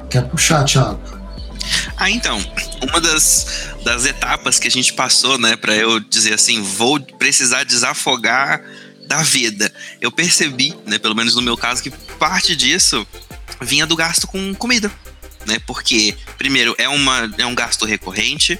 Quer 0.09 0.27
puxar, 0.27 0.63
Thiago? 0.63 0.99
Ah, 1.97 2.09
então, 2.09 2.39
uma 2.81 2.99
das, 2.99 3.69
das 3.83 4.05
etapas 4.05 4.57
que 4.57 4.67
a 4.67 4.71
gente 4.71 4.93
passou, 4.93 5.37
né, 5.37 5.55
para 5.55 5.75
eu 5.75 5.99
dizer 5.99 6.33
assim, 6.33 6.61
vou 6.61 6.99
precisar 6.99 7.63
desafogar 7.63 8.63
da 9.05 9.21
vida. 9.21 9.71
Eu 9.99 10.11
percebi, 10.11 10.75
né, 10.85 10.97
pelo 10.97 11.15
menos 11.15 11.35
no 11.35 11.41
meu 11.41 11.57
caso, 11.57 11.83
que 11.83 11.91
parte 12.17 12.55
disso 12.55 13.05
vinha 13.61 13.85
do 13.85 13.95
gasto 13.95 14.27
com 14.27 14.53
comida, 14.55 14.91
né? 15.45 15.59
Porque 15.65 16.15
primeiro 16.37 16.75
é 16.77 16.87
uma 16.87 17.29
é 17.37 17.45
um 17.45 17.55
gasto 17.55 17.85
recorrente 17.85 18.59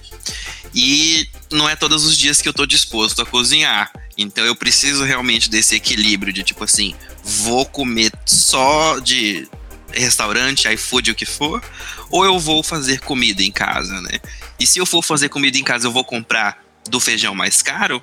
e 0.74 1.28
não 1.52 1.70
é 1.70 1.76
todos 1.76 2.06
os 2.06 2.18
dias 2.18 2.42
que 2.42 2.50
eu 2.50 2.54
tô 2.54 2.66
disposto 2.66 3.22
a 3.22 3.26
cozinhar. 3.26 3.92
Então 4.18 4.44
eu 4.44 4.56
preciso 4.56 5.04
realmente 5.04 5.50
desse 5.50 5.76
equilíbrio 5.76 6.34
de 6.34 6.44
tipo 6.44 6.64
assim, 6.64 6.94
vou 7.24 7.66
comer 7.66 8.12
só 8.26 9.00
de 9.00 9.48
restaurante, 9.94 10.68
iFood, 10.68 11.12
o 11.12 11.16
que 11.16 11.26
for, 11.26 11.62
ou 12.10 12.26
eu 12.26 12.40
vou 12.40 12.64
fazer 12.64 13.00
comida 13.02 13.44
em 13.44 13.52
casa, 13.52 14.00
né? 14.02 14.20
E 14.60 14.68
se 14.68 14.80
eu 14.80 14.86
for 14.86 15.04
fazer 15.04 15.30
comida 15.30 15.58
em 15.58 15.64
casa, 15.64 15.88
eu 15.88 15.92
vou 15.92 16.04
comprar 16.04 16.64
do 16.90 17.00
feijão 17.00 17.36
mais 17.36 17.62
caro, 17.62 18.02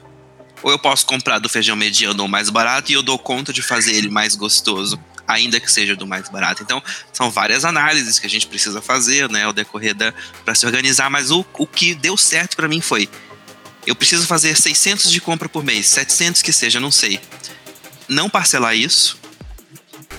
ou 0.62 0.70
eu 0.70 0.78
posso 0.78 1.04
comprar 1.06 1.38
do 1.38 1.48
feijão 1.48 1.76
mediano 1.76 2.22
ou 2.22 2.28
mais 2.28 2.50
barato 2.50 2.90
e 2.90 2.94
eu 2.94 3.02
dou 3.02 3.18
conta 3.18 3.52
de 3.52 3.62
fazer 3.62 3.94
ele 3.94 4.08
mais 4.08 4.34
gostoso, 4.34 4.98
ainda 5.26 5.60
que 5.60 5.70
seja 5.70 5.94
do 5.94 6.06
mais 6.06 6.28
barato. 6.28 6.62
Então, 6.62 6.82
são 7.12 7.30
várias 7.30 7.64
análises 7.64 8.18
que 8.18 8.26
a 8.26 8.30
gente 8.30 8.46
precisa 8.46 8.80
fazer, 8.80 9.28
né, 9.28 9.44
ao 9.44 9.52
decorrer 9.52 9.94
da 9.94 10.12
para 10.44 10.54
se 10.54 10.64
organizar, 10.66 11.10
mas 11.10 11.30
o, 11.30 11.44
o 11.58 11.66
que 11.66 11.94
deu 11.94 12.16
certo 12.16 12.56
para 12.56 12.68
mim 12.68 12.80
foi 12.80 13.08
eu 13.86 13.94
preciso 13.94 14.26
fazer 14.26 14.56
600 14.56 15.10
de 15.10 15.20
compra 15.20 15.48
por 15.48 15.62
mês, 15.62 15.86
700 15.86 16.42
que 16.42 16.52
seja, 16.52 16.80
não 16.80 16.90
sei. 16.90 17.20
Não 18.08 18.28
parcelar 18.28 18.76
isso, 18.76 19.16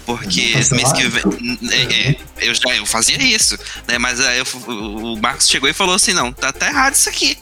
porque 0.05 0.53
mês 0.71 0.91
que 0.93 1.07
vem. 1.07 1.59
É, 1.71 2.09
é, 2.09 2.17
eu 2.49 2.53
já 2.53 2.75
eu 2.75 2.85
fazia 2.85 3.21
isso, 3.21 3.57
né? 3.87 3.97
Mas 3.97 4.19
aí 4.19 4.39
eu, 4.39 4.45
o 4.67 5.17
Marcos 5.17 5.49
chegou 5.49 5.69
e 5.69 5.73
falou 5.73 5.95
assim: 5.95 6.13
não, 6.13 6.31
tá, 6.31 6.51
tá 6.51 6.67
errado 6.67 6.93
isso 6.93 7.09
aqui. 7.09 7.37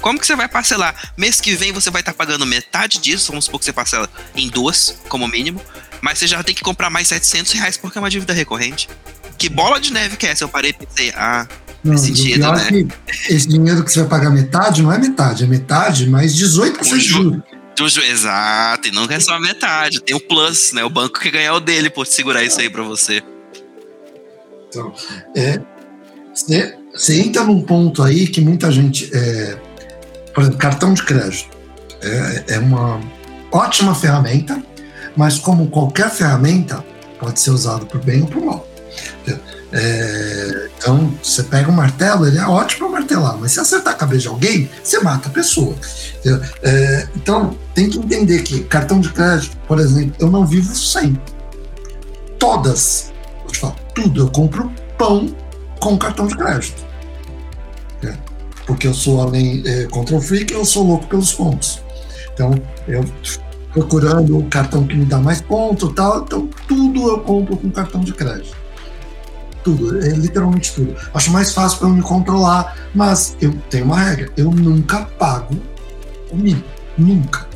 Como 0.00 0.18
que 0.18 0.26
você 0.26 0.34
vai 0.34 0.48
parcelar? 0.48 1.12
Mês 1.16 1.40
que 1.40 1.54
vem 1.54 1.72
você 1.72 1.90
vai 1.90 2.02
estar 2.02 2.12
tá 2.12 2.18
pagando 2.18 2.44
metade 2.44 2.98
disso, 2.98 3.30
vamos 3.30 3.44
supor 3.44 3.60
que 3.60 3.64
você 3.64 3.72
parcela 3.72 4.10
em 4.34 4.48
duas, 4.48 4.98
como 5.08 5.28
mínimo, 5.28 5.62
mas 6.00 6.18
você 6.18 6.26
já 6.26 6.42
tem 6.42 6.54
que 6.54 6.62
comprar 6.62 6.90
mais 6.90 7.08
700 7.08 7.52
reais 7.52 7.76
porque 7.76 7.96
é 7.96 8.00
uma 8.00 8.10
dívida 8.10 8.32
recorrente. 8.32 8.88
Que 9.38 9.48
bola 9.48 9.80
de 9.80 9.92
neve 9.92 10.16
que 10.16 10.26
é 10.26 10.30
essa? 10.30 10.44
Eu 10.44 10.48
parei 10.48 10.70
e 10.70 10.86
pensei, 10.86 11.12
ah, 11.16 11.46
não, 11.84 11.92
faz 11.92 12.06
sentido, 12.06 12.52
né? 12.52 12.88
Esse 13.28 13.48
dinheiro 13.48 13.84
que 13.84 13.92
você 13.92 14.00
vai 14.00 14.08
pagar 14.08 14.30
metade 14.30 14.82
não 14.82 14.92
é 14.92 14.98
metade, 14.98 15.44
é 15.44 15.46
metade 15.46 16.08
mais 16.08 16.34
18 16.34 16.78
que 16.78 16.84
você 17.76 17.88
jura. 17.88 18.06
Exato, 18.06 18.88
e 18.88 18.90
não 18.90 19.04
é 19.04 19.20
só 19.20 19.38
metade, 19.38 20.00
tem 20.00 20.16
o 20.16 20.20
plus, 20.20 20.72
né? 20.72 20.84
O 20.84 20.90
banco 20.90 21.20
que 21.20 21.30
ganhar 21.30 21.54
o 21.54 21.60
dele 21.60 21.90
por 21.90 22.06
segurar 22.06 22.42
isso 22.42 22.60
aí 22.60 22.68
para 22.68 22.82
você. 22.82 23.22
Então, 24.68 24.92
é, 25.36 25.60
você, 26.34 26.78
você 26.92 27.20
entra 27.20 27.44
num 27.44 27.62
ponto 27.62 28.02
aí 28.02 28.26
que 28.26 28.40
muita 28.40 28.70
gente. 28.70 29.10
É, 29.14 29.58
por 30.34 30.42
exemplo, 30.42 30.58
cartão 30.58 30.94
de 30.94 31.02
crédito 31.02 31.56
é, 32.02 32.54
é 32.54 32.58
uma 32.58 33.00
ótima 33.50 33.94
ferramenta, 33.94 34.62
mas 35.16 35.38
como 35.38 35.68
qualquer 35.68 36.10
ferramenta, 36.10 36.84
pode 37.20 37.38
ser 37.38 37.50
usado 37.50 37.86
por 37.86 38.02
bem 38.02 38.22
ou 38.22 38.28
por 38.28 38.44
mal. 38.44 38.68
É, 39.72 40.68
então, 40.76 41.12
você 41.22 41.42
pega 41.42 41.70
um 41.70 41.74
martelo, 41.74 42.26
ele 42.26 42.38
é 42.38 42.46
ótimo 42.46 42.90
para 42.90 43.00
martelar, 43.00 43.38
mas 43.38 43.52
se 43.52 43.60
acertar 43.60 43.94
a 43.94 43.96
cabeça 43.96 44.22
de 44.22 44.28
alguém, 44.28 44.70
você 44.82 45.00
mata 45.00 45.28
a 45.28 45.32
pessoa. 45.32 45.74
É, 46.62 47.08
então, 47.16 47.56
tem 47.74 47.88
que 47.88 47.98
entender 47.98 48.42
que 48.42 48.64
cartão 48.64 49.00
de 49.00 49.10
crédito, 49.10 49.56
por 49.66 49.78
exemplo, 49.78 50.14
eu 50.18 50.30
não 50.30 50.46
vivo 50.46 50.74
sem. 50.74 51.18
Todas, 52.38 53.12
vou 53.40 53.50
te 53.50 53.58
falar, 53.58 53.76
tudo, 53.94 54.22
eu 54.22 54.30
compro 54.30 54.70
pão 54.98 55.34
com 55.80 55.96
cartão 55.96 56.26
de 56.26 56.36
crédito 56.36 56.92
porque 58.66 58.86
eu 58.86 58.94
sou 58.94 59.20
além 59.20 59.62
é, 59.66 59.84
control 59.84 60.20
freak, 60.20 60.52
eu 60.52 60.64
sou 60.64 60.86
louco 60.86 61.06
pelos 61.06 61.32
pontos. 61.32 61.82
Então, 62.32 62.54
eu 62.88 63.04
procurando 63.72 64.38
o 64.38 64.44
cartão 64.48 64.86
que 64.86 64.94
me 64.94 65.04
dá 65.04 65.18
mais 65.18 65.40
ponto 65.40 65.92
tal, 65.92 66.22
então 66.22 66.48
tudo 66.68 67.08
eu 67.08 67.20
compro 67.20 67.56
com 67.56 67.70
cartão 67.70 68.00
de 68.00 68.12
crédito. 68.12 68.56
Tudo, 69.64 70.02
é 70.04 70.08
literalmente 70.10 70.72
tudo. 70.72 70.96
Acho 71.14 71.30
mais 71.30 71.52
fácil 71.52 71.78
para 71.78 71.88
eu 71.88 71.94
me 71.94 72.02
controlar, 72.02 72.76
mas 72.94 73.36
eu 73.40 73.52
tenho 73.70 73.84
uma 73.84 73.98
regra, 73.98 74.30
eu 74.36 74.50
nunca 74.50 75.04
pago 75.18 75.56
o 76.30 76.36
mínimo, 76.36 76.64
nunca. 76.98 77.46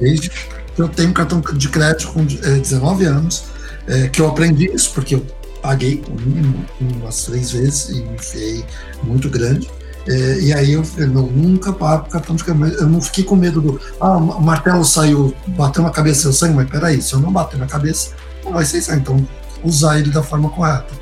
Desde 0.00 0.30
que 0.30 0.80
eu 0.80 0.88
tenho 0.88 1.12
cartão 1.12 1.40
de 1.40 1.68
crédito 1.68 2.12
com 2.12 2.20
é, 2.20 2.58
19 2.58 3.04
anos, 3.04 3.44
é, 3.86 4.08
que 4.08 4.20
eu 4.20 4.28
aprendi 4.28 4.66
isso, 4.72 4.92
porque 4.94 5.16
eu 5.16 5.26
paguei 5.60 6.02
o 6.08 6.20
mínimo 6.20 6.64
umas 6.80 7.24
três 7.24 7.50
vezes 7.50 7.88
e 7.90 8.02
me 8.02 8.14
enfiei 8.14 8.64
muito 9.02 9.28
grande. 9.28 9.68
É, 10.06 10.40
e 10.40 10.52
aí 10.54 10.72
eu 10.72 10.82
não, 11.08 11.26
nunca 11.26 11.72
pago 11.72 12.08
cartão 12.08 12.34
de 12.34 12.42
crédito. 12.42 12.80
Eu 12.80 12.88
não 12.88 13.00
fiquei 13.00 13.24
com 13.24 13.36
medo 13.36 13.60
do. 13.60 13.80
Ah, 14.00 14.16
o 14.16 14.40
martelo 14.40 14.84
saiu, 14.84 15.34
bateu 15.48 15.82
na 15.82 15.90
cabeça 15.90 16.22
seu 16.22 16.32
sangue, 16.32 16.54
mas 16.54 16.70
peraí, 16.70 17.02
se 17.02 17.12
eu 17.12 17.20
não 17.20 17.30
bater 17.30 17.58
na 17.58 17.66
cabeça, 17.66 18.12
não 18.44 18.52
vai 18.52 18.64
ser 18.64 18.80
sangue. 18.80 19.00
Então, 19.00 19.28
usar 19.62 19.98
ele 19.98 20.10
da 20.10 20.22
forma 20.22 20.48
correta. 20.48 20.94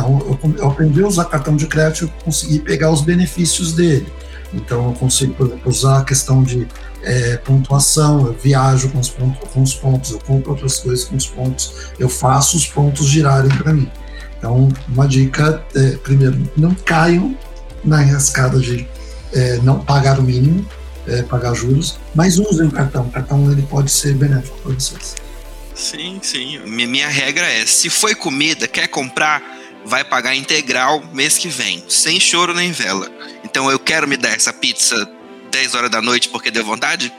Então, 0.00 0.38
eu, 0.42 0.54
eu 0.56 0.68
aprendi 0.68 1.02
a 1.02 1.06
usar 1.06 1.26
cartão 1.26 1.54
de 1.54 1.66
crédito 1.66 2.06
e 2.06 2.24
consegui 2.24 2.58
pegar 2.58 2.90
os 2.90 3.02
benefícios 3.02 3.72
dele. 3.72 4.10
Então, 4.52 4.86
eu 4.86 4.92
consigo, 4.94 5.34
por 5.34 5.46
exemplo, 5.46 5.70
usar 5.70 5.98
a 5.98 6.04
questão 6.04 6.42
de 6.42 6.66
é, 7.02 7.36
pontuação, 7.36 8.26
eu 8.26 8.32
viajo 8.32 8.88
com 8.88 8.98
os, 8.98 9.08
pontos, 9.08 9.48
com 9.50 9.62
os 9.62 9.74
pontos, 9.74 10.10
eu 10.10 10.18
compro 10.20 10.50
outras 10.50 10.78
coisas 10.78 11.04
com 11.04 11.16
os 11.16 11.26
pontos, 11.26 11.74
eu 11.98 12.08
faço 12.08 12.56
os 12.56 12.66
pontos 12.66 13.06
girarem 13.06 13.50
para 13.50 13.72
mim. 13.72 13.90
Então, 14.38 14.68
uma 14.88 15.06
dica, 15.06 15.62
é, 15.74 15.90
primeiro, 15.98 16.50
não 16.56 16.74
caiam 16.74 17.36
na 17.84 18.02
enrascada 18.02 18.58
de 18.58 18.88
é, 19.32 19.58
não 19.58 19.80
pagar 19.80 20.18
o 20.18 20.22
mínimo, 20.22 20.66
é, 21.06 21.22
pagar 21.22 21.54
juros, 21.54 21.98
mas 22.14 22.38
usem 22.38 22.66
o 22.66 22.72
cartão. 22.72 23.04
O 23.04 23.10
cartão 23.10 23.50
ele 23.52 23.62
pode 23.62 23.90
ser 23.90 24.14
benéfico 24.14 24.56
para 24.62 24.72
vocês. 24.72 25.14
Sim, 25.74 26.20
sim. 26.22 26.58
Minha 26.66 27.08
regra 27.08 27.46
é: 27.46 27.64
se 27.66 27.88
foi 27.88 28.14
comida, 28.14 28.66
quer 28.66 28.88
comprar, 28.88 29.59
vai 29.84 30.04
pagar 30.04 30.34
integral 30.34 31.02
mês 31.12 31.38
que 31.38 31.48
vem, 31.48 31.82
sem 31.88 32.20
choro 32.20 32.54
nem 32.54 32.72
vela. 32.72 33.10
Então 33.44 33.70
eu 33.70 33.78
quero 33.78 34.06
me 34.06 34.16
dar 34.16 34.30
essa 34.30 34.52
pizza 34.52 35.08
10 35.50 35.74
horas 35.74 35.90
da 35.90 36.00
noite 36.00 36.28
porque 36.28 36.50
deu 36.50 36.64
vontade? 36.64 37.12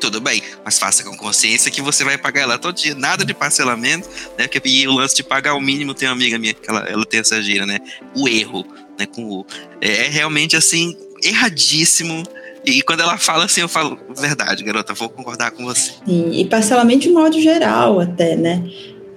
Tudo 0.00 0.20
bem, 0.20 0.42
mas 0.64 0.78
faça 0.78 1.02
com 1.02 1.16
consciência 1.16 1.70
que 1.72 1.82
você 1.82 2.04
vai 2.04 2.16
pagar 2.16 2.42
ela 2.42 2.58
todo 2.58 2.76
dia, 2.76 2.94
nada 2.94 3.24
de 3.24 3.34
parcelamento, 3.34 4.08
né? 4.38 4.48
E 4.64 4.86
o 4.86 4.92
lance 4.92 5.16
de 5.16 5.24
pagar 5.24 5.54
o 5.54 5.60
mínimo 5.60 5.92
tem 5.92 6.08
uma 6.08 6.14
amiga 6.14 6.38
minha 6.38 6.54
que 6.54 6.70
ela, 6.70 6.80
ela 6.88 7.04
tem 7.04 7.18
essa 7.18 7.42
gira, 7.42 7.66
né? 7.66 7.80
O 8.14 8.28
erro 8.28 8.64
né, 8.96 9.06
com 9.06 9.24
o. 9.24 9.46
É, 9.80 10.06
é 10.06 10.08
realmente 10.08 10.56
assim, 10.56 10.96
erradíssimo. 11.22 12.22
E 12.64 12.82
quando 12.82 13.00
ela 13.00 13.16
fala 13.18 13.46
assim, 13.46 13.60
eu 13.60 13.68
falo, 13.68 13.98
verdade, 14.16 14.62
garota, 14.62 14.94
vou 14.94 15.08
concordar 15.08 15.50
com 15.52 15.64
você. 15.64 15.92
Sim, 16.06 16.30
e 16.32 16.44
parcelamento 16.44 17.00
de 17.00 17.10
modo 17.10 17.40
geral, 17.40 17.98
até, 18.00 18.36
né? 18.36 18.62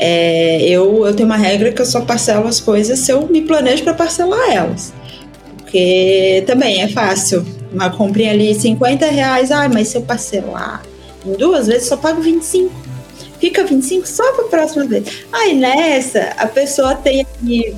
É, 0.04 0.60
eu, 0.64 1.06
eu 1.06 1.14
tenho 1.14 1.30
uma 1.30 1.38
regra 1.38 1.72
que 1.72 1.80
eu 1.80 1.86
só 1.86 2.02
parcelo 2.02 2.48
as 2.48 2.60
coisas 2.60 2.98
se 2.98 3.12
eu 3.12 3.28
me 3.28 3.44
planejo 3.44 3.84
para 3.84 3.94
parcelar 3.94 4.50
elas. 4.52 4.92
Porque 5.58 6.44
também 6.48 6.82
é 6.82 6.88
fácil. 6.88 7.46
Uma 7.72 7.92
comprinha 7.92 8.32
ali, 8.32 8.54
50 8.56 9.06
reais, 9.06 9.52
ah, 9.52 9.70
mas 9.70 9.90
se 9.90 9.98
eu 9.98 10.02
parcelar 10.02 10.82
em 11.24 11.34
duas 11.34 11.68
vezes, 11.68 11.88
só 11.88 11.96
pago 11.96 12.20
25. 12.20 12.74
Fica 13.40 13.64
25 13.64 14.08
só 14.08 14.34
para 14.34 14.46
a 14.46 14.48
próxima 14.48 14.86
vez. 14.86 15.24
Aí 15.32 15.54
nessa, 15.54 16.34
a 16.36 16.48
pessoa 16.48 16.96
tem 16.96 17.22
aqui 17.22 17.76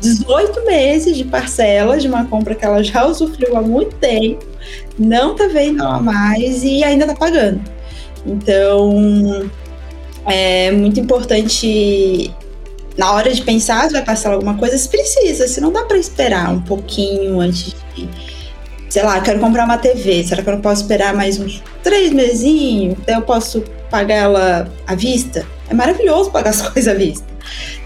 18 0.00 0.64
meses 0.64 1.16
de 1.16 1.24
parcelas 1.24 2.02
de 2.02 2.08
uma 2.08 2.24
compra 2.24 2.54
que 2.54 2.64
ela 2.64 2.84
já 2.84 3.04
usufruiu 3.04 3.56
há 3.56 3.62
muito 3.62 3.96
tempo, 3.96 4.46
não 4.96 5.34
tá 5.34 5.48
vendo 5.48 5.82
a 5.82 6.00
mais 6.00 6.62
e 6.62 6.84
ainda 6.84 7.04
tá 7.04 7.14
pagando. 7.16 7.60
Então, 8.24 9.50
é 10.28 10.70
muito 10.70 11.00
importante 11.00 12.34
na 12.96 13.12
hora 13.12 13.32
de 13.32 13.42
pensar 13.42 13.86
se 13.86 13.92
vai 13.92 14.04
passar 14.04 14.32
alguma 14.32 14.56
coisa, 14.56 14.76
se 14.76 14.88
precisa, 14.88 15.46
se 15.46 15.60
não 15.60 15.72
dá 15.72 15.84
para 15.84 15.96
esperar 15.96 16.50
um 16.50 16.60
pouquinho 16.60 17.40
antes 17.40 17.74
de. 17.94 18.08
Sei 18.88 19.02
lá, 19.02 19.20
quero 19.20 19.38
comprar 19.38 19.64
uma 19.64 19.76
TV, 19.76 20.24
será 20.24 20.42
que 20.42 20.48
eu 20.48 20.54
não 20.54 20.62
posso 20.62 20.82
esperar 20.82 21.14
mais 21.14 21.38
uns 21.38 21.62
três 21.82 22.10
mesinhos? 22.10 22.96
Até 23.02 23.16
eu 23.16 23.22
posso 23.22 23.62
pagar 23.90 24.14
ela 24.14 24.72
à 24.86 24.94
vista? 24.94 25.46
É 25.68 25.74
maravilhoso 25.74 26.30
pagar 26.30 26.50
as 26.50 26.62
coisas 26.66 26.88
à 26.92 26.96
vista. 26.96 27.26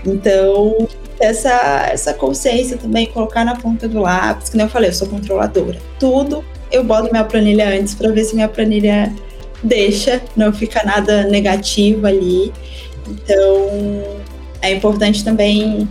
Então, 0.07 0.89
essa, 1.21 1.89
essa 1.91 2.15
consciência 2.15 2.77
também, 2.77 3.07
colocar 3.07 3.45
na 3.45 3.57
ponta 3.57 3.89
do 3.89 4.01
lápis, 4.01 4.49
que 4.49 4.57
nem 4.57 4.67
eu 4.67 4.71
falei, 4.71 4.91
eu 4.91 4.95
sou 4.95 5.09
controladora. 5.09 5.79
Tudo 5.99 6.45
eu 6.73 6.83
boto 6.83 7.11
minha 7.13 7.25
planilha 7.25 7.69
antes 7.69 7.95
para 7.95 8.11
ver 8.11 8.25
se 8.25 8.35
minha 8.35 8.49
planilha 8.49 9.13
deixa, 9.63 10.23
não 10.37 10.53
fica 10.53 10.83
nada 10.85 11.25
negativo 11.25 12.07
ali. 12.07 12.53
Então, 13.09 14.21
é 14.61 14.73
importante 14.73 15.25
também 15.25 15.89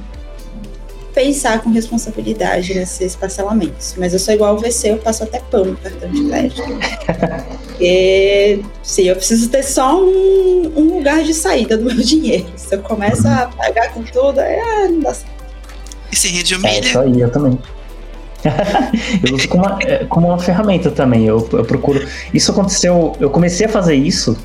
pensar 1.13 1.61
com 1.61 1.69
responsabilidade 1.71 2.73
nesses 2.73 3.15
parcelamentos. 3.15 3.95
Mas 3.97 4.13
eu 4.13 4.19
sou 4.19 4.33
igual 4.33 4.55
ao 4.55 4.59
VC, 4.59 4.91
eu 4.91 4.97
passo 4.97 5.23
até 5.23 5.39
pão 5.39 5.65
no 5.65 5.77
cartão 5.77 6.09
de 6.09 6.27
crédito. 6.27 6.63
Porque, 7.67 8.63
sim, 8.83 9.03
eu 9.03 9.15
preciso 9.15 9.49
ter 9.49 9.63
só 9.63 10.01
um, 10.01 10.71
um, 10.75 10.97
lugar 10.97 11.23
de 11.23 11.33
saída 11.33 11.77
do 11.77 11.85
meu 11.85 11.97
dinheiro. 12.01 12.45
Se 12.55 12.75
eu 12.75 12.81
começo 12.81 13.27
a 13.27 13.47
pagar 13.47 13.93
com 13.93 14.03
tudo, 14.03 14.39
aí 14.39 14.59
ah, 14.59 14.87
não 14.87 14.99
dá 14.99 15.13
certo. 15.13 15.31
E 16.11 16.15
se 16.15 16.27
rende 16.27 16.55
humilha. 16.55 16.75
É 16.75 16.79
isso 16.79 16.99
aí, 16.99 17.21
eu 17.21 17.31
também. 17.31 17.57
Eu 19.23 19.35
uso 19.35 19.47
como 19.47 19.65
uma, 19.65 19.79
é, 19.83 20.05
como 20.05 20.27
uma 20.27 20.39
ferramenta 20.39 20.91
também. 20.91 21.25
Eu, 21.25 21.47
eu 21.51 21.65
procuro. 21.65 22.05
Isso 22.33 22.51
aconteceu. 22.51 23.13
Eu 23.19 23.29
comecei 23.29 23.65
a 23.65 23.69
fazer 23.69 23.95
isso 23.95 24.37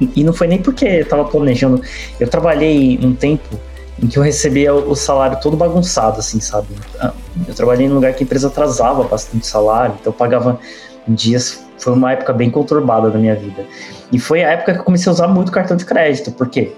e 0.00 0.24
não 0.24 0.32
foi 0.32 0.46
nem 0.46 0.58
porque 0.58 0.84
eu 0.84 1.08
tava 1.08 1.24
planejando. 1.24 1.80
Eu 2.18 2.28
trabalhei 2.28 2.98
um 3.02 3.14
tempo 3.14 3.58
em 4.02 4.06
que 4.06 4.18
eu 4.18 4.22
recebia 4.22 4.74
o 4.74 4.94
salário 4.94 5.38
todo 5.40 5.56
bagunçado, 5.56 6.18
assim, 6.18 6.40
sabe? 6.40 6.68
Ah, 7.00 7.12
eu 7.46 7.54
trabalhei 7.54 7.88
num 7.88 7.94
lugar 7.94 8.12
que 8.12 8.22
a 8.22 8.24
empresa 8.24 8.48
atrasava 8.48 9.04
bastante 9.04 9.46
salário, 9.46 9.94
então 10.00 10.12
eu 10.12 10.16
pagava 10.16 10.58
dias. 11.06 11.64
Foi 11.78 11.92
uma 11.92 12.12
época 12.12 12.32
bem 12.32 12.50
conturbada 12.50 13.10
da 13.10 13.18
minha 13.18 13.34
vida. 13.34 13.64
E 14.10 14.18
foi 14.18 14.42
a 14.42 14.50
época 14.50 14.74
que 14.74 14.80
eu 14.80 14.84
comecei 14.84 15.08
a 15.10 15.12
usar 15.12 15.28
muito 15.28 15.52
cartão 15.52 15.76
de 15.76 15.84
crédito, 15.84 16.32
porque 16.32 16.72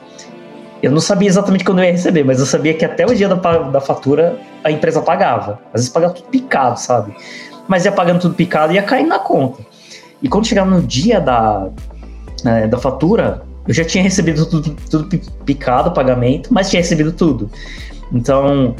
eu 0.82 0.90
não 0.90 1.01
sabia 1.01 1.28
exatamente 1.28 1.65
quando 1.65 1.78
eu 1.78 1.85
ia 1.85 1.93
receber, 1.93 2.24
mas 2.24 2.39
eu 2.39 2.47
sabia 2.47 2.74
que 2.74 2.85
até 2.85 3.07
o 3.07 3.15
dia 3.15 3.28
da, 3.28 3.35
da 3.35 3.81
fatura 3.81 4.39
a 4.66 4.70
empresa 4.72 5.01
pagava. 5.01 5.60
Às 5.66 5.82
vezes 5.82 5.88
pagava 5.88 6.12
tudo 6.12 6.28
picado, 6.28 6.78
sabe? 6.78 7.14
Mas 7.68 7.84
ia 7.84 7.93
pagando 7.93 8.20
tudo 8.20 8.34
picado 8.34 8.72
e 8.72 8.76
ia 8.76 8.82
caindo 8.82 9.09
na 9.09 9.18
conta. 9.18 9.62
E 10.22 10.28
quando 10.28 10.47
chegava 10.47 10.68
no 10.68 10.82
dia 10.82 11.20
da, 11.20 11.68
né, 12.43 12.66
da 12.66 12.78
fatura, 12.78 13.43
eu 13.66 13.72
já 13.72 13.84
tinha 13.84 14.02
recebido 14.02 14.44
tudo, 14.47 14.76
tudo 14.90 15.20
picado, 15.44 15.93
pagamento, 15.93 16.52
mas 16.52 16.68
tinha 16.68 16.80
recebido 16.80 17.12
tudo. 17.12 17.48
Então, 18.12 18.74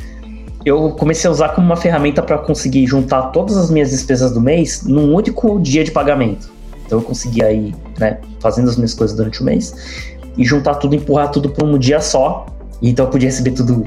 eu 0.65 0.91
comecei 0.93 1.29
a 1.29 1.31
usar 1.31 1.51
como 1.51 1.67
uma 1.67 1.77
ferramenta 1.77 2.21
para 2.21 2.39
conseguir 2.39 2.87
juntar 2.87 3.31
todas 3.31 3.57
as 3.57 3.71
minhas 3.71 3.91
despesas 3.91 4.33
do 4.33 4.41
mês 4.41 4.83
num 4.83 5.15
único 5.15 5.61
dia 5.61 5.85
de 5.85 5.93
pagamento. 5.93 6.51
Então, 6.85 6.99
eu 6.99 7.05
conseguia 7.05 7.53
ir 7.53 7.75
né, 7.99 8.19
fazendo 8.41 8.69
as 8.69 8.77
minhas 8.77 8.95
coisas 8.95 9.17
durante 9.17 9.41
o 9.41 9.45
mês 9.45 10.09
e 10.37 10.45
juntar 10.45 10.75
tudo, 10.77 10.95
empurrar 10.95 11.31
tudo 11.31 11.51
para 11.51 11.65
um 11.65 11.79
dia 11.79 12.01
só. 12.01 12.47
Então, 12.83 13.07
eu 13.07 13.11
podia 13.11 13.29
receber 13.29 13.53
tudo 13.53 13.87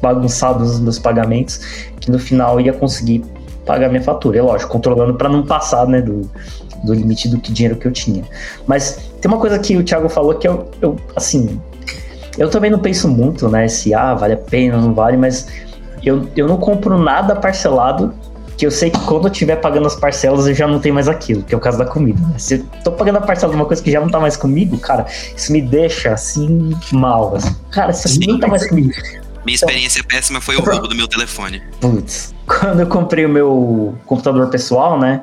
bagunçado 0.00 0.60
nos 0.60 0.80
meus 0.80 0.98
pagamentos, 0.98 1.58
que 2.00 2.10
no 2.10 2.18
final 2.18 2.60
ia 2.60 2.72
conseguir 2.72 3.24
pagar 3.64 3.88
minha 3.88 4.02
fatura. 4.02 4.38
É 4.38 4.42
lógico, 4.42 4.70
controlando 4.70 5.14
para 5.14 5.28
não 5.28 5.44
passar 5.44 5.86
né, 5.86 6.00
do, 6.00 6.30
do 6.84 6.94
limite 6.94 7.28
do 7.28 7.38
que 7.38 7.52
dinheiro 7.52 7.76
que 7.76 7.86
eu 7.86 7.92
tinha. 7.92 8.24
Mas 8.66 9.10
tem 9.20 9.30
uma 9.30 9.38
coisa 9.38 9.58
que 9.58 9.76
o 9.76 9.82
Thiago 9.82 10.08
falou 10.08 10.34
que 10.34 10.46
eu, 10.46 10.70
eu 10.80 10.96
assim, 11.14 11.60
eu 12.38 12.48
também 12.48 12.70
não 12.70 12.78
penso 12.78 13.08
muito, 13.08 13.48
né, 13.48 13.66
se 13.68 13.92
ah, 13.92 14.14
vale 14.14 14.34
a 14.34 14.38
pena, 14.38 14.78
não 14.78 14.94
vale, 14.94 15.16
mas 15.16 15.48
eu, 16.02 16.28
eu 16.36 16.46
não 16.46 16.56
compro 16.56 16.98
nada 16.98 17.34
parcelado 17.34 18.14
que 18.56 18.64
eu 18.64 18.70
sei 18.70 18.90
que 18.90 18.98
quando 19.00 19.26
eu 19.26 19.32
estiver 19.32 19.56
pagando 19.56 19.86
as 19.86 19.94
parcelas 19.94 20.46
eu 20.46 20.54
já 20.54 20.66
não 20.66 20.80
tenho 20.80 20.94
mais 20.94 21.08
aquilo, 21.08 21.42
que 21.42 21.54
é 21.54 21.58
o 21.58 21.60
caso 21.60 21.76
da 21.76 21.84
comida. 21.84 22.18
Né? 22.20 22.34
Se 22.38 22.54
eu 22.54 22.64
tô 22.82 22.92
pagando 22.92 23.18
a 23.18 23.20
parcela 23.20 23.52
de 23.52 23.56
uma 23.56 23.66
coisa 23.66 23.82
que 23.82 23.90
já 23.90 24.00
não 24.00 24.08
tá 24.08 24.18
mais 24.18 24.36
comigo, 24.36 24.78
cara, 24.78 25.06
isso 25.36 25.52
me 25.52 25.60
deixa 25.60 26.12
assim 26.12 26.74
mal. 26.92 27.36
Assim. 27.36 27.54
Cara, 27.70 27.90
isso 27.90 28.08
Sim, 28.08 28.26
não 28.26 28.40
tá 28.40 28.48
mais 28.48 28.66
comigo. 28.66 28.90
Minha 29.46 29.54
experiência 29.54 30.00
então, 30.00 30.08
péssima 30.08 30.40
foi 30.40 30.56
o 30.56 30.60
roubo 30.60 30.86
do 30.86 30.94
meu 30.94 31.08
telefone. 31.08 31.62
Putz, 31.80 32.34
quando 32.46 32.80
eu 32.80 32.86
comprei 32.86 33.24
o 33.24 33.28
meu 33.28 33.96
computador 34.04 34.50
pessoal, 34.50 34.98
né? 34.98 35.22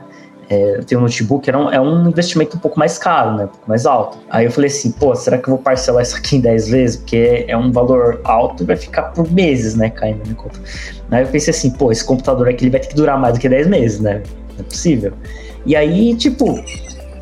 é, 0.50 0.78
eu 0.78 0.84
tenho 0.84 1.00
um 1.00 1.04
notebook, 1.04 1.48
era 1.50 1.58
um, 1.58 1.72
é 1.72 1.80
um 1.80 2.08
investimento 2.08 2.58
um 2.58 2.60
pouco 2.60 2.78
mais 2.78 2.98
caro, 2.98 3.36
né? 3.36 3.46
Um 3.46 3.48
pouco 3.48 3.70
mais 3.70 3.86
alto. 3.86 4.18
Aí 4.30 4.46
eu 4.46 4.52
falei 4.52 4.70
assim, 4.70 4.92
pô, 4.92 5.16
será 5.16 5.38
que 5.38 5.48
eu 5.48 5.56
vou 5.56 5.64
parcelar 5.64 6.04
isso 6.04 6.16
aqui 6.16 6.38
em 6.38 6.42
10 6.42 6.68
vezes? 6.68 6.98
Porque 6.98 7.46
é 7.48 7.58
um 7.58 7.72
valor 7.72 8.22
alto 8.24 8.64
e 8.64 8.66
vai 8.66 8.76
ficar 8.76 9.04
por 9.04 9.30
meses, 9.32 9.76
né? 9.76 9.90
Caindo 9.90 10.20
na 10.20 10.24
minha 10.26 10.36
conta. 10.36 10.60
Aí 11.12 11.24
eu 11.24 11.28
pensei 11.28 11.52
assim, 11.52 11.72
pô, 11.72 11.92
esse 11.92 12.04
computador 12.04 12.48
aqui 12.48 12.66
ele 12.66 12.72
vai 12.72 12.80
ter 12.80 12.88
que 12.88 12.96
durar 12.96 13.20
mais 13.20 13.34
do 13.34 13.40
que 13.40 13.50
10 13.50 13.68
meses, 13.68 14.00
né? 14.00 14.22
Não 14.54 14.60
é 14.60 14.64
possível. 14.64 15.14
E 15.66 15.76
aí, 15.76 16.16
tipo, 16.16 16.64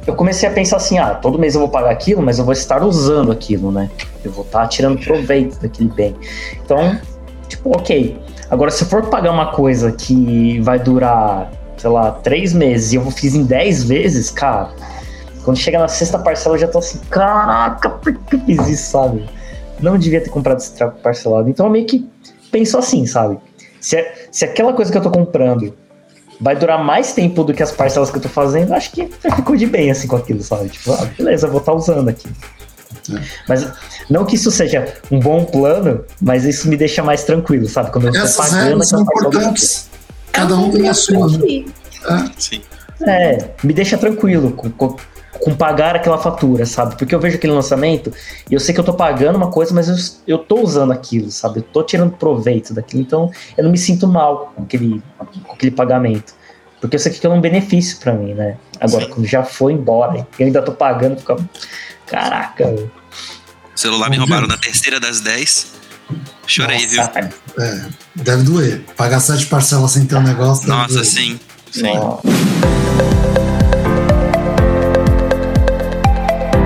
eu 0.07 0.15
comecei 0.15 0.47
a 0.47 0.51
pensar 0.51 0.77
assim, 0.77 0.97
ah, 0.97 1.15
todo 1.15 1.37
mês 1.37 1.55
eu 1.55 1.61
vou 1.61 1.69
pagar 1.69 1.91
aquilo, 1.91 2.21
mas 2.21 2.39
eu 2.39 2.45
vou 2.45 2.53
estar 2.53 2.83
usando 2.83 3.31
aquilo, 3.31 3.71
né? 3.71 3.89
Eu 4.23 4.31
vou 4.31 4.43
estar 4.43 4.67
tirando 4.67 4.99
proveito 4.99 5.59
daquele 5.59 5.89
bem. 5.89 6.15
Então, 6.63 6.99
tipo, 7.47 7.75
ok. 7.75 8.19
Agora, 8.49 8.71
se 8.71 8.83
eu 8.83 8.87
for 8.87 9.05
pagar 9.07 9.31
uma 9.31 9.51
coisa 9.51 9.91
que 9.91 10.59
vai 10.61 10.79
durar 10.79 11.51
sei 11.81 11.89
lá, 11.89 12.11
três 12.11 12.53
meses 12.53 12.93
e 12.93 12.95
eu 12.95 13.09
fiz 13.09 13.33
em 13.33 13.43
dez 13.43 13.83
vezes, 13.83 14.29
cara, 14.29 14.69
quando 15.43 15.57
chega 15.57 15.79
na 15.79 15.87
sexta 15.87 16.19
parcela 16.19 16.53
eu 16.55 16.59
já 16.59 16.67
tô 16.67 16.77
assim, 16.77 16.99
caraca, 17.09 17.89
por 17.89 18.13
que 18.13 18.35
eu 18.35 18.39
fiz 18.41 18.67
isso, 18.67 18.91
sabe? 18.91 19.27
Não 19.79 19.97
devia 19.97 20.21
ter 20.21 20.29
comprado 20.29 20.59
esse 20.59 20.75
trapo 20.75 20.99
parcelado. 21.01 21.49
Então 21.49 21.65
eu 21.65 21.71
meio 21.71 21.87
que 21.87 22.07
penso 22.51 22.77
assim, 22.77 23.07
sabe? 23.07 23.39
Se, 23.79 23.95
é, 23.95 24.27
se 24.31 24.45
aquela 24.45 24.73
coisa 24.73 24.91
que 24.91 24.97
eu 24.99 25.01
tô 25.01 25.09
comprando 25.09 25.73
vai 26.41 26.55
durar 26.55 26.83
mais 26.83 27.13
tempo 27.13 27.43
do 27.43 27.53
que 27.53 27.61
as 27.61 27.71
parcelas 27.71 28.09
que 28.09 28.17
eu 28.17 28.21
tô 28.21 28.27
fazendo, 28.27 28.73
acho 28.73 28.91
que 28.91 29.07
ficou 29.35 29.55
de 29.55 29.67
bem 29.67 29.91
assim 29.91 30.07
com 30.07 30.15
aquilo, 30.15 30.41
sabe? 30.41 30.69
Tipo, 30.69 30.91
ah, 30.93 31.07
beleza, 31.15 31.47
vou 31.47 31.59
estar 31.59 31.71
tá 31.71 31.77
usando 31.77 32.09
aqui. 32.09 32.27
É. 33.13 33.21
Mas 33.47 33.67
não 34.09 34.25
que 34.25 34.35
isso 34.35 34.49
seja 34.51 34.93
um 35.11 35.19
bom 35.19 35.45
plano, 35.45 36.03
mas 36.19 36.43
isso 36.43 36.67
me 36.67 36.75
deixa 36.75 37.03
mais 37.03 37.23
tranquilo, 37.23 37.67
sabe? 37.67 37.91
Quando 37.91 38.07
eu 38.07 38.15
Essas 38.15 38.35
tô 38.35 38.41
pagando 38.41 38.83
são 38.83 39.01
importantes. 39.01 39.89
Cada 40.31 40.57
um 40.57 40.71
tem 40.71 40.89
a 40.89 40.93
sua. 40.93 41.27
Né? 41.27 41.65
É. 42.09 42.31
Sim. 42.37 42.61
É, 43.07 43.49
me 43.63 43.73
deixa 43.73 43.97
tranquilo 43.97 44.51
com, 44.51 44.69
com, 44.71 44.95
com, 45.41 45.55
pagar 45.55 45.95
aquela 45.95 46.17
fatura, 46.17 46.65
sabe? 46.65 46.95
Porque 46.95 47.13
eu 47.13 47.19
vejo 47.19 47.37
aquele 47.37 47.53
lançamento 47.53 48.11
e 48.49 48.53
eu 48.53 48.59
sei 48.59 48.73
que 48.73 48.79
eu 48.79 48.83
tô 48.83 48.93
pagando 48.93 49.35
uma 49.35 49.49
coisa, 49.49 49.73
mas 49.73 49.87
eu, 50.27 50.35
eu 50.35 50.37
tô 50.37 50.61
usando 50.61 50.91
aquilo, 50.91 51.31
sabe? 51.31 51.59
Eu 51.59 51.63
tô 51.63 51.83
tirando 51.83 52.11
proveito 52.11 52.73
daquilo, 52.73 53.01
então 53.01 53.31
eu 53.57 53.63
não 53.63 53.71
me 53.71 53.77
sinto 53.77 54.07
mal 54.07 54.53
com 54.55 54.63
aquele, 54.63 55.01
com 55.45 55.53
aquele 55.53 55.71
pagamento. 55.71 56.33
Porque 56.79 56.95
eu 56.95 56.99
sei 56.99 57.11
que 57.11 57.19
aquilo 57.19 57.33
é 57.33 57.37
um 57.37 57.41
benefício 57.41 57.99
para 57.99 58.13
mim, 58.13 58.33
né? 58.33 58.57
Agora, 58.79 59.05
Sim. 59.05 59.11
quando 59.11 59.27
já 59.27 59.43
foi 59.43 59.73
embora 59.73 60.17
e 60.17 60.41
eu 60.41 60.47
ainda 60.47 60.61
tô 60.63 60.71
pagando, 60.71 61.17
fica. 61.19 61.37
Caraca. 62.07 62.65
O 62.65 63.79
celular 63.79 64.09
me 64.09 64.17
roubaram 64.17 64.47
na 64.47 64.57
terceira 64.57 64.99
das 64.99 65.21
dez. 65.21 65.67
Chorei, 66.47 66.85
Nossa, 66.87 67.21
viu? 67.21 67.63
É, 67.63 67.85
deve 68.15 68.43
doer. 68.43 68.83
Pagar 68.97 69.19
sete 69.19 69.45
parcelas 69.45 69.91
sem 69.91 70.05
ter 70.05 70.15
um 70.15 70.23
negócio. 70.23 70.67
Nossa, 70.67 70.95
doer. 70.95 71.05
sim. 71.05 71.39
Sim. 71.71 71.85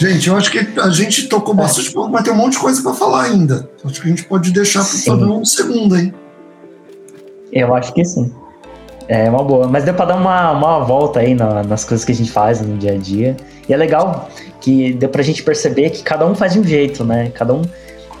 Gente, 0.00 0.30
eu 0.30 0.36
acho 0.36 0.50
que 0.50 0.58
a 0.80 0.88
gente 0.88 1.28
tocou 1.28 1.52
bastante 1.52 1.92
ponto, 1.92 2.08
mas 2.08 2.24
tem 2.24 2.32
um 2.32 2.36
monte 2.36 2.52
de 2.52 2.58
coisa 2.58 2.82
para 2.82 2.94
falar 2.94 3.24
ainda. 3.24 3.68
Acho 3.84 4.00
que 4.00 4.06
a 4.06 4.10
gente 4.10 4.24
pode 4.24 4.50
deixar 4.50 4.82
para 5.04 5.14
um 5.14 5.44
segundo, 5.44 5.94
hein? 5.94 6.14
Eu 7.52 7.74
acho 7.74 7.92
que 7.92 8.02
sim. 8.02 8.32
É 9.06 9.28
uma 9.28 9.44
boa. 9.44 9.68
Mas 9.68 9.84
deu 9.84 9.92
para 9.92 10.06
dar 10.06 10.16
uma, 10.16 10.52
uma 10.52 10.78
volta 10.86 11.20
aí 11.20 11.34
na, 11.34 11.62
nas 11.62 11.84
coisas 11.84 12.02
que 12.02 12.12
a 12.12 12.14
gente 12.14 12.32
faz 12.32 12.62
no 12.62 12.78
dia 12.78 12.94
a 12.94 12.96
dia. 12.96 13.36
E 13.68 13.74
é 13.74 13.76
legal 13.76 14.30
que 14.58 14.94
deu 14.94 15.10
pra 15.10 15.22
gente 15.22 15.42
perceber 15.42 15.90
que 15.90 16.02
cada 16.02 16.26
um 16.26 16.34
faz 16.34 16.54
de 16.54 16.60
um 16.60 16.64
jeito, 16.64 17.04
né? 17.04 17.30
Cada 17.34 17.52
um 17.52 17.60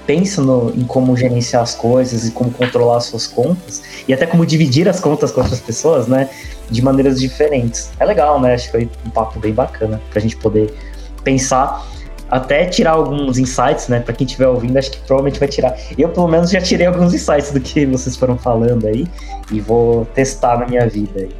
pensa 0.06 0.42
no, 0.42 0.70
em 0.76 0.84
como 0.84 1.16
gerenciar 1.16 1.62
as 1.62 1.74
coisas 1.74 2.28
e 2.28 2.30
como 2.30 2.50
controlar 2.50 2.98
as 2.98 3.04
suas 3.04 3.26
contas 3.26 3.80
e 4.06 4.12
até 4.12 4.26
como 4.26 4.44
dividir 4.44 4.86
as 4.86 5.00
contas 5.00 5.32
com 5.32 5.40
outras 5.40 5.60
pessoas, 5.60 6.06
né? 6.06 6.28
De 6.70 6.82
maneiras 6.82 7.18
diferentes. 7.18 7.90
É 7.98 8.04
legal, 8.04 8.38
né? 8.38 8.52
Acho 8.52 8.66
que 8.66 8.72
foi 8.72 8.90
um 9.06 9.10
papo 9.10 9.40
bem 9.40 9.54
bacana 9.54 9.98
pra 10.10 10.20
gente 10.20 10.36
poder 10.36 10.74
pensar 11.22 11.86
até 12.30 12.64
tirar 12.64 12.92
alguns 12.92 13.38
insights, 13.38 13.88
né? 13.88 13.98
Para 14.00 14.14
quem 14.14 14.24
estiver 14.24 14.46
ouvindo, 14.46 14.76
acho 14.78 14.92
que 14.92 14.98
provavelmente 14.98 15.40
vai 15.40 15.48
tirar. 15.48 15.76
Eu, 15.98 16.08
pelo 16.10 16.28
menos, 16.28 16.50
já 16.50 16.60
tirei 16.60 16.86
alguns 16.86 17.12
insights 17.12 17.50
do 17.50 17.60
que 17.60 17.84
vocês 17.86 18.16
foram 18.16 18.38
falando 18.38 18.86
aí 18.86 19.06
e 19.50 19.60
vou 19.60 20.04
testar 20.06 20.58
na 20.58 20.66
minha 20.66 20.86
vida 20.86 21.20
aí. 21.20 21.30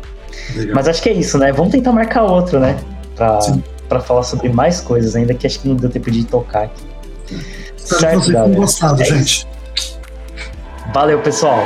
Legal. 0.57 0.75
Mas 0.75 0.89
acho 0.89 1.01
que 1.01 1.09
é 1.09 1.13
isso, 1.13 1.39
né? 1.39 1.53
Vamos 1.53 1.71
tentar 1.71 1.93
marcar 1.93 2.25
outro, 2.25 2.59
né? 2.59 2.77
Pra, 3.15 3.39
pra 3.89 4.01
falar 4.01 4.25
sobre 4.25 4.49
mais 4.49 4.81
coisas 4.81 5.15
ainda, 5.15 5.33
que 5.33 5.47
acho 5.47 5.61
que 5.61 5.69
não 5.69 5.77
deu 5.77 5.89
tempo 5.89 6.11
de 6.11 6.25
tocar 6.25 6.65
aqui. 6.65 6.83
Espero 7.77 8.01
certo, 8.01 8.21
que 8.21 8.33
vocês 8.33 8.45
tenham 8.45 8.61
gostado, 8.61 9.03
é 9.03 9.05
gente. 9.05 9.47
Isso. 9.77 10.01
Valeu, 10.93 11.21
pessoal. 11.21 11.59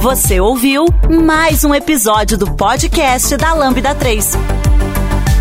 Você 0.00 0.40
ouviu 0.40 0.86
mais 1.22 1.64
um 1.64 1.74
episódio 1.74 2.38
do 2.38 2.50
podcast 2.54 3.36
da 3.36 3.52
Lambda 3.52 3.94
3. 3.94 4.59